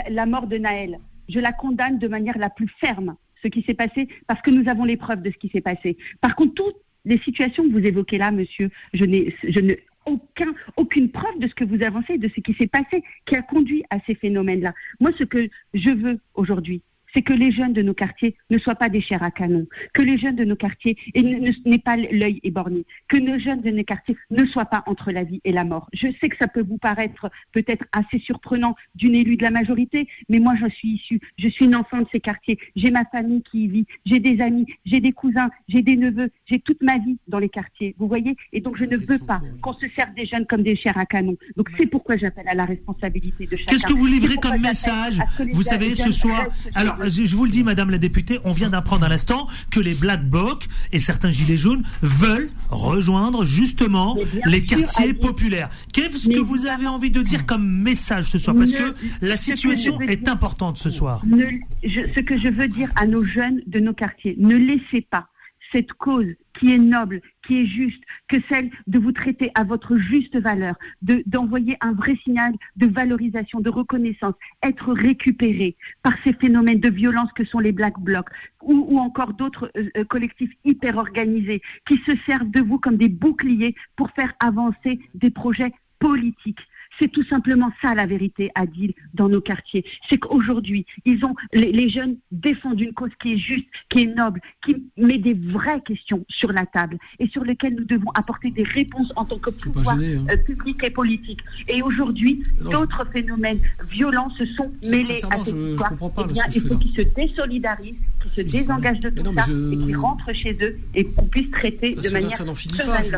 la- 0.10 0.26
mort 0.26 0.48
de 0.48 0.58
Naël. 0.58 0.98
Je 1.30 1.40
la 1.40 1.52
condamne 1.52 2.00
de 2.00 2.08
manière 2.08 2.38
la 2.38 2.50
plus 2.50 2.70
ferme, 2.84 3.16
ce 3.44 3.48
qui 3.48 3.62
s'est 3.64 3.74
passé, 3.74 4.08
parce 4.28 4.42
que 4.42 4.52
nous 4.52 4.68
avons 4.70 4.84
les 4.86 4.98
preuves 4.98 5.22
de 5.22 5.32
ce 5.32 5.38
qui 5.38 5.50
s'est 5.50 5.62
passé. 5.62 5.98
Par 6.22 6.36
contre, 6.36 6.56
toutes 6.56 6.76
les 7.06 7.20
situations 7.20 7.64
que 7.68 7.72
vous 7.72 7.86
évoquez 7.86 8.18
là, 8.18 8.32
monsieur, 8.32 8.70
je 8.94 9.06
je 9.06 9.60
n'ai 9.60 9.80
aucun, 10.06 10.54
aucune 10.78 11.12
preuve 11.12 11.40
de 11.40 11.48
ce 11.48 11.56
que 11.56 11.64
vous 11.64 11.84
avancez, 11.84 12.18
de 12.18 12.30
ce 12.30 12.42
qui 12.42 12.54
s'est 12.54 12.68
passé, 12.68 13.04
qui 13.26 13.36
a 13.36 13.42
conduit 13.42 13.84
à 13.90 13.98
ces 14.06 14.16
phénomènes-là. 14.16 14.74
Moi, 15.00 15.12
ce 15.18 15.24
que 15.24 15.50
je 15.74 15.94
veux 15.94 16.20
aujourd'hui, 16.34 16.82
c'est 17.14 17.22
que 17.22 17.34
les 17.34 17.52
jeunes 17.52 17.74
de 17.74 17.82
nos 17.82 17.94
quartiers 17.94 18.36
ne 18.50 18.58
soient 18.58 18.76
pas 18.76 18.90
des 18.90 19.02
chairs 19.02 19.24
à 19.24 19.32
canon, 19.32 19.68
que 19.94 20.02
les 20.02 20.18
jeunes 20.18 20.36
de 20.36 20.46
nos 20.46 20.56
quartiers 20.56 20.98
n'aient 21.16 21.78
pas 21.80 21.98
l'œil 21.98 22.40
éborgné, 22.44 22.86
que 23.08 23.18
nos 23.18 23.38
jeunes 23.38 23.62
de 23.62 23.70
nos 23.70 23.84
quartiers 23.84 24.16
ne 24.30 24.46
soient 24.46 24.66
pas 24.66 24.84
entre 24.86 25.12
la 25.12 25.24
vie 25.24 25.42
et 25.44 25.52
la 25.52 25.64
mort. 25.64 25.90
Je 25.94 26.08
sais 26.20 26.30
que 26.30 26.38
ça 26.40 26.48
peut 26.48 26.62
vous 26.62 26.78
paraître 26.78 27.30
peut-être 27.52 27.86
assez 27.92 28.20
surprenant 28.20 28.76
d'une 28.96 29.16
élue 29.16 29.38
de 29.38 29.44
la 29.44 29.52
majorité, 29.52 30.08
mais 30.30 30.40
moi 30.40 30.54
je 30.60 30.68
suis 30.70 30.94
issue, 30.94 31.20
je 31.38 31.50
suis 31.50 31.66
une 31.66 31.76
enfant 31.76 32.00
de 32.00 32.08
ces 32.12 32.20
quartiers, 32.20 32.58
j'ai 32.76 32.92
ma 32.92 33.06
famille 33.06 33.44
qui 33.44 33.66
y 33.66 33.68
vit, 33.68 33.86
j'ai 34.06 34.20
des 34.20 34.42
amis, 34.42 34.66
j'ai 34.86 35.00
des 35.00 35.12
cousins, 35.12 35.50
j'ai 35.68 35.82
des 35.82 35.98
neveux, 35.98 36.32
j'ai 36.46 36.60
toute 36.60 36.82
ma 36.82 36.98
vie 36.98 37.18
dans 37.28 37.40
les 37.40 37.50
quartiers, 37.50 37.96
vous 37.98 38.08
voyez? 38.08 38.36
Et 38.54 38.62
donc 38.62 38.78
je 38.78 38.86
ne 38.86 38.98
veux 38.98 39.20
pas 39.20 39.42
qu'on 39.62 39.74
se 39.74 39.88
serve 39.90 40.14
des 40.14 40.26
jeunes 40.26 40.46
comme 40.46 40.64
des 40.64 40.76
chairs 40.76 40.98
à 40.98 41.06
canon. 41.06 41.36
Donc 41.58 41.70
c'est 41.78 41.88
pourquoi 41.88 42.18
j'appelle 42.18 42.48
à 42.48 42.54
la 42.54 42.66
responsabilité 42.66 43.46
de 43.48 43.58
chacun. 43.58 43.72
Qu'est-ce 43.72 43.88
que 43.88 43.94
vous 43.94 44.08
livrez 44.08 44.36
comme 44.36 44.62
message? 44.62 45.20
Vous 45.52 45.64
savez, 45.64 45.94
ce 45.94 46.12
soir, 46.12 46.48
alors. 46.76 46.98
Je, 47.10 47.26
je 47.26 47.36
vous 47.36 47.46
le 47.46 47.52
dis, 47.52 47.64
Madame 47.64 47.90
la 47.90 47.98
députée, 47.98 48.40
on 48.44 48.52
vient 48.54 48.70
d'apprendre 48.70 49.06
à 49.06 49.10
l'instant 49.10 49.48
que 49.70 49.80
les 49.80 49.94
Black 49.94 50.24
Blocs 50.28 50.68
et 50.92 51.00
certains 51.00 51.30
gilets 51.32 51.58
jaunes 51.58 51.84
veulent 52.02 52.50
rejoindre 52.70 53.44
justement 53.44 54.18
les 54.46 54.64
quartiers 54.66 55.14
populaires. 55.14 55.70
Qu'est-ce 55.94 56.30
que 56.30 56.40
vous 56.40 56.66
avez 56.66 56.88
envie 56.88 57.12
de 57.12 57.22
dire 57.22 57.46
comme 57.46 57.66
message 57.68 58.26
ce 58.30 58.38
soir? 58.38 58.56
Parce 58.56 58.72
que 58.72 58.94
la 59.22 59.36
que 59.38 59.42
situation 59.42 60.00
est 60.02 60.18
dire- 60.18 60.32
importante 60.34 60.78
ce 60.78 60.90
soir. 60.90 61.22
Ne- 61.26 61.46
je- 61.84 62.08
ce 62.16 62.22
que 62.22 62.38
je 62.40 62.48
veux 62.50 62.68
dire 62.68 62.90
à 62.96 63.06
nos 63.06 63.24
jeunes 63.24 63.62
de 63.68 63.80
nos 63.80 63.94
quartiers, 63.94 64.36
ne 64.40 64.56
laissez 64.56 65.02
pas 65.02 65.28
cette 65.72 65.94
cause 65.94 66.26
qui 66.60 66.72
est 66.74 66.78
noble, 66.78 67.22
qui 67.46 67.62
est 67.62 67.66
juste, 67.66 68.04
que 68.28 68.38
celle 68.50 68.70
de 68.88 69.00
vous 69.00 69.12
traiter 69.12 69.52
à 69.56 69.64
votre 69.64 69.98
juste 69.98 70.38
valeur, 70.38 70.76
de- 71.02 71.24
d'envoyer 71.26 71.78
un 71.82 71.94
vrai 71.94 72.16
signal 72.24 72.54
de 72.78 72.88
valorisation, 72.88 73.60
de 73.60 73.70
reconnaissance, 73.70 74.36
être 74.64 74.94
récupéré 74.94 75.76
par 76.04 76.14
ces 76.24 76.34
phénomènes 76.34 76.80
de 76.80 76.90
violence 76.90 77.32
que 77.34 77.46
sont 77.46 77.60
les 77.60 77.72
Black 77.72 78.00
Blocs 78.00 78.30
ou, 78.62 78.86
ou 78.90 79.00
encore 79.00 79.34
d'autres 79.34 79.72
euh, 79.78 79.90
euh, 79.98 80.04
collectifs 80.06 80.52
hyper 80.66 80.98
organisés 80.98 81.62
qui 81.88 81.98
se 82.06 82.16
servent 82.26 82.52
de 82.52 82.62
vous 82.62 82.80
comme 82.80 82.98
des 82.98 83.10
boucliers 83.10 83.76
pour 83.96 84.12
faire 84.12 84.34
avancer 84.40 85.00
des 85.16 85.32
projets 85.32 85.72
politiques. 86.00 86.60
C'est 87.00 87.12
tout 87.12 87.24
simplement 87.24 87.72
ça 87.82 87.94
la 87.96 88.06
vérité, 88.06 88.52
Adil, 88.56 88.94
dans 89.14 89.30
nos 89.30 89.42
quartiers. 89.42 89.84
C'est 90.10 90.18
qu'aujourd'hui, 90.18 90.86
ils 91.06 91.24
ont, 91.26 91.34
les, 91.54 91.72
les 91.72 91.90
jeunes 91.90 92.18
défendent 92.32 92.80
une 92.82 92.94
cause 92.94 93.12
qui 93.22 93.34
est 93.34 93.38
juste, 93.38 93.66
qui 93.90 94.02
est 94.04 94.14
noble, 94.16 94.42
qui 94.64 94.76
met 94.98 95.18
des 95.18 95.34
vraies 95.34 95.82
questions 95.82 96.24
sur 96.28 96.52
la 96.52 96.66
table 96.66 96.98
et 97.20 97.28
sur 97.28 97.44
lesquelles 97.44 97.76
nous 97.76 97.86
devons 97.86 98.12
apporter 98.14 98.52
des 98.52 98.64
réponses 98.64 99.12
en 99.16 99.26
tant 99.26 99.38
que 99.40 99.50
pouvoir 99.50 100.00
gêné, 100.00 100.16
hein. 100.18 100.26
euh, 100.32 100.38
public 100.38 100.84
et 100.84 100.90
politique. 100.92 101.40
Et 101.68 101.82
aujourd'hui, 101.82 102.44
je- 102.60 102.64
d'autres 102.70 103.06
phénomènes 103.12 103.60
violents 103.90 104.30
se 104.32 104.46
sont 104.46 104.72
mêlés 104.84 104.98
à 105.30 105.38
cette 105.44 105.46
je- 105.46 105.52
je 105.52 105.68
histoire. 105.72 105.90
comprends 105.90 106.10
pas, 106.10 106.26
Eh 106.30 106.34
bien, 106.34 106.44
ce 106.50 106.60
il 106.60 106.68
faut 106.68 106.78
qu'ils 106.78 106.96
se 106.96 107.02
désolidarisent, 107.16 107.96
se 108.36 108.42
désengagent 108.42 109.00
de 109.00 109.10
tout 109.10 109.24
non, 109.24 109.34
ça 109.36 109.44
je- 109.48 109.74
et 109.74 109.78
qu'ils 109.78 109.98
rentrent 109.98 110.34
chez 110.34 110.58
eux 110.62 110.78
et 110.96 111.06
qu'on 111.06 111.26
puisse 111.26 111.52
traiter 111.52 111.94
Parce 111.94 112.08
de 112.08 112.14
là, 112.14 112.20
manière 112.22 112.38
ça 112.38 112.44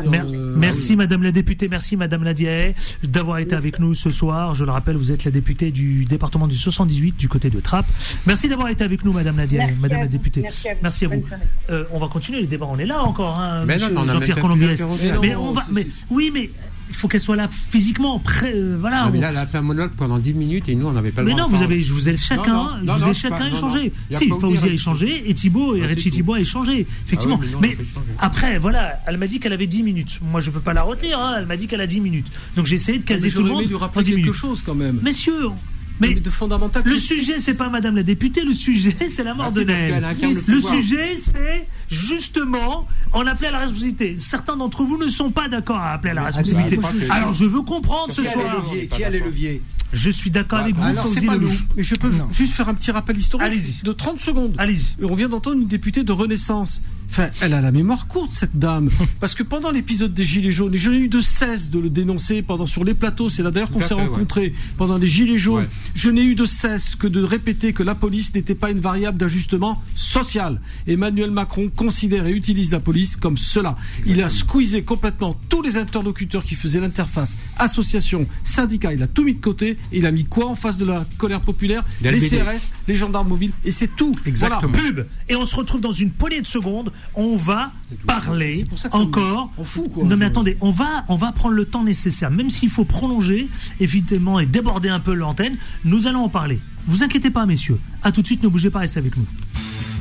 Mer- 0.02 0.26
euh, 0.26 0.54
merci. 0.56 0.96
Madame 0.96 1.22
la 1.22 1.32
députée, 1.32 1.68
merci 1.68 1.96
Madame 1.96 2.22
Nadiae 2.24 2.74
d'avoir 3.02 3.38
été 3.38 3.54
avec 3.54 3.78
nous 3.78 3.94
ce 3.94 4.10
soir. 4.10 4.54
Je 4.54 4.64
le 4.64 4.70
rappelle, 4.70 4.96
vous 4.96 5.12
êtes 5.12 5.24
la 5.24 5.30
députée 5.30 5.70
du 5.70 6.04
département 6.04 6.46
du 6.46 6.56
78 6.56 7.16
du 7.16 7.28
côté 7.28 7.50
de 7.50 7.60
Trappes. 7.60 7.86
Merci 8.26 8.48
d'avoir 8.48 8.68
été 8.68 8.84
avec 8.84 9.04
nous 9.04 9.12
Madame 9.12 9.36
Merci 9.36 9.80
Madame 9.80 10.00
la 10.00 10.08
députée. 10.08 10.40
Merci 10.42 10.68
à 10.68 10.74
vous. 10.74 10.80
Merci 10.82 11.04
à 11.04 11.08
vous. 11.08 11.14
Bonne 11.20 11.28
soirée. 11.28 11.42
Euh, 11.70 11.84
on 11.92 11.98
va 11.98 12.08
continuer 12.08 12.40
les 12.40 12.46
débats, 12.46 12.66
on 12.70 12.78
est 12.78 12.86
là 12.86 13.02
encore, 13.02 13.38
hein, 13.38 13.64
Mais 13.66 13.76
non, 13.76 13.80
monsieur 13.86 13.94
mais 13.94 14.00
on 14.00 14.08
a 14.08 14.12
Jean-Pierre 14.14 14.38
interroger. 14.38 14.66
Mais 15.22 15.34
Non, 15.34 15.48
on 15.48 15.52
va, 15.52 15.62
mais 15.72 15.86
oui, 16.10 16.30
mais 16.32 16.50
il 16.88 16.94
faut 16.94 17.08
qu'elle 17.08 17.20
soit 17.20 17.36
là 17.36 17.48
physiquement. 17.50 18.18
Près, 18.18 18.52
euh, 18.54 18.76
voilà. 18.78 19.04
Ah, 19.06 19.10
mais 19.10 19.20
là, 19.20 19.30
elle 19.30 19.36
a 19.38 19.46
fait 19.46 19.58
un 19.58 19.62
monologue 19.62 19.92
pendant 19.96 20.18
10 20.18 20.34
minutes 20.34 20.68
et 20.68 20.74
nous, 20.74 20.86
on 20.86 20.92
n'avait 20.92 21.10
pas 21.10 21.22
le 21.22 21.26
mais 21.28 21.32
droit 21.34 21.48
non, 21.48 21.56
vous 21.56 21.62
avez, 21.62 21.82
je 21.82 21.92
vous 21.92 22.08
ai 22.08 22.16
chacun, 22.16 22.52
Non, 22.52 22.64
non, 22.64 22.70
je 22.80 22.84
non, 22.86 22.94
vous 22.94 23.00
non, 23.00 23.10
ai 23.10 23.14
chacun 23.14 23.36
pas- 23.36 23.48
non, 23.50 23.56
échangé. 23.56 23.92
non. 24.12 24.18
Si, 24.18 24.28
Fauzi 24.28 24.64
a 24.64 24.72
échangé, 24.72 25.30
et 25.30 25.34
Thibaut 25.34 25.74
et 25.76 25.82
Ah, 25.82 25.86
Richie 25.86 26.10
tout. 26.10 26.16
Thibaut 26.16 26.34
a 26.34 26.40
échangé, 26.40 26.86
effectivement. 27.06 27.38
Ah 27.40 27.44
oui, 27.44 27.48
mais 27.60 27.68
non, 27.68 27.76
mais 27.78 27.84
après, 28.18 28.58
voilà, 28.58 29.00
elle 29.06 29.16
m'a 29.18 29.26
dit 29.26 29.40
qu'elle 29.40 29.52
avait 29.52 29.66
10 29.66 29.82
minutes. 29.82 30.20
Moi, 30.22 30.40
je 30.40 30.50
peux 30.50 30.60
pas 30.60 30.74
la 30.74 30.82
retenir. 30.82 31.18
hein, 31.18 31.34
Elle 31.38 31.46
m'a 31.46 31.56
dit 31.56 31.66
qu'elle 31.66 31.80
a 31.80 31.86
10 31.86 32.00
minutes. 32.00 32.26
Donc 32.56 32.66
j'ai 32.66 32.76
essayé 32.76 32.98
de 32.98 33.04
caser 33.04 33.28
Mais 33.28 33.32
tout 33.34 33.42
le 33.42 33.50
monde 33.50 33.66
lui 33.68 33.76
rappeler 33.76 34.02
10 34.04 34.10
quelque 34.12 34.20
minutes. 34.22 34.34
chose 34.34 34.62
quand 34.62 34.74
même. 34.74 35.00
Messieurs, 35.02 35.48
mais 36.00 36.14
de 36.14 36.30
fondamental. 36.30 36.82
le 36.84 36.96
sujet, 36.96 37.40
c'est 37.40 37.56
pas 37.56 37.68
Madame 37.68 37.96
la 37.96 38.02
députée, 38.02 38.42
le 38.44 38.52
sujet, 38.52 38.94
c'est 39.08 39.24
la 39.24 39.34
mort 39.34 39.46
Ah, 39.48 39.50
de 39.52 39.62
incarne 39.62 40.34
le 40.34 40.60
sujet, 40.60 41.16
c'est 41.16 41.66
justement 41.88 42.86
en 43.12 43.26
appeler 43.26 43.48
à 43.48 43.52
la 43.52 43.58
responsabilité. 43.60 44.16
Certains 44.18 44.56
d'entre 44.56 44.82
vous 44.84 44.98
ne 44.98 45.08
sont 45.08 45.30
pas 45.30 45.48
d'accord 45.48 45.78
à 45.78 45.92
appeler 45.92 46.10
à 46.10 46.14
la 46.14 46.22
responsabilité. 46.24 46.78
Alors 47.10 47.32
je 47.32 47.44
veux 47.44 47.62
comprendre 47.62 48.12
ce 48.12 48.24
soir. 48.24 48.64
Qui 48.90 49.04
a 49.04 49.10
les 49.10 49.20
leviers 49.20 49.62
Je 49.92 50.10
suis 50.10 50.30
d'accord 50.30 50.60
avec 50.60 50.74
vous, 50.74 50.82
alors, 50.82 51.08
c'est 51.08 51.24
pas 51.24 51.36
nous. 51.36 51.50
Mais 51.76 51.84
je 51.84 51.94
peux 51.94 52.10
juste 52.32 52.52
faire 52.54 52.68
un 52.68 52.74
petit 52.74 52.90
rappel 52.90 53.16
historique 53.16 53.46
Allez-y. 53.46 53.82
de 53.82 53.92
30 53.92 54.20
secondes. 54.20 54.54
Allez-y. 54.58 55.00
Et 55.00 55.04
On 55.04 55.14
vient 55.14 55.28
d'entendre 55.28 55.60
une 55.60 55.68
députée 55.68 56.02
de 56.02 56.12
Renaissance. 56.12 56.80
Enfin, 57.16 57.30
elle 57.42 57.54
a 57.54 57.60
la 57.60 57.70
mémoire 57.70 58.08
courte, 58.08 58.32
cette 58.32 58.58
dame. 58.58 58.90
Parce 59.20 59.36
que 59.36 59.44
pendant 59.44 59.70
l'épisode 59.70 60.12
des 60.12 60.24
Gilets 60.24 60.50
jaunes, 60.50 60.74
et 60.74 60.78
je 60.78 60.90
n'ai 60.90 60.96
eu 60.96 61.08
de 61.08 61.20
cesse 61.20 61.70
de 61.70 61.78
le 61.78 61.88
dénoncer 61.88 62.42
pendant 62.42 62.66
sur 62.66 62.82
les 62.82 62.92
plateaux, 62.94 63.30
c'est 63.30 63.44
là 63.44 63.52
d'ailleurs 63.52 63.70
qu'on 63.70 63.80
s'est 63.80 63.94
ouais. 63.94 64.04
rencontrés 64.04 64.52
pendant 64.76 64.96
les 64.98 65.06
Gilets 65.06 65.38
jaunes, 65.38 65.54
Ouais. 65.62 65.68
je 65.94 66.10
n'ai 66.10 66.24
eu 66.24 66.34
de 66.34 66.44
cesse 66.44 66.96
que 66.96 67.06
de 67.06 67.22
répéter 67.22 67.72
que 67.72 67.84
la 67.84 67.94
police 67.94 68.34
n'était 68.34 68.56
pas 68.56 68.72
une 68.72 68.80
variable 68.80 69.16
d'ajustement 69.16 69.80
social. 69.94 70.60
Emmanuel 70.88 71.30
Macron 71.30 71.70
considère 71.74 72.26
et 72.26 72.32
utilise 72.32 72.72
la 72.72 72.80
police 72.80 73.14
comme 73.16 73.38
cela. 73.38 73.76
Il 74.06 74.20
a 74.20 74.28
squeezé 74.28 74.82
complètement 74.82 75.36
tous 75.48 75.62
les 75.62 75.76
interlocuteurs 75.76 76.42
qui 76.42 76.56
faisaient 76.56 76.80
l'interface, 76.80 77.36
associations, 77.58 78.26
syndicats, 78.42 78.92
il 78.92 79.04
a 79.04 79.06
tout 79.06 79.22
mis 79.22 79.34
de 79.34 79.40
côté, 79.40 79.78
et 79.92 79.98
il 79.98 80.06
a 80.06 80.10
mis 80.10 80.24
quoi 80.24 80.46
en 80.46 80.56
face 80.56 80.78
de 80.78 80.84
la 80.84 81.06
colère 81.18 81.42
populaire? 81.42 81.84
Les. 82.02 82.18
CRS, 82.28 82.70
les 82.88 82.94
gendarmes 82.96 83.28
mobiles, 83.28 83.52
et 83.64 83.70
c'est 83.70 83.94
tout. 83.94 84.12
Exactement. 84.26 84.72
Voilà. 84.72 84.82
pub 84.82 85.06
et 85.28 85.36
on 85.36 85.44
se 85.44 85.54
retrouve 85.54 85.80
dans 85.80 85.92
une 85.92 86.10
poignée 86.10 86.40
de 86.40 86.46
secondes. 86.46 86.90
On 87.14 87.36
va 87.36 87.72
parler 88.06 88.64
encore. 88.92 89.50
on 89.58 89.64
fout, 89.64 89.92
quoi. 89.92 90.04
non 90.04 90.16
mais 90.16 90.24
attendez, 90.24 90.56
on 90.60 90.70
va 90.70 91.04
on 91.08 91.16
va 91.16 91.32
prendre 91.32 91.54
le 91.54 91.64
temps 91.64 91.84
nécessaire, 91.84 92.30
même 92.30 92.50
s'il 92.50 92.70
faut 92.70 92.84
prolonger 92.84 93.48
évidemment 93.80 94.40
et 94.40 94.46
déborder 94.46 94.88
un 94.88 95.00
peu 95.00 95.14
l'antenne. 95.14 95.56
Nous 95.84 96.06
allons 96.06 96.24
en 96.24 96.28
parler. 96.28 96.58
Vous 96.86 97.02
inquiétez 97.02 97.30
pas, 97.30 97.46
messieurs. 97.46 97.78
À 98.02 98.12
tout 98.12 98.20
de 98.20 98.26
suite, 98.26 98.42
ne 98.42 98.48
bougez 98.48 98.70
pas, 98.70 98.80
restez 98.80 98.98
avec 98.98 99.16
nous. 99.16 99.26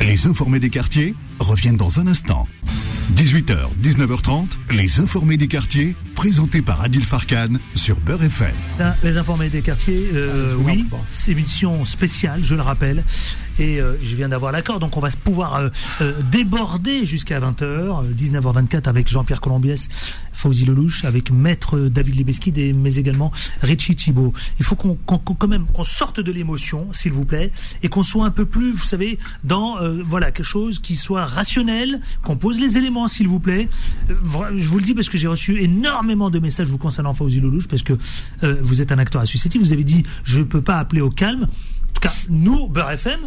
Les 0.02 0.28
informés 0.28 0.60
des 0.60 0.70
quartiers 0.70 1.16
reviennent 1.44 1.78
dans 1.78 2.00
un 2.00 2.08
instant. 2.08 2.48
18h, 3.16 3.68
19h30, 3.84 4.52
les 4.72 5.00
informés 5.00 5.38
des 5.38 5.48
quartiers, 5.48 5.96
présentés 6.16 6.62
par 6.62 6.82
Adil 6.82 7.04
Farkan 7.04 7.50
sur 7.76 8.00
Beurre 8.00 8.24
FM. 8.24 8.54
Là, 8.80 8.96
Les 9.04 9.18
informés 9.18 9.50
des 9.50 9.62
quartiers, 9.62 10.08
euh, 10.14 10.56
oui, 10.58 10.86
c'est 11.12 11.32
émission 11.32 11.84
spéciale, 11.86 12.40
je 12.44 12.56
le 12.56 12.62
rappelle. 12.62 13.04
Et 13.60 13.80
euh, 13.80 13.94
je 14.02 14.16
viens 14.16 14.30
d'avoir 14.30 14.52
l'accord, 14.52 14.80
donc 14.80 14.98
on 14.98 15.00
va 15.00 15.12
se 15.12 15.18
pouvoir 15.18 15.56
euh, 15.56 15.70
euh, 16.02 16.14
déborder 16.32 17.06
jusqu'à 17.06 17.40
20h, 17.40 17.62
euh, 17.64 18.04
19h24 18.18 18.88
avec 18.90 19.08
Jean-Pierre 19.08 19.42
Colombiès, 19.42 19.90
Fauzi 20.32 20.66
Lelouch, 20.66 21.06
avec 21.06 21.30
Maître 21.30 21.78
David 21.78 22.16
Libeskid 22.16 22.58
et 22.58 22.74
mais 22.74 22.96
également 22.96 23.32
Richie 23.62 23.96
Thibault. 23.96 24.34
Il 24.60 24.66
faut 24.66 24.76
qu'on 24.76 24.96
qu'on- 25.06 25.20
qu'on- 25.20 25.36
quand 25.36 25.48
même 25.48 25.66
qu'on 25.68 25.84
sorte 25.84 26.20
de 26.20 26.32
l'émotion, 26.32 26.88
s'il 26.94 27.12
vous 27.12 27.26
plaît, 27.26 27.52
et 27.84 27.90
qu'on 27.90 28.02
soit 28.02 28.26
un 28.26 28.32
peu 28.32 28.46
plus, 28.46 28.72
vous 28.72 28.84
savez, 28.86 29.20
dans 29.44 29.80
euh, 29.80 30.02
voilà 30.04 30.32
quelque 30.32 30.44
chose 30.48 30.80
qui 30.80 30.96
soit 30.96 31.26
rationnel, 31.34 32.00
qu'on 32.24 32.36
pose 32.36 32.60
les 32.60 32.78
éléments, 32.78 33.08
s'il 33.08 33.28
vous 33.28 33.40
plaît. 33.40 33.70
Euh, 34.10 34.16
je 34.56 34.68
vous 34.68 34.78
le 34.78 34.84
dis 34.84 34.94
parce 34.94 35.10
que 35.10 35.18
j'ai 35.18 35.28
reçu 35.28 35.62
énormément 35.62 36.30
de 36.30 36.40
messages 36.40 36.68
vous 36.68 36.78
concernant 36.78 37.14
Fauzi 37.14 37.40
Lelouch, 37.40 37.68
parce 37.68 37.84
que 37.84 37.94
euh, 38.44 38.58
vous 38.62 38.82
êtes 38.82 38.92
un 38.92 39.00
acteur 39.00 39.22
associatif. 39.22 39.62
Vous 39.62 39.74
avez 39.74 39.84
dit, 39.84 40.04
je 40.24 40.40
ne 40.40 40.44
peux 40.44 40.62
pas 40.62 40.78
appeler 40.78 41.02
au 41.02 41.10
calme. 41.10 41.44
En 41.44 41.94
tout 41.94 42.02
cas, 42.02 42.14
nous, 42.30 42.68
Beurre 42.68 42.92
FM, 42.92 43.20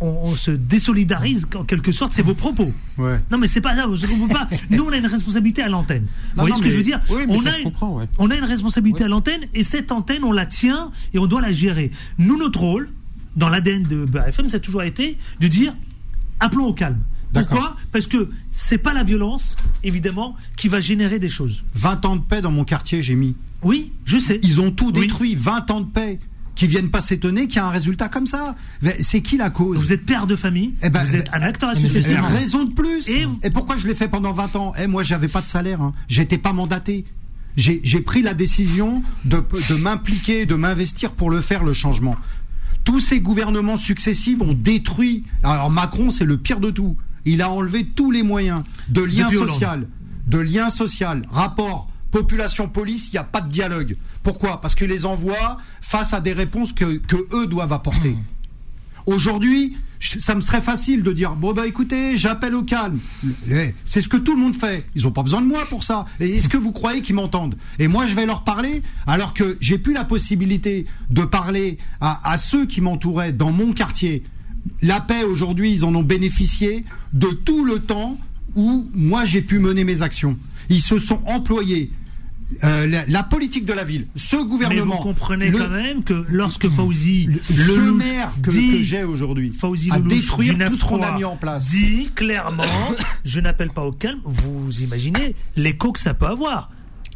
on, 0.00 0.06
on 0.24 0.34
se 0.34 0.50
désolidarise 0.50 1.46
en 1.54 1.64
quelque 1.64 1.92
sorte. 1.92 2.12
C'est 2.12 2.22
vos 2.22 2.34
propos. 2.34 2.72
Ouais. 2.98 3.20
Non, 3.30 3.38
mais 3.38 3.48
c'est 3.48 3.60
pas 3.60 3.74
ça. 3.74 3.84
qu'on 3.84 4.26
peut 4.26 4.34
pas. 4.34 4.48
Nous, 4.70 4.84
on 4.84 4.90
a 4.90 4.96
une 4.96 5.06
responsabilité 5.06 5.62
à 5.62 5.68
l'antenne. 5.68 6.06
Vous 6.34 6.40
voyez 6.40 6.50
non, 6.50 6.58
ce 6.58 6.62
que 6.62 6.70
je 6.70 6.76
veux 6.76 6.82
dire 6.82 7.00
oui, 7.10 7.24
mais 7.26 7.36
on, 7.36 7.46
a 7.46 7.58
une, 7.58 7.68
ouais. 7.68 8.04
on 8.18 8.30
a 8.30 8.34
une 8.34 8.44
responsabilité 8.44 9.04
à 9.04 9.08
l'antenne 9.08 9.42
et 9.54 9.64
cette 9.64 9.92
antenne, 9.92 10.24
on 10.24 10.32
la 10.32 10.46
tient 10.46 10.90
et 11.14 11.18
on 11.18 11.26
doit 11.26 11.40
la 11.40 11.52
gérer. 11.52 11.90
Nous, 12.18 12.36
notre 12.36 12.60
rôle, 12.60 12.90
dans 13.36 13.48
l'ADN 13.48 13.82
de 13.84 14.04
BFM, 14.04 14.48
ça 14.48 14.58
a 14.58 14.60
toujours 14.60 14.82
été 14.82 15.16
de 15.40 15.48
dire 15.48 15.74
appelons 16.40 16.66
au 16.66 16.74
calme. 16.74 16.98
Pourquoi? 17.32 17.76
Parce 17.92 18.06
que 18.06 18.28
c'est 18.50 18.78
pas 18.78 18.92
la 18.92 19.02
violence, 19.04 19.56
évidemment, 19.84 20.36
qui 20.56 20.68
va 20.68 20.80
générer 20.80 21.18
des 21.18 21.28
choses. 21.28 21.64
20 21.74 22.04
ans 22.04 22.16
de 22.16 22.22
paix 22.22 22.42
dans 22.42 22.50
mon 22.52 22.64
quartier, 22.64 23.02
j'ai 23.02 23.14
mis. 23.14 23.36
Oui, 23.62 23.92
je 24.04 24.18
sais. 24.18 24.40
Ils 24.42 24.60
ont 24.60 24.70
tout 24.70 24.86
Oui. 24.94 25.02
détruit. 25.02 25.34
20 25.34 25.70
ans 25.70 25.80
de 25.80 25.86
paix. 25.86 26.18
Qui 26.54 26.66
viennent 26.66 26.90
pas 26.90 27.00
s'étonner 27.00 27.46
qu'il 27.48 27.56
y 27.56 27.58
a 27.60 27.66
un 27.66 27.70
résultat 27.70 28.10
comme 28.10 28.26
ça. 28.26 28.54
C'est 29.00 29.22
qui 29.22 29.38
la 29.38 29.48
cause? 29.48 29.78
Vous 29.78 29.90
êtes 29.94 30.04
père 30.04 30.26
de 30.26 30.36
famille, 30.36 30.74
Eh 30.82 30.90
ben, 30.90 31.02
vous 31.02 31.16
êtes 31.16 31.30
un 31.32 31.40
acteur 31.40 31.70
Eh, 31.74 31.78
associatif. 31.78 32.20
raison 32.20 32.64
de 32.64 32.74
plus. 32.74 33.08
Et- 33.08 33.26
Et, 33.42 33.48
pourquoi 33.48 33.78
je 33.78 33.86
l'ai 33.88 33.94
fait 33.94 34.08
pendant 34.08 34.32
20 34.32 34.54
ans? 34.56 34.74
Eh, 34.78 34.86
moi, 34.86 35.02
j'avais 35.02 35.28
pas 35.28 35.40
de 35.40 35.46
salaire. 35.46 35.80
Hein. 35.80 35.94
J'étais 36.08 36.36
pas 36.36 36.52
mandaté. 36.52 37.06
J'ai 37.56 37.80
j'ai 37.84 38.00
pris 38.02 38.20
la 38.20 38.34
décision 38.34 39.02
de, 39.24 39.42
de 39.70 39.74
m'impliquer, 39.76 40.44
de 40.44 40.54
m'investir 40.54 41.12
pour 41.12 41.30
le 41.30 41.40
faire, 41.40 41.64
le 41.64 41.72
changement. 41.72 42.16
Tous 42.84 43.00
ces 43.00 43.20
gouvernements 43.20 43.78
successifs 43.78 44.40
ont 44.42 44.52
détruit. 44.52 45.24
Alors 45.42 45.70
Macron, 45.70 46.10
c'est 46.10 46.24
le 46.26 46.36
pire 46.36 46.60
de 46.60 46.70
tout. 46.70 46.96
Il 47.24 47.42
a 47.42 47.50
enlevé 47.50 47.84
tous 47.86 48.10
les 48.10 48.22
moyens 48.22 48.62
de 48.88 49.02
lien 49.02 49.24
Depuis 49.24 49.36
Hollande. 49.38 49.50
social, 49.50 49.88
de 50.26 50.38
lien 50.38 50.70
social, 50.70 51.22
rapport 51.30 51.88
population-police, 52.10 53.08
il 53.08 53.12
n'y 53.12 53.18
a 53.18 53.24
pas 53.24 53.40
de 53.40 53.48
dialogue. 53.48 53.96
Pourquoi? 54.22 54.60
Parce 54.60 54.74
qu'il 54.74 54.88
les 54.88 55.06
envoie 55.06 55.56
face 55.80 56.12
à 56.12 56.20
des 56.20 56.32
réponses 56.34 56.72
que, 56.72 56.98
que 56.98 57.16
eux 57.34 57.46
doivent 57.46 57.72
apporter. 57.72 58.16
Aujourd'hui, 59.06 59.76
ça 59.98 60.34
me 60.34 60.40
serait 60.40 60.60
facile 60.60 61.02
de 61.02 61.12
dire 61.12 61.34
bon 61.34 61.52
bah 61.52 61.66
écoutez, 61.66 62.16
j'appelle 62.16 62.54
au 62.54 62.62
calme. 62.62 62.98
C'est 63.84 64.00
ce 64.00 64.08
que 64.08 64.16
tout 64.16 64.34
le 64.34 64.40
monde 64.40 64.54
fait. 64.54 64.86
Ils 64.94 65.06
ont 65.06 65.10
pas 65.10 65.22
besoin 65.22 65.40
de 65.40 65.46
moi 65.46 65.64
pour 65.68 65.82
ça. 65.84 66.04
Est-ce 66.20 66.48
que 66.48 66.56
vous 66.56 66.70
croyez 66.72 67.02
qu'ils 67.02 67.14
m'entendent? 67.16 67.56
Et 67.78 67.88
moi, 67.88 68.06
je 68.06 68.14
vais 68.14 68.26
leur 68.26 68.44
parler 68.44 68.82
alors 69.06 69.34
que 69.34 69.56
j'ai 69.60 69.78
plus 69.78 69.92
la 69.94 70.04
possibilité 70.04 70.86
de 71.10 71.22
parler 71.24 71.78
à, 72.00 72.30
à 72.30 72.36
ceux 72.36 72.66
qui 72.66 72.80
m'entouraient 72.80 73.32
dans 73.32 73.50
mon 73.52 73.72
quartier. 73.72 74.22
La 74.80 75.00
paix 75.00 75.22
aujourd'hui, 75.24 75.72
ils 75.72 75.84
en 75.84 75.94
ont 75.94 76.02
bénéficié 76.02 76.84
de 77.12 77.28
tout 77.28 77.64
le 77.64 77.78
temps 77.80 78.18
où 78.54 78.84
moi 78.94 79.24
j'ai 79.24 79.42
pu 79.42 79.58
mener 79.58 79.84
mes 79.84 80.02
actions. 80.02 80.36
Ils 80.68 80.80
se 80.82 80.98
sont 80.98 81.20
employés. 81.26 81.90
Euh, 82.64 82.86
la, 82.86 83.06
la 83.06 83.22
politique 83.22 83.64
de 83.64 83.72
la 83.72 83.82
ville, 83.82 84.08
ce 84.14 84.36
Mais 84.36 84.44
gouvernement. 84.44 84.96
vous 84.96 85.02
comprenez 85.02 85.48
le- 85.48 85.56
quand 85.58 85.70
même 85.70 86.04
que 86.04 86.26
lorsque 86.28 86.68
Fauzi 86.68 87.26
le 87.66 87.92
maire 87.92 88.30
que, 88.42 88.50
j'ai 88.82 89.04
aujourd'hui 89.04 89.48
détruire 89.50 90.58
du 90.58 90.64
tout 90.66 90.76
ce 90.76 90.84
qu'on 90.84 90.98
9-3 90.98 91.04
a 91.06 91.16
mis 91.16 91.24
en 91.24 91.36
place. 91.36 91.68
dit 91.68 92.10
clairement 92.14 92.62
je 93.24 93.40
n'appelle 93.40 93.70
pas 93.70 93.80
au 93.80 93.90
calme 93.92 94.18
vous 94.26 94.82
imaginez 94.82 95.34
l'écho 95.56 95.92
que 95.92 95.98
ça 96.00 96.12
peut 96.12 96.26
avoir 96.26 96.70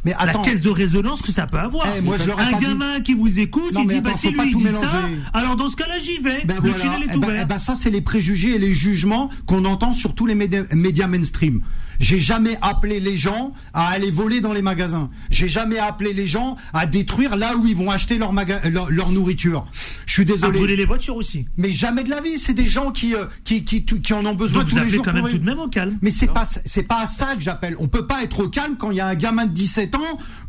Mais 0.07 0.15
attends, 0.17 0.39
la 0.41 0.45
caisse 0.45 0.63
de 0.63 0.71
résonance 0.71 1.21
que 1.21 1.33
ça 1.33 1.47
peut 1.47 1.59
avoir. 1.59 1.85
Eh, 1.99 2.01
moi, 2.01 2.17
je 2.17 2.31
un 2.31 2.59
dit- 2.59 2.65
gamin 2.65 3.01
qui 3.01 3.15
vous 3.15 3.41
écoute 3.41 3.75
Non, 3.75 3.81
il 3.83 3.89
dit 3.89 3.95
attends, 3.97 4.11
bah 4.11 4.17
si 4.17 4.29
lui 4.31 4.41
il 4.51 4.55
dit 4.55 4.69
ça 4.69 4.89
alors 5.35 5.57
dans 5.57 5.69
ce 5.69 5.75
cas-là 5.75 5.99
j'y 5.99 6.19
vais. 6.19 6.45
Ben 6.45 6.55
le 6.55 6.61
voilà, 6.61 6.77
tunnel 6.77 7.03
est 7.03 7.07
eh 7.07 7.19
ben- 7.19 7.29
ouvert. 7.29 7.43
eh 7.43 7.45
ben 7.45 7.59
ça 7.59 7.75
c'est 7.75 7.91
les 7.91 8.01
préjugés 8.03 8.55
et 8.55 8.59
les 8.59 8.73
jugements 8.73 9.31
qu'on 9.47 9.65
entend 9.65 9.93
sur 9.95 10.15
tous 10.15 10.27
les 10.27 10.37
médias 10.37 11.09
mainstream. 11.09 11.61
J'ai 12.01 12.21
jamais 12.21 12.59
appelé 12.63 13.01
les 13.01 13.17
gens 13.17 13.53
à 13.75 13.89
aller 13.89 14.11
voler 14.11 14.41
dans 14.41 14.53
les 14.53 14.63
magasins. 14.63 15.11
J'ai 15.31 15.49
jamais 15.49 15.79
appelé 15.79 16.13
les 16.13 16.27
gens 16.27 16.57
à 16.73 16.87
détruire 16.87 17.37
là 17.37 17.57
où 17.57 17.67
ils 17.67 17.77
vont 17.77 17.91
acheter 17.91 18.19
leur, 18.19 18.33
maga- 18.33 18.61
leur, 18.71 18.91
leur 18.91 19.11
nourriture. 19.13 19.67
Je 20.07 20.13
suis 20.13 20.23
à 20.23 20.25
désolé. 20.27 20.59
voler 20.59 20.77
les 20.77 20.85
voitures 20.85 21.17
aussi 21.17 21.47
Mais 21.57 21.71
jamais 21.73 22.05
de 22.05 22.11
la 22.11 22.21
vie, 22.21 22.39
c'est 22.39 22.53
des 22.55 22.67
gens 22.67 22.91
qui, 22.91 23.15
euh, 23.15 23.25
qui, 23.45 23.65
qui, 23.65 23.85
qui 23.85 24.13
en 24.13 24.25
ont 24.27 24.35
besoin 24.35 24.61
donc 24.61 24.71
tous 24.71 24.77
vous 24.77 24.85
les 24.85 24.91
jours. 24.91 25.05
quand 25.05 25.13
même 25.13 25.23
pour 25.23 25.31
tout 25.31 25.39
de 25.39 25.45
même 25.45 25.59
au 25.59 25.69
calme 25.69 25.99
Mais 26.03 26.11
c'est 26.11 26.27
pas 26.27 26.47
c'est 26.47 26.83
pas 26.83 27.03
à 27.03 27.07
ça 27.07 27.35
que 27.37 27.43
j'appelle. 27.43 27.77
On 27.79 27.89
peut 27.89 28.07
pas 28.07 28.23
être 28.23 28.41
au 28.41 28.49
calme 28.49 28.77
quand 28.79 28.91
il 28.91 28.97
y 28.97 29.01
a 29.01 29.07
un 29.07 29.15
gamin 29.15 29.47
de 29.47 29.53
17 29.53 29.95
ans 29.95 30.01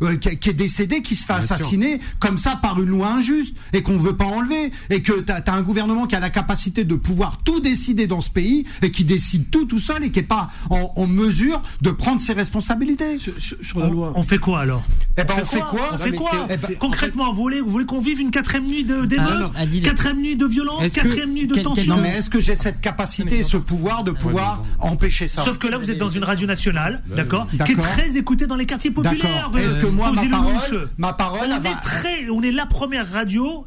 euh, 0.04 0.16
qui, 0.18 0.38
qui 0.38 0.50
est 0.50 0.54
décédé, 0.54 1.02
qui 1.02 1.16
se 1.16 1.26
fait 1.26 1.34
assassiner 1.34 2.00
comme 2.20 2.38
ça 2.38 2.56
par 2.62 2.82
une 2.82 2.90
loi 2.90 3.10
injuste 3.14 3.56
et 3.74 3.82
qu'on 3.82 3.98
veut 3.98 4.16
pas 4.16 4.26
enlever 4.26 4.72
et 4.90 5.02
que 5.02 5.14
t'as 5.22 5.40
as 5.46 5.54
un 5.54 5.62
gouvernement 5.62 6.08
qui 6.08 6.16
a 6.16 6.20
la 6.20 6.30
capacité 6.30 6.84
de 6.84 6.96
pouvoir 6.96 7.38
tout 7.44 7.60
décider 7.60 8.08
dans 8.08 8.22
ce 8.22 8.30
pays 8.30 8.66
et 8.82 8.92
qui 8.92 9.04
décide 9.06 9.50
tout 9.50 9.66
tout 9.66 9.80
seul 9.80 10.04
et 10.04 10.12
qui 10.12 10.20
est 10.20 10.24
pas 10.24 10.50
en, 10.70 10.92
en 10.96 11.08
mesure 11.08 11.37
de 11.82 11.92
prendre 11.92 12.20
ses 12.22 12.34
responsabilités. 12.34 13.18
Sur, 13.20 13.80
la 13.80 13.90
loi. 13.90 14.14
on 14.16 14.24
fait 14.24 14.38
quoi 14.38 14.60
alors 14.62 14.84
Eh 15.18 15.24
ben 15.24 15.34
on 15.42 15.46
fait 15.46 15.60
quoi 15.60 15.90
on 15.94 15.98
fait 15.98 16.12
quoi 16.12 16.48
eh 16.50 16.58
ben, 16.58 16.76
concrètement 16.80 17.32
vous 17.32 17.42
voulez 17.42 17.62
vous 17.62 17.70
voulez 17.70 17.86
qu'on 17.86 18.00
vive 18.02 18.20
une 18.20 18.32
quatrième 18.32 18.66
nuit 18.68 18.84
de 18.84 19.02
Ah, 19.04 19.06
d'émeute 19.06 19.84
quatrième 19.84 20.22
nuit 20.22 20.36
de 20.36 20.46
violence 20.46 20.88
quatrième 20.90 21.34
nuit 21.34 21.48
de 21.48 21.54
Quel- 21.54 21.64
quel- 21.64 21.76
tension 21.76 21.96
Non 21.96 22.02
mais 22.02 22.10
est-ce 22.18 22.30
que 22.30 22.40
j'ai 22.40 22.56
cette 22.56 22.82
capacité, 22.82 23.44
ce 23.44 23.58
pouvoir 23.58 24.04
de 24.04 24.12
pouvoir 24.12 24.64
empêcher 24.80 25.28
ça 25.28 25.44
Sauf 25.44 25.58
que 25.58 25.68
là, 25.68 25.78
vous 25.78 25.92
êtes 25.92 25.98
dans 25.98 26.10
une 26.10 26.24
radio 26.24 26.48
nationale, 26.48 27.02
d'accord, 27.16 27.48
qui 27.66 27.72
est 27.72 27.76
très 27.76 28.18
écoutée 28.18 28.48
dans 28.48 28.56
les 28.56 28.66
quartiers 28.66 28.92
populaires. 28.92 29.50
D'accord. 29.52 29.58
Est-ce 29.60 29.78
que 29.78 29.88
moi, 29.88 30.12
ma 30.12 30.24
parole, 30.26 30.90
ma 30.98 31.14
parole, 31.14 31.50
on 31.52 31.64
est 31.64 31.82
très, 31.82 32.30
on 32.30 32.42
est 32.42 32.52
la 32.52 32.66
première 32.66 33.10
radio, 33.12 33.66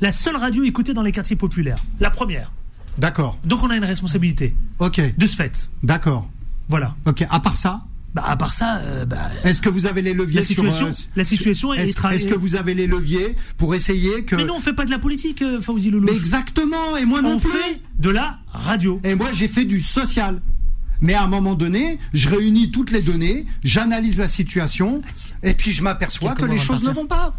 la 0.00 0.12
seule 0.12 0.36
radio 0.36 0.62
écoutée 0.64 0.94
dans 0.94 1.02
les 1.02 1.12
quartiers 1.12 1.36
populaires, 1.36 1.78
la 2.00 2.10
première. 2.10 2.52
D'accord. 2.98 3.38
Donc 3.44 3.62
on 3.62 3.70
a 3.70 3.76
une 3.76 3.84
responsabilité 3.84 4.54
Ok. 4.78 5.00
de 5.18 5.26
ce 5.26 5.34
fait. 5.36 5.68
D'accord. 5.82 6.28
Voilà. 6.68 6.94
Ok. 7.06 7.24
À 7.30 7.40
part 7.40 7.56
ça, 7.56 7.82
Bah, 8.14 8.22
à 8.26 8.36
part 8.36 8.54
ça, 8.54 8.76
euh, 8.76 9.04
bah, 9.04 9.16
Est-ce 9.42 9.60
que 9.60 9.68
vous 9.68 9.86
avez 9.86 10.00
les 10.00 10.14
leviers 10.14 10.38
La 10.40 10.46
situation- 10.46 10.92
sur, 10.92 11.06
euh, 11.06 11.10
la 11.16 11.24
situation 11.24 11.74
est 11.74 11.82
est-ce, 11.82 11.96
tra- 11.96 12.12
est-ce 12.14 12.28
que 12.28 12.34
vous 12.34 12.54
avez 12.54 12.72
les 12.74 12.86
leviers 12.86 13.34
pour 13.58 13.74
essayer 13.74 14.22
que 14.24 14.36
mais 14.36 14.44
nous 14.44 14.54
on 14.54 14.60
fait 14.60 14.72
pas 14.72 14.84
de 14.84 14.90
la 14.92 15.00
politique, 15.00 15.42
euh, 15.42 15.60
Fawzi 15.60 15.90
Lelouch. 15.90 16.08
Mais 16.12 16.16
exactement, 16.16 16.96
et 16.96 17.04
moi 17.06 17.22
non 17.22 17.32
on 17.34 17.38
plus. 17.40 17.50
fait 17.50 17.80
de 17.98 18.10
la 18.10 18.38
radio. 18.52 19.00
Et 19.02 19.16
moi, 19.16 19.30
j'ai 19.32 19.48
fait 19.48 19.64
du 19.64 19.80
social. 19.80 20.40
Mais 21.04 21.12
à 21.12 21.22
un 21.22 21.26
moment 21.26 21.54
donné, 21.54 21.98
je 22.14 22.30
réunis 22.30 22.70
toutes 22.70 22.90
les 22.90 23.02
données, 23.02 23.44
j'analyse 23.62 24.18
la 24.18 24.26
situation, 24.26 25.02
et 25.42 25.52
puis 25.52 25.70
je 25.70 25.82
m'aperçois 25.82 26.32
que 26.32 26.46
les 26.46 26.56
choses 26.56 26.82
ne 26.82 26.90
vont 26.90 27.06
pas. 27.06 27.36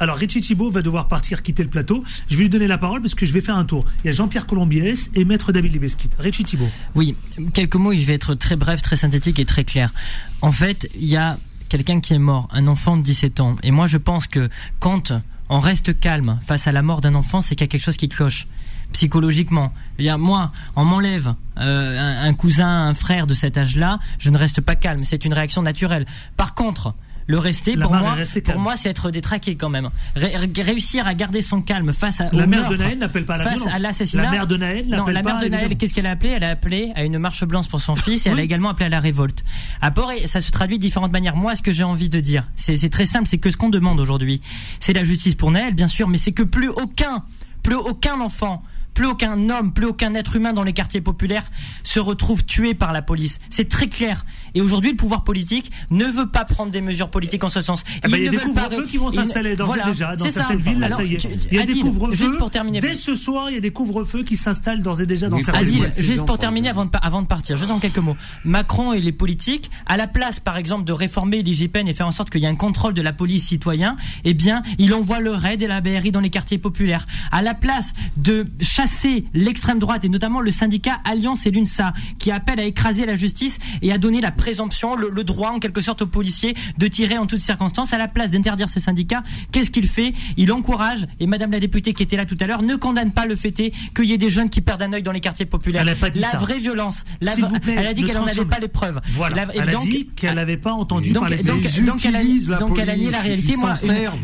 Alors 0.00 0.16
Richie 0.16 0.40
Thibault 0.40 0.72
va 0.72 0.82
devoir 0.82 1.06
partir 1.06 1.44
quitter 1.44 1.62
le 1.62 1.68
plateau. 1.68 2.02
Je 2.28 2.36
vais 2.36 2.42
lui 2.42 2.48
donner 2.48 2.66
la 2.66 2.78
parole 2.78 3.00
parce 3.00 3.14
que 3.14 3.26
je 3.26 3.32
vais 3.32 3.42
faire 3.42 3.56
un 3.56 3.64
tour. 3.64 3.84
Il 4.02 4.08
y 4.08 4.10
a 4.10 4.12
Jean-Pierre 4.12 4.44
Colombiès 4.44 5.08
et 5.14 5.24
Maître 5.24 5.52
David 5.52 5.72
Libeskit. 5.72 6.10
Richie 6.18 6.42
Thibault. 6.42 6.68
Oui, 6.96 7.14
quelques 7.54 7.76
mots, 7.76 7.92
et 7.92 7.96
je 7.96 8.04
vais 8.06 8.14
être 8.14 8.34
très 8.34 8.56
bref, 8.56 8.82
très 8.82 8.96
synthétique 8.96 9.38
et 9.38 9.44
très 9.44 9.62
clair. 9.62 9.94
En 10.42 10.50
fait, 10.50 10.90
il 10.96 11.06
y 11.06 11.16
a 11.16 11.38
quelqu'un 11.68 12.00
qui 12.00 12.14
est 12.14 12.18
mort, 12.18 12.48
un 12.50 12.66
enfant 12.66 12.96
de 12.96 13.02
17 13.02 13.38
ans. 13.38 13.56
Et 13.62 13.70
moi, 13.70 13.86
je 13.86 13.98
pense 13.98 14.26
que 14.26 14.48
quand 14.80 15.12
on 15.48 15.60
reste 15.60 16.00
calme 16.00 16.40
face 16.44 16.66
à 16.66 16.72
la 16.72 16.82
mort 16.82 17.02
d'un 17.02 17.14
enfant, 17.14 17.40
c'est 17.40 17.54
qu'il 17.54 17.66
y 17.66 17.68
a 17.68 17.70
quelque 17.70 17.84
chose 17.84 17.96
qui 17.96 18.08
cloche 18.08 18.48
psychologiquement. 18.92 19.72
Moi, 20.18 20.48
on 20.76 20.84
m'enlève 20.84 21.34
euh, 21.58 22.22
un, 22.24 22.28
un 22.28 22.34
cousin, 22.34 22.68
un 22.88 22.94
frère 22.94 23.26
de 23.26 23.34
cet 23.34 23.56
âge-là, 23.58 23.98
je 24.18 24.30
ne 24.30 24.38
reste 24.38 24.60
pas 24.60 24.74
calme. 24.76 25.04
C'est 25.04 25.24
une 25.24 25.32
réaction 25.34 25.62
naturelle. 25.62 26.06
Par 26.36 26.54
contre, 26.54 26.94
le 27.26 27.38
rester, 27.38 27.76
La 27.76 27.86
pour 27.86 27.94
moi, 27.94 28.16
pour 28.44 28.58
moi, 28.58 28.76
c'est 28.76 28.88
être 28.88 29.12
détraqué 29.12 29.54
quand 29.54 29.68
même. 29.68 29.88
Ré- 30.16 30.36
ré- 30.36 30.62
réussir 30.62 31.06
à 31.06 31.14
garder 31.14 31.42
son 31.42 31.62
calme 31.62 31.92
face 31.92 32.20
à 32.20 32.28
La 32.32 32.46
mère 32.48 32.68
de 32.68 32.76
Naël 32.76 32.98
n'appelle 32.98 33.24
pas 33.24 33.36
la 33.36 33.44
face 33.44 33.54
violence. 33.56 33.72
à 33.74 33.78
l'assassinat. 33.78 34.24
La 34.24 34.30
mère 34.32 34.46
de 34.48 34.56
Naël 34.56 34.86
non, 34.88 35.06
la 35.06 35.22
pas 35.22 35.34
mère 35.34 35.38
de 35.42 35.46
Naël, 35.46 35.76
qu'est-ce 35.76 35.94
qu'elle 35.94 36.06
a 36.06 36.10
appelé? 36.10 36.30
Elle 36.30 36.42
a 36.42 36.48
appelé 36.50 36.90
à 36.96 37.04
une 37.04 37.18
marche 37.18 37.44
blanche 37.44 37.68
pour 37.68 37.80
son 37.80 37.94
fils 37.94 38.26
et 38.26 38.30
elle 38.30 38.40
a 38.40 38.42
également 38.42 38.70
appelé 38.70 38.86
à 38.86 38.88
la 38.88 38.98
révolte. 38.98 39.44
Après, 39.80 40.26
ça 40.26 40.40
se 40.40 40.50
traduit 40.50 40.78
de 40.78 40.82
différentes 40.82 41.12
manières. 41.12 41.36
Moi, 41.36 41.54
ce 41.54 41.62
que 41.62 41.70
j'ai 41.70 41.84
envie 41.84 42.08
de 42.08 42.18
dire, 42.18 42.48
c'est 42.56 42.76
c'est 42.76 42.88
très 42.90 43.06
simple, 43.06 43.28
c'est 43.28 43.38
que 43.38 43.50
ce 43.50 43.56
qu'on 43.56 43.68
demande 43.70 44.00
aujourd'hui, 44.00 44.40
c'est 44.80 44.94
la 44.94 45.04
justice 45.04 45.36
pour 45.36 45.52
Naël, 45.52 45.74
bien 45.74 45.88
sûr, 45.88 46.08
mais 46.08 46.18
c'est 46.18 46.32
que 46.32 46.42
plus 46.42 46.70
aucun, 46.70 47.22
plus 47.62 47.76
aucun 47.76 48.20
enfant 48.20 48.64
plus 48.94 49.06
aucun 49.06 49.48
homme, 49.50 49.72
plus 49.72 49.86
aucun 49.86 50.14
être 50.14 50.36
humain 50.36 50.52
dans 50.52 50.62
les 50.64 50.72
quartiers 50.72 51.00
populaires 51.00 51.50
se 51.84 52.00
retrouve 52.00 52.44
tué 52.44 52.74
par 52.74 52.92
la 52.92 53.02
police. 53.02 53.38
C'est 53.50 53.68
très 53.68 53.86
clair. 53.88 54.24
Et 54.54 54.60
aujourd'hui, 54.60 54.90
le 54.90 54.96
pouvoir 54.96 55.24
politique 55.24 55.70
ne 55.90 56.04
veut 56.06 56.26
pas 56.28 56.44
prendre 56.44 56.70
des 56.70 56.80
mesures 56.80 57.10
politiques 57.10 57.44
en 57.44 57.48
ce 57.48 57.60
sens. 57.60 57.84
Ben, 58.02 58.10
il 58.16 58.24
y 58.24 58.28
a 58.28 58.30
des 58.30 58.36
couvre-feux 58.36 58.86
qui 58.86 58.96
vont 58.98 59.10
s'installer 59.10 59.56
d'ores 59.56 59.68
Voilà, 59.68 59.84
déjà 59.86 60.16
dans 60.16 60.24
c'est 60.24 60.30
ça. 60.32 60.40
certaines 60.40 60.58
villes. 60.58 60.78
Là, 60.80 60.86
Alors, 60.86 60.98
ça 60.98 61.04
y 61.04 61.14
est. 61.14 61.18
tu- 61.18 61.28
Il 61.50 61.56
y 61.58 61.60
a 61.60 61.66
des 61.66 61.80
couvre-feux. 61.80 62.14
Juste 62.14 62.36
pour 62.38 62.50
terminer. 62.50 62.80
Dès 62.80 62.94
ce 62.94 63.14
soir, 63.14 63.48
il 63.50 63.54
y 63.54 63.58
a 63.58 63.60
des 63.60 63.70
couvre-feux 63.72 64.22
qui 64.24 64.36
s'installent 64.36 64.82
d'ores 64.82 65.00
et 65.00 65.06
déjà 65.06 65.28
dans 65.28 65.36
Oui, 65.36 65.44
certaines 65.44 65.62
Adil, 65.66 65.74
villes. 65.84 65.92
juste 66.04 66.24
pour 66.26 66.38
terminer 66.38 66.68
avant 66.70 66.84
de, 66.84 66.90
avant 67.00 67.22
de 67.22 67.26
partir, 67.26 67.56
juste 67.56 67.70
en 67.70 67.78
quelques 67.78 67.98
mots. 67.98 68.16
Macron 68.44 68.92
et 68.92 69.00
les 69.00 69.12
politiques, 69.12 69.70
à 69.86 69.96
la 69.96 70.06
place 70.06 70.40
par 70.40 70.56
exemple 70.56 70.84
de 70.84 70.92
réformer 70.92 71.42
l'IGPN 71.42 71.86
et 71.88 71.92
faire 71.94 72.06
en 72.06 72.10
sorte 72.12 72.30
qu'il 72.30 72.40
y 72.40 72.44
ait 72.44 72.48
un 72.48 72.54
contrôle 72.56 72.94
de 72.94 73.02
la 73.02 73.12
police 73.12 73.46
citoyen, 73.46 73.96
eh 74.24 74.34
bien, 74.34 74.62
il 74.78 74.92
envoie 74.94 75.20
le 75.20 75.30
RAID 75.32 75.62
et 75.62 75.66
la 75.66 75.80
BRI 75.80 76.10
dans 76.10 76.20
les 76.20 76.30
quartiers 76.30 76.58
populaires. 76.58 77.06
À 77.30 77.42
la 77.42 77.54
place 77.54 77.94
de 78.16 78.44
chasser 78.80 79.24
l'extrême 79.34 79.78
droite 79.78 80.04
et 80.04 80.08
notamment 80.08 80.40
le 80.40 80.50
syndicat 80.50 81.00
Alliance 81.04 81.44
et 81.46 81.50
l'UNSA, 81.50 81.92
qui 82.18 82.30
appelle 82.30 82.60
à 82.60 82.64
écraser 82.64 83.04
la 83.04 83.14
justice 83.14 83.58
et 83.82 83.92
à 83.92 83.98
donner 83.98 84.20
la 84.22 84.30
présomption, 84.30 84.96
le, 84.96 85.10
le 85.10 85.22
droit 85.24 85.50
en 85.50 85.58
quelque 85.58 85.82
sorte 85.82 86.00
aux 86.02 86.06
policiers 86.06 86.54
de 86.78 86.86
tirer 86.88 87.18
en 87.18 87.26
toutes 87.26 87.40
circonstances, 87.40 87.92
à 87.92 87.98
la 87.98 88.08
place 88.08 88.30
d'interdire 88.30 88.68
ces 88.70 88.80
syndicats, 88.80 89.22
qu'est-ce 89.52 89.70
qu'il 89.70 89.86
fait? 89.86 90.14
Il 90.38 90.50
encourage, 90.52 91.06
et 91.20 91.26
Madame 91.26 91.50
la 91.50 91.60
députée 91.60 91.92
qui 91.92 92.02
était 92.02 92.16
là 92.16 92.24
tout 92.24 92.36
à 92.40 92.46
l'heure 92.46 92.62
ne 92.62 92.74
condamne 92.76 93.12
pas 93.12 93.26
le 93.26 93.36
fait 93.36 93.52
qu'il 93.52 94.04
y 94.04 94.12
ait 94.12 94.18
des 94.18 94.30
jeunes 94.30 94.48
qui 94.48 94.60
perdent 94.62 94.82
un 94.82 94.92
œil 94.94 95.02
dans 95.02 95.12
les 95.12 95.20
quartiers 95.20 95.44
populaires. 95.46 95.82
Elle 95.82 95.88
a 95.90 95.94
pas 95.94 96.08
dit 96.10 96.20
la 96.20 96.30
ça. 96.30 96.38
vraie 96.38 96.58
violence. 96.58 97.04
La 97.20 97.34
vous 97.34 97.58
plaît, 97.58 97.74
elle 97.76 97.86
a 97.86 97.92
dit 97.94 98.04
qu'elle 98.04 98.16
n'en 98.16 98.26
avait 98.26 98.44
pas 98.44 98.58
les 98.60 98.68
preuves. 98.68 99.00
Voilà. 99.12 99.44
La- 99.44 99.52
Elle 99.54 99.68
a 99.68 99.72
donc- 99.72 99.88
dit 99.88 100.08
qu'elle 100.16 100.36
n'avait 100.36 100.56
pas 100.56 100.72
entendu 100.72 101.10
donc, 101.10 101.22
parler 101.28 101.42
donc, 101.42 101.60
donc 101.84 102.04
elle 102.04 102.16
a, 102.16 102.22
la 102.22 102.58
donc 102.58 102.78
elle 102.78 102.90
a 102.90 102.96
nié 102.96 103.10
la 103.10 103.20
réalité. 103.20 103.56
Moi, 103.56 103.74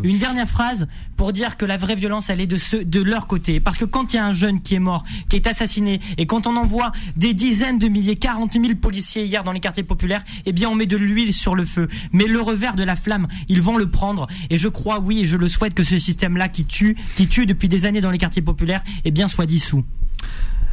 une, 0.02 0.10
une 0.10 0.18
dernière 0.18 0.48
phrase 0.48 0.86
pour 1.16 1.32
dire 1.32 1.56
que 1.56 1.64
la 1.64 1.76
vraie 1.76 1.94
violence, 1.94 2.30
elle 2.30 2.40
est 2.40 2.46
de 2.46 2.56
ceux, 2.56 2.84
de 2.84 3.02
leur 3.02 3.26
côté. 3.26 3.58
Parce 3.60 3.78
que 3.78 3.84
quand 3.84 4.12
il 4.12 4.16
y 4.16 4.18
a 4.18 4.26
un 4.26 4.32
jeune 4.32 4.45
qui 4.62 4.74
est 4.74 4.80
mort, 4.80 5.04
qui 5.28 5.36
est 5.36 5.46
assassiné, 5.46 6.00
et 6.18 6.26
quand 6.26 6.46
on 6.46 6.56
envoie 6.56 6.92
des 7.16 7.34
dizaines 7.34 7.78
de 7.78 7.88
milliers, 7.88 8.16
40 8.16 8.52
000 8.52 8.74
policiers 8.80 9.24
hier 9.24 9.44
dans 9.44 9.52
les 9.52 9.60
quartiers 9.60 9.82
populaires, 9.82 10.24
eh 10.44 10.52
bien, 10.52 10.68
on 10.68 10.74
met 10.74 10.86
de 10.86 10.96
l'huile 10.96 11.32
sur 11.32 11.54
le 11.54 11.64
feu. 11.64 11.88
Mais 12.12 12.26
le 12.26 12.40
revers 12.40 12.76
de 12.76 12.84
la 12.84 12.96
flamme, 12.96 13.28
ils 13.48 13.62
vont 13.62 13.76
le 13.76 13.90
prendre. 13.90 14.26
Et 14.50 14.58
je 14.58 14.68
crois, 14.68 15.00
oui, 15.00 15.20
et 15.20 15.26
je 15.26 15.36
le 15.36 15.48
souhaite 15.48 15.74
que 15.74 15.84
ce 15.84 15.98
système-là 15.98 16.48
qui 16.48 16.64
tue, 16.64 16.96
qui 17.16 17.28
tue 17.28 17.46
depuis 17.46 17.68
des 17.68 17.86
années 17.86 18.00
dans 18.00 18.10
les 18.10 18.18
quartiers 18.18 18.42
populaires, 18.42 18.82
eh 19.04 19.10
bien, 19.10 19.28
soit 19.28 19.46
dissous. 19.46 19.84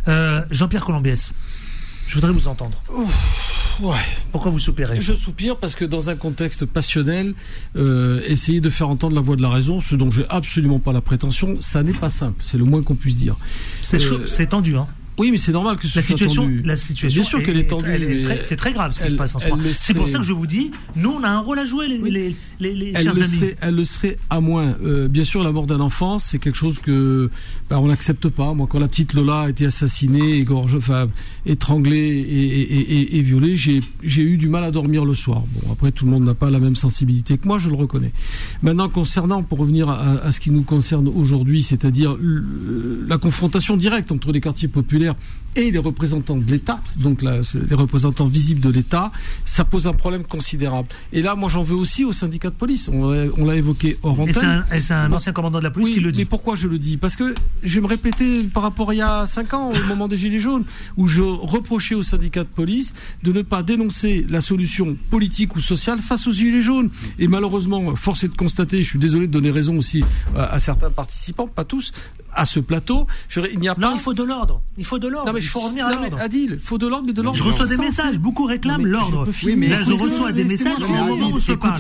Euh, 0.08 0.44
Jean-Pierre 0.52 0.86
Colombiès, 0.86 1.32
je 2.08 2.16
voudrais 2.16 2.32
vous 2.32 2.48
entendre. 2.48 2.78
Ouais. 3.80 3.98
Pourquoi 4.32 4.52
vous 4.52 4.60
soupirez? 4.60 5.02
Je 5.02 5.14
soupire 5.14 5.58
parce 5.58 5.76
que 5.76 5.86
dans 5.86 6.10
un 6.10 6.16
contexte 6.16 6.66
passionnel, 6.66 7.34
euh, 7.76 8.22
essayer 8.28 8.62
de 8.62 8.70
faire 8.70 8.90
entendre 8.90 9.16
la 9.16 9.22
voix 9.22 9.36
de 9.36 9.42
la 9.42 9.50
raison, 9.50 9.82
ce 9.82 9.96
dont 9.96 10.12
j'ai 10.12 10.26
absolument 10.30 10.80
pas 10.80 10.94
la 10.94 11.02
prétention, 11.02 11.60
ça 11.60 11.82
n'est 11.84 11.92
pas 11.94 12.10
simple. 12.10 12.42
C'est 12.44 12.58
le 12.58 12.66
moins 12.66 12.84
qu'on 12.84 12.96
puisse 12.96 13.18
dire. 13.18 13.36
C'est 13.82 14.00
Euh, 14.02 14.26
c'est 14.28 14.48
tendu, 14.48 14.76
hein. 14.76 14.86
Oui, 15.20 15.30
mais 15.32 15.38
c'est 15.38 15.52
normal 15.52 15.78
que 15.78 15.88
ce 15.88 15.98
La 16.00 16.04
soit 16.04 16.16
situation, 16.18 16.44
tendu. 16.44 16.62
la 16.64 16.76
situation, 16.76 17.22
Bien 17.22 17.30
sûr 17.30 17.44
qu'elle 17.44 17.58
est 17.58 17.68
tendue. 17.68 18.26
C'est 18.42 18.56
très 18.56 18.72
grave 18.74 18.92
ce 18.94 18.98
qui 19.00 19.06
elle- 19.06 19.12
se 19.12 19.16
passe 19.16 19.36
en 19.36 19.40
ce 19.40 19.48
moment. 19.50 19.62
C'est 19.74 19.94
pour 19.94 20.08
ça 20.10 20.18
que 20.18 20.24
je 20.24 20.34
vous 20.34 20.48
dis, 20.48 20.72
nous 20.96 21.12
on 21.12 21.24
a 21.24 21.30
un 21.30 21.40
rôle 21.40 21.60
à 21.60 21.66
jouer, 21.66 21.88
les, 21.88 21.98
les, 22.00 22.36
les, 22.60 22.74
les 22.74 22.92
elle 22.96 23.04
chers 23.04 23.14
le, 23.14 23.22
amis. 23.22 23.32
serait, 23.32 23.56
elle 23.62 23.76
le 23.76 23.84
serait 23.86 24.18
à 24.30 24.40
moins. 24.40 24.76
Euh, 24.84 25.08
bien 25.08 25.24
sûr, 25.24 25.44
la 25.44 25.52
mort 25.52 25.68
d'un 25.68 25.80
enfant, 25.82 26.18
c'est 26.20 26.40
quelque 26.40 26.56
chose 26.58 26.80
que 26.80 27.30
bah, 27.70 27.80
on 27.80 27.88
n'accepte 27.88 28.28
pas. 28.30 28.54
Moi, 28.54 28.68
quand 28.70 28.80
la 28.80 28.88
petite 28.88 29.14
Lola 29.14 29.42
a 29.42 29.50
été 29.50 29.66
assassinée, 29.68 30.38
égorgée, 30.38 30.78
enfin, 30.78 31.08
étranglée 31.46 31.98
et, 31.98 32.62
et, 32.62 33.00
et, 33.00 33.18
et 33.18 33.22
violée, 33.22 33.56
j'ai 33.56 34.22
eu 34.24 34.38
du 34.38 34.50
mal 34.50 34.64
à 34.64 34.72
dormir 34.72 35.06
le 35.06 35.14
soir. 35.14 35.44
Bon, 35.64 35.72
après, 35.74 35.92
tout 35.92 36.06
le 36.06 36.12
monde 36.12 36.24
n'a 36.26 36.34
pas 36.34 36.50
la 36.50 36.60
même 36.60 36.76
sensibilité 36.76 37.38
que 37.38 37.48
moi, 37.48 37.60
je 37.60 37.70
le 37.70 37.76
reconnais. 37.76 38.12
Maintenant, 38.64 38.90
concernant, 38.90 39.44
pour 39.44 39.60
revenir 39.60 39.90
à, 39.90 40.00
à 40.24 40.32
ce 40.32 40.40
qui 40.40 40.50
nous 40.50 40.64
concerne 40.64 41.08
aujourd'hui, 41.08 41.62
c'est-à-dire 41.62 42.18
la 43.08 43.18
confrontation 43.18 43.78
directe 43.78 44.12
entre 44.12 44.32
les 44.32 44.42
quartiers 44.42 44.68
populaires 44.68 45.03
Yeah. 45.04 45.16
Et 45.56 45.72
les 45.72 45.78
représentants 45.80 46.38
de 46.38 46.50
l'État, 46.52 46.80
donc 46.98 47.22
là, 47.22 47.40
les 47.70 47.76
représentants 47.76 48.26
visibles 48.26 48.60
de 48.62 48.70
l'État, 48.70 49.12
ça 49.46 49.66
pose 49.66 49.88
un 49.88 49.94
problème 49.94 50.24
considérable. 50.24 50.88
Et 51.12 51.22
là, 51.22 51.36
moi, 51.36 51.50
j'en 51.50 51.64
veux 51.64 51.76
aussi 51.76 52.04
au 52.04 52.14
syndicat 52.14 52.50
de 52.50 52.56
police. 52.56 52.90
On 52.90 53.46
l'a 53.46 53.56
évoqué 53.56 53.98
hors 54.04 54.18
Et 54.20 54.22
antenne. 54.32 54.64
un, 54.70 54.76
et 54.76 54.80
c'est 54.80 54.94
un 54.94 55.10
Bon. 55.10 55.16
ancien 55.18 55.34
commandant 55.34 55.60
de 55.60 55.64
la 55.64 55.72
police 55.72 55.90
Oui, 55.90 55.94
qui 55.96 56.00
le 56.00 56.12
dit. 56.12 56.20
mais 56.22 56.26
pourquoi 56.26 56.56
je 56.56 56.68
le 56.68 56.80
dis? 56.80 56.98
Parce 56.98 57.16
que 57.16 57.36
je 57.62 57.76
vais 57.76 57.82
me 57.82 57.88
répéter 57.88 58.44
par 58.44 58.64
rapport 58.64 58.90
à 58.90 58.94
il 58.94 58.98
y 58.98 59.02
a 59.02 59.26
5 59.26 59.54
ans, 59.54 59.72
au 59.72 59.88
moment 59.88 60.08
des 60.08 60.18
Gilets 60.18 60.40
jaunes, 60.40 60.64
où 60.98 61.08
je 61.08 61.22
reprochais 61.22 61.96
au 61.96 62.04
syndicat 62.04 62.44
de 62.44 62.50
police 62.50 62.94
de 63.24 63.32
ne 63.32 63.42
pas 63.42 63.64
dénoncer 63.64 64.26
la 64.30 64.42
solution 64.42 64.98
politique 65.10 65.56
ou 65.56 65.62
sociale 65.62 66.00
face 66.00 66.28
aux 66.28 66.34
Gilets 66.34 66.62
jaunes. 66.62 66.90
Et 67.20 67.28
malheureusement, 67.28 67.96
force 67.96 68.24
est 68.24 68.28
de 68.30 68.36
constater, 68.36 68.78
je 68.78 68.90
suis 68.90 69.00
désolé 69.00 69.28
de 69.28 69.32
donner 69.32 69.52
raison 69.52 69.78
aussi 69.78 70.04
à, 70.36 70.46
à 70.54 70.60
certains 70.60 70.90
participants, 70.90 71.48
pas 71.48 71.64
tous, 71.66 71.92
à 72.36 72.46
ce 72.46 72.60
plateau, 72.60 73.06
je 73.30 73.42
il 73.54 73.60
n'y 73.60 73.70
a 73.70 73.76
Non, 73.78 73.90
pas... 73.90 73.94
il 73.94 74.00
faut 74.00 74.14
de 74.14 74.24
l'ordre. 74.24 74.62
Il 74.78 74.86
faut 74.86 74.98
de 74.98 75.08
l'ordre. 75.08 75.28
Il 75.44 75.50
faut 75.50 75.60
revenir 75.60 75.86
à 75.86 75.94
l'ordre. 75.94 76.18
Adil, 76.20 76.52
il 76.54 76.60
faut 76.60 76.78
de 76.78 76.88
l'ordre, 76.88 77.06
mais 77.08 77.14
de 77.14 77.22
l'ordre. 77.22 77.38
Je 77.38 77.44
reçois 77.44 77.68
des 77.68 77.78
messages, 77.78 78.20
beaucoup 78.20 78.46
réclament 78.46 78.86
l'ordre. 78.86 79.26
Là, 79.26 79.84
je 79.84 79.94
reçois 79.94 80.32
des 80.32 80.44
messages 80.44 80.82
au 80.82 80.88
moment 80.88 81.16
où 81.16 81.36
on 81.36 81.40
se 81.40 81.52
parle. 81.54 81.74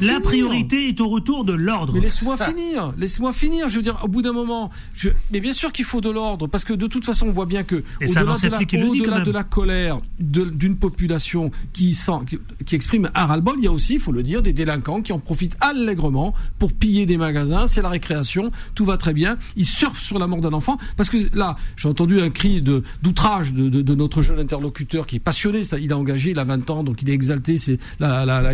La 0.00 0.20
priorité 0.20 0.88
est 0.88 1.00
au 1.00 1.08
retour 1.08 1.44
de 1.44 1.52
l'ordre. 1.52 1.94
Mais 1.94 2.00
laisse-moi 2.00 2.36
finir, 2.36 2.92
laisse-moi 2.98 3.32
finir. 3.32 3.68
Je 3.68 3.76
veux 3.76 3.82
dire, 3.82 3.98
au 4.02 4.08
bout 4.08 4.22
d'un 4.22 4.32
moment, 4.32 4.70
je... 4.94 5.10
mais 5.30 5.40
bien 5.40 5.52
sûr 5.52 5.72
qu'il 5.72 5.84
faut 5.84 6.00
de 6.00 6.10
l'ordre, 6.10 6.46
parce 6.46 6.64
que 6.64 6.72
de 6.72 6.86
toute 6.86 7.04
façon, 7.04 7.28
on 7.28 7.32
voit 7.32 7.46
bien 7.46 7.62
que 7.62 7.82
au-delà 8.00 9.20
de, 9.20 9.30
la... 9.30 9.42
de 9.42 9.48
colère 9.48 10.00
d'une 10.18 10.76
population 10.76 11.50
qui, 11.72 11.94
sent, 11.94 12.20
qui, 12.28 12.38
qui 12.64 12.74
exprime 12.74 13.10
un 13.14 13.26
ras-le-bol, 13.26 13.56
il 13.58 13.64
y 13.64 13.68
a 13.68 13.72
aussi, 13.72 13.94
il 13.94 14.00
faut 14.00 14.12
le 14.12 14.22
dire, 14.22 14.42
des 14.42 14.52
délinquants 14.52 15.02
qui 15.02 15.12
en 15.12 15.18
profitent 15.18 15.56
allègrement 15.60 16.34
pour 16.58 16.72
piller 16.72 17.06
des 17.06 17.16
magasins. 17.16 17.66
C'est 17.66 17.82
la 17.82 17.88
récréation, 17.88 18.50
tout 18.74 18.84
va 18.84 18.96
très 18.96 19.12
bien. 19.12 19.36
Ils 19.56 19.66
surfent 19.66 20.00
sur 20.00 20.18
la 20.18 20.26
mort 20.26 20.40
d'un 20.40 20.52
enfant, 20.52 20.78
parce 20.96 21.10
que 21.10 21.16
là, 21.36 21.56
j'ai 21.76 21.88
entendu 21.88 22.20
un 22.20 22.30
cri 22.30 22.60
de 22.60 22.77
d'outrage 23.02 23.54
de, 23.54 23.68
de, 23.68 23.82
de 23.82 23.94
notre 23.94 24.22
jeune 24.22 24.38
interlocuteur 24.38 25.06
qui 25.06 25.16
est 25.16 25.20
passionné. 25.20 25.62
Il 25.80 25.92
a 25.92 25.98
engagé, 25.98 26.30
il 26.30 26.38
a 26.38 26.44
20 26.44 26.70
ans, 26.70 26.84
donc 26.84 27.02
il 27.02 27.10
est 27.10 27.14
exalté. 27.14 27.58
C'est 27.58 27.78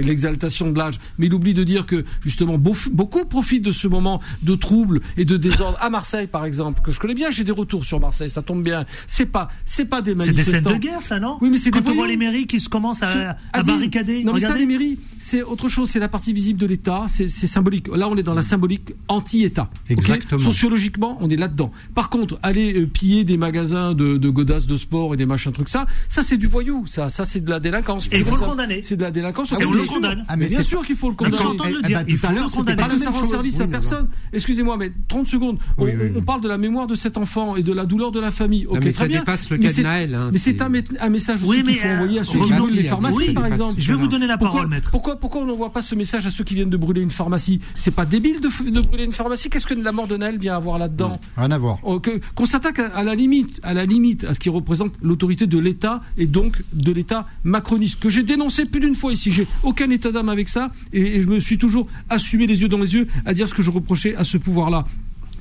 l'exaltation 0.01 0.70
de 0.70 0.79
l'âge. 0.79 0.99
Mais 1.18 1.27
il 1.27 1.35
oublie 1.35 1.55
de 1.55 1.64
dire 1.64 1.87
que 1.87 2.05
justement 2.22 2.59
beau- 2.59 2.77
beaucoup 2.93 3.25
profitent 3.25 3.64
de 3.64 3.72
ce 3.72 3.89
moment 3.89 4.20
de 4.43 4.55
trouble 4.55 5.01
et 5.16 5.25
de 5.25 5.37
désordre 5.37 5.79
à 5.81 5.91
Marseille, 5.91 6.27
par 6.27 6.45
exemple, 6.45 6.81
que 6.83 6.91
je 6.91 7.01
connais 7.01 7.14
bien. 7.14 7.31
J'ai 7.31 7.45
des 7.45 7.53
retours 7.53 7.85
sur 7.85 8.01
Marseille, 8.01 8.31
ça 8.31 8.43
tombe 8.43 8.62
bien. 8.62 8.85
C'est 9.07 9.27
pas, 9.27 9.49
c'est 9.64 9.87
pas 9.87 10.03
des 10.03 10.12
C'est 10.12 10.18
des 10.18 10.33
manifestants. 10.33 10.70
scènes 10.70 10.79
de 10.79 10.83
guerre, 10.83 11.03
ça, 11.03 11.18
non 11.20 11.39
Oui, 11.41 11.51
mais 11.51 11.59
c'est 11.59 11.70
Quand 11.70 11.81
des 11.81 11.91
on 11.91 11.95
voit 11.95 12.09
les 12.09 12.16
mairies 12.16 12.47
qui 12.47 12.61
se 12.61 12.68
commencent 12.68 13.01
Ce- 13.01 13.05
à, 13.05 13.37
à 13.53 13.62
barricader. 13.62 14.25
Non, 14.25 14.33
mais 14.33 14.41
ça, 14.41 14.57
les 14.57 14.66
mairies, 14.66 14.99
c'est 15.18 15.43
autre 15.43 15.68
chose. 15.68 15.91
C'est 15.91 15.99
la 16.01 16.09
partie 16.09 16.33
visible 16.33 16.59
de 16.61 16.66
l'État. 16.66 17.07
C'est 17.09 17.29
symbolique. 17.29 17.88
Là, 17.88 18.09
on 18.09 18.17
est 18.17 18.22
dans 18.22 18.34
la 18.34 18.42
symbolique 18.42 18.92
anti-État. 19.09 19.71
Exactement. 19.88 20.41
Sociologiquement, 20.41 21.18
on 21.21 21.29
est 21.30 21.37
là-dedans. 21.37 21.71
Par 21.95 22.11
contre, 22.11 22.38
aller 22.42 22.75
euh, 22.79 22.87
piller 22.87 23.25
des 23.25 23.37
magasins 23.37 23.55
magasins 23.55 23.95
de, 24.14 24.18
de 24.18 24.28
godasses 24.30 24.66
de 24.66 24.76
sport 24.76 25.14
et 25.14 25.16
des 25.16 25.26
machins 25.26 25.53
trucs 25.53 25.68
ça, 25.68 25.86
ça 26.08 26.22
c'est 26.22 26.36
du 26.36 26.46
voyou, 26.46 26.86
ça, 26.86 27.11
ça 27.11 27.24
c'est 27.24 27.41
de 27.41 27.50
la 27.50 27.61
délinquance. 27.61 28.07
Et 28.12 28.18
il 28.18 28.24
faut 28.24 28.32
Ça, 28.36 28.45
le 28.45 28.50
condamner. 28.50 28.82
C'est 28.82 28.96
de 28.96 29.03
la 29.03 29.11
délinquance. 29.11 29.53
Et 29.53 29.57
Ah 29.61 29.64
on 29.66 29.72
le 29.72 29.84
condamne. 29.84 30.24
Ah, 30.28 30.36
mais 30.36 30.46
bien 30.49 30.58
c'est- 30.58 30.64
sûr 30.64 30.84
qu'il 30.86 30.96
faut 30.96 31.08
le 31.11 31.16
condamner. 31.16 31.36
j'entends 31.42 31.64
le 31.68 31.80
Eh 31.84 31.86
dire. 31.86 31.99
ben, 31.99 32.04
il 32.08 32.18
tout 32.18 32.26
à 32.26 32.28
faut 32.28 32.34
l'heure, 32.34 32.42
le 32.45 32.49
c'était 32.49 32.58
condamner. 32.61 32.76
pas 32.76 32.82
Parce 32.88 33.00
la 33.00 33.07
que 33.11 33.12
ça 33.14 33.20
rend 33.20 33.24
service 33.28 33.61
à 33.61 33.66
personne. 33.66 34.08
Excusez-moi, 34.32 34.76
mais 34.76 34.92
30 35.08 35.28
secondes. 35.28 35.58
On, 35.78 36.22
parle 36.22 36.41
de 36.41 36.49
la 36.49 36.58
mémoire 36.58 36.86
de 36.86 36.95
cet 36.95 37.18
enfant 37.18 37.57
et 37.57 37.62
de 37.62 37.72
la 37.72 37.84
douleur 37.86 38.12
de 38.12 38.20
la 38.20 38.30
famille. 38.30 38.66
Ok, 38.66 38.80
très 38.80 38.92
ça 38.92 39.07
bien. 39.08 39.20
dépasse 39.20 39.49
le 39.50 39.57
Mais 39.58 39.62
cas 39.64 39.68
de 39.70 39.74
c'est- 39.74 39.82
Naël, 39.82 40.14
hein, 40.14 40.30
mais 40.32 40.38
c'est 40.38 40.61
un, 40.62 40.68
message 40.68 41.42
aussi 41.45 41.62
qu'il 41.62 41.76
faut 41.78 41.86
euh, 41.86 41.95
envoyer 41.96 42.20
à 42.20 42.24
ceux 42.24 42.38
qui 42.41 42.53
brûlent 42.53 42.74
les 42.74 42.82
pharmacies, 42.84 43.32
par 43.32 43.46
exemple. 43.46 43.74
Je 43.78 43.92
vais 43.92 43.99
vous 43.99 44.07
donner 44.08 44.26
la 44.26 44.38
Pourquoi, 44.38 44.61
parole, 44.61 44.70
maître. 44.70 44.91
pourquoi, 44.91 45.16
pourquoi 45.16 45.42
on 45.42 45.46
n'envoie 45.46 45.72
pas 45.72 45.82
ce 45.82 45.95
message 45.95 46.26
à 46.26 46.30
ceux 46.30 46.45
qui 46.45 46.54
viennent 46.54 46.70
de 46.70 46.76
brûler 46.76 47.00
une 47.03 47.11
pharmacie 47.11 47.61
C'est 47.76 47.91
pas 47.95 48.07
débile 48.07 48.41
de, 48.41 48.80
brûler 48.80 49.04
une 49.04 49.12
pharmacie 49.12 49.50
Qu'est-ce 49.50 49.66
que 49.66 49.74
la 49.74 49.92
mort 49.92 50.07
de 50.07 50.16
Naël 50.16 50.38
vient 50.38 50.57
avoir 50.57 50.78
là-dedans 50.78 51.18
Rien 51.36 51.50
à 51.50 51.58
voir. 51.58 51.78
Oh, 51.82 52.00
Qu'on 52.34 52.46
s'attaque 52.46 52.78
à 52.78 53.03
la 53.03 53.14
limite, 53.14 53.61
à 53.62 53.74
la 53.74 53.84
limite, 53.84 54.04
à 54.29 54.35
ce 54.35 54.41
qui 54.41 54.49
représente 54.49 54.95
l'autorité 55.03 55.47
de 55.47 55.59
l'État 55.59 56.03
et 56.17 56.26
donc 56.26 56.63
de 56.72 56.93
l'État 56.93 57.25
macroniste 57.43 58.01
que 58.01 58.11
j'ai 58.11 58.22
dénoncé 58.22 58.64
plus 58.64 58.81
d'une 58.81 58.95
fois 58.95 59.13
ici. 59.13 59.31
J'ai 59.31 59.47
aucun 59.63 59.91
état 59.91 60.13
d'âme 60.13 60.29
avec 60.29 60.49
ça 60.49 60.71
et, 60.93 61.22
je 61.22 61.29
me 61.29 61.41
suis 61.41 61.59
toujours 61.59 61.87
assumé 62.11 62.47
les 62.47 62.63
yeux 62.63 62.68
dans 62.68 62.79
les 62.79 62.95
yeux 62.95 63.07
à 63.25 63.35
dire 63.35 63.49
ce 63.49 63.55
que 63.55 63.63
je 63.63 63.71
reprochais 63.71 64.14
à 64.17 64.25
ce 64.25 64.37
pouvoir-là. 64.37 64.85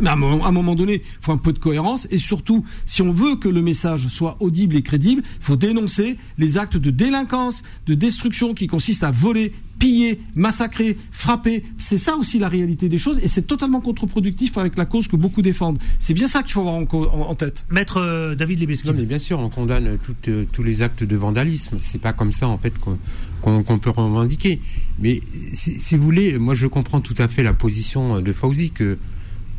À 0.03 0.13
un 0.13 0.51
moment 0.51 0.75
donné, 0.75 0.95
il 1.03 1.17
faut 1.21 1.31
un 1.31 1.37
peu 1.37 1.53
de 1.53 1.59
cohérence 1.59 2.07
et 2.09 2.17
surtout, 2.17 2.65
si 2.85 3.01
on 3.01 3.11
veut 3.11 3.35
que 3.35 3.47
le 3.47 3.61
message 3.61 4.07
soit 4.07 4.37
audible 4.39 4.75
et 4.75 4.81
crédible, 4.81 5.21
il 5.23 5.43
faut 5.43 5.55
dénoncer 5.55 6.17
les 6.37 6.57
actes 6.57 6.77
de 6.77 6.89
délinquance, 6.89 7.63
de 7.85 7.93
destruction 7.93 8.53
qui 8.55 8.65
consistent 8.67 9.03
à 9.03 9.11
voler, 9.11 9.53
piller, 9.83 10.21
massacrer, 10.35 10.95
frapper. 11.11 11.63
C'est 11.77 11.97
ça 11.97 12.15
aussi 12.15 12.39
la 12.39 12.47
réalité 12.47 12.87
des 12.87 12.97
choses 12.97 13.19
et 13.21 13.27
c'est 13.27 13.41
totalement 13.41 13.81
contre-productif 13.81 14.57
avec 14.57 14.77
la 14.77 14.85
cause 14.85 15.09
que 15.09 15.17
beaucoup 15.17 15.41
défendent. 15.41 15.77
C'est 15.99 16.13
bien 16.13 16.27
ça 16.27 16.41
qu'il 16.41 16.53
faut 16.53 16.61
avoir 16.61 16.75
en, 16.75 16.85
co- 16.85 17.09
en- 17.09 17.29
en 17.29 17.35
tête. 17.35 17.65
Maître 17.69 17.97
euh, 17.97 18.33
David 18.33 18.61
Lebeski. 18.61 18.87
Non, 18.87 18.93
mais 18.97 19.03
bien 19.03 19.19
sûr, 19.19 19.39
on 19.39 19.49
condamne 19.49 19.97
euh, 20.29 20.45
tous 20.53 20.63
les 20.63 20.81
actes 20.83 21.03
de 21.03 21.15
vandalisme. 21.17 21.79
C'est 21.81 21.99
pas 21.99 22.13
comme 22.13 22.31
ça, 22.31 22.47
en 22.47 22.57
fait, 22.57 22.73
qu'on 23.41 23.77
peut 23.79 23.89
revendiquer. 23.89 24.61
Mais 24.99 25.19
si, 25.53 25.81
si 25.81 25.97
vous 25.97 26.03
voulez, 26.03 26.37
moi, 26.39 26.53
je 26.53 26.65
comprends 26.67 27.01
tout 27.01 27.15
à 27.17 27.27
fait 27.27 27.43
la 27.43 27.53
position 27.53 28.21
de 28.21 28.31
Fauzi 28.31 28.71
que, 28.71 28.97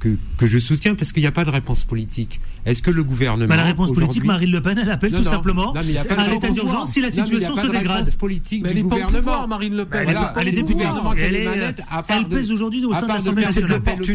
que, 0.05 0.16
que 0.36 0.47
je 0.47 0.59
soutiens 0.59 0.94
parce 0.94 1.12
qu'il 1.12 1.22
n'y 1.22 1.26
a 1.26 1.32
pas 1.32 1.44
de 1.44 1.51
réponse 1.51 1.85
politique. 1.85 2.39
Est-ce 2.66 2.82
que 2.82 2.90
le 2.90 3.02
gouvernement. 3.02 3.48
Bah, 3.48 3.56
la 3.56 3.64
réponse 3.64 3.93
politique, 3.93 4.24
Marine 4.24 4.51
Le 4.51 4.60
Pen, 4.60 4.78
elle 4.78 4.90
appelle 4.90 5.10
Non, 5.12 5.18
tout 5.18 5.24
non, 5.24 5.31
simplement 5.31 5.72
non, 5.74 5.81
mais 5.82 5.89
il 5.89 5.93
y 5.94 5.98
a 5.98 6.05
pas 6.05 6.14
de 6.16 6.20
à 6.20 6.24
l'état 6.24 6.47
réponse. 6.48 6.52
d'urgence 6.52 6.90
si 6.93 7.01
la 7.01 7.10
situation 7.10 7.56
se 7.56 7.66
de 7.66 7.72
dégrade. 7.72 8.14
politique 8.16 8.62
Mais 8.62 8.68
elle 8.70 8.74
du 8.74 8.81
est 8.81 8.82
pas 8.82 8.86
au 8.89 8.90
gouvernement. 8.98 9.18
pouvoir, 9.18 9.48
Marine 9.48 9.76
Le 9.76 9.85
Pen. 9.86 10.01
Elle 10.02 10.10
est 10.10 10.12
Voilà, 10.12 10.35
elle 10.36 10.43
est 10.43 10.51
c'est 10.51 10.56
le 10.56 10.62
députée. 10.62 10.74
gouvernement 10.74 11.12
Elle 11.16 11.32
les 11.32 11.39
est- 11.39 11.44
manettes, 11.44 11.82
à 11.90 12.02
part 12.02 12.18
elle 12.18 12.24
de- 12.28 12.28
pèse 12.36 12.52
aujourd'hui 12.52 12.85
au 12.85 12.93
à 12.93 13.01
sein 13.01 13.06
de 13.06 13.09
l'Assemblée 13.12 13.44
nationale. 13.44 13.81
Il 13.98 14.12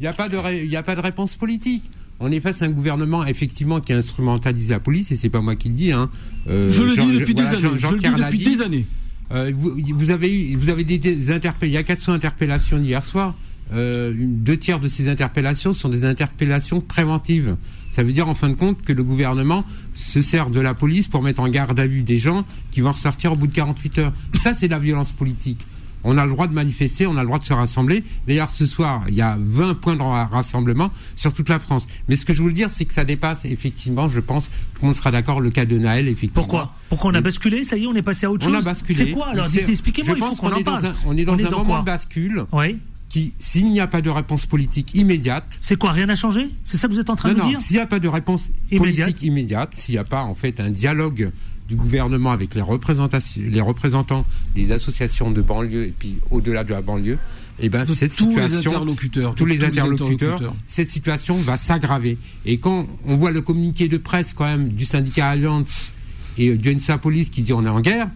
n'y 0.00 0.06
a 0.06 0.12
pas 0.12 0.28
de 0.28 0.36
ré- 0.36 0.62
il 0.64 0.70
y 0.70 0.76
a 0.76 0.82
pas 0.82 0.94
de 0.94 1.00
réponse 1.00 1.34
politique. 1.36 1.90
On 2.20 2.30
est 2.30 2.40
face 2.40 2.62
à 2.62 2.66
un 2.66 2.70
gouvernement 2.70 3.24
effectivement 3.26 3.80
qui 3.80 3.92
a 3.92 3.96
instrumentalisé 3.96 4.70
la 4.70 4.80
police 4.80 5.10
et 5.10 5.16
c'est 5.16 5.28
pas 5.30 5.40
moi 5.40 5.56
qui 5.56 5.68
le 5.68 5.74
dis. 5.74 5.92
Hein. 5.92 6.08
Euh, 6.48 6.70
je 6.70 6.82
le 6.82 6.94
Jean- 6.94 7.06
dis 7.06 7.18
depuis 7.18 7.34
des 7.34 7.42
Jean- 7.42 7.48
années. 7.48 7.58
Je 7.74 7.78
Jean 7.78 7.90
le 7.92 7.98
dis 7.98 8.06
depuis 8.08 8.38
des 8.44 8.62
années. 8.62 8.86
Euh, 9.32 9.50
vous, 9.56 9.76
vous 9.96 10.10
avez 10.10 10.30
eu, 10.52 10.56
vous 10.56 10.68
avez 10.68 10.84
des, 10.84 10.98
des 10.98 11.30
interpell- 11.30 11.68
il 11.68 11.72
y 11.72 11.76
a 11.78 11.82
400 11.82 12.12
interpellations 12.12 12.78
hier 12.78 13.02
soir. 13.02 13.34
Euh, 13.74 14.12
deux 14.14 14.56
tiers 14.58 14.80
de 14.80 14.88
ces 14.88 15.08
interpellations 15.08 15.72
sont 15.72 15.88
des 15.88 16.04
interpellations 16.04 16.80
préventives. 16.80 17.56
Ça 17.90 18.02
veut 18.02 18.12
dire 18.12 18.28
en 18.28 18.34
fin 18.34 18.48
de 18.50 18.54
compte 18.54 18.82
que 18.82 18.92
le 18.92 19.02
gouvernement 19.02 19.64
se 19.94 20.20
sert 20.22 20.50
de 20.50 20.60
la 20.60 20.74
police 20.74 21.08
pour 21.08 21.22
mettre 21.22 21.40
en 21.40 21.48
garde 21.48 21.78
à 21.80 21.86
vue 21.86 22.02
des 22.02 22.16
gens 22.18 22.44
qui 22.70 22.80
vont 22.82 22.92
ressortir 22.92 23.32
au 23.32 23.36
bout 23.36 23.46
de 23.46 23.52
48 23.52 23.98
heures. 23.98 24.12
Ça, 24.40 24.52
c'est 24.54 24.68
la 24.68 24.78
violence 24.78 25.12
politique. 25.12 25.64
On 26.04 26.18
a 26.18 26.24
le 26.26 26.32
droit 26.32 26.48
de 26.48 26.52
manifester, 26.52 27.06
on 27.06 27.16
a 27.16 27.20
le 27.20 27.26
droit 27.26 27.38
de 27.38 27.44
se 27.44 27.52
rassembler. 27.52 28.02
D'ailleurs, 28.26 28.50
ce 28.50 28.66
soir, 28.66 29.04
il 29.08 29.14
y 29.14 29.22
a 29.22 29.38
20 29.40 29.74
points 29.74 29.94
de 29.94 30.02
ra- 30.02 30.26
rassemblement 30.26 30.90
sur 31.14 31.32
toute 31.32 31.48
la 31.48 31.60
France. 31.60 31.86
Mais 32.08 32.16
ce 32.16 32.24
que 32.26 32.32
je 32.34 32.42
veux 32.42 32.52
dire, 32.52 32.70
c'est 32.70 32.86
que 32.86 32.92
ça 32.92 33.04
dépasse, 33.04 33.44
effectivement, 33.44 34.08
je 34.08 34.18
pense, 34.18 34.46
tout 34.48 34.80
le 34.82 34.86
monde 34.88 34.96
sera 34.96 35.12
d'accord, 35.12 35.40
le 35.40 35.50
cas 35.50 35.64
de 35.64 35.78
Naël, 35.78 36.08
effectivement. 36.08 36.42
Pourquoi 36.42 36.74
Pourquoi 36.88 37.12
on 37.12 37.14
a 37.14 37.20
basculé 37.20 37.62
Ça 37.62 37.76
y 37.76 37.84
est, 37.84 37.86
on 37.86 37.94
est 37.94 38.02
passé 38.02 38.26
à 38.26 38.32
autre 38.32 38.44
on 38.46 38.52
chose 38.52 38.58
a 38.58 38.62
basculé. 38.62 38.98
C'est 39.06 39.10
quoi 39.12 39.28
alors 39.28 39.46
Expliquez-moi, 39.46 40.16
il 40.18 40.24
faut 40.24 40.34
qu'on 40.34 40.48
en 40.48 40.56
dans 40.56 40.62
parle. 40.62 40.86
un- 40.86 40.94
on 41.06 41.16
est 41.16 41.24
dans 41.24 41.34
un 41.34 41.50
moment 41.50 41.64
quoi 41.64 41.78
de 41.80 41.84
bascule 41.84 42.44
Oui. 42.50 42.78
Qui, 43.12 43.34
s'il 43.38 43.70
n'y 43.70 43.78
a 43.78 43.86
pas 43.86 44.00
de 44.00 44.08
réponse 44.08 44.46
politique 44.46 44.94
immédiate, 44.94 45.58
C'est 45.60 45.76
quoi 45.76 45.92
Rien 45.92 46.06
n'a 46.06 46.16
changé? 46.16 46.48
C'est 46.64 46.78
ça 46.78 46.88
que 46.88 46.94
vous 46.94 46.98
êtes 47.00 47.10
en 47.10 47.16
train 47.16 47.28
non, 47.28 47.34
de 47.34 47.40
non, 47.40 47.48
dire? 47.50 47.60
s'il 47.60 47.76
n'y 47.76 47.82
a 47.82 47.86
pas 47.86 47.98
de 47.98 48.08
réponse 48.08 48.50
Immédiate. 48.70 49.06
politique 49.06 49.22
immédiate, 49.22 49.74
s'il 49.76 49.94
n'y 49.94 49.98
a 49.98 50.04
pas 50.04 50.22
en 50.22 50.34
fait 50.34 50.60
un 50.60 50.70
dialogue 50.70 51.30
du 51.68 51.76
gouvernement 51.76 52.32
avec 52.32 52.54
les, 52.54 52.62
représentations, 52.62 53.42
les 53.46 53.60
représentants 53.60 54.24
des 54.54 54.72
associations 54.72 55.30
de 55.30 55.42
banlieue 55.42 55.84
et 55.84 55.94
puis 55.96 56.20
au-delà 56.30 56.64
de 56.64 56.70
la 56.70 56.80
banlieue, 56.80 57.18
et 57.60 57.68
ben 57.68 57.84
De 57.84 57.92
cette 57.92 58.16
tous 58.16 58.30
les 58.30 58.42
situation, 58.48 58.70
interlocuteurs, 58.70 59.34
tous 59.34 59.44
de 59.44 59.50
les 59.50 59.58
tous 59.58 59.62
les 59.62 59.68
interlocuteurs, 59.68 60.54
cette 60.66 60.90
situation 60.90 61.36
va 61.36 61.58
s'aggraver. 61.58 62.16
Et 62.46 62.56
quand 62.56 62.86
on 63.06 63.16
voit 63.18 63.30
le 63.30 63.42
communiqué 63.42 63.88
de 63.88 63.98
presse 63.98 64.32
quand 64.32 64.46
même 64.46 64.70
du 64.70 64.86
syndicat 64.86 65.28
Alliance 65.28 65.92
et 66.38 66.48
euh, 66.48 66.56
du 66.56 66.74
NSA 66.74 66.96
Police 66.96 67.28
qui 67.28 67.42
dit 67.42 67.52
on 67.52 67.64
est 67.66 67.68
en 67.68 67.82
guerre, 67.82 68.08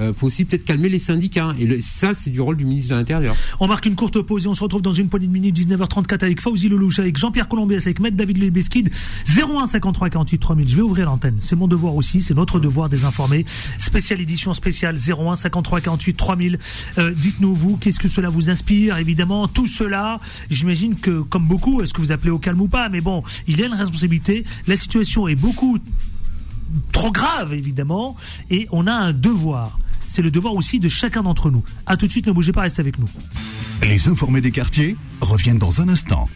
euh, 0.00 0.12
faut 0.12 0.26
aussi 0.26 0.44
peut-être 0.44 0.64
calmer 0.64 0.88
les 0.88 0.98
syndicats. 0.98 1.54
Et 1.58 1.80
ça, 1.80 2.12
c'est 2.14 2.30
du 2.30 2.40
rôle 2.40 2.56
du 2.56 2.64
ministre 2.64 2.90
de 2.90 2.94
l'Intérieur. 2.94 3.34
On 3.60 3.66
marque 3.66 3.86
une 3.86 3.94
courte 3.94 4.20
pause 4.20 4.44
et 4.44 4.48
on 4.48 4.54
se 4.54 4.62
retrouve 4.62 4.82
dans 4.82 4.92
une 4.92 5.08
poignée 5.08 5.26
de 5.26 5.32
minutes, 5.32 5.56
19h34 5.58 6.24
avec 6.24 6.40
Fauzi 6.40 6.68
Lelouch, 6.68 6.98
avec 6.98 7.16
Jean-Pierre 7.16 7.48
Colombias, 7.48 7.82
avec 7.84 8.00
Maître 8.00 8.16
David 8.16 8.38
Lebesquid, 8.38 8.90
01 9.26 9.66
53 9.66 10.10
48 10.10 10.38
3000. 10.38 10.68
Je 10.68 10.76
vais 10.76 10.82
ouvrir 10.82 11.06
l'antenne. 11.06 11.36
C'est 11.40 11.56
mon 11.56 11.68
devoir 11.68 11.94
aussi, 11.94 12.22
c'est 12.22 12.34
notre 12.34 12.60
devoir 12.60 12.88
des 12.88 13.04
informés. 13.04 13.44
Spéciale 13.78 14.20
édition 14.20 14.54
spéciale 14.54 14.96
01 14.96 15.34
53 15.36 15.80
48 15.80 16.14
3000. 16.14 16.58
Euh, 16.98 17.12
Dites-nous 17.14 17.54
vous, 17.54 17.76
qu'est-ce 17.76 17.98
que 17.98 18.08
cela 18.08 18.28
vous 18.28 18.50
inspire 18.50 18.98
Évidemment, 18.98 19.48
tout 19.48 19.66
cela, 19.66 20.18
j'imagine 20.50 20.96
que 20.96 21.20
comme 21.22 21.46
beaucoup, 21.46 21.82
est-ce 21.82 21.92
que 21.92 22.00
vous 22.00 22.12
appelez 22.12 22.30
au 22.30 22.38
calme 22.38 22.60
ou 22.60 22.68
pas? 22.68 22.88
Mais 22.88 23.00
bon, 23.00 23.22
il 23.46 23.58
y 23.58 23.62
a 23.62 23.66
une 23.66 23.74
responsabilité. 23.74 24.44
La 24.66 24.76
situation 24.76 25.28
est 25.28 25.34
beaucoup 25.34 25.78
trop 26.92 27.10
grave, 27.10 27.54
évidemment, 27.54 28.16
et 28.50 28.68
on 28.72 28.86
a 28.86 28.92
un 28.92 29.12
devoir. 29.12 29.78
C'est 30.08 30.22
le 30.22 30.30
devoir 30.30 30.54
aussi 30.54 30.80
de 30.80 30.88
chacun 30.88 31.22
d'entre 31.22 31.50
nous. 31.50 31.62
À 31.86 31.96
tout 31.96 32.06
de 32.06 32.10
suite, 32.12 32.26
ne 32.26 32.32
bougez 32.32 32.52
pas, 32.52 32.62
restez 32.62 32.80
avec 32.80 32.98
nous. 32.98 33.08
Les 33.82 34.08
informés 34.08 34.40
des 34.40 34.50
quartiers 34.50 34.96
reviennent 35.20 35.58
dans 35.58 35.80
un 35.80 35.88
instant. 35.88 36.28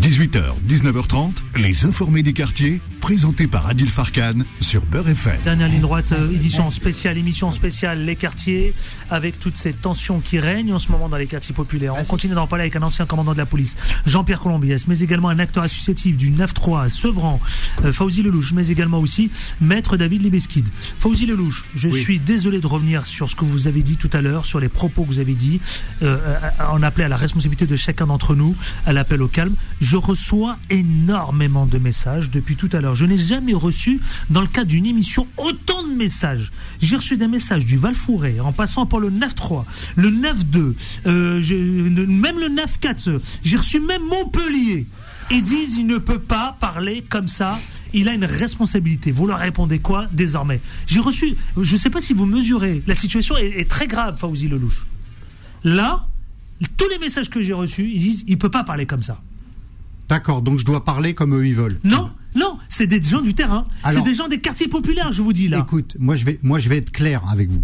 18h, 0.00 0.54
19h30, 0.66 1.32
les 1.56 1.84
informés 1.84 2.22
des 2.22 2.32
quartiers, 2.32 2.80
présentés 3.02 3.46
par 3.46 3.66
Adil 3.66 3.90
Farkan 3.90 4.38
sur 4.60 4.86
Beurre 4.86 5.10
FM. 5.10 5.36
Dernière 5.44 5.68
ligne 5.68 5.82
droite, 5.82 6.12
euh, 6.12 6.32
édition 6.32 6.70
spéciale, 6.70 7.18
émission 7.18 7.52
spéciale, 7.52 8.02
les 8.06 8.16
quartiers, 8.16 8.72
avec 9.10 9.38
toutes 9.38 9.56
ces 9.56 9.74
tensions 9.74 10.20
qui 10.20 10.38
règnent 10.38 10.72
en 10.72 10.78
ce 10.78 10.90
moment 10.90 11.10
dans 11.10 11.18
les 11.18 11.26
quartiers 11.26 11.54
populaires. 11.54 11.94
On 11.98 12.04
continue 12.04 12.32
d'en 12.34 12.46
parler 12.46 12.62
avec 12.62 12.76
un 12.76 12.82
ancien 12.82 13.04
commandant 13.04 13.32
de 13.34 13.38
la 13.38 13.44
police, 13.44 13.76
Jean-Pierre 14.06 14.40
Colombiès, 14.40 14.86
mais 14.88 14.98
également 15.00 15.28
un 15.28 15.38
acteur 15.38 15.62
associatif 15.64 16.16
du 16.16 16.30
9-3 16.30 16.84
à 16.84 16.88
Sevran, 16.88 17.38
euh, 17.84 17.92
Fauzi 17.92 18.22
Lelouch, 18.22 18.52
mais 18.54 18.68
également 18.68 18.98
aussi 18.98 19.30
Maître 19.60 19.98
David 19.98 20.22
Libeskid. 20.22 20.68
Fauzi 20.98 21.26
Lelouch, 21.26 21.64
je 21.76 21.88
Oui. 21.88 22.00
suis 22.00 22.18
désolé 22.18 22.60
de 22.60 22.66
revenir 22.66 23.04
sur 23.04 23.11
ce 23.16 23.36
que 23.36 23.44
vous 23.44 23.66
avez 23.68 23.82
dit 23.82 23.96
tout 23.96 24.10
à 24.12 24.20
l'heure, 24.20 24.44
sur 24.44 24.58
les 24.60 24.68
propos 24.68 25.02
que 25.02 25.08
vous 25.08 25.18
avez 25.18 25.34
dit, 25.34 25.60
euh, 26.02 26.18
euh, 26.26 26.38
en 26.70 26.82
appelant 26.82 27.06
à 27.06 27.08
la 27.08 27.16
responsabilité 27.16 27.66
de 27.66 27.76
chacun 27.76 28.06
d'entre 28.06 28.34
nous, 28.34 28.54
à 28.86 28.92
l'appel 28.92 29.22
au 29.22 29.28
calme. 29.28 29.54
Je 29.80 29.96
reçois 29.96 30.56
énormément 30.70 31.66
de 31.66 31.78
messages 31.78 32.30
depuis 32.30 32.56
tout 32.56 32.68
à 32.72 32.80
l'heure. 32.80 32.94
Je 32.94 33.06
n'ai 33.06 33.16
jamais 33.16 33.54
reçu, 33.54 34.00
dans 34.30 34.40
le 34.40 34.46
cadre 34.48 34.68
d'une 34.68 34.86
émission, 34.86 35.26
autant 35.36 35.82
de 35.82 35.92
messages. 35.94 36.50
J'ai 36.80 36.96
reçu 36.96 37.16
des 37.16 37.28
messages 37.28 37.64
du 37.64 37.76
Val 37.76 37.94
Fouré, 37.94 38.40
en 38.40 38.52
passant 38.52 38.86
par 38.86 39.00
le 39.00 39.10
9-3, 39.10 39.64
le 39.96 40.10
9-2, 40.10 40.74
euh, 41.06 41.40
même 42.06 42.38
le 42.38 42.48
9-4. 42.48 43.08
euh, 43.08 43.18
J'ai 43.42 43.56
reçu 43.56 43.80
même 43.80 44.02
Montpellier. 44.02 44.86
Ils 45.30 45.42
disent 45.42 45.76
il 45.76 45.86
ne 45.86 45.98
peut 45.98 46.18
pas 46.18 46.56
parler 46.60 47.04
comme 47.08 47.28
ça. 47.28 47.58
Il 47.94 48.08
a 48.08 48.12
une 48.12 48.24
responsabilité. 48.24 49.10
Vous 49.10 49.26
leur 49.26 49.38
répondez 49.38 49.78
quoi 49.78 50.08
désormais? 50.12 50.60
J'ai 50.86 51.00
reçu, 51.00 51.36
je 51.60 51.72
ne 51.72 51.78
sais 51.78 51.90
pas 51.90 52.00
si 52.00 52.12
vous 52.12 52.26
mesurez, 52.26 52.82
la 52.86 52.94
situation 52.94 53.36
est, 53.36 53.60
est 53.60 53.68
très 53.68 53.86
grave, 53.86 54.18
Fauzi 54.18 54.48
Lelouch. 54.48 54.86
Là, 55.64 56.06
tous 56.76 56.88
les 56.88 56.98
messages 56.98 57.30
que 57.30 57.42
j'ai 57.42 57.52
reçus, 57.52 57.90
ils 57.92 57.98
disent 57.98 58.24
il 58.26 58.38
peut 58.38 58.50
pas 58.50 58.64
parler 58.64 58.86
comme 58.86 59.02
ça. 59.02 59.20
D'accord, 60.08 60.42
donc 60.42 60.58
je 60.58 60.64
dois 60.64 60.84
parler 60.84 61.14
comme 61.14 61.34
eux 61.34 61.46
ils 61.46 61.54
veulent. 61.54 61.78
Non, 61.84 62.10
non, 62.34 62.58
c'est 62.68 62.86
des 62.86 63.02
gens 63.02 63.22
du 63.22 63.34
terrain. 63.34 63.64
C'est 63.88 64.02
des 64.02 64.14
gens 64.14 64.28
des 64.28 64.40
quartiers 64.40 64.68
populaires, 64.68 65.12
je 65.12 65.22
vous 65.22 65.32
dis 65.32 65.48
là. 65.48 65.60
Écoute, 65.60 65.96
moi 65.98 66.16
je 66.16 66.24
vais, 66.24 66.38
moi 66.42 66.58
je 66.58 66.68
vais 66.68 66.78
être 66.78 66.92
clair 66.92 67.22
avec 67.30 67.50
vous. 67.50 67.62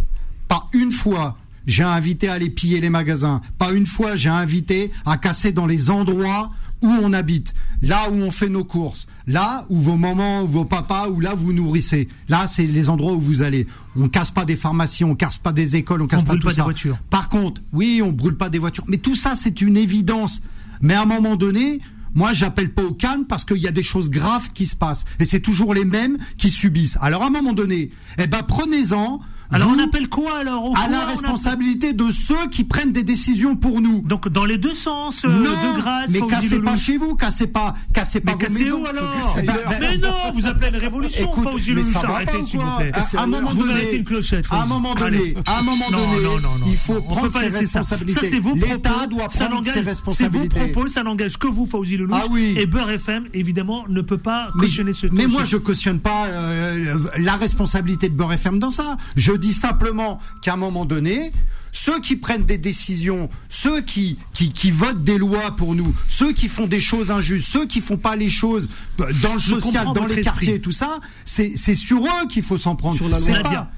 Pas 0.49 0.69
une 0.73 0.93
fois 0.93 1.37
j'ai 1.67 1.83
invité 1.83 2.29
à 2.29 2.35
aller 2.35 2.49
piller 2.49 2.81
les 2.81 2.89
magasins. 2.89 3.43
Pas 3.59 3.73
une 3.73 3.87
fois 3.87 4.17
j'ai 4.17 4.31
invité 4.31 4.91
à 5.05 5.19
casser 5.19 5.53
dans 5.53 5.67
les 5.67 5.91
endroits 5.91 6.51
où 6.83 6.89
on 6.89 7.13
habite, 7.13 7.55
là 7.83 8.11
où 8.11 8.15
on 8.15 8.31
fait 8.31 8.49
nos 8.49 8.65
courses, 8.65 9.07
là 9.27 9.65
où 9.69 9.77
vos 9.77 9.97
mamans, 9.97 10.45
vos 10.45 10.65
papas, 10.65 11.09
où 11.09 11.21
là 11.21 11.35
vous 11.35 11.53
nourrissez. 11.53 12.09
Là, 12.29 12.47
c'est 12.47 12.67
les 12.67 12.89
endroits 12.89 13.13
où 13.13 13.21
vous 13.21 13.43
allez. 13.43 13.67
On 13.97 14.09
casse 14.09 14.31
pas 14.31 14.45
des 14.45 14.57
pharmacies, 14.57 15.05
on 15.05 15.15
casse 15.15 15.39
pas 15.39 15.53
des 15.53 15.77
écoles, 15.77 16.03
on 16.03 16.07
casse 16.07 16.23
On 16.23 16.25
pas 16.25 16.29
brûle 16.29 16.41
tout 16.41 16.49
pas 16.49 16.55
des 16.55 16.63
voitures. 16.63 16.99
Par 17.11 17.29
contre, 17.29 17.63
oui, 17.73 18.01
on 18.05 18.13
brûle 18.13 18.37
pas 18.37 18.49
des 18.49 18.59
voitures, 18.59 18.85
mais 18.87 18.99
tout 18.99 19.15
ça 19.15 19.35
c'est 19.37 19.61
une 19.61 19.77
évidence. 19.77 20.43
Mais 20.81 20.95
à 20.95 21.03
un 21.03 21.07
moment 21.07 21.37
donné, 21.37 21.81
moi, 22.15 22.33
j'appelle 22.33 22.73
pas 22.73 22.83
au 22.83 22.93
calme 22.93 23.27
parce 23.27 23.45
qu'il 23.45 23.59
y 23.59 23.69
a 23.69 23.73
des 23.73 23.83
choses 23.83 24.11
graves 24.11 24.51
qui 24.53 24.67
se 24.67 24.77
passent. 24.77 25.05
Et 25.19 25.25
c'est 25.25 25.41
toujours 25.41 25.75
les 25.75 25.85
mêmes 25.85 26.19
qui 26.37 26.51
subissent. 26.51 26.99
Alors, 27.01 27.23
à 27.23 27.27
un 27.27 27.31
moment 27.31 27.53
donné, 27.53 27.91
eh 28.19 28.27
ben, 28.27 28.43
prenez-en 28.47 29.21
Alors 29.51 29.71
on 29.75 29.79
appelle 29.83 30.09
quoi 30.09 30.39
alors 30.41 30.65
Au 30.65 30.73
à 30.77 30.81
quoi 30.81 30.89
la 30.91 31.05
on 31.05 31.07
responsabilité 31.07 31.93
de 31.95 32.11
ceux 32.13 32.49
qui 32.51 32.65
prennent 32.65 32.93
des 32.93 33.03
décisions 33.03 33.57
pour 33.57 33.81
nous. 33.81 34.03
Donc 34.03 34.29
dans 34.29 34.45
les 34.45 34.59
deux 34.59 34.75
sens, 34.75 35.25
euh, 35.25 35.29
non, 35.29 35.51
de 35.53 35.81
grâce. 35.81 36.11
mais 36.11 36.21
cassez 36.29 36.59
pas 36.61 36.77
chez 36.77 36.97
vous, 36.99 37.15
cassez 37.17 37.47
pas, 37.47 37.75
cassez 37.95 38.21
pas 38.21 38.33
Mais 38.33 38.33
vos 38.33 38.39
cassez 38.53 38.65
maisons. 38.65 38.83
où 38.83 38.87
alors 38.87 39.37
Eh 39.39 39.43
ben, 39.47 39.55
Mais 39.81 39.97
non, 39.97 40.11
vous 40.35 40.47
appelez 40.47 40.69
une 40.69 40.77
révolution, 40.77 41.31
Écoute, 41.31 41.49
mais 41.75 41.83
ça 41.83 42.01
va 42.01 42.15
arrêtez 42.17 42.43
s'il 42.43 42.61
vous 42.61 42.77
plaît. 42.77 42.93
À 42.95 43.23
un 43.23 43.27
moment 43.27 43.51
vous 43.55 43.67
donné- 43.67 43.95
une 43.97 44.05
clochette, 44.05 44.45
à 44.51 44.63
un 44.63 44.67
moment 44.67 44.95
donné- 44.95 45.35
à 45.47 45.59
un 45.59 45.63
moment 45.63 45.91
donné, 45.91 46.23
non, 46.23 46.39
non, 46.41 46.59
non, 46.59 46.67
il 46.67 46.77
faut 46.77 47.01
prendre 47.01 47.33
ses 47.33 47.49
responsabilités. 47.49 48.21
Ça, 48.21 48.27
c'est 48.29 48.41
vos 48.41 48.55
L'État 48.55 48.91
propos, 48.91 49.07
doit 49.07 49.29
ça 49.29 49.47
prendre 49.47 49.65
ses 49.65 49.71
n'engage- 49.71 49.75
C'est 49.75 49.81
vos 49.83 49.89
responsabilités. 49.89 50.61
propos, 50.73 50.89
ça 50.89 51.03
n'engage 51.03 51.39
que 51.39 51.47
vous, 51.47 51.67
Fauzi 51.67 51.97
Lelouch. 51.97 52.21
Ah 52.23 52.27
oui. 52.31 52.55
Et 52.59 52.67
Beurre 52.67 52.91
FM, 52.91 53.25
évidemment, 53.33 53.87
ne 53.89 54.03
peut 54.03 54.19
pas 54.19 54.51
Mais, 54.57 54.63
cautionner 54.67 54.93
ce 54.93 55.07
mais 55.11 55.27
moi, 55.27 55.45
je 55.45 55.57
cautionne 55.57 56.01
pas 56.01 56.27
euh, 56.27 56.97
la 57.19 57.37
responsabilité 57.37 58.09
de 58.11 58.15
Beurre 58.15 58.35
FM 58.35 58.59
dans 58.59 58.71
ça. 58.71 58.97
Je 59.17 59.33
dis 59.39 59.53
simplement 59.53 60.21
qu'à 60.43 60.55
un 60.55 60.57
moment 60.57 60.85
donné, 60.85 61.33
ceux 61.73 62.01
qui 62.01 62.17
prennent 62.17 62.45
des 62.45 62.59
décisions, 62.59 63.29
ceux 63.49 63.81
qui, 63.81 64.19
qui, 64.33 64.53
qui 64.53 64.71
votent 64.71 65.03
des 65.03 65.19
lois 65.19 65.55
pour 65.57 65.75
nous, 65.75 65.95
ceux 66.09 66.33
qui 66.33 66.49
font 66.49 66.67
des 66.67 66.81
choses 66.81 67.11
injustes, 67.11 67.49
ceux 67.49 67.67
qui 67.67 67.81
font 67.81 67.97
pas 67.97 68.17
les 68.17 68.29
choses 68.29 68.69
dans 68.99 69.35
le 69.35 69.39
Je 69.39 69.59
social, 69.59 69.89
dans 69.95 70.07
les 70.07 70.21
quartiers 70.21 70.55
et 70.55 70.61
tout 70.61 70.73
ça, 70.73 70.99
c'est 71.25 71.75
sur 71.75 72.05
eux 72.05 72.29
qu'il 72.29 72.43
faut 72.43 72.59
s'en 72.59 72.75
prendre. 72.77 72.97
Sur 72.97 73.09
la 73.09 73.19
loi. 73.19 73.27
C'est 73.27 73.33
Nadia, 73.33 73.71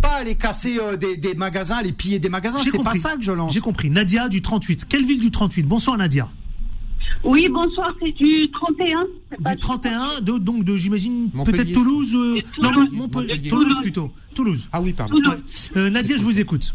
pas, 0.00 0.08
pas 0.08 0.14
aller 0.16 0.34
casser 0.34 0.78
euh, 0.80 0.96
des, 0.96 1.16
des 1.16 1.34
magasins, 1.34 1.76
aller 1.76 1.92
piller 1.92 2.18
des 2.18 2.28
magasins. 2.28 2.58
C'est 2.58 2.82
pas 2.82 2.94
ça 2.94 3.16
que 3.16 3.22
je 3.22 3.32
lance. 3.32 3.52
J'ai 3.52 3.60
compris. 3.60 3.90
Nadia 3.90 4.28
du 4.28 4.42
38. 4.42 4.86
Quelle 4.88 5.04
ville 5.04 5.20
du 5.20 5.30
38 5.30 5.62
Bonsoir 5.64 5.96
Nadia. 5.96 6.28
Oui, 7.24 7.48
bonsoir, 7.48 7.92
c'est 8.00 8.12
du 8.12 8.42
31. 8.52 9.06
c'est 9.30 9.42
pas 9.42 9.50
Du 9.54 9.60
31, 9.60 10.20
de, 10.20 10.38
donc 10.38 10.64
de 10.64 10.76
j'imagine 10.76 11.30
Montpellier. 11.32 11.56
peut-être 11.64 11.72
Toulouse. 11.74 12.14
euh, 12.14 12.40
non, 12.62 12.70
Toulouse. 12.70 12.88
Montpellier. 12.92 13.26
Montpellier. 13.34 13.48
Toulouse 13.50 13.78
plutôt. 13.80 14.10
Toulouse. 14.34 14.68
Ah 14.72 14.80
oui, 14.80 14.92
pardon. 14.92 15.14
Toulouse. 15.16 15.70
Euh, 15.76 15.90
Nadia, 15.90 16.16
je 16.16 16.22
vous 16.22 16.38
écoute. 16.38 16.74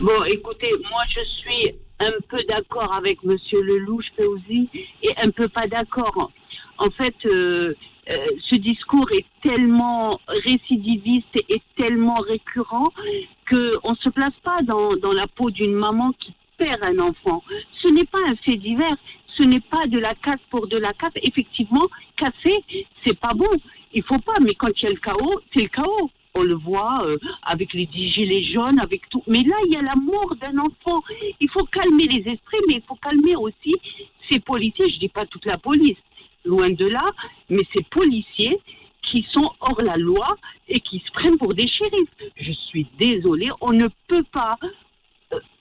Bon, 0.00 0.24
écoutez, 0.24 0.70
moi 0.90 1.02
je 1.14 1.20
suis 1.40 1.74
un 2.00 2.12
peu 2.28 2.38
d'accord 2.48 2.92
avec 2.94 3.22
Monsieur 3.22 3.60
Lelouch 3.62 4.06
Fauzi 4.16 4.68
et 5.02 5.10
un 5.24 5.30
peu 5.30 5.48
pas 5.48 5.66
d'accord. 5.68 6.32
En 6.78 6.88
fait, 6.90 7.14
euh, 7.26 7.74
euh, 8.10 8.16
ce 8.50 8.56
discours 8.58 9.06
est 9.12 9.26
tellement 9.42 10.18
récidiviste 10.46 11.36
et 11.50 11.60
tellement 11.76 12.18
récurrent 12.20 12.90
que 13.50 13.74
on 13.84 13.94
se 13.96 14.08
place 14.08 14.32
pas 14.42 14.62
dans, 14.62 14.96
dans 14.96 15.12
la 15.12 15.26
peau 15.26 15.50
d'une 15.50 15.74
maman 15.74 16.12
qui 16.12 16.32
un 16.68 16.98
enfant. 16.98 17.42
Ce 17.82 17.88
n'est 17.88 18.04
pas 18.04 18.18
un 18.26 18.36
fait 18.36 18.56
divers. 18.56 18.96
Ce 19.38 19.44
n'est 19.44 19.60
pas 19.60 19.86
de 19.86 19.98
la 19.98 20.14
casse 20.14 20.40
pour 20.50 20.66
de 20.66 20.76
la 20.76 20.92
casse. 20.92 21.12
Effectivement, 21.16 21.88
casser, 22.16 22.64
c'est 23.04 23.18
pas 23.18 23.32
bon. 23.34 23.48
Il 23.92 24.02
faut 24.02 24.18
pas. 24.18 24.34
Mais 24.42 24.54
quand 24.54 24.68
il 24.76 24.84
y 24.84 24.86
a 24.86 24.90
le 24.90 24.96
chaos, 24.96 25.40
c'est 25.54 25.62
le 25.62 25.68
chaos. 25.68 26.10
On 26.34 26.42
le 26.42 26.54
voit 26.54 27.04
euh, 27.04 27.18
avec 27.42 27.72
les 27.72 27.88
gilets 27.92 28.44
jaunes, 28.52 28.78
avec 28.78 29.08
tout. 29.08 29.22
Mais 29.26 29.40
là, 29.40 29.56
il 29.66 29.74
y 29.74 29.76
a 29.76 29.82
la 29.82 29.96
mort 29.96 30.36
d'un 30.36 30.58
enfant. 30.58 31.02
Il 31.40 31.50
faut 31.50 31.64
calmer 31.64 32.04
les 32.04 32.30
esprits, 32.30 32.58
mais 32.68 32.76
il 32.76 32.82
faut 32.86 32.94
calmer 32.96 33.34
aussi 33.34 33.74
ces 34.30 34.38
policiers. 34.38 34.90
Je 34.90 34.98
dis 34.98 35.08
pas 35.08 35.26
toute 35.26 35.46
la 35.46 35.58
police, 35.58 35.98
loin 36.44 36.70
de 36.70 36.86
là, 36.86 37.04
mais 37.48 37.62
ces 37.74 37.82
policiers 37.90 38.60
qui 39.10 39.26
sont 39.32 39.50
hors 39.60 39.82
la 39.82 39.96
loi 39.96 40.36
et 40.68 40.78
qui 40.78 41.00
se 41.00 41.10
prennent 41.12 41.38
pour 41.38 41.54
des 41.54 41.66
shérifs. 41.66 42.10
Je 42.36 42.52
suis 42.52 42.86
désolée, 42.98 43.50
on 43.60 43.72
ne 43.72 43.88
peut 44.06 44.24
pas 44.32 44.56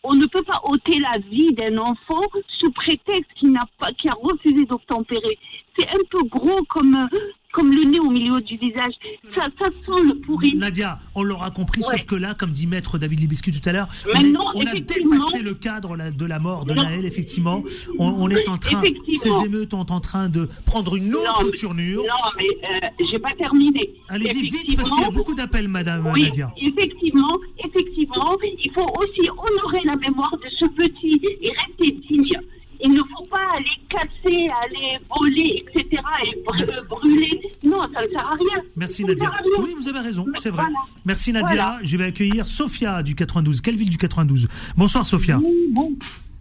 on 0.03 0.13
ne 0.13 0.25
peut 0.25 0.43
pas 0.43 0.61
ôter 0.63 0.99
la 0.99 1.17
vie 1.19 1.53
d'un 1.53 1.77
enfant 1.77 2.21
sous 2.59 2.71
prétexte 2.71 3.31
qu'il 3.35 3.51
n'a 3.51 3.65
pas, 3.77 3.91
qu'il 3.93 4.09
a 4.09 4.13
refusé 4.13 4.65
d'obtempérer. 4.65 5.37
C'est 5.77 5.87
un 5.87 6.03
peu 6.09 6.23
gros 6.23 6.63
comme, 6.65 7.07
comme 7.51 7.71
le 7.71 7.83
nez 7.83 7.99
au 7.99 8.09
milieu 8.09 8.39
du 8.41 8.57
visage. 8.57 8.93
Ça, 9.33 9.47
ça 9.57 9.65
sent 9.85 10.01
le 10.07 10.15
pourri. 10.19 10.55
Nadia, 10.55 10.99
on 11.15 11.23
l'aura 11.23 11.49
compris, 11.51 11.81
Ouais. 11.81 11.97
sauf 11.97 12.05
que 12.05 12.15
là, 12.15 12.33
comme 12.35 12.51
dit 12.51 12.67
Maître 12.67 12.97
David 12.97 13.19
Libiscu 13.19 13.51
tout 13.51 13.67
à 13.67 13.71
l'heure, 13.71 13.87
on, 14.15 14.35
on 14.55 14.61
a 14.65 14.73
dépassé 14.73 15.41
le 15.41 15.53
cadre 15.55 15.97
de 16.11 16.25
la 16.25 16.39
mort 16.39 16.65
de 16.65 16.73
Non. 16.73 16.83
Naël, 16.83 17.05
effectivement. 17.05 17.63
On, 17.97 18.07
on 18.07 18.29
est 18.29 18.47
en 18.47 18.57
train, 18.57 18.81
ces 19.11 19.29
émeutes 19.45 19.71
sont 19.71 19.91
en 19.91 19.99
train 19.99 20.29
de 20.29 20.47
prendre 20.65 20.95
une 20.95 21.15
autre 21.15 21.43
Non, 21.43 21.51
tournure. 21.59 22.03
Non, 22.03 22.31
mais 22.37 22.45
euh, 22.87 23.05
j'ai 23.11 23.19
pas 23.19 23.33
terminé. 23.37 23.89
Allez-y 24.09 24.49
vite, 24.49 24.75
parce 24.77 24.91
qu'il 24.91 25.01
y 25.01 25.05
a 25.05 25.09
beaucoup 25.11 25.33
d'appels, 25.33 25.67
Madame 25.67 26.05
Oui, 26.13 26.23
Nadia. 26.23 26.51
effectivement, 26.61 27.37
effectivement, 27.65 28.37
il 28.43 28.71
faut 28.71 28.81
aussi 28.99 29.29
honorer 29.29 29.81
la 29.85 29.95
mémoire 29.95 30.31
de 30.37 30.49
ce 30.59 30.65
petit 30.65 31.19
et 31.41 31.49
rester 31.49 31.97
digne. 32.07 32.39
Il 32.81 32.91
ne 32.91 33.01
faut 33.03 33.25
pas 33.29 33.41
aller 33.57 33.65
casser, 33.89 34.47
aller 34.63 34.97
voler, 35.09 35.63
etc. 35.67 35.85
et 35.91 36.37
br- 36.41 36.57
Merci. 36.57 36.85
brûler. 36.89 37.41
Non, 37.65 37.81
ça 37.93 38.01
ne 38.03 38.07
sert 38.07 38.25
à 38.25 38.31
rien. 38.31 38.63
Merci 38.77 39.03
Nadia. 39.03 39.29
rien. 39.29 39.63
Oui, 39.63 39.75
vous 39.77 39.87
avez 39.89 39.99
raison, 39.99 40.25
c'est 40.39 40.49
vrai. 40.49 40.63
Voilà. 40.63 40.79
Merci 41.05 41.33
Nadia. 41.33 41.47
Voilà. 41.47 41.79
Je 41.83 41.97
vais 41.97 42.05
accueillir 42.05 42.47
Sophia 42.47 43.03
du 43.03 43.15
92. 43.15 43.59
Quelle 43.61 43.75
ville 43.75 43.89
du 43.89 43.97
92 43.97 44.47
Bonsoir 44.77 45.05
Sophia. 45.05 45.39
Oui, 45.43 45.53
bon. 45.71 45.91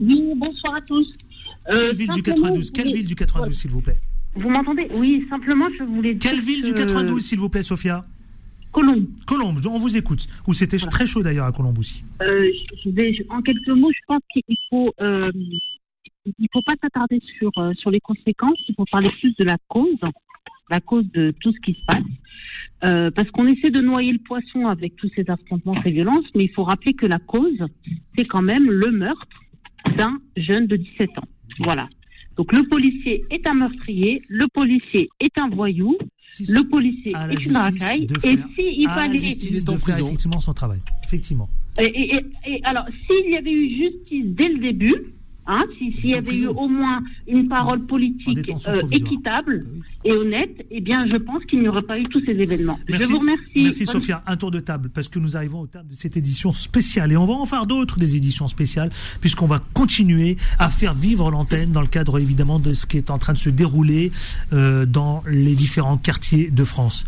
Oui, 0.01 0.23
bonsoir 0.37 0.77
à 0.77 0.81
tous. 0.83 1.13
Euh, 1.71 1.87
Quelle 1.89 1.97
ville 1.97 2.07
du 2.13 2.15
simplement, 2.23 2.35
92 2.37 2.71
Quelle 2.71 2.89
je- 2.91 2.95
ville 2.97 3.07
du 3.07 3.15
92, 3.17 3.55
s'il 3.59 3.71
vous 3.71 3.81
plaît? 3.81 3.99
Vous 4.37 4.49
m'entendez? 4.49 4.89
Oui, 4.95 5.27
simplement, 5.29 5.67
je 5.77 5.83
voulais 5.85 6.15
dire 6.15 6.31
Quelle 6.31 6.41
ville 6.41 6.63
du 6.63 6.73
que- 6.73 6.79
92, 6.79 7.23
s'il 7.25 7.39
vous 7.41 7.49
plaît, 7.49 7.63
Sophia? 7.63 8.05
Colombe. 8.71 9.07
Colombe, 9.27 9.59
on 9.67 9.79
vous 9.79 9.97
écoute. 9.97 10.27
Ou 10.47 10.53
c'était 10.55 10.77
très 10.77 11.07
chaud 11.07 11.23
d'ailleurs 11.23 11.47
à 11.47 11.53
Colombe 11.53 11.79
aussi. 11.79 12.05
Euh, 12.23 12.39
je 12.85 12.91
vais, 12.91 13.13
je- 13.15 13.23
en 13.31 13.41
quelques 13.43 13.67
mots, 13.69 13.91
je 13.93 14.01
pense 14.07 14.21
qu'il 14.33 14.57
faut, 14.71 14.93
euh, 15.01 15.33
il 16.39 16.49
faut 16.53 16.63
pas 16.63 16.75
s'attarder 16.83 17.21
sur 17.39 17.51
euh, 17.59 17.73
sur 17.75 17.91
les 17.91 18.01
conséquences. 18.01 18.59
Il 18.69 18.75
faut 18.75 18.85
parler 18.91 19.11
plus 19.21 19.35
de 19.39 19.45
la 19.45 19.57
cause, 19.69 19.99
la 20.71 20.81
cause 20.81 21.05
de 21.13 21.33
tout 21.41 21.53
ce 21.53 21.61
qui 21.61 21.75
se 21.75 21.85
passe, 21.87 22.03
Euh, 22.85 23.11
parce 23.11 23.29
qu'on 23.33 23.47
essaie 23.49 23.71
de 23.71 23.81
noyer 23.81 24.13
le 24.13 24.19
poisson 24.21 24.67
avec 24.69 24.95
tous 24.97 25.11
ces 25.17 25.25
affrontements, 25.29 25.75
ces 25.83 25.91
violences, 25.91 26.25
mais 26.37 26.45
il 26.45 26.51
faut 26.51 26.63
rappeler 26.63 26.93
que 26.93 27.07
la 27.07 27.19
cause, 27.19 27.61
c'est 28.17 28.25
quand 28.27 28.43
même 28.43 28.71
le 28.71 28.91
meurtre 28.93 29.27
d'un 29.97 30.15
jeune 30.37 30.67
de 30.69 30.77
17 30.77 31.11
ans. 31.19 31.29
Voilà. 31.61 31.89
Donc 32.37 32.53
le 32.53 32.63
policier 32.69 33.25
est 33.31 33.45
un 33.49 33.55
meurtrier, 33.55 34.23
le 34.29 34.47
policier 34.59 35.09
est 35.19 35.37
un 35.39 35.49
voyou, 35.49 35.97
le 36.49 36.63
policier 36.69 37.13
est 37.33 37.47
une 37.47 37.57
racaille, 37.57 38.07
et 38.23 38.37
s'il 38.55 38.89
fallait 38.91 39.19
justice 39.19 39.65
de 39.65 39.77
faire 39.77 39.99
effectivement 39.99 40.39
son 40.39 40.55
travail. 40.55 40.79
Effectivement. 41.05 41.49
et, 41.81 41.85
et- 41.85 42.11
et- 42.17 42.25
et 42.53 42.61
alors, 42.65 42.87
s'il 43.07 43.33
y 43.33 43.37
avait 43.37 43.53
eu 43.53 43.69
justice 43.83 44.25
dès 44.39 44.49
le 44.55 44.59
début, 44.59 44.95
hein, 45.49 45.65
si- 45.79 45.91
s'il 46.01 46.11
y 46.11 46.15
avait 46.15 46.37
eu 46.39 46.47
au 46.47 46.69
moins 46.69 47.03
une 47.27 47.49
parole 47.49 47.81
politique 47.87 48.39
euh, 48.69 48.83
équitable 48.93 49.67
et 50.05 50.13
honnête, 50.13 50.65
eh 50.71 50.81
bien, 50.81 51.07
je 51.11 51.17
pense 51.17 51.45
qu'il 51.47 51.61
n'y 51.61 51.69
aurait 51.69 51.83
pas 51.83 51.99
eu 51.99 52.05
tous 52.05 52.21
ces 52.25 52.33
événements. 52.33 52.79
Je 52.89 53.03
vous 53.05 53.19
remercie. 53.19 53.43
Merci 53.57 53.85
Bonne- 53.85 53.93
Sophia. 53.95 54.23
Un 54.27 54.37
tour 54.37 54.51
de 54.53 54.61
table 54.61 54.91
parce 54.95 55.09
que 55.09 55.19
nous 55.19 55.37
arrivons 55.37 55.61
au 55.61 55.67
terme 55.67 55.89
de 55.89 55.95
cette 55.95 56.17
édition 56.17 56.53
spéciale 56.53 57.11
et 57.13 57.17
on 57.17 57.25
va 57.25 57.35
en 57.35 57.47
faire 57.47 57.67
d'autres 57.67 57.99
des 57.99 58.15
éditions 58.15 58.47
spéciales 58.49 58.91
puisqu'on 59.21 59.47
va 59.47 59.61
continuer 59.75 60.37
à 60.59 60.69
faire 60.71 60.95
vivre 60.95 61.31
l'antenne 61.31 61.73
dans 61.73 61.81
le 61.81 61.87
cadre 61.89 62.19
évidemment 62.21 62.61
de 62.61 62.73
ce 62.73 62.87
qui 62.87 62.97
est 62.97 63.11
en 63.11 63.19
train 63.19 63.33
de 63.33 63.39
se 63.39 63.51
dérouler 63.51 64.13
euh, 64.53 64.87
dans 64.87 65.23
les 65.29 65.55
différents 65.55 65.97
quartiers 65.97 66.51
de 66.51 66.65
France. 66.65 67.05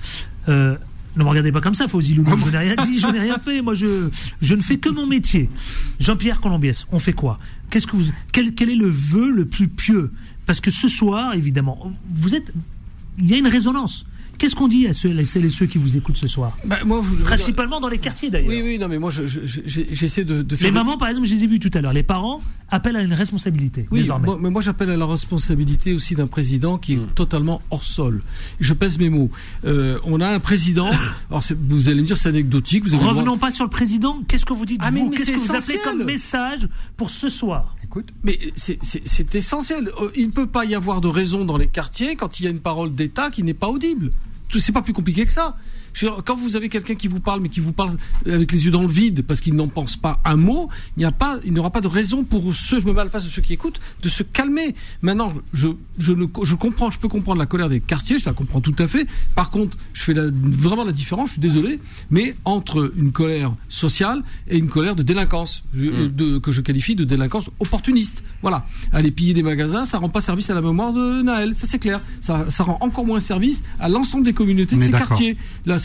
Euh, 0.49 0.77
ne 1.17 1.25
me 1.25 1.29
regardez 1.29 1.51
pas 1.51 1.61
comme 1.61 1.75
ça, 1.75 1.89
Fauzi. 1.89 2.15
Je 2.15 2.51
n'ai 2.51 2.59
rien 2.59 2.77
dit, 2.85 2.99
je 2.99 3.07
n'ai 3.09 3.19
rien 3.19 3.39
fait. 3.39 3.63
Moi, 3.63 3.75
je, 3.75 4.09
je 4.41 4.55
ne 4.55 4.61
fais 4.63 4.79
que 4.79 4.89
mon 4.89 5.07
métier. 5.07 5.51
Jean-Pierre 5.99 6.41
Colombiès, 6.41 6.87
on 6.93 6.99
fait 7.01 7.13
quoi? 7.13 7.39
Qu'est-ce 7.71 7.87
que 7.87 7.97
vous, 7.97 8.11
quel, 8.33 8.49
est 8.49 8.75
le 8.75 8.89
vœu 8.89 9.31
le 9.31 9.47
plus 9.47 9.69
pieux? 9.69 10.11
Parce 10.47 10.61
que 10.61 10.71
ce 10.71 10.89
soir, 10.89 11.35
évidemment, 11.35 11.93
vous 12.13 12.35
êtes, 12.35 12.53
il 13.19 13.31
y 13.31 13.35
a 13.35 13.39
une 13.39 13.47
résonance. 13.47 14.05
Qu'est-ce 14.41 14.55
qu'on 14.57 14.69
dit 14.69 14.87
à 14.87 14.93
ceux, 14.95 15.17
à 15.17 15.25
celles 15.25 15.45
et 15.45 15.51
ceux 15.51 15.67
qui 15.67 15.77
vous 15.77 15.99
écoutent 15.99 16.17
ce 16.17 16.27
soir 16.27 16.57
Bah, 16.65 16.79
moi, 16.87 17.03
je- 17.05 17.19
je- 17.19 17.23
Principalement 17.25 17.79
dans 17.79 17.89
les 17.89 17.99
quartiers 17.99 18.31
d'ailleurs. 18.31 18.49
Oui, 18.49 18.63
oui, 18.65 18.79
non, 18.79 18.89
mais 18.89 18.99
moi, 18.99 19.11
je- 19.11 19.27
je- 19.27 19.39
j'essaie 19.67 20.25
de, 20.25 20.41
de 20.41 20.57
faire. 20.57 20.67
Les 20.67 20.73
mamans, 20.73 20.97
par 20.97 21.09
exemple, 21.09 21.27
je 21.29 21.35
les 21.35 21.45
ai 21.45 21.47
vues 21.47 21.61
tout 21.61 21.71
à 21.75 21.83
l'heure. 21.83 21.93
Les 21.93 22.03
parents 22.03 22.41
appellent 22.71 22.97
à 22.97 23.03
une 23.03 23.13
responsabilité 23.13 23.87
Oui, 23.91 24.01
désormais. 24.01 24.27
moi- 24.27 24.39
mais 24.41 24.49
moi 24.49 24.63
j'appelle 24.63 24.89
à 24.91 24.97
la 24.97 25.05
responsabilité 25.05 25.93
aussi 25.93 26.15
d'un 26.15 26.27
président 26.27 26.79
qui 26.79 26.95
est 26.95 27.15
totalement 27.15 27.61
hors 27.71 27.85
sol. 27.85 28.23
Je 28.61 28.73
pèse 28.75 28.99
mes 28.99 29.11
mots. 29.11 29.31
Euh, 29.67 29.99
on 30.05 30.21
a 30.23 30.29
un 30.29 30.41
président. 30.41 30.89
alors 31.31 31.43
vous 31.69 31.89
allez 31.91 32.01
me 32.01 32.07
dire 32.07 32.17
c'est 32.17 32.29
anecdotique. 32.31 32.87
Vous 32.87 32.97
Revenons 32.97 33.25
voir- 33.25 33.39
pas 33.39 33.51
sur 33.51 33.65
le 33.65 33.71
président. 33.71 34.23
Qu'est-ce 34.27 34.47
que 34.47 34.53
vous 34.55 34.65
dites 34.67 34.81
Ah, 34.83 34.91
vous 34.91 35.11
Qu'est-ce 35.11 35.25
c'est 35.27 35.33
que 35.33 35.37
vous 35.39 35.45
appelez 35.47 35.57
essentiel. 35.75 35.81
comme 35.85 36.05
message 36.05 36.69
pour 36.97 37.11
ce 37.11 37.29
soir 37.29 37.75
Écoute. 37.85 38.09
Mais 38.25 38.39
c'est 38.57 38.79
essentiel. 39.35 39.91
Euh, 40.01 40.11
Il 40.15 40.27
ne 40.29 40.33
peut 40.33 40.47
pas 40.47 40.65
y 40.65 40.75
avoir 40.75 41.01
de 41.01 41.09
raison 41.09 41.45
dans 41.45 41.57
les 41.59 41.67
quartiers 41.67 42.15
quand 42.17 42.41
il 42.41 42.45
y 42.45 42.47
a 42.47 42.51
une 42.51 42.61
parole 42.61 42.95
d'État 42.95 43.31
qui 43.31 43.43
n'est 43.43 43.53
pas 43.55 43.69
audible. 43.69 44.11
C'est 44.59 44.73
pas 44.73 44.83
plus 44.83 44.93
compliqué 44.93 45.27
que 45.27 45.33
ça. 45.33 45.57
Je 45.93 46.07
veux 46.07 46.13
dire, 46.13 46.23
quand 46.25 46.37
vous 46.37 46.57
avez 46.57 46.69
quelqu'un 46.69 46.95
qui 46.95 47.09
vous 47.09 47.21
parle, 47.21 47.41
mais 47.41 47.49
qui 47.49 47.61
vous 47.61 47.73
parle 47.73 47.97
avec 48.27 48.53
les 48.53 48.65
yeux 48.65 48.71
dans 48.71 48.83
le 48.83 48.89
vide 48.89 49.23
parce 49.23 49.41
qu'il 49.41 49.55
n'en 49.55 49.69
pense 49.69 49.97
pas 49.97 50.21
un 50.25 50.37
mot, 50.37 50.69
il 50.97 51.01
n'y 51.01 51.05
a 51.07 51.11
pas, 51.11 51.39
il 51.45 51.53
n'y 51.53 51.59
aura 51.59 51.71
pas 51.71 51.81
de 51.81 51.89
raison 51.89 52.25
pour 52.25 52.55
ceux, 52.55 52.81
je 52.81 52.87
me 52.87 52.93
mêle 52.93 53.11
pas 53.11 53.21
de 53.21 53.25
ceux 53.25 53.43
qui 53.43 53.53
écoutent, 53.53 53.81
de 54.03 54.09
se 54.09 54.23
calmer. 54.23 54.75
Maintenant, 55.03 55.33
je, 55.53 55.69
je, 55.99 56.13
le- 56.13 56.29
je 56.43 56.55
comprends, 56.55 56.91
je 56.91 56.99
peux 56.99 57.09
comprendre 57.09 57.39
la 57.39 57.47
colère 57.47 57.69
des 57.69 57.81
quartiers, 57.81 58.19
je 58.19 58.25
la 58.27 58.33
comprends 58.33 58.61
tout 58.61 58.75
à 58.79 58.87
fait. 58.89 59.07
Par 59.35 59.51
contre, 59.51 59.77
je 59.93 60.03
fais 60.03 60.15
la- 60.15 60.31
vraiment 60.33 60.85
la 60.85 60.93
différence, 60.93 61.29
je 61.29 61.33
suis 61.35 61.41
désolé, 61.41 61.79
mais 62.11 62.35
entre 62.45 62.93
une 62.97 63.13
colère 63.13 63.53
sociale 63.69 64.23
et 64.49 64.59
une 64.59 64.69
colère 64.69 64.95
de 64.97 65.03
délinquance, 65.03 65.65
je- 65.75 66.07
de, 66.09 66.39
que 66.39 66.53
je 66.53 66.61
qualifie 66.61 66.95
de 66.95 67.05
délinquance 67.05 67.51
opportuniste. 67.59 68.23
Voilà. 68.43 68.67
Aller 68.93 69.11
piller 69.11 69.35
des 69.35 69.43
magasins, 69.43 69.85
ça 69.85 69.99
rend 69.99 70.09
pas 70.09 70.21
service 70.21 70.51
à 70.51 70.55
la 70.55 70.61
mémoire 70.61 70.93
de 70.93 71.23
Naël, 71.23 71.55
ça 71.57 71.67
c'est 71.67 71.79
clair. 71.79 72.01
Ça, 72.21 72.49
ça 72.51 72.65
rend 72.65 72.79
encore 72.81 73.05
moins 73.07 73.21
service 73.21 73.63
à 73.79 73.89
l'ensemble 73.89 74.25
des 74.25 74.33
communautés 74.33 74.77
de 74.77 74.81
ces 74.87 74.91
quartiers. 75.09 75.37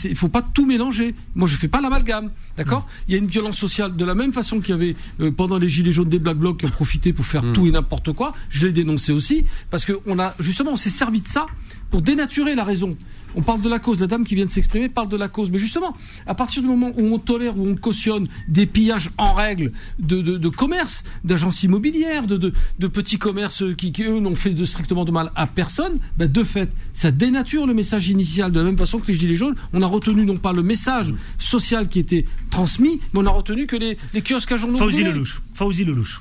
Il 0.04 0.16
faut 0.16 0.28
pas 0.28 0.42
tout 0.42 0.66
mélanger. 0.66 1.14
Moi, 1.34 1.48
je 1.48 1.56
fais 1.56 1.68
pas 1.68 1.80
l'amalgame, 1.80 2.30
d'accord 2.56 2.86
Il 3.08 3.12
y 3.12 3.14
a 3.16 3.18
une 3.18 3.26
violence 3.26 3.58
sociale 3.58 3.96
de 3.96 4.04
la 4.04 4.14
même 4.14 4.32
façon 4.32 4.60
qu'il 4.60 4.70
y 4.70 4.72
avait 4.72 4.96
euh, 5.20 5.30
pendant 5.30 5.58
les 5.58 5.68
gilets 5.68 5.92
jaunes 5.92 6.08
des 6.08 6.18
Black 6.18 6.36
Blocs 6.36 6.58
qui 6.58 6.66
ont 6.66 6.70
profité 6.70 7.12
pour 7.12 7.26
faire 7.26 7.44
tout 7.52 7.66
et 7.66 7.70
n'importe 7.70 8.12
quoi. 8.12 8.32
Je 8.48 8.66
l'ai 8.66 8.72
dénoncé 8.72 9.12
aussi 9.12 9.44
parce 9.70 9.84
que 9.84 9.92
on 10.06 10.18
a 10.18 10.34
justement 10.38 10.72
on 10.72 10.76
s'est 10.76 10.90
servi 10.90 11.20
de 11.20 11.28
ça 11.28 11.46
pour 11.90 12.02
dénaturer 12.02 12.54
la 12.54 12.64
raison. 12.64 12.96
On 13.34 13.42
parle 13.42 13.60
de 13.60 13.68
la 13.68 13.78
cause. 13.78 14.00
La 14.00 14.06
dame 14.06 14.24
qui 14.24 14.34
vient 14.34 14.46
de 14.46 14.50
s'exprimer 14.50 14.88
parle 14.88 15.08
de 15.08 15.16
la 15.16 15.28
cause. 15.28 15.50
Mais 15.50 15.58
justement, 15.58 15.94
à 16.26 16.34
partir 16.34 16.62
du 16.62 16.68
moment 16.68 16.90
où 16.96 17.14
on 17.14 17.18
tolère, 17.18 17.56
où 17.58 17.68
on 17.68 17.74
cautionne 17.74 18.24
des 18.48 18.64
pillages 18.64 19.10
en 19.18 19.34
règle 19.34 19.72
de, 19.98 20.22
de, 20.22 20.38
de 20.38 20.48
commerce, 20.48 21.04
d'agences 21.22 21.62
immobilières, 21.62 22.26
de, 22.26 22.38
de, 22.38 22.52
de 22.78 22.86
petits 22.86 23.18
commerces 23.18 23.62
qui, 23.76 23.92
qui, 23.92 24.04
eux, 24.04 24.20
n'ont 24.20 24.34
fait 24.34 24.50
de 24.50 24.64
strictement 24.64 25.04
de 25.04 25.10
mal 25.10 25.30
à 25.36 25.46
personne, 25.46 25.98
ben, 26.16 26.30
de 26.30 26.42
fait, 26.42 26.70
ça 26.94 27.10
dénature 27.10 27.66
le 27.66 27.74
message 27.74 28.08
initial. 28.08 28.52
De 28.52 28.58
la 28.58 28.64
même 28.64 28.78
façon 28.78 28.98
que 28.98 29.08
les 29.08 29.14
Gilets 29.14 29.36
jaunes, 29.36 29.54
on 29.74 29.82
a 29.82 29.86
retenu 29.86 30.24
non 30.24 30.38
pas 30.38 30.54
le 30.54 30.62
message 30.62 31.14
social 31.38 31.88
qui 31.88 31.98
était 31.98 32.24
transmis, 32.50 33.00
mais 33.12 33.20
on 33.20 33.26
a 33.26 33.30
retenu 33.30 33.66
que 33.66 33.76
les, 33.76 33.96
les 34.14 34.22
kiosques 34.22 34.52
à 34.52 34.56
journaux. 34.56 34.78
Fauzi. 34.78 35.02
Lelouch. 35.04 35.40
Fauzi 35.54 35.84
Lelouch. 35.84 36.20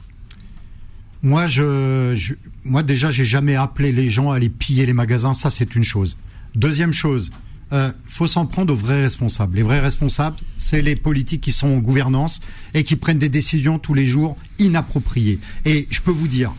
Moi, 1.22 1.48
je, 1.48 2.14
je- 2.16 2.34
moi 2.64 2.84
déjà, 2.84 3.10
j'ai 3.12 3.26
jamais 3.26 3.56
appelé 3.56 3.92
les 3.92 4.10
gens 4.10 4.32
à 4.32 4.36
aller 4.36 4.50
piller 4.50 4.86
les 4.86 4.94
magasins. 4.94 5.34
Ça, 5.34 5.50
c'est 5.50 5.76
une 5.76 5.84
chose. 5.84 6.18
Deuxième 6.56 6.94
chose, 6.94 7.32
euh, 7.74 7.92
faut 8.06 8.28
s'en 8.28 8.46
prendre 8.46 8.74
aux 8.74 8.78
vrais 8.78 9.02
responsables. 9.02 9.56
Les 9.56 9.64
vrais 9.64 9.80
responsables, 9.80 10.38
c'est 10.58 10.82
les 10.82 10.96
politiques 10.96 11.42
qui 11.42 11.52
sont 11.52 11.68
en 11.68 11.78
gouvernance 11.80 12.42
et 12.74 12.84
qui 12.84 12.96
prennent 12.96 13.18
des 13.20 13.30
décisions 13.30 13.80
tous 13.80 13.94
les 13.94 14.08
jours 14.08 14.38
inappropriées. 14.60 15.40
Et 15.66 15.88
je 15.90 16.00
peux 16.02 16.12
vous 16.12 16.28
dire, 16.28 16.54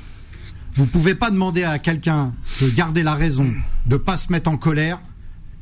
vous 0.75 0.87
pouvez 0.87 1.15
pas 1.15 1.31
demander 1.31 1.63
à 1.65 1.79
quelqu'un 1.79 2.35
de 2.61 2.69
garder 2.71 3.03
la 3.05 3.15
raison, 3.15 3.55
de 3.87 3.97
pas 3.97 4.17
se 4.17 4.33
mettre 4.33 4.51
en 4.51 4.57
colère. 4.57 5.01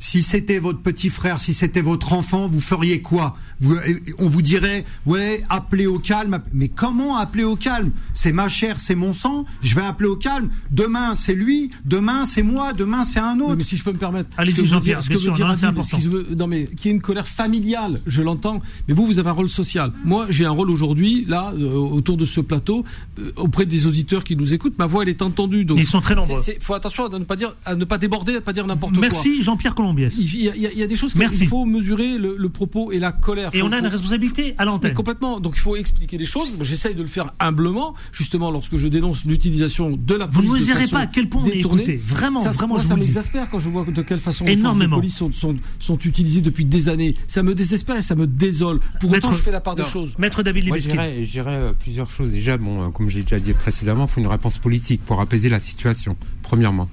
Si 0.07 0.23
c'était 0.23 0.59
votre 0.59 0.81
petit 0.81 1.09
frère, 1.09 1.41
si 1.41 1.55
c'était 1.55 1.81
votre 1.81 2.13
enfant, 2.13 2.47
vous 2.47 2.61
feriez 2.61 3.01
quoi 3.01 3.39
vous, 3.63 3.75
euh, 3.75 3.81
On 4.19 4.29
vous 4.29 4.43
dirait, 4.43 4.85
ouais, 5.07 5.43
appelez 5.49 5.87
au 5.87 5.99
calme. 5.99 6.41
Mais 6.53 6.69
comment 6.69 7.17
appeler 7.17 7.43
au 7.45 7.57
calme? 7.57 7.91
C'est 8.13 8.31
ma 8.31 8.51
chair, 8.51 8.79
c'est 8.81 8.95
mon 8.97 9.15
sang. 9.15 9.47
Je 9.63 9.75
vais 9.75 9.81
appeler 9.81 10.11
au 10.11 10.17
calme. 10.17 10.51
Demain, 10.71 11.15
c'est 11.15 11.33
lui. 11.35 11.71
Demain, 11.87 12.27
c'est 12.27 12.43
moi. 12.43 12.75
Demain, 12.75 13.07
c'est 13.07 13.19
un 13.19 13.37
Oui, 13.37 13.45
autre. 13.45 13.55
mais 13.57 13.65
si 13.65 13.79
je 13.79 13.83
peux 13.83 13.93
me 13.93 13.97
permettre, 13.97 14.29
Allez-y, 14.37 14.67
Jean-Pierre, 14.67 14.99
dire- 14.99 15.03
ce 15.05 15.09
que 15.09 15.15
veut 15.15 15.21
sûr, 15.21 15.33
dire 15.33 15.47
non, 15.73 16.37
non 16.37 16.47
mais 16.49 16.67
qui 16.67 16.89
est 16.89 16.91
une 16.91 17.01
colère 17.01 17.27
familiale, 17.27 18.03
je 18.07 18.21
l'entends. 18.21 18.61
Mais 18.87 18.93
vous, 18.93 19.07
vous 19.07 19.19
avez 19.19 19.31
un 19.31 19.33
rôle 19.33 19.49
social. 19.49 19.91
Moi, 20.05 20.27
j'ai 20.29 20.45
un 20.45 20.51
rôle 20.51 20.69
aujourd'hui, 20.69 21.25
là, 21.27 21.55
euh, 21.59 21.73
autour 21.73 22.19
de 22.19 22.27
ce 22.27 22.43
plateau, 22.43 22.85
euh, 23.19 23.33
auprès 23.37 23.65
des 23.65 23.87
auditeurs 23.87 24.23
qui 24.23 24.37
nous 24.37 24.53
écoutent. 24.53 24.79
Ma 24.79 24.85
voix, 24.85 25.03
elle 25.05 25.09
est 25.09 25.23
entendue. 25.23 25.65
Donc 25.65 25.79
Ils 25.79 25.87
sont 25.87 26.03
très 26.03 26.15
nombreux. 26.15 26.43
Il 26.47 26.63
faut 26.63 26.75
attention 26.75 27.07
à 27.07 27.19
ne 27.19 27.25
pas 27.25 27.37
dire, 27.37 27.57
à 27.65 27.75
ne 27.75 27.87
pas 27.87 27.97
déborder, 27.97 28.33
à 28.33 28.35
ne 28.37 28.41
pas 28.41 28.53
dire 28.53 28.67
n'importe 28.67 28.93
quoi. 28.93 29.01
Merci 29.01 29.43
Jean-Pierre 29.43 29.75
Colombiès. 29.75 29.94
Il 30.03 30.43
y, 30.43 30.49
a, 30.49 30.55
il 30.57 30.63
y 30.63 30.67
a- 30.67 30.73
il 30.73 30.79
y 30.79 30.83
a 30.83 30.87
des 30.87 30.97
choses 30.97 31.15
qu'il 31.15 31.49
faut 31.49 31.65
mesurer 31.65 32.19
le, 32.19 32.37
le 32.39 32.49
propos 32.49 32.93
et 32.93 32.99
la 32.99 33.13
colère. 33.13 33.51
Et 33.53 33.61
Faut- 33.61 33.67
on 33.67 33.73
a 33.73 33.79
une 33.79 33.85
faut- 33.85 33.91
responsabilité 33.91 34.55
à 34.59 34.65
l'antenne. 34.65 34.93
complètement. 34.95 35.41
Donc 35.41 35.55
il 35.57 35.61
faut 35.61 35.77
expliquer 35.77 36.19
les 36.19 36.27
choses. 36.27 36.49
J'essaye 36.61 36.95
de 36.95 37.03
le 37.03 37.09
faire 37.09 37.33
humblement, 37.39 37.95
justement 38.13 38.51
lorsque 38.51 38.77
je 38.77 38.89
dénonce 38.89 39.25
l'utilisation 39.25 39.97
de 39.97 40.15
la 40.15 40.27
Vous 40.27 40.33
police. 40.43 40.51
ne 40.53 40.55
de 40.57 40.61
mesurez 40.61 40.87
pas 40.89 40.99
à 41.01 41.07
quel 41.07 41.29
point 41.29 41.43
on 41.43 41.47
est 41.47 41.59
écouté. 41.59 41.97
Vraiment, 41.97 42.41
ça, 42.41 42.51
vraiment, 42.51 42.75
moi, 42.75 42.83
je 42.83 42.89
ça 42.89 42.95
vous 42.95 43.01
m'exaspère 43.01 43.49
quand 43.49 43.59
je 43.59 43.69
vois 43.69 43.85
de 43.85 44.03
quelle 44.03 44.19
façon 44.21 44.45
les 44.45 44.51
forces 44.53 44.61
Énormément. 44.61 44.97
de 44.97 45.01
police 45.01 45.17
sont, 45.17 45.33
sont, 45.33 45.57
sont 45.79 45.99
utilisées 45.99 46.41
depuis 46.41 46.65
des 46.65 46.89
années. 46.89 47.15
Ça 47.29 47.43
me 47.43 47.55
désespère 47.55 47.97
et 47.97 48.03
ça 48.03 48.15
me 48.15 48.27
désole. 48.27 48.81
Pour 49.01 49.11
Maître- 49.11 49.29
autant, 49.29 49.37
je 49.37 49.43
fais 49.43 49.51
la 49.51 49.61
part 49.61 49.75
des 49.77 49.83
Non. 49.83 49.89
choses. 49.89 50.15
Maître 50.19 50.43
David 50.43 50.69
Moi, 50.69 50.79
j'irais 50.79 51.25
j'irais, 51.25 51.51
euh, 51.57 51.73
plusieurs 51.73 52.11
choses. 52.11 52.31
Déjà, 52.31 52.57
bon, 52.59 52.83
euh, 52.83 52.89
comme 52.91 53.09
je 53.09 53.17
l'ai 53.17 53.23
déjà 53.23 53.39
dit 53.39 53.53
précédemment, 53.53 54.07
il 54.09 54.13
faut 54.13 54.21
une 54.21 54.27
réponse 54.27 54.59
politique 54.59 55.03
pour 55.05 55.21
apaiser 55.21 55.49
la 55.49 55.61
situation, 55.61 56.17
premièrement. 56.43 56.89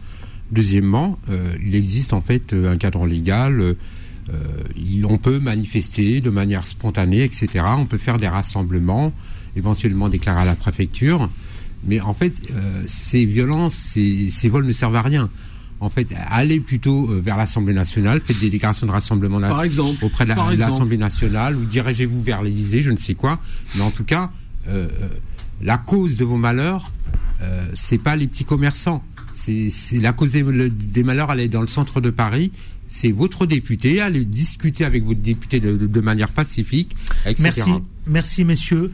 Deuxièmement, 0.51 1.17
euh, 1.29 1.53
il 1.65 1.75
existe 1.75 2.13
en 2.13 2.21
fait 2.21 2.53
euh, 2.53 2.71
un 2.71 2.77
cadre 2.77 3.05
légal. 3.05 3.59
euh, 3.61 3.73
il- 4.77 5.05
on 5.05 5.17
peut 5.17 5.39
manifester 5.39 6.21
de 6.21 6.29
manière 6.29 6.67
spontanée, 6.67 7.23
etc. 7.23 7.47
On 7.77 7.85
peut 7.85 7.97
faire 7.97 8.17
des 8.17 8.27
rassemblements, 8.27 9.11
éventuellement 9.55 10.09
déclarer 10.09 10.41
à 10.41 10.45
la 10.45 10.55
préfecture. 10.55 11.29
Mais 11.85 11.99
en 11.99 12.13
fait, 12.13 12.33
euh, 12.51 12.83
ces 12.85 13.25
violences, 13.25 13.73
ces, 13.73 14.29
ces 14.29 14.47
vols 14.49 14.65
ne 14.65 14.73
servent 14.73 14.95
à 14.95 15.01
rien. 15.01 15.29
En 15.79 15.89
fait, 15.89 16.07
allez 16.29 16.59
plutôt 16.59 17.07
vers 17.07 17.35
l'Assemblée 17.37 17.73
nationale, 17.73 18.21
faites 18.23 18.39
des 18.39 18.51
déclarations 18.51 18.85
de 18.85 18.91
rassemblement 18.91 19.39
Par 19.39 19.63
exemple. 19.63 20.05
auprès 20.05 20.25
de 20.25 20.29
la- 20.29 20.35
l'Assemblée 20.67 20.97
nationale 20.97 21.55
ou 21.57 21.65
dirigez-vous 21.65 22.21
vers 22.21 22.43
l'Élysée, 22.43 22.81
je 22.83 22.91
ne 22.91 22.97
sais 22.97 23.15
quoi. 23.15 23.39
Mais 23.75 23.81
en 23.81 23.89
tout 23.89 24.03
cas, 24.03 24.29
la 25.61 25.77
cause 25.77 26.15
de 26.15 26.23
vos 26.23 26.37
malheurs, 26.37 26.91
euh, 27.41 27.65
c'est 27.73 27.97
pas 27.97 28.15
les 28.15 28.27
petits 28.27 28.45
commerçants. 28.45 29.03
C'est 29.45 29.97
la 29.99 30.13
cause 30.13 30.31
des, 30.31 30.43
le- 30.43 30.69
des 30.69 31.03
malheurs, 31.03 31.31
elle 31.31 31.39
est 31.39 31.47
dans 31.49 31.61
le 31.61 31.67
centre 31.67 31.99
de 32.01 32.09
Paris. 32.09 32.51
C'est 32.87 33.11
votre 33.11 33.45
député, 33.45 34.01
allez 34.01 34.25
discuter 34.25 34.83
avec 34.83 35.05
votre 35.05 35.21
député 35.21 35.59
de, 35.61 35.77
de- 35.77 35.87
de 35.87 36.01
manière 36.01 36.27
pacifique, 36.29 36.91
etc. 37.25 37.41
Merci, 37.55 37.71
merci 38.05 38.43
messieurs. 38.43 38.89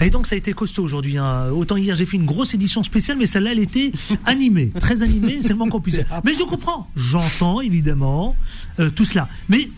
Et 0.00 0.08
donc 0.08 0.26
ça 0.26 0.34
a 0.34 0.38
été 0.38 0.54
costaud 0.54 0.82
aujourd'hui. 0.82 1.18
hein. 1.18 1.50
Autant 1.50 1.76
hier 1.76 1.94
j'ai 1.94 2.06
fait 2.06 2.16
une 2.16 2.24
grosse 2.24 2.54
édition 2.54 2.82
spéciale, 2.82 3.18
mais 3.18 3.26
celle-là 3.26 3.52
elle 3.52 3.58
était 3.58 3.92
animée, 4.24 4.72
très 4.80 5.02
animée, 5.02 5.38
c'est 5.42 5.50
le 5.50 5.56
moins 5.56 5.68
qu'on 5.68 5.80
puisse 5.82 5.96
dire. 5.96 6.06
Mais 6.24 6.32
je 6.32 6.42
comprends, 6.44 6.88
j'entends 6.96 7.60
évidemment 7.60 8.34
euh, 8.80 8.88
tout 8.88 9.04
cela. 9.04 9.28
Mais 9.50 9.68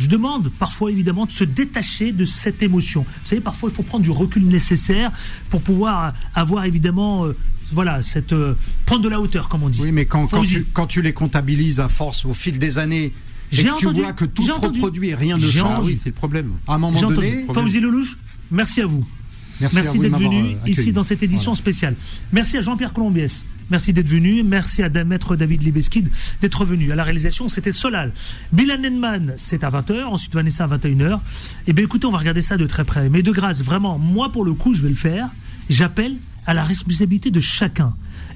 je 0.00 0.08
demande 0.08 0.48
parfois 0.58 0.90
évidemment 0.90 1.26
de 1.26 1.32
se 1.32 1.44
détacher 1.44 2.10
de 2.12 2.24
cette 2.24 2.62
émotion. 2.62 3.02
Vous 3.02 3.28
savez, 3.28 3.40
parfois 3.42 3.68
il 3.70 3.74
faut 3.76 3.82
prendre 3.82 4.02
du 4.02 4.10
recul 4.10 4.44
nécessaire 4.46 5.12
pour 5.50 5.60
pouvoir 5.60 6.14
avoir 6.34 6.64
évidemment, 6.64 7.26
euh, 7.26 7.36
voilà, 7.72 8.00
cette 8.00 8.32
euh, 8.32 8.54
prendre 8.86 9.02
de 9.02 9.08
la 9.10 9.20
hauteur 9.20 9.48
comme 9.50 9.62
on 9.62 9.68
dit. 9.68 9.80
Oui, 9.82 9.92
mais 9.92 10.06
quand, 10.06 10.26
quand, 10.26 10.42
tu, 10.42 10.64
quand 10.72 10.86
tu 10.86 11.02
les 11.02 11.12
comptabilises 11.12 11.80
à 11.80 11.88
force 11.90 12.24
au 12.24 12.32
fil 12.32 12.58
des 12.58 12.78
années 12.78 13.12
et 13.52 13.56
que 13.56 13.62
tu 13.62 13.70
entendu, 13.70 14.00
vois 14.00 14.12
que 14.14 14.24
tout 14.24 14.46
se 14.46 14.52
entendu. 14.52 14.78
reproduit 14.80 15.08
et 15.10 15.14
rien 15.14 15.36
ne 15.36 15.42
change, 15.46 15.74
Ah 15.76 15.80
oui, 15.84 15.98
c'est 16.02 16.10
le 16.10 16.14
problème. 16.14 16.52
à 16.66 16.74
un 16.74 16.78
moment 16.78 16.98
donné, 17.00 17.44
Fauzi 17.52 17.80
Lelouch, 17.80 18.16
merci 18.50 18.80
à 18.80 18.86
vous. 18.86 19.06
Merci, 19.60 19.98
d'être 19.98 20.18
venu 20.18 20.54
euh, 20.54 20.68
ici 20.68 20.92
dans 20.92 21.02
cette 21.02 21.22
édition 21.22 21.52
Voilà. 21.52 21.58
spéciale. 21.62 21.94
Merci 22.32 22.58
à 22.58 22.60
Jean-Pierre 22.60 22.92
Colombiès. 22.92 23.44
Merci 23.70 23.92
d'être 23.92 24.08
venu. 24.08 24.42
Merci 24.42 24.82
à 24.82 24.88
Maître 25.04 25.36
David 25.36 25.62
Libeskid 25.62 26.10
d'être 26.40 26.64
venu. 26.64 26.90
À 26.90 26.96
la 26.96 27.04
réalisation, 27.04 27.48
c'était 27.48 27.70
Solal. 27.70 28.12
Milan 28.52 28.78
Nenman, 28.80 29.34
c'est 29.36 29.62
à 29.62 29.68
20h. 29.68 30.04
Ensuite, 30.04 30.34
Vanessa 30.34 30.64
à 30.64 30.66
21h. 30.66 31.20
Eh 31.68 31.72
bien, 31.72 31.84
écoutez, 31.84 32.06
on 32.06 32.10
va 32.10 32.18
regarder 32.18 32.42
ça 32.42 32.56
de 32.56 32.66
très 32.66 32.84
près. 32.84 33.08
Mais 33.08 33.22
de 33.22 33.30
grâce, 33.30 33.62
vraiment, 33.62 33.96
moi, 33.98 34.32
pour 34.32 34.44
le 34.44 34.54
coup, 34.54 34.74
je 34.74 34.82
vais 34.82 34.88
le 34.88 34.94
faire. 34.96 35.28
J'appelle 35.68 36.16
à 36.46 36.54
la 36.54 36.64
responsabilité 36.64 37.30
de 37.30 37.38
chacun. 37.40 37.94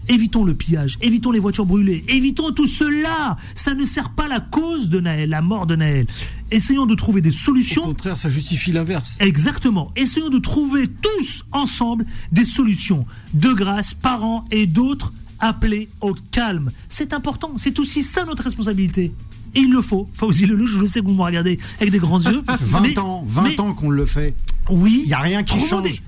Évitons 0.09 0.45
le 0.45 0.55
pillage, 0.55 0.99
évitons 1.01 1.31
les 1.31 1.39
voitures 1.39 1.65
brûlées, 1.67 2.05
évitons 2.09 2.51
tout 2.53 2.67
cela. 2.67 3.37
Ça 3.55 3.75
ne 3.75 3.85
sert 3.85 4.11
pas 4.11 4.29
la 4.29 4.41
cause 4.41 4.89
de 4.89 5.01
Naël, 5.01 5.31
la 5.31 5.41
mort 5.43 5.67
de 5.67 5.77
Naël. 5.77 6.07
Essayons 6.51 6.87
de 6.87 6.95
trouver 6.95 7.21
des 7.23 7.31
Au 7.31 7.33
solutions 7.33 7.83
contraire, 7.83 8.19
ça 8.19 8.29
justifie 8.31 8.71
l'inverse. 8.73 9.17
Exactement. 9.21 9.93
Essayons 9.97 10.29
de 10.29 10.39
trouver 10.39 10.89
tous 10.89 11.45
ensemble 11.53 12.05
des 12.33 12.45
solutions. 12.45 13.07
De 13.33 13.53
grâce, 13.53 13.95
parents 13.95 14.45
et 14.51 14.67
d'autres, 14.67 15.13
appelés 15.41 15.89
au 16.01 16.15
calme. 16.31 16.71
C'est 16.89 17.13
important. 17.13 17.53
C'est 17.57 17.79
aussi 17.79 18.03
ça 18.03 18.25
notre 18.25 18.45
responsabilité. 18.45 19.13
Et 19.57 19.61
il 19.61 19.71
le 19.73 19.83
faut. 19.83 20.09
Fauzi 20.15 20.47
Lelouch, 20.47 20.71
je 20.81 20.87
sais 20.87 21.01
que 21.01 21.07
vous 21.07 21.15
me 21.15 21.23
regardez 21.23 21.59
avec 21.81 21.91
des 21.93 21.99
grands 21.99 22.21
yeux. 22.21 22.43
20 22.61 22.81
mais- 22.81 22.99
ans, 22.99 23.25
20 23.27 23.43
mais- 23.43 23.61
ans 23.61 23.73
qu'on 23.73 23.91
le 23.91 24.05
fait. 24.05 24.35
Oui. 24.71 25.03
Il 25.05 25.11
y 25.11 25.15
a 25.15 25.21
rien 25.21 25.43
qui 25.45 25.61
change. 25.67 25.83
des- 25.83 26.01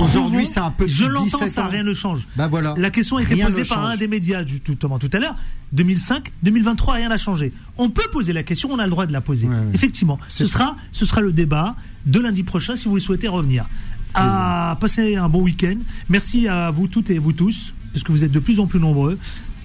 Aujourd'hui, 0.00 0.46
c'est 0.46 0.60
un 0.60 0.70
petit 0.70 0.92
Je 0.94 1.06
l'entends, 1.06 1.24
17 1.38 1.48
ça, 1.50 1.64
ans. 1.64 1.68
rien 1.68 1.82
ne 1.82 1.92
change. 1.92 2.26
Bah 2.36 2.46
voilà. 2.48 2.74
La 2.78 2.90
question 2.90 3.16
a 3.16 3.22
été 3.22 3.34
Rien 3.34 3.46
posée 3.46 3.64
par 3.64 3.78
change. 3.84 3.94
un 3.94 3.96
des 3.96 4.08
médias 4.08 4.42
du- 4.44 4.60
tout, 4.60 4.74
tout 4.74 5.10
à 5.12 5.18
l'heure. 5.18 5.34
2005, 5.72 6.32
2023, 6.42 6.94
rien 6.94 7.08
n'a 7.10 7.16
changé. 7.16 7.52
On 7.76 7.90
peut 7.90 8.08
poser 8.10 8.32
la 8.32 8.42
question, 8.42 8.70
on 8.72 8.78
a 8.78 8.84
le 8.84 8.90
droit 8.90 9.06
de 9.06 9.12
la 9.12 9.20
poser. 9.20 9.46
Ouais, 9.46 9.54
ouais. 9.54 9.60
Effectivement, 9.74 10.18
ce 10.28 10.46
sera, 10.46 10.76
ce 10.92 11.04
sera 11.06 11.20
le 11.20 11.32
débat 11.32 11.76
de 12.06 12.20
lundi 12.20 12.42
prochain 12.42 12.76
si 12.76 12.88
vous 12.88 12.94
le 12.94 13.00
souhaitez 13.00 13.28
revenir. 13.28 13.66
À 14.14 14.76
passer 14.80 15.16
un 15.16 15.28
bon 15.28 15.42
week-end. 15.42 15.76
Merci 16.08 16.48
à 16.48 16.70
vous 16.70 16.88
toutes 16.88 17.10
et 17.10 17.18
vous 17.18 17.32
tous, 17.32 17.74
parce 17.92 18.02
que 18.02 18.10
vous 18.12 18.24
êtes 18.24 18.32
de 18.32 18.38
plus 18.38 18.58
en 18.60 18.66
plus 18.66 18.80
nombreux. 18.80 19.18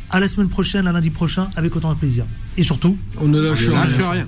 À 0.10 0.20
la 0.20 0.28
semaine 0.28 0.50
prochaine, 0.50 0.86
à 0.86 0.92
lundi 0.92 1.10
prochain, 1.10 1.50
avec 1.56 1.76
autant 1.76 1.92
de 1.94 1.98
plaisir. 1.98 2.26
Et 2.58 2.62
surtout, 2.64 2.98
On 3.20 3.28
ne 3.28 3.40
lâche 3.40 3.60
Je 3.60 3.70
rien. 3.72 3.84
lâche 3.86 3.94
rien. 3.98 4.28